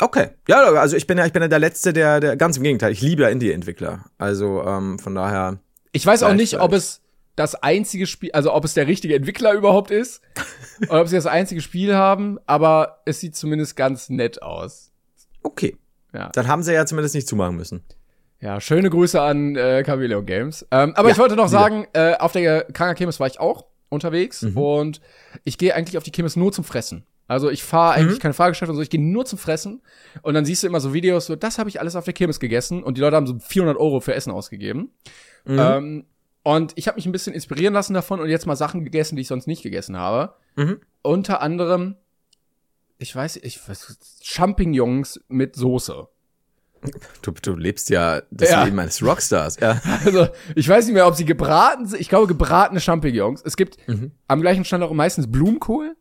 Okay. 0.00 0.30
Ja, 0.48 0.62
also 0.72 0.96
ich 0.96 1.06
bin 1.06 1.18
ja, 1.18 1.26
ich 1.26 1.34
bin 1.34 1.42
ja 1.42 1.48
der 1.48 1.58
Letzte, 1.58 1.92
der, 1.92 2.20
der 2.20 2.36
ganz 2.36 2.56
im 2.56 2.62
Gegenteil. 2.62 2.90
Ich 2.90 3.02
liebe 3.02 3.22
ja 3.22 3.28
Indie-Entwickler. 3.28 4.06
Also 4.16 4.64
ähm, 4.64 4.98
von 4.98 5.14
daher. 5.14 5.58
Ich 5.92 6.06
weiß 6.06 6.22
auch 6.22 6.32
nicht, 6.32 6.58
ob 6.58 6.72
es 6.72 7.02
das 7.36 7.54
einzige 7.54 8.06
Spiel, 8.06 8.32
also 8.32 8.52
ob 8.52 8.64
es 8.64 8.74
der 8.74 8.86
richtige 8.86 9.14
Entwickler 9.14 9.52
überhaupt 9.52 9.90
ist, 9.90 10.22
oder 10.88 11.02
ob 11.02 11.08
sie 11.08 11.16
das 11.16 11.26
einzige 11.26 11.60
Spiel 11.60 11.94
haben, 11.94 12.38
aber 12.46 13.02
es 13.04 13.20
sieht 13.20 13.36
zumindest 13.36 13.76
ganz 13.76 14.08
nett 14.08 14.42
aus. 14.42 14.90
Okay. 15.42 15.76
Ja. 16.12 16.30
Dann 16.32 16.48
haben 16.48 16.62
sie 16.62 16.72
ja 16.72 16.86
zumindest 16.86 17.14
nicht 17.14 17.28
zumachen 17.28 17.56
müssen. 17.56 17.82
Ja, 18.40 18.60
schöne 18.60 18.90
Grüße 18.90 19.20
an 19.20 19.56
äh, 19.56 19.82
Chameleon 19.84 20.24
Games. 20.26 20.66
Ähm, 20.70 20.94
aber 20.96 21.10
ich 21.10 21.18
wollte 21.18 21.36
noch 21.36 21.48
sagen, 21.48 21.86
äh, 21.94 22.14
auf 22.16 22.32
der 22.32 22.64
Kranker 22.64 22.94
Kirmes 22.94 23.18
war 23.20 23.26
ich 23.26 23.38
auch 23.40 23.66
unterwegs 23.88 24.42
Mhm. 24.42 24.56
und 24.58 25.00
ich 25.44 25.58
gehe 25.58 25.74
eigentlich 25.74 25.96
auf 25.96 26.04
die 26.04 26.10
Kirmes 26.10 26.36
nur 26.36 26.52
zum 26.52 26.64
Fressen. 26.64 27.06
Also 27.28 27.50
ich 27.50 27.62
fahre 27.64 27.98
Mhm. 28.00 28.06
eigentlich 28.08 28.20
keine 28.20 28.34
Fahrgeschäfte 28.34 28.70
und 28.70 28.76
so, 28.76 28.82
ich 28.82 28.90
gehe 28.90 29.00
nur 29.02 29.24
zum 29.24 29.38
Fressen 29.38 29.82
und 30.22 30.34
dann 30.34 30.44
siehst 30.44 30.62
du 30.62 30.66
immer 30.66 30.80
so 30.80 30.92
Videos, 30.92 31.26
so 31.26 31.34
das 31.36 31.58
habe 31.58 31.68
ich 31.68 31.80
alles 31.80 31.96
auf 31.96 32.04
der 32.04 32.14
Kirmes 32.14 32.38
gegessen 32.40 32.82
und 32.82 32.96
die 32.96 33.00
Leute 33.00 33.16
haben 33.16 33.26
so 33.26 33.38
400 33.38 33.76
Euro 33.78 34.00
für 34.00 34.14
Essen 34.14 34.30
ausgegeben. 34.32 34.90
Mhm. 35.44 35.58
Ähm, 35.58 36.04
und 36.46 36.72
ich 36.76 36.86
habe 36.86 36.94
mich 36.94 37.06
ein 37.06 37.10
bisschen 37.12 37.34
inspirieren 37.34 37.74
lassen 37.74 37.92
davon 37.92 38.20
und 38.20 38.28
jetzt 38.28 38.46
mal 38.46 38.54
Sachen 38.54 38.84
gegessen, 38.84 39.16
die 39.16 39.22
ich 39.22 39.28
sonst 39.28 39.48
nicht 39.48 39.64
gegessen 39.64 39.96
habe. 39.96 40.34
Mhm. 40.54 40.78
Unter 41.02 41.42
anderem, 41.42 41.96
ich 42.98 43.14
weiß, 43.16 43.36
ich 43.42 43.68
weiß, 43.68 43.98
Champignons 44.22 45.20
mit 45.26 45.56
Soße. 45.56 46.06
Du, 47.22 47.32
du 47.32 47.56
lebst 47.56 47.90
ja 47.90 48.22
das 48.30 48.50
Ja. 48.50 48.62
Leben 48.62 48.78
eines 48.78 49.02
Rockstars. 49.02 49.58
Ja. 49.58 49.80
Also, 50.04 50.28
ich 50.54 50.68
weiß 50.68 50.84
nicht 50.86 50.94
mehr, 50.94 51.08
ob 51.08 51.16
sie 51.16 51.24
gebraten 51.24 51.86
sind. 51.86 52.00
Ich 52.00 52.08
glaube, 52.08 52.28
gebratene 52.28 52.80
Champignons. 52.80 53.42
Es 53.44 53.56
gibt 53.56 53.76
Mhm. 53.88 54.12
am 54.28 54.40
gleichen 54.40 54.64
Stand 54.64 54.84
auch 54.84 54.92
meistens 54.92 55.28
Blumenkohl. 55.30 55.96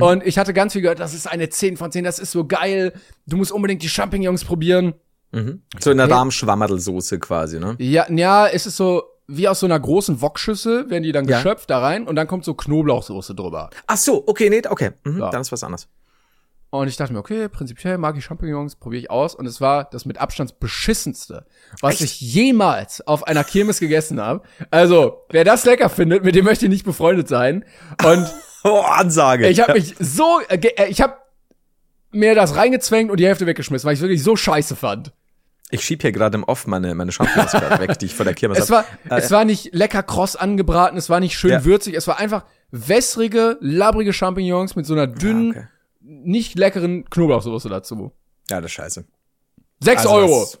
Und 0.00 0.24
ich 0.26 0.38
hatte 0.38 0.52
ganz 0.54 0.72
viel 0.74 0.82
gehört, 0.82 0.98
das 1.00 1.14
ist 1.14 1.26
eine 1.28 1.48
10 1.48 1.76
von 1.76 1.90
10, 1.92 2.02
das 2.04 2.18
ist 2.18 2.30
so 2.32 2.46
geil. 2.46 2.92
Du 3.26 3.36
musst 3.36 3.50
unbedingt 3.52 3.82
die 3.82 3.88
Champignons 3.88 4.44
probieren. 4.44 4.94
So 5.32 5.90
in 5.90 5.96
der 5.98 6.06
Okay. 6.06 6.14
Rahmschwammerdelsoße 6.14 7.18
quasi, 7.20 7.58
ne? 7.60 7.76
Ja, 7.78 8.06
ja, 8.10 8.46
es 8.48 8.66
ist 8.66 8.76
so 8.76 9.02
wie 9.28 9.46
aus 9.46 9.60
so 9.60 9.66
einer 9.66 9.78
großen 9.78 10.20
Wokschüssel, 10.22 10.88
werden 10.90 11.02
die 11.04 11.12
dann 11.12 11.26
Ja. 11.28 11.36
geschöpft 11.36 11.68
da 11.70 11.78
rein 11.80 12.08
und 12.08 12.16
dann 12.16 12.26
kommt 12.26 12.44
so 12.44 12.54
Knoblauchsoße 12.54 13.34
drüber. 13.34 13.70
Ach 13.86 13.96
so, 13.98 14.24
okay, 14.26 14.48
nee, 14.50 14.62
okay. 14.68 14.90
Mhm, 15.04 15.20
Ja. 15.20 15.30
Dann 15.30 15.42
ist 15.42 15.52
was 15.52 15.62
anderes. 15.62 15.86
Und 16.70 16.88
ich 16.88 16.96
dachte 16.98 17.14
mir, 17.14 17.18
okay, 17.20 17.48
prinzipiell 17.48 17.96
mag 17.96 18.16
ich 18.18 18.24
Champignons, 18.24 18.76
probiere 18.76 19.00
ich 19.00 19.10
aus. 19.10 19.34
Und 19.34 19.46
es 19.46 19.60
war 19.60 19.84
das 19.84 20.04
mit 20.04 20.18
Abstand 20.18 20.60
beschissenste, 20.60 21.46
was 21.80 22.00
ich 22.02 22.20
jemals 22.20 23.06
auf 23.06 23.26
einer 23.26 23.42
Kirmes 23.44 23.80
gegessen 23.80 24.20
habe. 24.20 24.42
Also, 24.70 25.24
wer 25.30 25.44
das 25.44 25.64
lecker 25.64 25.88
findet, 25.88 26.24
mit 26.24 26.34
dem 26.34 26.44
möchte 26.44 26.66
ich 26.66 26.70
nicht 26.70 26.84
befreundet 26.84 27.28
sein. 27.28 27.64
Und 28.04 28.26
Oh, 28.64 28.80
Ansage. 28.80 29.48
Ich 29.48 29.60
habe 29.60 29.74
mich 29.74 29.94
so, 30.00 30.40
äh, 30.48 30.56
äh, 30.58 30.88
ich 30.88 31.00
habe 31.00 31.14
mir 32.10 32.34
das 32.34 32.56
reingezwängt 32.56 33.10
und 33.10 33.18
die 33.20 33.26
Hälfte 33.26 33.46
weggeschmissen, 33.46 33.86
weil 33.86 33.94
ich 33.94 34.00
wirklich 34.00 34.22
so 34.22 34.36
scheiße 34.36 34.74
fand. 34.76 35.12
Ich 35.70 35.84
schieb 35.84 36.02
hier 36.02 36.12
gerade 36.12 36.36
im 36.36 36.44
Off 36.44 36.66
meine, 36.66 36.94
meine 36.94 37.12
Champignons 37.12 37.52
weg, 37.78 37.98
die 37.98 38.06
ich 38.06 38.14
von 38.14 38.24
der 38.26 38.34
Kirmes 38.34 38.58
Es 38.58 38.70
war, 38.70 38.84
hab. 39.08 39.18
Äh, 39.18 39.22
es 39.22 39.30
war 39.30 39.44
nicht 39.44 39.74
lecker 39.74 40.02
kross 40.02 40.34
angebraten, 40.36 40.96
es 40.96 41.10
war 41.10 41.20
nicht 41.20 41.36
schön 41.38 41.50
Ja. 41.50 41.64
würzig, 41.64 41.94
es 41.94 42.06
war 42.06 42.18
einfach 42.18 42.44
wässrige, 42.70 43.58
labbrige 43.60 44.12
Champignons 44.12 44.76
mit 44.76 44.86
so 44.86 44.94
einer 44.94 45.06
dünnen, 45.06 45.50
okay. 45.50 45.66
nicht 46.00 46.58
leckeren 46.58 47.04
Knoblauchsoße 47.10 47.68
dazu. 47.68 48.12
ja, 48.50 48.60
das 48.60 48.66
ist 48.70 48.72
scheiße. 48.72 49.04
Sechs 49.80 50.02
Also 50.06 50.10
Euro. 50.14 50.40
Das, 50.40 50.58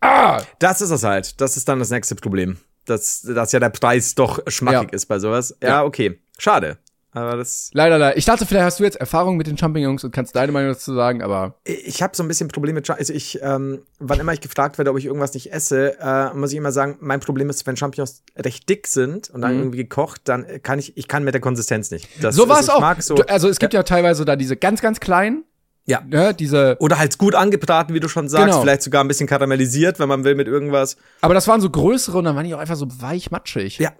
ah! 0.00 0.40
das 0.58 0.80
ist 0.80 0.90
es 0.90 1.02
halt. 1.04 1.40
Das 1.40 1.56
ist 1.56 1.68
dann 1.68 1.78
das 1.80 1.90
nächste 1.90 2.14
Problem. 2.14 2.58
Dass, 2.86 3.20
dass 3.22 3.52
ja 3.52 3.60
der 3.60 3.68
Preis 3.68 4.14
doch 4.14 4.38
schmackig 4.46 4.90
Ja. 4.90 4.96
ist 4.96 5.06
bei 5.06 5.18
sowas. 5.18 5.54
Ja, 5.62 5.68
Ja. 5.68 5.84
okay. 5.84 6.20
Schade. 6.38 6.78
Aber 7.12 7.36
das. 7.36 7.70
Leider, 7.72 7.96
leider. 7.98 8.16
Ich 8.18 8.26
dachte, 8.26 8.44
vielleicht 8.44 8.64
hast 8.66 8.80
du 8.80 8.84
jetzt 8.84 8.96
Erfahrung 8.96 9.38
mit 9.38 9.46
den 9.46 9.56
Champignons 9.56 10.04
und 10.04 10.10
kannst 10.12 10.36
deine 10.36 10.52
Meinung 10.52 10.72
dazu 10.72 10.94
sagen, 10.94 11.22
aber 11.22 11.54
Ich 11.64 12.02
habe 12.02 12.14
so 12.14 12.22
ein 12.22 12.28
bisschen 12.28 12.48
Probleme 12.48 12.76
mit 12.76 12.86
Cha- 12.86 12.94
Also 12.94 13.14
ich, 13.14 13.38
ähm, 13.42 13.80
wann 13.98 14.20
immer 14.20 14.34
ich 14.34 14.40
gefragt 14.42 14.76
werde, 14.76 14.90
ob 14.90 14.98
ich 14.98 15.06
irgendwas 15.06 15.32
nicht 15.32 15.50
esse, 15.52 15.98
äh, 15.98 16.34
muss 16.34 16.52
ich 16.52 16.58
immer 16.58 16.70
sagen, 16.70 16.98
mein 17.00 17.20
Problem 17.20 17.48
ist, 17.48 17.66
wenn 17.66 17.76
Champignons 17.78 18.22
recht 18.36 18.68
dick 18.68 18.86
sind 18.86 19.30
und 19.30 19.40
dann 19.40 19.56
irgendwie 19.56 19.78
gekocht, 19.78 20.20
dann 20.24 20.46
kann 20.62 20.78
ich, 20.78 20.96
ich 20.98 21.08
kann 21.08 21.24
mit 21.24 21.32
der 21.32 21.40
Konsistenz 21.40 21.90
nicht. 21.90 22.08
Das 22.22 22.34
Mhm. 22.36 22.40
so 22.40 22.48
war 22.48 22.60
es 22.60 22.68
auch. 22.68 22.80
Mag 22.80 23.02
so, 23.02 23.14
Du, 23.14 23.22
also 23.28 23.48
es 23.48 23.58
gibt 23.58 23.72
ja 23.72 23.82
teilweise 23.84 24.24
da 24.26 24.36
diese 24.36 24.56
ganz, 24.58 24.82
ganz 24.82 25.00
kleinen, 25.00 25.44
ja. 25.86 26.02
ne, 26.06 26.34
diese, 26.34 26.76
Oder 26.78 26.98
halt 26.98 27.16
gut 27.16 27.34
angebraten, 27.34 27.94
wie 27.94 28.00
du 28.00 28.08
schon 28.08 28.28
sagst, 28.28 28.48
Genau. 28.48 28.60
vielleicht 28.60 28.82
sogar 28.82 29.02
ein 29.02 29.08
bisschen 29.08 29.26
karamellisiert, 29.26 29.98
wenn 29.98 30.08
man 30.08 30.24
will, 30.24 30.34
mit 30.34 30.46
irgendwas. 30.46 30.98
aber 31.22 31.32
das 31.32 31.48
waren 31.48 31.62
so 31.62 31.70
größere 31.70 32.18
und 32.18 32.24
dann 32.24 32.36
waren 32.36 32.44
die 32.44 32.54
auch 32.54 32.58
einfach 32.58 32.76
so 32.76 32.86
weich 33.00 33.30
matschig. 33.30 33.78
Ja. 33.78 33.92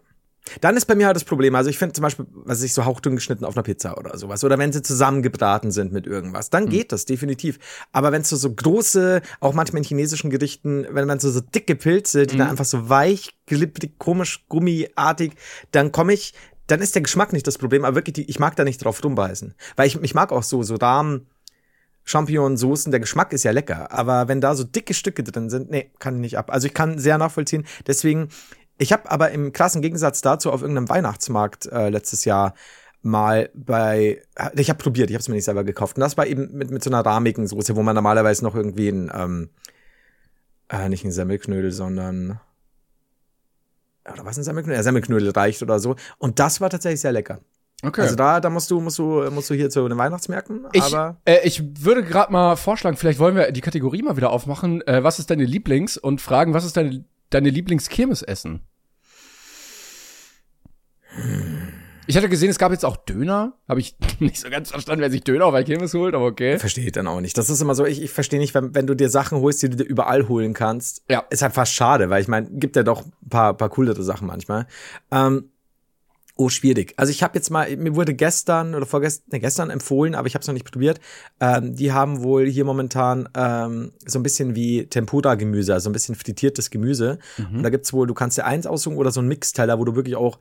Dann 0.61 0.77
ist 0.77 0.87
bei 0.87 0.95
mir 0.95 1.07
halt 1.07 1.17
das 1.17 1.25
Problem. 1.25 1.55
Also 1.55 1.71
ich 1.71 1.79
finde 1.79 1.95
zum 1.95 2.03
Beispiel, 2.03 2.27
was 2.33 2.63
ich 2.63 2.75
so 2.75 2.85
hauchdünn 2.85 3.17
geschnitten 3.17 3.45
auf 3.45 3.57
einer 3.57 3.63
Pizza 3.63 3.99
oder 3.99 4.17
sowas. 4.17 4.45
Oder 4.45 4.59
wenn 4.59 4.73
sie 4.73 4.83
zusammengebraten 4.83 5.71
sind 5.71 5.93
mit 5.93 6.07
irgendwas, 6.07 6.51
dann 6.51 6.69
geht 6.69 6.93
das 6.93 7.05
definitiv. 7.05 7.59
Aber 7.93 8.13
wenn 8.13 8.23
es 8.23 8.29
so, 8.29 8.37
so 8.37 8.53
große, 8.53 9.23
auch 9.41 9.55
manchmal 9.55 9.79
in 9.79 9.85
chinesischen 9.85 10.31
Gerichten, 10.31 10.87
wenn 10.91 11.07
man 11.07 11.21
so, 11.21 11.31
so 11.31 11.41
dicke 11.41 11.77
Pilze, 11.77 12.27
die 12.27 12.37
dann 12.37 12.51
einfach 12.51 12.65
so 12.65 12.89
weich, 12.89 13.35
glibbrig, 13.47 13.99
komisch, 13.99 14.45
gummiartig, 14.49 15.33
dann 15.73 15.93
komme 15.93 16.13
ich, 16.13 16.35
dann 16.67 16.81
ist 16.81 16.95
der 16.95 17.03
Geschmack 17.03 17.33
nicht 17.33 17.47
das 17.47 17.59
Problem, 17.59 17.85
aber 17.85 17.97
wirklich, 17.97 18.15
die, 18.15 18.31
ich 18.31 18.39
mag 18.39 18.55
da 18.57 18.65
nicht 18.65 18.85
drauf 18.85 19.03
rumbeißen. 19.03 19.55
Weil 19.77 19.87
ich, 19.87 20.01
ich 20.03 20.15
mag 20.15 20.33
auch 20.33 20.43
so, 20.43 20.63
so 20.63 20.77
Rahmen, 20.77 21.27
Champignon-Soßen, 22.09 22.91
der 22.91 23.01
Geschmack 23.01 23.33
ist 23.33 23.45
ja 23.45 23.51
lecker, 23.51 23.93
aber 23.93 24.29
wenn 24.29 24.41
da 24.41 24.55
so 24.55 24.65
dicke 24.65 24.95
Stücke 24.95 25.23
drin 25.23 25.51
sind, 25.51 25.71
nee, 25.71 25.91
kann 25.99 26.15
ich 26.17 26.21
nicht 26.21 26.39
ab. 26.39 26.51
Also 26.51 26.67
ich 26.67 26.75
kann 26.75 26.99
sehr 26.99 27.19
nachvollziehen. 27.19 27.67
Deswegen, 27.87 28.31
ich 28.79 28.93
habe 28.93 29.11
aber 29.11 29.31
im 29.33 29.53
krassen 29.53 29.83
Gegensatz 29.83 30.20
dazu 30.20 30.53
auf 30.53 30.62
irgendeinem 30.62 30.89
Weihnachtsmarkt 30.89 31.66
äh, 31.66 31.89
letztes 31.91 32.24
Jahr 32.24 32.55
mal 33.03 33.51
bei, 33.55 34.22
ich 34.55 34.70
habe 34.70 34.83
probiert, 34.83 35.11
ich 35.11 35.14
habe 35.14 35.20
es 35.20 35.29
mir 35.29 35.35
nicht 35.35 35.45
selber 35.45 35.64
gekauft. 35.64 35.97
Und 35.97 36.01
das 36.01 36.16
war 36.16 36.26
eben 36.26 36.53
mit, 36.53 36.70
mit 36.70 36.83
so 36.83 36.91
einer 36.91 37.05
rahmigen 37.05 37.47
Soße, 37.47 37.76
wo 37.76 37.83
man 37.83 37.95
normalerweise 37.95 38.45
noch 38.45 38.55
irgendwie 38.55 38.89
ein, 38.89 39.11
ähm, 39.14 39.51
äh, 40.68 40.89
nicht 40.89 41.05
ein 41.05 41.12
Semmelknödel, 41.12 41.70
sondern 41.70 42.41
oder 44.12 44.24
was 44.24 44.39
ein 44.39 44.45
Semmelknödel? 44.45 44.79
Ja, 44.79 44.83
Semmelknödel 44.83 45.31
reicht 45.31 45.62
oder 45.62 45.79
so. 45.79 45.97
Und 46.18 46.39
das 46.39 46.61
war 46.61 46.70
tatsächlich 46.70 47.01
sehr 47.01 47.12
lecker. 47.12 47.41
Okay. 47.83 48.01
Also 48.01 48.16
da, 48.16 48.41
da 48.41 48.51
musst 48.51 48.70
du, 48.70 48.81
musst 48.81 48.99
du, 48.99 49.31
musst 49.31 49.51
du 49.51 49.55
hier 49.55 49.70
zu 49.70 49.87
den 49.89 49.99
Weihnachtsmärkten, 49.99 50.66
ich, 50.72 50.83
aber 50.83 51.16
äh, 51.24 51.39
ich 51.45 51.62
würde 51.85 52.03
gerade 52.03 52.33
mal 52.33 52.57
vorschlagen, 52.57 52.97
vielleicht 52.97 53.20
wollen 53.20 53.37
wir 53.37 53.53
die 53.53 53.61
Kategorie 53.61 54.03
mal 54.03 54.16
wieder 54.16 54.31
aufmachen. 54.31 54.85
Äh, 54.89 55.05
was 55.05 55.20
ist 55.20 55.31
deine 55.31 55.45
Lieblings? 55.45 55.97
Und 55.97 56.20
fragen, 56.20 56.55
was 56.55 56.64
ist 56.64 56.76
deine, 56.76 57.05
deine 57.31 57.51
Lieblingskirmesessen? 57.51 58.62
Ich 62.07 62.16
hatte 62.16 62.31
gesehen, 62.31 62.49
es 62.49 62.59
gab 62.59 62.72
jetzt 62.72 62.87
auch 62.87 62.97
Döner. 62.97 63.53
Habe 63.68 63.81
ich 63.81 63.97
nicht 64.18 64.41
so 64.41 64.49
ganz 64.49 64.70
verstanden, 64.70 65.03
wer 65.03 65.11
sich 65.11 65.24
Döner 65.24 65.45
auf 65.45 65.55
ein 65.55 65.64
Kirmes 65.64 65.93
holt, 65.93 66.14
aber 66.14 66.24
okay. 66.24 66.59
Verstehe 66.59 66.87
ich 66.87 66.93
dann 66.93 67.07
auch 67.07 67.20
nicht. 67.20 67.37
Das 67.37 67.51
ist 67.51 67.61
immer 67.61 67.74
so, 67.74 67.85
ich, 67.85 68.03
ich 68.03 68.11
verstehe 68.11 68.39
nicht, 68.39 68.55
wenn, 68.55 68.74
wenn 68.74 68.87
du 68.87 68.95
dir 68.95 69.11
Sachen 69.11 69.41
holst, 69.41 69.62
die 69.62 69.68
du 69.68 69.76
dir 69.76 69.85
überall 69.85 70.26
holen 70.26 70.55
kannst. 70.55 71.05
Ja. 71.11 71.24
Ist 71.29 71.43
halt 71.43 71.53
fast 71.53 71.74
schade, 71.74 72.09
weil 72.09 72.22
ich 72.22 72.29
meine, 72.29 72.49
gibt 72.51 72.76
ja 72.76 72.83
doch 72.83 73.05
ein 73.05 73.29
paar, 73.29 73.55
paar 73.55 73.68
coolere 73.68 74.03
Sachen 74.03 74.26
manchmal. 74.26 74.66
Ähm, 75.11 75.51
oh, 76.41 76.49
schwierig. 76.49 76.95
Also 76.97 77.11
ich 77.11 77.22
habe 77.24 77.36
jetzt 77.36 77.51
mal, 77.51 77.76
mir 77.76 77.97
wurde 77.97 78.14
gestern 78.14 78.74
oder 78.76 78.86
vorgestern, 78.86 79.24
ne, 79.32 79.41
gestern 79.41 79.70
empfohlen, 79.70 80.14
aber 80.14 80.28
ich 80.28 80.34
habe 80.34 80.41
es 80.43 80.47
noch 80.47 80.55
nicht 80.55 80.70
probiert. 80.70 81.01
Ähm, 81.41 81.74
die 81.74 81.93
haben 81.93 82.22
wohl 82.22 82.47
hier 82.47 82.64
momentan 82.64 83.28
ähm, 83.34 83.91
so 84.07 84.18
ein 84.18 84.22
bisschen 84.22 84.55
wie 84.55 84.86
Tempura-Gemüse, 84.86 85.74
also 85.74 85.91
ein 85.91 85.93
bisschen 85.93 86.14
frittiertes 86.14 86.70
Gemüse. 86.70 87.18
Und 87.53 87.62
da 87.64 87.70
gibt's 87.70 87.93
wohl, 87.93 88.07
du 88.07 88.14
kannst 88.14 88.39
dir 88.39 88.45
eins 88.47 88.66
aussuchen 88.66 88.97
oder 88.97 89.11
so 89.11 89.20
ein 89.20 89.26
Mixteller, 89.28 89.78
wo 89.80 89.84
du 89.84 89.97
wirklich 89.97 90.14
auch 90.16 90.39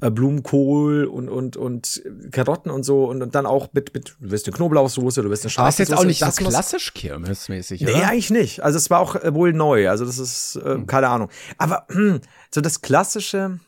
äh, 0.00 0.10
Blumenkohl 0.10 1.04
und, 1.04 1.28
und, 1.28 1.56
und 1.56 2.02
Karotten 2.30 2.70
und 2.70 2.84
so 2.84 3.04
und, 3.06 3.20
und 3.22 3.34
dann 3.34 3.46
auch 3.46 3.68
mit, 3.72 3.92
mit, 3.94 4.10
du 4.20 4.30
willst 4.30 4.46
eine 4.46 4.56
Knoblauchsoße, 4.56 5.22
du 5.22 5.30
willst 5.30 5.44
eine 5.44 5.48
Aber 5.48 5.54
scharfe 5.72 5.82
ist 5.82 5.88
jetzt 5.90 5.98
auch 5.98 6.04
nicht 6.04 6.20
so 6.20 6.26
das 6.26 6.40
muss- 6.40 6.50
klassisch 6.50 6.94
Kirmesmäßig, 6.94 7.80
Nee, 7.82 7.92
oder? 7.94 8.08
eigentlich 8.08 8.30
nicht. 8.30 8.60
Also 8.62 8.78
es 8.78 8.90
war 8.90 9.00
auch 9.00 9.16
äh, 9.16 9.34
wohl 9.34 9.52
neu. 9.52 9.88
Also 9.90 10.04
das 10.04 10.18
ist, 10.18 10.56
äh, 10.56 10.74
Hm. 10.74 10.86
keine 10.86 11.08
Ahnung. 11.08 11.28
Aber 11.58 11.86
hm, 11.90 12.20
so 12.54 12.60
das 12.60 12.80
klassische, 12.80 13.58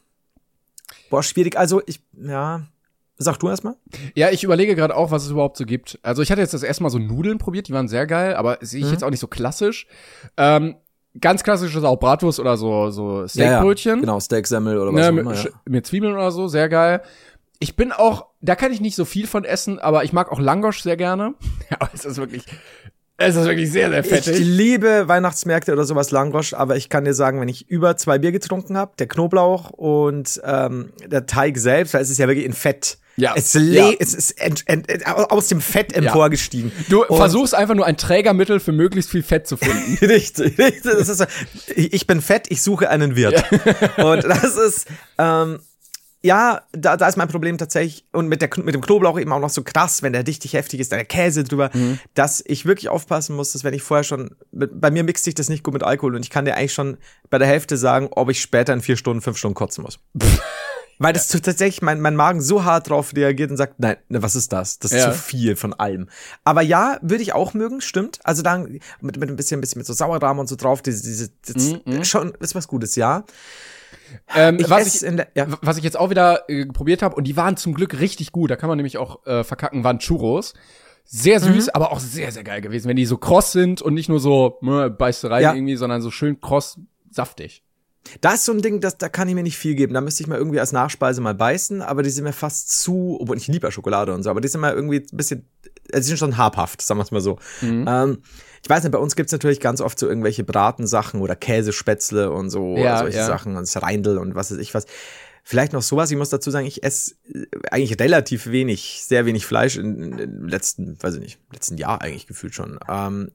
boah, 1.14 1.22
schwierig. 1.22 1.56
Also 1.56 1.80
ich, 1.86 2.00
ja, 2.20 2.62
sag 3.18 3.38
du 3.38 3.48
erstmal. 3.48 3.76
Ja, 4.16 4.30
ich 4.30 4.42
überlege 4.42 4.74
gerade 4.74 4.96
auch, 4.96 5.12
was 5.12 5.24
es 5.24 5.30
überhaupt 5.30 5.56
so 5.56 5.64
gibt. 5.64 5.98
Also 6.02 6.22
ich 6.22 6.30
hatte 6.32 6.40
jetzt 6.40 6.54
das 6.54 6.64
erste 6.64 6.82
Mal 6.82 6.90
so 6.90 6.98
Nudeln 6.98 7.38
probiert, 7.38 7.68
die 7.68 7.72
waren 7.72 7.86
sehr 7.86 8.06
geil, 8.06 8.34
aber 8.34 8.58
sehe 8.60 8.80
Mhm. 8.80 8.86
ich 8.86 8.92
jetzt 8.92 9.04
auch 9.04 9.10
nicht 9.10 9.20
so 9.20 9.28
klassisch. 9.28 9.86
Ähm, 10.36 10.74
ganz 11.20 11.44
klassisch 11.44 11.76
ist 11.76 11.84
auch 11.84 11.96
Bratwurst 12.00 12.40
oder 12.40 12.56
so, 12.56 12.90
so 12.90 13.28
Steakbrötchen. 13.28 14.00
Genau, 14.00 14.18
Steaksemmel 14.18 14.76
oder 14.78 14.92
was 14.92 15.00
Ne, 15.00 15.08
auch 15.08 15.12
mit, 15.12 15.20
immer. 15.22 15.34
Ja. 15.34 15.50
Mit 15.66 15.86
Zwiebeln 15.86 16.14
oder 16.14 16.32
so, 16.32 16.48
sehr 16.48 16.68
geil. 16.68 17.02
Ich 17.60 17.76
bin 17.76 17.92
auch, 17.92 18.26
da 18.40 18.56
kann 18.56 18.72
ich 18.72 18.80
nicht 18.80 18.96
so 18.96 19.04
viel 19.04 19.28
von 19.28 19.44
essen, 19.44 19.78
aber 19.78 20.02
ich 20.02 20.12
mag 20.12 20.32
auch 20.32 20.40
Langosch 20.40 20.82
sehr 20.82 20.96
gerne. 20.96 21.34
aber 21.78 21.90
es 21.94 22.04
ist 22.04 22.16
wirklich, 22.16 22.44
es 23.16 23.36
ist 23.36 23.44
wirklich 23.44 23.70
sehr, 23.70 23.90
sehr 23.90 24.00
Ich 24.00 24.06
fettig. 24.08 24.38
liebe 24.40 25.08
Weihnachtsmärkte 25.08 25.72
oder 25.72 25.84
sowas 25.84 26.10
Langosch, 26.10 26.52
aber 26.54 26.76
ich 26.76 26.88
kann 26.88 27.04
dir 27.04 27.14
sagen, 27.14 27.40
wenn 27.40 27.48
ich 27.48 27.68
über 27.70 27.96
zwei 27.96 28.18
Bier 28.18 28.32
getrunken 28.32 28.76
habe, 28.76 28.92
der 28.98 29.06
Knoblauch 29.06 29.70
und 29.70 30.40
ähm, 30.44 30.90
der 31.06 31.26
Teig 31.26 31.56
selbst, 31.58 31.94
weil 31.94 32.02
es 32.02 32.10
ist 32.10 32.18
ja 32.18 32.26
wirklich 32.28 32.44
in 32.46 32.52
Fett. 32.52 32.98
Ja. 33.16 33.34
Es, 33.36 33.52
Ja. 33.54 33.92
es 34.00 34.12
ist 34.12 34.34
aus 35.28 35.46
dem 35.46 35.60
Fett 35.60 35.92
emporgestiegen. 35.96 36.72
Du 36.88 37.04
Und- 37.04 37.16
versuchst 37.16 37.54
einfach 37.54 37.76
nur 37.76 37.86
ein 37.86 37.96
Trägermittel 37.96 38.58
für 38.58 38.72
möglichst 38.72 39.10
viel 39.12 39.22
Fett 39.22 39.46
zu 39.46 39.56
finden. 39.56 39.96
Richtig, 40.04 40.58
richtig. 40.58 40.82
Das 40.98 41.08
ist 41.08 41.24
ich 41.76 41.92
ich 41.92 42.06
bin 42.08 42.20
fett, 42.20 42.46
ich 42.48 42.60
suche 42.62 42.90
einen 42.90 43.14
Wirt. 43.14 43.44
Und 43.98 44.24
das 44.24 44.56
ist, 44.56 44.88
ähm, 45.18 45.60
ja, 46.24 46.62
da, 46.72 46.96
da 46.96 47.06
ist 47.06 47.16
mein 47.16 47.28
Problem 47.28 47.58
tatsächlich, 47.58 48.06
und 48.12 48.28
mit, 48.28 48.40
der, 48.40 48.48
mit 48.56 48.74
dem 48.74 48.80
Knoblauch 48.80 49.20
eben 49.20 49.30
auch 49.30 49.40
noch 49.40 49.50
so 49.50 49.62
krass, 49.62 50.02
wenn 50.02 50.14
der 50.14 50.26
richtig 50.26 50.54
heftig 50.54 50.80
ist, 50.80 50.90
da 50.90 50.96
der 50.96 51.04
Käse 51.04 51.44
drüber, 51.44 51.70
dass 52.14 52.42
ich 52.46 52.64
wirklich 52.64 52.88
aufpassen 52.88 53.36
muss, 53.36 53.52
dass 53.52 53.62
wenn 53.62 53.74
ich 53.74 53.82
vorher 53.82 54.04
schon, 54.04 54.34
bei 54.50 54.90
mir 54.90 55.04
mixt 55.04 55.24
sich 55.24 55.34
das 55.34 55.50
nicht 55.50 55.62
gut 55.62 55.74
mit 55.74 55.82
Alkohol 55.82 56.16
und 56.16 56.22
ich 56.22 56.30
kann 56.30 56.46
dir 56.46 56.56
eigentlich 56.56 56.72
schon 56.72 56.96
bei 57.28 57.36
der 57.36 57.46
Hälfte 57.46 57.76
sagen, 57.76 58.08
ob 58.12 58.30
ich 58.30 58.40
später 58.40 58.72
in 58.72 58.80
vier 58.80 58.96
Stunden, 58.96 59.20
fünf 59.20 59.36
Stunden 59.36 59.54
kotzen 59.54 59.84
muss. 59.84 59.98
Weil 60.98 61.12
das 61.12 61.28
tut 61.28 61.44
tatsächlich 61.44 61.82
mein, 61.82 62.00
mein 62.00 62.16
Magen 62.16 62.40
so 62.40 62.64
hart 62.64 62.88
drauf 62.88 63.12
reagiert 63.14 63.50
und 63.50 63.56
sagt, 63.56 63.74
nein, 63.78 63.96
ne, 64.08 64.22
was 64.22 64.34
ist 64.36 64.52
das? 64.52 64.78
Das 64.78 64.92
ist 64.92 64.98
Ja. 65.04 65.12
zu 65.12 65.18
viel 65.18 65.56
von 65.56 65.74
allem. 65.74 66.08
Aber 66.44 66.62
ja, 66.62 66.98
würde 67.02 67.22
ich 67.22 67.34
auch 67.34 67.52
mögen, 67.52 67.80
stimmt. 67.80 68.20
Also 68.24 68.42
dann 68.42 68.78
mit, 69.00 69.18
mit 69.18 69.28
ein 69.28 69.36
bisschen, 69.36 69.58
ein 69.58 69.60
bisschen 69.60 69.80
mit 69.80 69.86
so 69.86 69.92
Sauerrahm 69.92 70.38
und 70.38 70.48
so 70.48 70.56
drauf, 70.56 70.82
diese, 70.82 71.02
diese, 71.02 71.30
das, 71.84 72.08
schon 72.08 72.32
ist 72.40 72.54
was 72.54 72.68
Gutes, 72.68 72.94
ja. 72.96 73.24
Ähm, 74.34 74.58
Ich 74.60 74.68
was, 74.70 75.02
ich, 75.02 75.16
der- 75.16 75.28
ja. 75.34 75.46
was 75.62 75.76
ich 75.78 75.84
jetzt 75.84 75.98
auch 75.98 76.10
wieder 76.10 76.48
äh, 76.48 76.66
probiert 76.66 77.02
habe, 77.02 77.16
und 77.16 77.24
die 77.24 77.36
waren 77.36 77.56
zum 77.56 77.74
Glück 77.74 77.98
richtig 78.00 78.32
gut, 78.32 78.50
da 78.50 78.56
kann 78.56 78.68
man 78.68 78.76
nämlich 78.76 78.98
auch 78.98 79.24
äh, 79.26 79.44
verkacken, 79.44 79.84
waren 79.84 79.98
Churros. 79.98 80.54
Sehr 81.06 81.38
süß, 81.38 81.66
Mhm. 81.66 81.70
aber 81.74 81.92
auch 81.92 82.00
sehr, 82.00 82.32
sehr 82.32 82.44
geil 82.44 82.62
gewesen, 82.62 82.88
wenn 82.88 82.96
die 82.96 83.04
so 83.04 83.18
kross 83.18 83.52
sind 83.52 83.82
und 83.82 83.92
nicht 83.92 84.08
nur 84.08 84.20
so 84.20 84.58
äh, 84.62 84.88
beißt 84.88 85.22
du 85.24 85.26
rein 85.28 85.42
Ja. 85.42 85.54
irgendwie, 85.54 85.76
sondern 85.76 86.00
so 86.00 86.10
schön 86.10 86.40
kross, 86.40 86.78
saftig. 87.10 87.62
Da 88.20 88.34
ist 88.34 88.44
so 88.44 88.52
ein 88.52 88.60
Ding, 88.60 88.80
das, 88.80 88.98
da 88.98 89.08
kann 89.08 89.28
ich 89.28 89.34
mir 89.34 89.42
nicht 89.42 89.56
viel 89.56 89.74
geben. 89.74 89.94
Da 89.94 90.00
müsste 90.02 90.22
ich 90.22 90.26
mal 90.28 90.36
irgendwie 90.36 90.60
als 90.60 90.72
Nachspeise 90.72 91.20
mal 91.22 91.34
beißen, 91.34 91.80
aber 91.82 92.02
die 92.02 92.10
sind 92.10 92.24
mir 92.24 92.32
fast 92.34 92.70
zu, 92.82 93.16
obwohl 93.20 93.36
ich 93.38 93.48
liebe 93.48 93.66
ja 93.66 93.70
Schokolade 93.70 94.12
und 94.14 94.22
so, 94.22 94.30
aber 94.30 94.40
die 94.42 94.48
sind 94.48 94.60
mir 94.60 94.72
irgendwie 94.74 94.98
ein 95.00 95.16
bisschen, 95.16 95.46
also 95.92 96.00
die 96.04 96.08
sind 96.08 96.18
schon 96.18 96.36
habhaft, 96.36 96.82
sagen 96.82 96.98
wir 96.98 97.04
es 97.04 97.10
mal 97.10 97.20
so. 97.22 97.38
Ähm, 97.62 98.18
ich 98.64 98.70
weiß 98.70 98.82
nicht, 98.82 98.92
bei 98.92 98.98
uns 98.98 99.14
gibt's 99.14 99.30
natürlich 99.32 99.60
ganz 99.60 99.80
oft 99.82 99.98
so 99.98 100.08
irgendwelche 100.08 100.42
Bratensachen 100.42 101.20
oder 101.20 101.36
Käsespätzle 101.36 102.30
und 102.32 102.48
so, 102.50 102.76
Ja, 102.78 102.98
solche 102.98 103.18
ja. 103.18 103.26
Sachen 103.26 103.56
und 103.56 103.70
Reindl 103.82 104.16
und 104.18 104.34
was 104.34 104.50
weiß 104.50 104.58
ich 104.58 104.74
was. 104.74 104.86
Vielleicht 105.46 105.74
noch 105.74 105.82
sowas, 105.82 106.10
ich 106.10 106.16
muss 106.16 106.30
dazu 106.30 106.50
sagen, 106.50 106.64
ich 106.66 106.82
esse 106.82 107.14
äh, 107.32 107.44
eigentlich 107.70 108.00
relativ 108.00 108.46
wenig, 108.46 109.02
sehr 109.04 109.26
wenig 109.26 109.44
Fleisch 109.44 109.76
in, 109.76 110.02
in, 110.02 110.18
im 110.18 110.48
letzten, 110.48 110.96
weiß 111.02 111.16
ich 111.16 111.20
nicht, 111.20 111.38
letzten 111.52 111.76
Jahr 111.76 112.00
eigentlich 112.00 112.26
gefühlt 112.26 112.54
schon. 112.54 112.78
Ähm, 112.88 113.30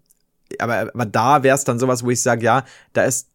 aber, 0.57 0.89
aber 0.93 1.05
da 1.05 1.43
wäre 1.43 1.55
es 1.55 1.63
dann 1.63 1.77
sowas, 1.77 2.03
wo 2.03 2.09
ich 2.09 2.21
sage, 2.23 2.43
ja, 2.43 2.65
da 2.93 3.03
ist 3.03 3.27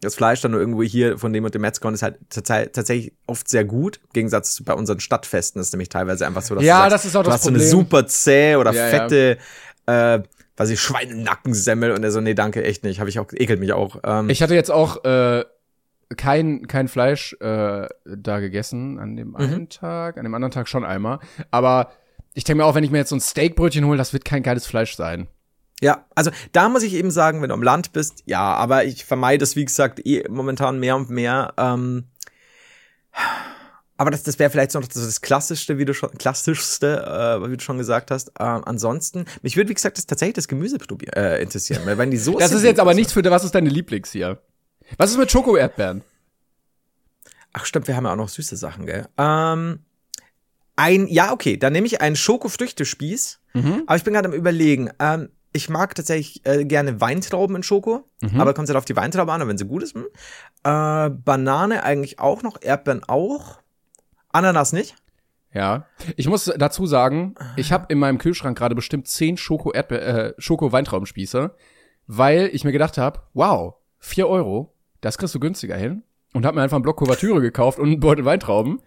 das 0.00 0.14
Fleisch 0.14 0.40
dann 0.40 0.52
nur 0.52 0.60
irgendwo 0.60 0.82
hier 0.82 1.18
von 1.18 1.34
dem 1.34 1.44
und 1.44 1.54
dem 1.54 1.60
Metzger 1.60 1.86
und 1.88 1.94
ist 1.94 2.02
halt 2.02 2.16
tats- 2.30 2.72
tatsächlich 2.72 3.12
oft 3.26 3.46
sehr 3.48 3.66
gut. 3.66 4.00
Im 4.02 4.12
Gegensatz 4.14 4.54
zu 4.54 4.64
bei 4.64 4.72
unseren 4.72 4.98
Stadtfesten 5.00 5.60
ist 5.60 5.72
nämlich 5.74 5.90
teilweise 5.90 6.26
einfach 6.26 6.42
so, 6.42 6.54
dass 6.54 6.64
Ja, 6.64 6.84
du 6.84 6.90
sagst, 6.90 7.04
das 7.04 7.10
ist 7.10 7.16
auch 7.16 7.22
du 7.22 7.26
das 7.26 7.34
hast 7.34 7.42
so 7.44 7.50
eine 7.50 7.58
Problem. 7.58 7.70
super 7.70 8.06
zäh 8.06 8.56
oder 8.56 8.72
Ja, 8.72 8.88
ja. 8.88 8.98
fette, 8.98 9.38
äh, 9.86 10.20
weiß 10.56 10.70
ich, 10.70 10.80
Schweinenackensemmel 10.80 11.92
und 11.92 12.02
er 12.04 12.10
so, 12.10 12.20
nee, 12.20 12.34
danke, 12.34 12.62
echt 12.64 12.84
nicht. 12.84 13.00
Habe 13.00 13.08
ich 13.10 13.18
auch, 13.18 13.26
ekelt 13.32 13.60
mich 13.60 13.72
auch. 13.72 13.96
Ähm, 14.04 14.28
Ich 14.30 14.42
hatte 14.42 14.54
jetzt 14.54 14.70
auch 14.70 15.04
äh, 15.04 15.44
kein, 16.16 16.66
kein 16.66 16.88
Fleisch 16.88 17.34
äh, 17.40 17.86
da 18.04 18.40
gegessen 18.40 18.98
an 18.98 19.12
Mhm. 19.12 19.16
dem 19.16 19.36
einen 19.36 19.68
Tag, 19.68 20.18
an 20.18 20.24
dem 20.24 20.34
anderen 20.34 20.52
Tag 20.52 20.68
schon 20.68 20.84
einmal. 20.84 21.20
Aber 21.50 21.90
ich 22.34 22.44
denke 22.44 22.58
mir 22.62 22.66
auch, 22.66 22.74
wenn 22.74 22.84
ich 22.84 22.90
mir 22.90 22.98
jetzt 22.98 23.10
so 23.10 23.16
ein 23.16 23.20
Steakbrötchen 23.20 23.84
hole, 23.86 23.96
das 23.98 24.12
wird 24.12 24.24
kein 24.24 24.42
geiles 24.42 24.66
Fleisch 24.66 24.94
sein. 24.96 25.26
Ja, 25.80 26.04
also 26.14 26.30
da 26.52 26.68
muss 26.68 26.82
ich 26.84 26.94
eben 26.94 27.10
sagen, 27.10 27.42
wenn 27.42 27.48
du 27.48 27.54
am 27.54 27.62
Land 27.62 27.92
bist, 27.92 28.22
ja, 28.26 28.40
aber 28.54 28.84
ich 28.84 29.04
vermeide 29.04 29.42
es, 29.42 29.56
wie 29.56 29.64
gesagt, 29.64 30.00
eh 30.06 30.24
momentan 30.28 30.78
mehr 30.78 30.94
und 30.96 31.10
mehr. 31.10 31.54
Ähm, 31.56 32.04
aber 34.02 34.10
das, 34.10 34.24
das 34.24 34.40
wäre 34.40 34.50
vielleicht 34.50 34.72
so 34.72 34.80
noch 34.80 34.88
das, 34.88 35.20
klassischste, 35.20 35.78
wie 35.78 35.84
du 35.84 35.94
schon, 35.94 36.10
klassischste, 36.18 37.40
äh, 37.44 37.48
wie 37.48 37.56
du 37.56 37.62
schon 37.62 37.78
gesagt 37.78 38.10
hast. 38.10 38.32
Ähm, 38.40 38.62
ansonsten, 38.64 39.26
mich 39.42 39.56
würde, 39.56 39.70
wie 39.70 39.74
gesagt, 39.74 39.96
das 39.96 40.06
tatsächlich 40.06 40.34
das 40.34 40.48
Gemüse 40.48 40.78
probier, 40.78 41.16
äh, 41.16 41.40
interessieren, 41.40 41.82
weil 41.84 41.96
wenn 41.98 42.10
die 42.10 42.16
Soße. 42.16 42.38
Das 42.40 42.50
ist 42.50 42.64
jetzt 42.64 42.80
aber 42.80 42.94
nichts 42.94 43.12
für, 43.12 43.22
was 43.24 43.44
ist 43.44 43.54
deine 43.54 43.70
Lieblings 43.70 44.10
hier? 44.10 44.42
Was 44.98 45.12
ist 45.12 45.18
mit 45.18 45.30
Schoko-Erdbeeren? 45.30 46.02
Ach 47.52 47.64
stimmt, 47.64 47.86
wir 47.86 47.94
haben 47.94 48.04
ja 48.04 48.12
auch 48.12 48.16
noch 48.16 48.28
süße 48.28 48.56
Sachen, 48.56 48.86
gell? 48.86 49.06
Ähm, 49.16 49.80
ein, 50.74 51.06
ja, 51.06 51.32
okay, 51.32 51.56
dann 51.56 51.72
nehme 51.72 51.86
ich 51.86 52.00
einen 52.00 52.16
Schokofrüchtespieß. 52.16 53.38
Mhm. 53.54 53.84
Aber 53.86 53.96
ich 53.96 54.02
bin 54.02 54.14
gerade 54.14 54.28
am 54.28 54.34
überlegen. 54.34 54.90
Ähm, 54.98 55.28
ich 55.52 55.68
mag 55.68 55.94
tatsächlich 55.94 56.44
äh, 56.44 56.64
gerne 56.64 57.00
Weintrauben 57.00 57.56
in 57.56 57.62
Schoko, 57.62 58.08
Mhm. 58.22 58.40
aber 58.40 58.54
kommt 58.54 58.68
halt 58.68 58.78
auf 58.78 58.84
die 58.84 58.96
Weintraube 58.96 59.32
an, 59.32 59.46
wenn 59.46 59.58
sie 59.58 59.66
gut 59.66 59.82
ist. 59.82 59.94
Hm. 59.94 60.06
Äh, 60.64 61.10
Banane 61.10 61.82
eigentlich 61.84 62.18
auch 62.18 62.42
noch, 62.42 62.56
Erdbeeren 62.60 63.04
auch. 63.04 63.61
Ananas 64.32 64.72
nicht. 64.72 64.94
Ja. 65.54 65.86
Ich 66.16 66.28
muss 66.28 66.50
dazu 66.56 66.86
sagen, 66.86 67.34
ich 67.56 67.72
habe 67.72 67.86
in 67.90 67.98
meinem 67.98 68.18
Kühlschrank 68.18 68.56
gerade 68.56 68.74
bestimmt 68.74 69.06
zehn 69.06 69.36
Schoko 69.36 69.70
Erdbe 69.72 70.00
äh, 70.00 70.34
Schoko 70.38 70.72
Weintraubenspieße, 70.72 71.54
weil 72.06 72.48
ich 72.52 72.64
mir 72.64 72.72
gedacht 72.72 72.96
habe, 72.98 73.20
wow, 73.34 73.74
vier 73.98 74.28
Euro, 74.28 74.74
das 75.02 75.18
kriegst 75.18 75.34
du 75.34 75.40
günstiger 75.40 75.76
hin 75.76 76.02
und 76.32 76.46
habe 76.46 76.56
mir 76.56 76.62
einfach 76.62 76.76
einen 76.76 76.82
Block 76.84 76.96
Kuvertüre 76.96 77.40
gekauft 77.42 77.78
und 77.78 77.86
einen 77.88 78.00
Beutel 78.00 78.24
Weintrauben 78.24 78.80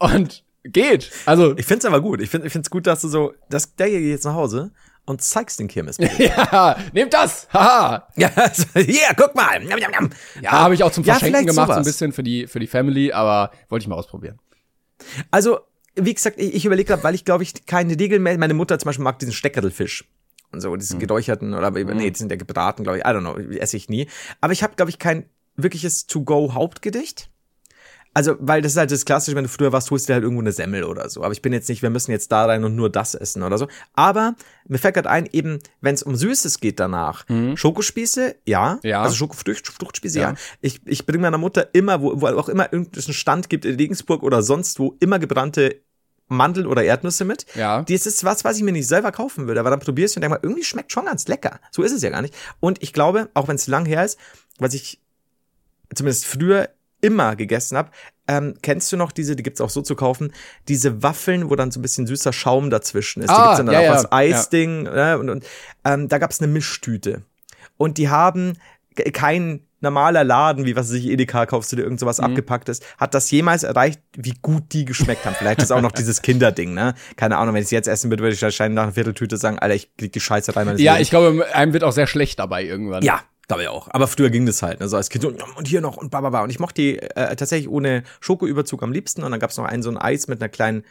und 0.00 0.44
geht. 0.64 1.10
Also 1.26 1.56
Ich 1.56 1.66
find's 1.66 1.84
aber 1.84 2.00
gut. 2.00 2.20
Ich 2.20 2.28
find, 2.30 2.44
ich 2.44 2.52
find's 2.52 2.70
gut, 2.70 2.86
dass 2.88 3.02
du 3.02 3.08
so, 3.08 3.32
dass 3.48 3.76
der 3.76 3.86
hier 3.86 4.00
jetzt 4.00 4.24
nach 4.24 4.34
Hause 4.34 4.72
und 5.06 5.22
zeigst 5.22 5.60
den 5.60 5.68
Kirmes. 5.68 5.96
ja, 6.18 6.76
nehmt 6.92 7.14
das. 7.14 7.48
Haha. 7.52 8.08
ja, 8.16 8.30
also, 8.34 8.64
hier, 8.74 9.08
guck 9.16 9.34
mal. 9.34 9.60
Ja, 10.42 10.50
habe 10.52 10.74
ich 10.74 10.82
auch 10.82 10.90
zum 10.92 11.04
Ja, 11.04 11.14
Verschenken 11.14 11.38
vielleicht 11.38 11.48
gemacht, 11.48 11.68
so 11.68 11.72
ein 11.72 11.84
sowas. 11.84 11.86
bisschen 11.86 12.12
für 12.12 12.22
die 12.24 12.46
für 12.48 12.58
die 12.58 12.66
Family, 12.66 13.12
aber 13.12 13.52
wollte 13.68 13.84
ich 13.84 13.88
mal 13.88 13.94
ausprobieren. 13.96 14.38
Also, 15.30 15.60
wie 15.96 16.14
gesagt, 16.14 16.38
ich, 16.38 16.54
ich 16.54 16.64
überlegt 16.64 16.90
habe, 16.90 17.02
weil 17.02 17.14
ich 17.14 17.24
glaube 17.24 17.42
ich 17.42 17.66
keine 17.66 17.98
regelmäßig, 17.98 18.38
meine 18.38 18.54
Mutter 18.54 18.78
zum 18.78 18.88
Beispiel 18.88 19.04
mag 19.04 19.18
diesen 19.18 19.32
Steckerlfisch. 19.32 20.04
Und 20.52 20.60
so, 20.60 20.74
diesen 20.74 20.98
geräucherten 20.98 21.54
oder, 21.54 21.70
nee, 21.70 22.10
die 22.10 22.18
sind 22.18 22.30
ja 22.30 22.36
gebraten, 22.36 22.82
glaube 22.82 22.98
ich. 22.98 23.04
I 23.04 23.08
don't 23.08 23.20
know, 23.20 23.36
esse 23.36 23.76
ich 23.76 23.88
nie. 23.88 24.08
Aber 24.40 24.52
ich 24.52 24.64
habe, 24.64 24.74
glaube 24.74 24.90
ich, 24.90 24.98
kein 24.98 25.26
wirkliches 25.56 26.06
To-Go-Hauptgedicht. 26.06 27.30
Also, 28.12 28.36
weil 28.40 28.60
das 28.60 28.72
ist 28.72 28.78
halt 28.78 28.90
das 28.90 29.04
Klassische, 29.04 29.36
wenn 29.36 29.44
du 29.44 29.48
früher 29.48 29.72
warst, 29.72 29.90
holst 29.90 30.08
du 30.08 30.10
dir 30.10 30.14
halt 30.14 30.24
irgendwo 30.24 30.42
eine 30.42 30.52
Semmel 30.52 30.84
oder 30.84 31.08
so. 31.08 31.22
Aber 31.22 31.32
ich 31.32 31.42
bin 31.42 31.52
jetzt 31.52 31.68
nicht, 31.68 31.82
wir 31.82 31.90
müssen 31.90 32.10
jetzt 32.10 32.32
da 32.32 32.44
rein 32.44 32.64
und 32.64 32.74
nur 32.74 32.90
das 32.90 33.14
essen 33.14 33.42
oder 33.42 33.56
so. 33.56 33.68
Aber 33.94 34.34
mir 34.66 34.78
fällt 34.78 34.94
gerade 34.94 35.08
ein, 35.08 35.26
eben, 35.30 35.60
wenn 35.80 35.94
es 35.94 36.02
um 36.02 36.16
Süßes 36.16 36.58
geht 36.58 36.80
danach, 36.80 37.24
Schokospieße, 37.54 38.36
ja. 38.46 38.80
Ja. 38.82 39.02
Also 39.02 39.14
Schokofruchtspieße, 39.14 40.18
ja. 40.18 40.30
Ja. 40.30 40.36
Ich, 40.60 40.80
ich 40.86 41.06
bringe 41.06 41.22
meiner 41.22 41.38
Mutter 41.38 41.68
immer, 41.72 42.02
wo, 42.02 42.20
wo 42.20 42.26
auch 42.26 42.48
immer 42.48 42.72
irgendeinen 42.72 43.14
Stand 43.14 43.48
gibt 43.48 43.64
in 43.64 43.76
Regensburg 43.76 44.22
oder 44.22 44.42
sonst 44.42 44.80
wo, 44.80 44.96
immer 44.98 45.18
gebrannte 45.18 45.80
Mandeln 46.30 46.66
oder 46.66 46.82
Erdnüsse 46.82 47.24
mit. 47.24 47.44
Ja. 47.54 47.82
Das 47.82 48.06
ist 48.06 48.24
was, 48.24 48.44
was 48.44 48.56
ich 48.56 48.62
mir 48.62 48.72
nicht 48.72 48.86
selber 48.86 49.12
kaufen 49.12 49.46
würde, 49.46 49.60
aber 49.60 49.70
dann 49.70 49.80
probierst 49.80 50.14
du 50.14 50.18
und 50.18 50.22
denkst 50.22 50.40
mal, 50.40 50.48
irgendwie 50.48 50.64
schmeckt 50.64 50.92
schon 50.92 51.04
ganz 51.04 51.28
lecker. 51.28 51.60
So 51.70 51.82
ist 51.82 51.92
es 51.92 52.02
ja 52.02 52.10
gar 52.10 52.22
nicht. 52.22 52.34
Und 52.60 52.82
ich 52.82 52.92
glaube, 52.92 53.28
auch 53.34 53.48
wenn 53.48 53.56
es 53.56 53.66
lang 53.66 53.84
her 53.84 54.04
ist, 54.04 54.18
was 54.58 54.74
ich 54.74 55.00
zumindest 55.94 56.24
früher 56.26 56.68
immer 57.00 57.36
gegessen 57.36 57.76
habe, 57.76 57.90
ähm, 58.28 58.54
kennst 58.62 58.92
du 58.92 58.96
noch 58.96 59.10
diese, 59.12 59.34
die 59.36 59.42
gibt's 59.42 59.60
auch 59.60 59.70
so 59.70 59.82
zu 59.82 59.94
kaufen, 59.96 60.32
diese 60.68 61.02
Waffeln, 61.02 61.50
wo 61.50 61.56
dann 61.56 61.70
so 61.70 61.80
ein 61.80 61.82
bisschen 61.82 62.06
süßer 62.06 62.32
Schaum 62.32 62.70
dazwischen 62.70 63.22
ist. 63.22 63.30
die 63.30 63.34
Ah, 63.34 63.42
gibt's 63.42 63.56
dann 63.58 63.70
ja, 63.72 63.78
auch 63.80 63.84
ja, 63.84 63.92
als 63.92 64.12
Eisding. 64.12 64.82
Ne? 64.84 65.18
Und, 65.18 65.30
und 65.30 65.44
ähm, 65.84 66.08
da 66.08 66.18
gab's 66.18 66.40
eine 66.40 66.52
Mischtüte. 66.52 67.22
Und 67.76 67.98
die 67.98 68.08
haben 68.08 68.58
ke- 68.94 69.10
kein 69.10 69.60
normaler 69.82 70.24
Laden, 70.24 70.66
wie 70.66 70.76
was 70.76 70.88
sich 70.88 71.06
Edeka 71.06 71.46
kaufst 71.46 71.72
du 71.72 71.76
dir 71.76 71.84
irgend 71.84 71.98
sowas 71.98 72.18
Mhm. 72.18 72.24
abgepacktes, 72.26 72.80
hat 72.98 73.14
das 73.14 73.30
jemals 73.30 73.62
erreicht, 73.62 73.98
wie 74.14 74.34
gut 74.42 74.64
die 74.72 74.84
geschmeckt 74.84 75.24
haben. 75.24 75.34
Vielleicht 75.38 75.62
ist 75.62 75.72
auch 75.72 75.80
noch 75.80 75.92
dieses 75.92 76.20
Kinderding, 76.20 76.74
ne? 76.74 76.94
Keine 77.16 77.38
Ahnung, 77.38 77.54
wenn 77.54 77.62
ich 77.62 77.68
es 77.68 77.70
jetzt 77.70 77.88
essen 77.88 78.10
würde, 78.10 78.22
würde 78.22 78.34
ich 78.34 78.42
wahrscheinlich 78.42 78.76
nach 78.76 78.82
einer 78.82 78.92
Vierteltüte 78.92 79.38
sagen, 79.38 79.58
Alter, 79.58 79.74
ich 79.74 79.96
krieg 79.96 80.12
die 80.12 80.20
Scheiße 80.20 80.54
rein. 80.54 80.66
Ja, 80.76 80.92
Lebens. 80.92 81.00
ich 81.00 81.08
glaube, 81.10 81.46
einem 81.54 81.72
wird 81.72 81.82
auch 81.84 81.92
sehr 81.92 82.06
schlecht 82.06 82.38
dabei 82.38 82.62
irgendwann. 82.64 83.02
Ja, 83.02 83.22
glaube 83.50 83.62
ich 83.64 83.68
auch. 83.68 83.88
Aber 83.90 84.06
früher 84.06 84.30
ging 84.30 84.46
das 84.46 84.62
halt, 84.62 84.80
ne? 84.80 84.88
so 84.88 84.96
als 84.96 85.10
Kind 85.10 85.22
so, 85.22 85.32
und 85.56 85.66
hier 85.68 85.80
noch 85.80 85.96
und 85.96 86.10
bababa. 86.10 86.42
Und 86.42 86.50
ich 86.50 86.58
mochte 86.60 86.80
die 86.80 86.98
äh, 86.98 87.36
tatsächlich 87.36 87.68
ohne 87.68 88.04
Schokoüberzug 88.20 88.82
am 88.82 88.92
liebsten. 88.92 89.22
Und 89.24 89.30
dann 89.32 89.40
gab's 89.40 89.56
noch 89.56 89.64
einen 89.64 89.82
so 89.82 89.90
ein 89.90 89.98
Eis 89.98 90.28
mit 90.28 90.40
einer 90.40 90.48
kleinen 90.48 90.84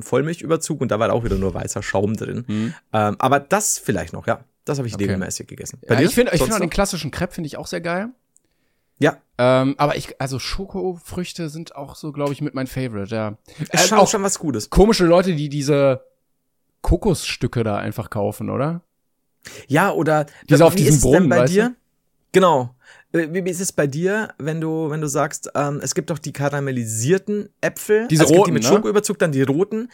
Vollmilchüberzug 0.00 0.80
und 0.80 0.90
da 0.90 0.98
war 0.98 1.12
auch 1.12 1.24
wieder 1.24 1.36
nur 1.36 1.54
weißer 1.54 1.82
Schaum 1.82 2.16
drin. 2.16 2.74
Ähm, 2.92 3.16
aber 3.18 3.40
das 3.40 3.78
vielleicht 3.78 4.12
noch, 4.12 4.26
ja. 4.26 4.44
Das 4.64 4.78
habe 4.78 4.88
ich 4.88 4.98
regelmäßig 4.98 5.46
gegessen. 5.46 5.78
Ja, 5.88 6.00
ich 6.00 6.12
finde 6.12 6.32
ich 6.34 6.42
find 6.42 6.52
auch 6.52 6.58
den 6.58 6.70
klassischen 6.70 7.12
Crepe 7.12 7.34
finde 7.34 7.46
ich 7.46 7.56
auch 7.56 7.68
sehr 7.68 7.80
geil. 7.80 8.08
Ja, 8.98 9.18
Ähm, 9.38 9.74
aber 9.76 9.96
ich, 9.96 10.20
also 10.20 10.38
Schokofrüchte 10.38 11.50
sind 11.50 11.76
auch 11.76 11.94
so, 11.96 12.10
glaube 12.10 12.32
ich, 12.32 12.40
mit 12.40 12.54
mein 12.54 12.66
Favorite, 12.66 13.14
ja. 13.14 13.36
ist 13.58 13.74
Äh, 13.74 13.78
schon, 13.78 13.98
auch 13.98 14.08
schon 14.08 14.22
was 14.22 14.38
Gutes. 14.38 14.70
komische 14.70 15.04
Leute, 15.04 15.34
die 15.34 15.50
diese 15.50 16.02
Kokosstücke 16.80 17.62
da 17.62 17.76
einfach 17.76 18.08
kaufen, 18.10 18.48
oder? 18.48 18.80
Ja, 19.68 19.92
oder 19.92 20.26
Diese 20.48 20.64
auf 20.64 20.74
diesem 20.74 20.94
es 20.94 21.00
Brunnen, 21.02 21.28
bei 21.28 21.40
weißt 21.40 21.52
dir? 21.54 21.74
Genau. 22.36 22.74
Äh, 23.12 23.28
Wie, 23.32 23.50
ist 23.50 23.60
es 23.62 23.72
bei 23.72 23.86
dir, 23.86 24.34
wenn 24.36 24.60
du, 24.60 24.90
wenn 24.90 25.00
du 25.00 25.06
sagst, 25.06 25.50
ähm, 25.54 25.80
es 25.82 25.94
gibt 25.94 26.10
doch 26.10 26.18
die 26.18 26.34
karamellisierten 26.34 27.48
Äpfel, 27.62 28.08
Diese 28.08 28.24
also 28.24 28.34
roten, 28.34 28.48
die 28.48 28.52
mit 28.52 28.62
ne? 28.62 28.68
Schokoüberzug, 28.68 29.18
dann 29.18 29.32
die 29.32 29.40
roten. 29.42 29.90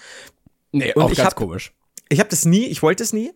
Nee, 0.72 0.92
Und 0.94 1.02
auch 1.04 1.10
ich 1.12 1.18
ganz 1.18 1.28
hab- 1.28 1.36
komisch. 1.36 1.72
Ich 2.08 2.18
habe 2.18 2.28
das 2.30 2.44
nie, 2.44 2.66
ich 2.66 2.82
wollte 2.82 3.04
es 3.04 3.12
nie. 3.12 3.32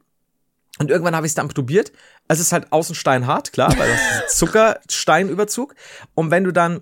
Und 0.81 0.91
irgendwann 0.91 1.15
habe 1.15 1.25
ich 1.25 1.31
es 1.31 1.35
dann 1.37 1.47
probiert. 1.47 1.93
Es 2.27 2.41
ist 2.41 2.51
halt 2.53 2.73
außen 2.73 2.97
steinhart, 2.97 3.53
klar, 3.53 3.73
weil 3.79 3.89
das 3.89 4.01
ist 4.27 4.39
Zuckersteinüberzug. 4.39 5.77
Und 6.17 6.33
wenn 6.33 6.43
du 6.43 6.53
dann 6.53 6.81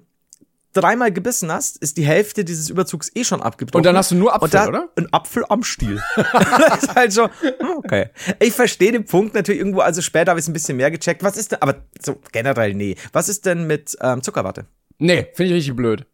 dreimal 0.76 1.12
gebissen 1.12 1.50
hast, 1.50 1.78
ist 1.78 1.96
die 1.96 2.04
Hälfte 2.04 2.44
dieses 2.44 2.68
Überzugs 2.68 3.10
eh 3.14 3.24
schon 3.24 3.40
abgebrochen. 3.42 3.78
Und 3.78 3.86
dann 3.86 3.96
hast 3.96 4.10
du 4.10 4.14
nur 4.16 4.34
Apfel, 4.34 4.44
Und 4.44 4.54
da, 4.54 4.68
oder? 4.68 4.88
Ein 4.96 5.12
Apfel 5.12 5.44
am 5.48 5.62
Stiel. 5.62 6.00
das 6.16 6.82
ist 6.82 6.94
halt 6.94 7.12
so, 7.12 7.24
hm, 7.24 7.78
okay. 7.78 8.10
Ich 8.40 8.52
verstehe 8.52 8.92
den 8.92 9.04
Punkt 9.04 9.34
natürlich 9.34 9.60
irgendwo, 9.60 9.80
also 9.80 10.02
später 10.02 10.30
habe 10.30 10.40
ich 10.40 10.44
es 10.44 10.48
ein 10.48 10.52
bisschen 10.52 10.76
mehr 10.76 10.90
gecheckt. 10.90 11.22
Was 11.22 11.36
ist 11.36 11.52
denn, 11.52 11.62
aber 11.62 11.76
so 12.00 12.16
generell 12.32 12.74
nee. 12.74 12.96
Was 13.12 13.28
ist 13.28 13.46
denn 13.46 13.66
mit 13.66 13.96
ähm, 14.00 14.22
Zuckerwatte? 14.22 14.66
Nee, 14.98 15.28
finde 15.34 15.52
ich 15.52 15.58
richtig 15.58 15.76
blöd. 15.76 16.06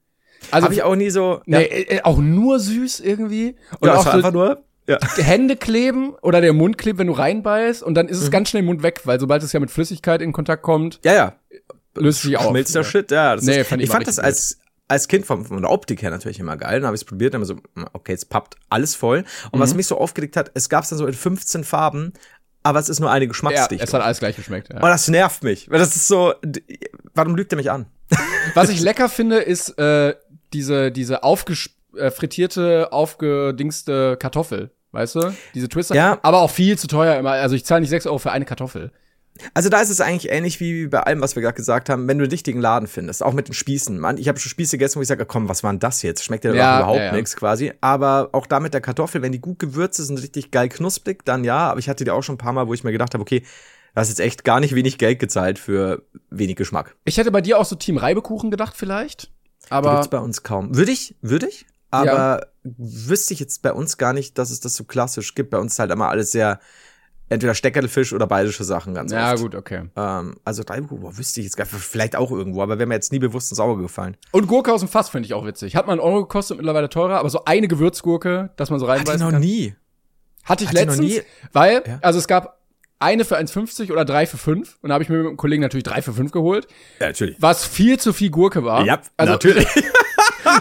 Also, 0.50 0.64
Habe 0.64 0.74
ich 0.74 0.82
auch 0.82 0.96
nie 0.96 1.10
so. 1.10 1.42
nee, 1.46 1.64
äh, 1.64 2.00
auch 2.02 2.18
nur 2.18 2.58
süß 2.58 3.00
irgendwie. 3.00 3.56
Und 3.80 3.88
ja, 3.88 3.96
auch 3.96 4.04
so 4.04 4.10
einfach 4.10 4.32
nur. 4.32 4.64
Ja. 4.88 4.98
Hände 5.16 5.56
kleben 5.56 6.14
oder 6.22 6.40
der 6.40 6.52
Mund 6.52 6.76
klebt, 6.78 6.98
wenn 6.98 7.06
du 7.06 7.12
reinbeißt 7.12 7.82
und 7.82 7.94
dann 7.94 8.08
ist 8.08 8.20
es 8.20 8.30
ganz 8.30 8.48
schnell 8.48 8.60
im 8.60 8.66
Mund 8.66 8.82
weg, 8.82 9.02
weil 9.04 9.20
sobald 9.20 9.42
es 9.42 9.52
ja 9.52 9.60
mit 9.60 9.70
Flüssigkeit 9.70 10.20
in 10.20 10.32
Kontakt 10.32 10.62
kommt, 10.62 10.98
Ja, 11.04 11.12
ja. 11.14 11.34
Löst 12.00 12.22
sich 12.22 12.36
auf. 12.36 12.48
Schmilzt 12.48 12.74
der 12.74 12.84
Shit, 12.84 13.10
ja. 13.10 13.36
Das 13.36 13.44
Nee, 13.44 13.60
ist, 13.60 13.68
fand 13.68 13.82
ich 13.82 13.88
ich 13.88 13.92
fand 13.92 14.06
das 14.06 14.18
als, 14.18 14.58
als 14.88 15.06
Kind 15.08 15.26
von, 15.26 15.44
von 15.44 15.60
der 15.62 15.70
Optik 15.70 16.02
her 16.02 16.10
natürlich 16.10 16.38
immer 16.40 16.56
geil. 16.56 16.80
Dann 16.80 16.86
habe 16.86 16.96
ich 16.96 17.02
es 17.02 17.04
probiert 17.04 17.34
immer 17.34 17.44
so, 17.44 17.54
hm, 17.74 17.86
okay, 17.92 18.12
jetzt 18.12 18.28
pappt 18.28 18.56
alles 18.68 18.94
voll. 18.94 19.24
Und 19.50 19.58
Mhm. 19.58 19.62
was 19.62 19.74
mich 19.74 19.86
so 19.86 19.98
aufgeregt 19.98 20.36
hat, 20.36 20.50
es 20.54 20.68
gab 20.68 20.82
es 20.84 20.90
dann 20.90 20.98
so 20.98 21.06
in 21.06 21.14
15 21.14 21.64
Farben, 21.64 22.12
aber 22.62 22.78
es 22.78 22.88
ist 22.88 23.00
nur 23.00 23.10
eine 23.10 23.24
Ja, 23.24 23.28
Geschmacksdichtung. 23.28 23.86
es 23.88 23.94
hat 23.94 24.02
alles 24.02 24.18
gleich 24.18 24.36
geschmeckt. 24.36 24.68
Ja. 24.70 24.76
und 24.76 24.82
das 24.88 25.08
nervt 25.08 25.42
mich, 25.44 25.70
weil 25.70 25.78
das 25.78 25.94
ist 25.96 26.08
so, 26.08 26.34
warum 27.14 27.34
lügt 27.36 27.52
er 27.52 27.56
mich 27.56 27.70
an? 27.70 27.86
Was 28.54 28.68
ich 28.68 28.80
lecker 28.80 29.08
finde, 29.08 29.38
ist 29.38 29.78
äh, 29.78 30.14
diese 30.52 30.90
diese 30.90 31.22
aufgesch 31.22 31.70
äh, 31.96 32.10
frittierte, 32.10 32.92
aufgedingste 32.92 34.16
Kartoffel. 34.16 34.70
Weißt 34.92 35.14
du? 35.14 35.32
Diese 35.54 35.68
Twister. 35.68 35.94
Ja. 35.94 36.18
Aber 36.22 36.40
auch 36.40 36.50
viel 36.50 36.76
zu 36.76 36.88
teuer 36.88 37.16
immer. 37.16 37.30
Also 37.30 37.54
ich 37.54 37.64
zahle 37.64 37.80
nicht 37.82 37.90
6 37.90 38.06
Euro 38.06 38.18
für 38.18 38.32
eine 38.32 38.44
Kartoffel. 38.44 38.90
Also 39.54 39.68
da 39.68 39.80
ist 39.80 39.90
es 39.90 40.00
eigentlich 40.00 40.30
ähnlich 40.30 40.60
wie 40.60 40.86
bei 40.86 41.00
allem, 41.00 41.20
was 41.20 41.34
wir 41.34 41.42
gerade 41.42 41.54
gesagt 41.54 41.88
haben, 41.88 42.06
wenn 42.08 42.18
du 42.18 42.26
den 42.26 42.30
richtigen 42.30 42.60
Laden 42.60 42.86
findest, 42.86 43.22
auch 43.22 43.32
mit 43.32 43.48
den 43.48 43.54
Spießen. 43.54 43.98
Mann, 43.98 44.18
ich 44.18 44.28
habe 44.28 44.38
schon 44.38 44.50
Spieße 44.50 44.76
gegessen, 44.76 44.96
wo 44.98 45.02
ich 45.02 45.08
sage, 45.08 45.24
komm, 45.24 45.48
was 45.48 45.62
war 45.62 45.72
denn 45.72 45.80
das 45.80 46.02
jetzt? 46.02 46.24
Schmeckt 46.24 46.44
ja, 46.44 46.52
Ja, 46.52 46.78
überhaupt 46.78 46.98
ja, 46.98 47.04
ja. 47.06 47.12
nichts 47.12 47.36
quasi. 47.36 47.72
Aber 47.80 48.30
auch 48.32 48.46
da 48.46 48.60
mit 48.60 48.74
der 48.74 48.80
Kartoffel, 48.80 49.22
wenn 49.22 49.32
die 49.32 49.40
gut 49.40 49.58
gewürzt 49.58 49.98
ist 49.98 50.10
und 50.10 50.18
richtig 50.18 50.50
geil 50.50 50.68
knusprig, 50.68 51.24
dann 51.24 51.44
ja. 51.44 51.70
Aber 51.70 51.78
ich 51.78 51.88
hatte 51.88 52.04
die 52.04 52.10
auch 52.10 52.22
schon 52.22 52.34
ein 52.34 52.38
paar 52.38 52.52
Mal, 52.52 52.66
wo 52.66 52.74
ich 52.74 52.84
mir 52.84 52.92
gedacht 52.92 53.14
habe, 53.14 53.22
okay, 53.22 53.40
du 53.40 54.00
hast 54.00 54.08
jetzt 54.08 54.20
echt 54.20 54.44
gar 54.44 54.60
nicht 54.60 54.74
wenig 54.74 54.98
Geld 54.98 55.18
gezahlt 55.18 55.58
für 55.58 56.02
wenig 56.30 56.56
Geschmack. 56.56 56.96
Ich 57.04 57.16
hätte 57.16 57.30
bei 57.30 57.40
dir 57.40 57.58
auch 57.58 57.64
so 57.64 57.76
Team 57.76 57.96
Reibekuchen 57.96 58.50
gedacht 58.50 58.74
vielleicht. 58.76 59.30
Die 59.66 59.70
Aber 59.70 59.92
gibt's 59.92 60.08
bei 60.08 60.18
uns 60.18 60.42
kaum. 60.42 60.76
Würde 60.76 60.92
ich, 60.92 61.16
würde 61.22 61.48
ich, 61.48 61.66
aber 61.90 62.46
wüsste 62.62 63.34
ich 63.34 63.40
jetzt 63.40 63.62
bei 63.62 63.72
uns 63.72 63.98
gar 63.98 64.12
nicht, 64.12 64.38
dass 64.38 64.50
es 64.50 64.60
das 64.60 64.74
so 64.74 64.84
klassisch 64.84 65.34
gibt. 65.34 65.50
Bei 65.50 65.58
uns 65.58 65.72
ist 65.72 65.78
halt 65.78 65.90
immer 65.90 66.08
alles 66.08 66.30
sehr 66.30 66.60
entweder 67.30 67.54
Steckerlfisch 67.54 68.12
oder 68.12 68.26
bayerische 68.26 68.64
Sachen 68.64 68.92
ganz 68.92 69.10
ja 69.12 69.32
oft. 69.32 69.42
gut, 69.42 69.54
okay. 69.54 69.84
Ähm, 69.96 70.36
also 70.44 70.62
boah, 70.64 71.16
wüsste 71.16 71.40
ich 71.40 71.46
jetzt 71.46 71.56
gar 71.56 71.64
vielleicht 71.66 72.14
auch 72.16 72.30
irgendwo, 72.30 72.62
aber 72.62 72.78
wäre 72.78 72.86
mir 72.86 72.94
jetzt 72.94 73.10
nie 73.12 73.18
bewusst 73.18 73.50
ins 73.50 73.58
Auge 73.60 73.80
gefallen. 73.80 74.16
Und 74.32 74.46
Gurke 74.46 74.72
aus 74.72 74.80
dem 74.80 74.88
Fass 74.88 75.08
finde 75.08 75.26
ich 75.26 75.32
auch 75.34 75.46
witzig. 75.46 75.76
Hat 75.76 75.86
man 75.86 75.98
einen 75.98 76.06
Euro 76.06 76.20
gekostet, 76.26 76.58
mittlerweile 76.58 76.88
teurer, 76.90 77.18
aber 77.18 77.30
so 77.30 77.44
eine 77.46 77.66
Gewürzgurke, 77.68 78.50
dass 78.56 78.68
man 78.68 78.78
so 78.78 78.86
Hatte 78.88 79.00
ich 79.02 79.08
reinbeißen 79.08 79.26
noch 79.26 79.32
kann. 79.32 79.40
nie. 79.40 79.74
Hatte 80.44 80.64
ich 80.64 80.70
Hatte 80.70 80.80
ich 80.80 80.86
letztens, 80.86 81.00
nie. 81.08 81.22
weil, 81.52 81.82
Ja. 81.86 81.98
also 82.02 82.18
es 82.18 82.26
gab 82.28 82.58
eine 82.98 83.24
für 83.24 83.38
1,50 83.38 83.90
oder 83.92 84.04
drei 84.04 84.26
für 84.26 84.36
5 84.36 84.76
und 84.82 84.88
da 84.90 84.94
habe 84.94 85.02
ich 85.04 85.08
mir 85.08 85.18
mit 85.18 85.26
einem 85.28 85.36
Kollegen 85.38 85.62
natürlich 85.62 85.84
drei 85.84 86.02
für 86.02 86.12
5 86.12 86.32
geholt, 86.32 86.66
Ja, 86.98 87.06
natürlich. 87.06 87.36
was 87.40 87.64
viel 87.64 87.98
zu 87.98 88.12
viel 88.12 88.30
Gurke 88.30 88.62
war. 88.64 88.84
Ja, 88.84 89.00
also, 89.16 89.32
natürlich. 89.32 89.66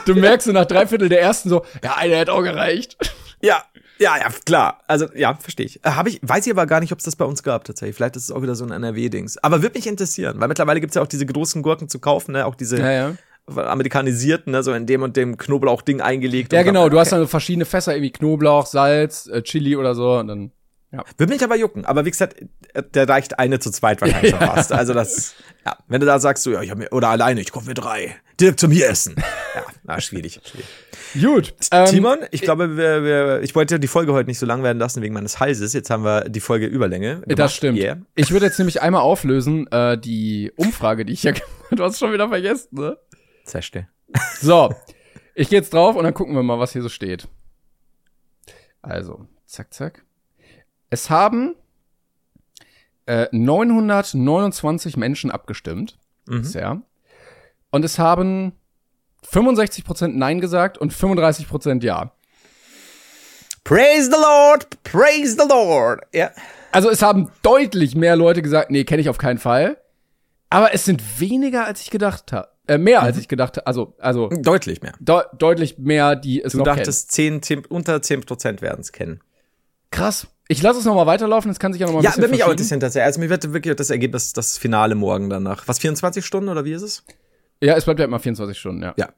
Du 0.05 0.13
merkst 0.13 0.45
so 0.45 0.51
nach 0.53 0.65
drei 0.65 0.85
Viertel 0.85 1.09
der 1.09 1.21
ersten 1.21 1.49
so, 1.49 1.65
ja, 1.83 1.95
eine 1.95 2.15
hätte 2.15 2.31
auch 2.33 2.43
gereicht. 2.43 2.97
ja. 3.41 3.63
Ja, 3.99 4.17
ja, 4.17 4.29
klar. 4.45 4.81
Also, 4.87 5.07
ja, 5.13 5.35
verstehe 5.35 5.65
ich. 5.65 5.83
Äh, 5.85 5.89
Hab 5.91 6.07
ich. 6.07 6.19
Weiß 6.21 6.45
ich 6.47 6.53
aber 6.53 6.65
gar 6.65 6.79
nicht, 6.79 6.91
ob 6.93 6.99
es 6.99 7.05
das 7.05 7.15
bei 7.17 7.25
uns 7.25 7.43
gab, 7.43 7.65
tatsächlich. 7.65 7.95
Vielleicht 7.95 8.15
ist 8.15 8.23
es 8.23 8.31
auch 8.31 8.41
wieder 8.41 8.55
so 8.55 8.63
ein 8.65 8.71
NRW-Dings. 8.71 9.37
Aber 9.43 9.61
würde 9.61 9.77
mich 9.77 9.87
interessieren, 9.87 10.39
weil 10.39 10.47
mittlerweile 10.47 10.79
gibt's 10.79 10.95
ja 10.95 11.01
auch 11.01 11.07
diese 11.07 11.25
großen 11.25 11.61
Gurken 11.61 11.89
zu 11.89 11.99
kaufen, 11.99 12.31
ne? 12.31 12.45
Auch 12.45 12.55
diese 12.55 12.77
Ja, 12.79 12.91
ja. 12.91 13.15
amerikanisierten, 13.55 14.51
ne? 14.51 14.63
So 14.63 14.73
in 14.73 14.85
dem 14.85 15.01
und 15.03 15.15
dem 15.17 15.37
Knoblauch-Ding 15.37 16.01
eingelegt. 16.01 16.53
Ja, 16.53 16.63
genau, 16.63 16.83
dann- 16.83 16.91
du 16.91 16.99
hast 16.99 17.11
dann 17.11 17.27
verschiedene 17.27 17.65
Fässer, 17.65 17.93
irgendwie 17.93 18.11
Knoblauch, 18.11 18.65
Salz, 18.65 19.27
äh, 19.27 19.41
Chili 19.41 19.75
oder 19.75 19.95
so 19.95 20.17
und 20.17 20.27
dann. 20.27 20.51
Würde 21.17 21.31
mich 21.31 21.43
aber 21.43 21.55
jucken. 21.55 21.85
Aber 21.85 22.03
wie 22.05 22.09
gesagt, 22.09 22.35
äh, 22.73 22.81
der 22.81 23.07
reicht 23.07 23.37
eine 23.37 23.59
zu 23.59 23.69
zweit 23.69 24.01
wahrscheinlich 24.01 24.31
schon 24.31 24.39
fast. 24.55 24.71
Also 24.71 24.93
das, 24.95 25.35
ja, 25.63 25.77
wenn 25.87 25.99
du 25.99 26.07
da 26.07 26.19
sagst, 26.19 26.43
so, 26.43 26.51
ja, 26.51 26.63
ich 26.63 26.71
hab 26.71 26.79
mir, 26.79 26.87
oder 26.91 27.09
alleine, 27.09 27.41
ich 27.41 27.51
kaufe 27.51 27.67
mir 27.67 27.75
drei. 27.75 28.15
Direkt 28.39 28.59
zum 28.59 28.71
hier 28.71 28.89
essen. 28.89 29.15
Ja, 29.55 29.63
na, 29.83 30.01
schwierig. 30.01 30.39
schwierig. 30.43 30.65
Gut. 31.19 31.53
Ähm, 31.71 31.85
Timon, 31.87 32.19
ich 32.31 32.41
glaube, 32.41 32.77
wir, 32.77 33.03
wir, 33.03 33.41
ich 33.41 33.55
wollte 33.55 33.79
die 33.79 33.87
Folge 33.87 34.13
heute 34.13 34.27
nicht 34.29 34.39
so 34.39 34.45
lang 34.45 34.63
werden 34.63 34.77
lassen 34.77 35.01
wegen 35.01 35.13
meines 35.13 35.39
Halses. 35.39 35.73
Jetzt 35.73 35.89
haben 35.89 36.03
wir 36.03 36.29
die 36.29 36.39
Folge 36.39 36.65
Überlänge. 36.67 37.21
Gemacht. 37.21 37.39
Das 37.39 37.53
stimmt. 37.55 37.77
Yeah. 37.79 37.97
Ich 38.15 38.31
würde 38.31 38.45
jetzt 38.45 38.59
nämlich 38.59 38.81
einmal 38.81 39.01
auflösen, 39.01 39.67
äh, 39.71 39.97
die 39.97 40.51
Umfrage, 40.55 41.05
die 41.05 41.13
ich 41.13 41.23
ja 41.23 41.33
Du 41.71 41.83
hast 41.83 41.99
schon 41.99 42.11
wieder 42.13 42.27
vergessen, 42.29 42.67
ne? 42.71 42.97
Zerste. 43.43 43.87
So. 44.41 44.73
Ich 45.35 45.49
gehe 45.49 45.59
jetzt 45.59 45.73
drauf 45.73 45.95
und 45.95 46.03
dann 46.03 46.13
gucken 46.13 46.35
wir 46.35 46.43
mal, 46.43 46.59
was 46.59 46.73
hier 46.73 46.81
so 46.81 46.89
steht. 46.89 47.27
Also, 48.81 49.25
zack, 49.45 49.73
zack. 49.73 50.03
Es 50.89 51.09
haben 51.09 51.55
äh, 53.05 53.27
929 53.31 54.97
Menschen 54.97 55.31
abgestimmt 55.31 55.97
Mhm. 56.27 56.41
bisher. 56.41 56.81
Und 57.71 57.83
es 57.85 57.97
haben 57.99 58.53
65% 59.27 60.07
Nein 60.07 60.41
gesagt 60.41 60.77
und 60.77 60.93
35% 60.93 61.83
Ja. 61.83 62.11
Praise 63.63 64.09
the 64.09 64.17
Lord, 64.19 64.67
praise 64.83 65.37
the 65.39 65.47
Lord. 65.47 66.01
Ja. 66.13 66.31
Also 66.71 66.89
es 66.89 67.01
haben 67.01 67.29
deutlich 67.43 67.95
mehr 67.95 68.15
Leute 68.15 68.41
gesagt, 68.41 68.71
nee, 68.71 68.83
kenne 68.83 69.01
ich 69.01 69.09
auf 69.09 69.17
keinen 69.17 69.37
Fall. 69.37 69.77
Aber 70.49 70.73
es 70.73 70.85
sind 70.85 71.19
weniger, 71.19 71.65
als 71.65 71.81
ich 71.81 71.91
gedacht 71.91 72.31
habe. 72.31 72.47
Äh, 72.67 72.77
mehr, 72.77 73.01
als 73.01 73.17
ich 73.17 73.27
gedacht 73.27 73.57
habe. 73.57 73.67
Also, 73.67 73.95
also 73.99 74.29
Deutlich 74.29 74.81
mehr. 74.81 74.93
de 74.99 75.21
deutlich 75.37 75.77
mehr, 75.79 76.15
die 76.15 76.41
es 76.43 76.51
Du 76.53 76.59
noch 76.59 76.65
dachtest, 76.65 77.11
10, 77.11 77.41
10, 77.41 77.65
unter 77.65 78.01
10 78.01 78.21
Prozent 78.21 78.61
werden 78.61 78.81
es 78.81 78.91
kennen. 78.91 79.21
Krass. 79.91 80.27
Ich 80.47 80.61
lasse 80.61 80.79
es 80.79 80.85
noch 80.85 80.95
mal 80.95 81.05
weiterlaufen, 81.05 81.51
es 81.51 81.59
kann 81.59 81.73
sich 81.73 81.79
ja 81.79 81.85
noch 81.87 81.93
mal 81.93 81.99
ein 81.99 82.03
Ja, 82.03 82.09
bisschen 82.11 82.23
würde 82.23 82.31
mich 82.33 82.43
auch 82.43 82.49
interessieren 82.51 82.79
tatsächlich. 82.79 83.05
Also 83.05 83.19
mir 83.19 83.29
wird 83.29 83.53
wirklich 83.53 83.75
das 83.75 83.89
Ergebnis, 83.91 84.33
das 84.33 84.57
Finale 84.57 84.95
morgen 84.95 85.29
danach. 85.29 85.67
Was, 85.67 85.77
24 85.79 86.25
Stunden 86.25 86.49
oder 86.49 86.65
wie 86.65 86.73
ist 86.73 86.81
es? 86.81 87.03
Ja, 87.61 87.75
es 87.75 87.85
bleibt 87.85 87.99
ja 87.99 88.05
immer 88.05 88.19
24 88.19 88.57
Stunden, 88.57 88.81
ja. 88.81 88.93
Ja. 88.97 89.09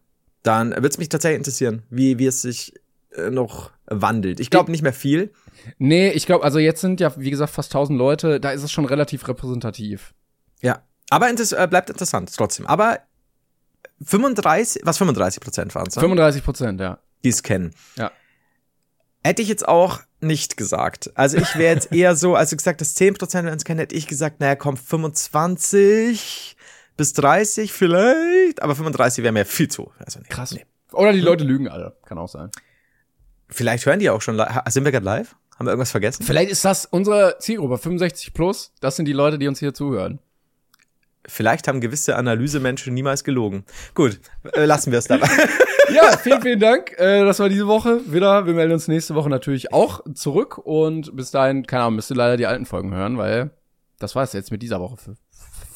Dann 0.43 0.71
wird 0.71 0.91
es 0.91 0.97
mich 0.97 1.09
tatsächlich 1.09 1.37
interessieren, 1.37 1.83
wie, 1.89 2.17
wie 2.17 2.25
es 2.25 2.41
sich 2.41 2.73
äh, 3.15 3.29
noch 3.29 3.71
wandelt. 3.85 4.39
Ich 4.39 4.49
glaube 4.49 4.71
nicht 4.71 4.81
mehr 4.81 4.93
viel. 4.93 5.31
Nee, 5.77 6.09
ich 6.09 6.25
glaube, 6.25 6.43
also 6.43 6.57
jetzt 6.57 6.81
sind 6.81 6.99
ja, 6.99 7.13
wie 7.17 7.29
gesagt, 7.29 7.51
fast 7.51 7.69
1000 7.71 7.97
Leute, 7.97 8.39
da 8.39 8.51
ist 8.51 8.63
es 8.63 8.71
schon 8.71 8.85
relativ 8.85 9.27
repräsentativ. 9.27 10.13
Ja. 10.61 10.81
Aber 11.09 11.29
inter 11.29 11.59
äh, 11.59 11.67
bleibt 11.67 11.89
interessant 11.89 12.33
trotzdem. 12.35 12.65
Aber 12.65 12.99
35, 14.03 14.81
was 14.85 14.97
35 14.97 15.41
Prozent 15.41 15.75
waren 15.75 15.87
es, 15.87 15.95
ne? 15.95 16.01
35 16.01 16.43
Prozent, 16.43 16.79
ja. 16.79 16.99
die 17.23 17.29
es 17.29 17.43
kennen. 17.43 17.75
Ja. 17.97 18.11
Hätte 19.23 19.43
ich 19.43 19.49
jetzt 19.49 19.67
auch 19.67 19.99
nicht 20.21 20.57
gesagt. 20.57 21.11
Also 21.13 21.37
ich 21.37 21.55
wäre 21.55 21.75
jetzt 21.75 21.91
eher 21.93 22.15
so, 22.15 22.35
als 22.35 22.49
du 22.49 22.55
gesagt 22.55 22.81
hast, 22.81 22.95
10 22.95 23.15
Prozent 23.15 23.45
werden 23.45 23.57
es 23.57 23.65
kennen, 23.65 23.79
hätte 23.79 23.95
ich 23.95 24.07
gesagt, 24.07 24.39
naja, 24.39 24.55
komm, 24.55 24.77
25 24.77 26.55
bis 26.97 27.13
30 27.13 27.71
vielleicht. 27.73 28.61
Aber 28.61 28.75
35 28.75 29.23
wäre 29.23 29.33
mir 29.33 29.45
viel 29.45 29.67
zu. 29.69 29.91
Also 29.99 30.19
nee, 30.19 30.27
Krass. 30.29 30.51
Nee. 30.51 30.65
Oder 30.91 31.13
die 31.13 31.21
Leute 31.21 31.43
lügen 31.43 31.67
alle, 31.69 31.95
kann 32.05 32.17
auch 32.17 32.27
sein. 32.29 32.49
Vielleicht 33.49 33.85
hören 33.85 33.99
die 33.99 34.09
auch 34.09 34.21
schon. 34.21 34.35
li- 34.35 34.43
Ha- 34.43 34.63
Sind 34.69 34.83
wir 34.85 34.91
gerade 34.91 35.05
live? 35.05 35.35
Haben 35.57 35.67
wir 35.67 35.71
irgendwas 35.71 35.91
vergessen? 35.91 36.23
Vielleicht 36.23 36.51
ist 36.51 36.65
das 36.65 36.85
unsere 36.85 37.37
Zielgruppe, 37.39 37.77
65 37.77 38.33
plus. 38.33 38.73
Das 38.81 38.95
sind 38.95 39.05
die 39.05 39.13
Leute, 39.13 39.37
die 39.37 39.47
uns 39.47 39.59
hier 39.59 39.73
zuhören. 39.73 40.19
Vielleicht 41.27 41.67
haben 41.67 41.81
gewisse 41.81 42.15
Analysemenschen 42.15 42.93
niemals 42.95 43.23
gelogen. 43.23 43.63
Gut, 43.93 44.19
äh, 44.53 44.65
lassen 44.65 44.91
wir 44.91 44.99
es 44.99 45.05
dabei. 45.05 45.27
Ja, 45.93 46.15
vielen, 46.15 46.41
vielen 46.41 46.59
Dank. 46.61 46.97
Äh, 46.99 47.25
das 47.25 47.39
war 47.39 47.49
diese 47.49 47.67
Woche 47.67 47.99
wieder. 48.13 48.45
Wir 48.45 48.53
melden 48.53 48.71
uns 48.71 48.87
nächste 48.87 49.13
Woche 49.13 49.29
natürlich 49.29 49.73
auch 49.73 49.99
zurück. 50.13 50.57
Und 50.57 51.13
bis 51.17 51.31
dahin, 51.31 51.67
keine 51.67 51.83
Ahnung, 51.83 51.95
müsst 51.97 52.09
ihr 52.09 52.15
leider 52.15 52.37
die 52.37 52.45
alten 52.45 52.65
Folgen 52.65 52.93
hören, 52.93 53.17
weil 53.17 53.49
das 53.99 54.15
war 54.15 54.23
es 54.23 54.31
jetzt 54.31 54.51
mit 54.51 54.61
dieser 54.61 54.79
Woche, 54.79 54.95
für, 54.95 55.15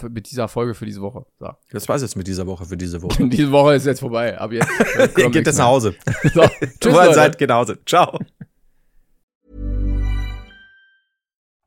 mit 0.10 0.30
dieser 0.32 0.48
Folge 0.48 0.74
für 0.74 0.86
diese 0.86 1.02
Woche. 1.02 1.26
So. 1.40 1.52
Das 1.72 1.88
war's 1.90 2.02
jetzt 2.02 2.16
mit 2.16 2.28
dieser 2.28 2.48
Woche 2.48 2.66
für 2.66 2.78
diese 2.78 3.02
Woche. 3.02 3.28
Diese 3.30 3.52
Woche 3.52 3.76
ist 3.76 3.86
jetzt 3.86 4.00
vorbei. 4.00 4.38
Ab 4.38 4.52
jetzt. 4.52 4.68
Ihr 5.18 5.30
geht 5.30 5.48
jetzt 5.48 5.58
nach 5.58 5.68
Hause. 5.68 5.96
So, 6.34 6.42
tschüss, 6.80 6.94
Leute. 6.94 7.14
seid, 7.14 7.38
geht 7.38 7.50
nach 7.50 7.58
Hause. 7.58 7.80
Ciao. 7.86 8.20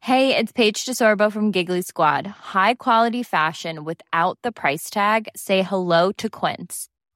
Hey, 0.01 0.35
it's 0.35 0.53
Paige 0.53 0.85
DeSorbo 0.85 1.31
from 1.31 1.53
Giggly 1.53 1.83
Squad. 1.83 2.27
High 2.55 2.75
quality 2.79 3.23
fashion 3.23 3.85
without 3.85 4.39
the 4.43 4.51
price 4.53 4.91
tag. 4.91 5.29
Say 5.37 5.63
hello 5.63 6.13
to 6.13 6.29
Quince. 6.29 6.89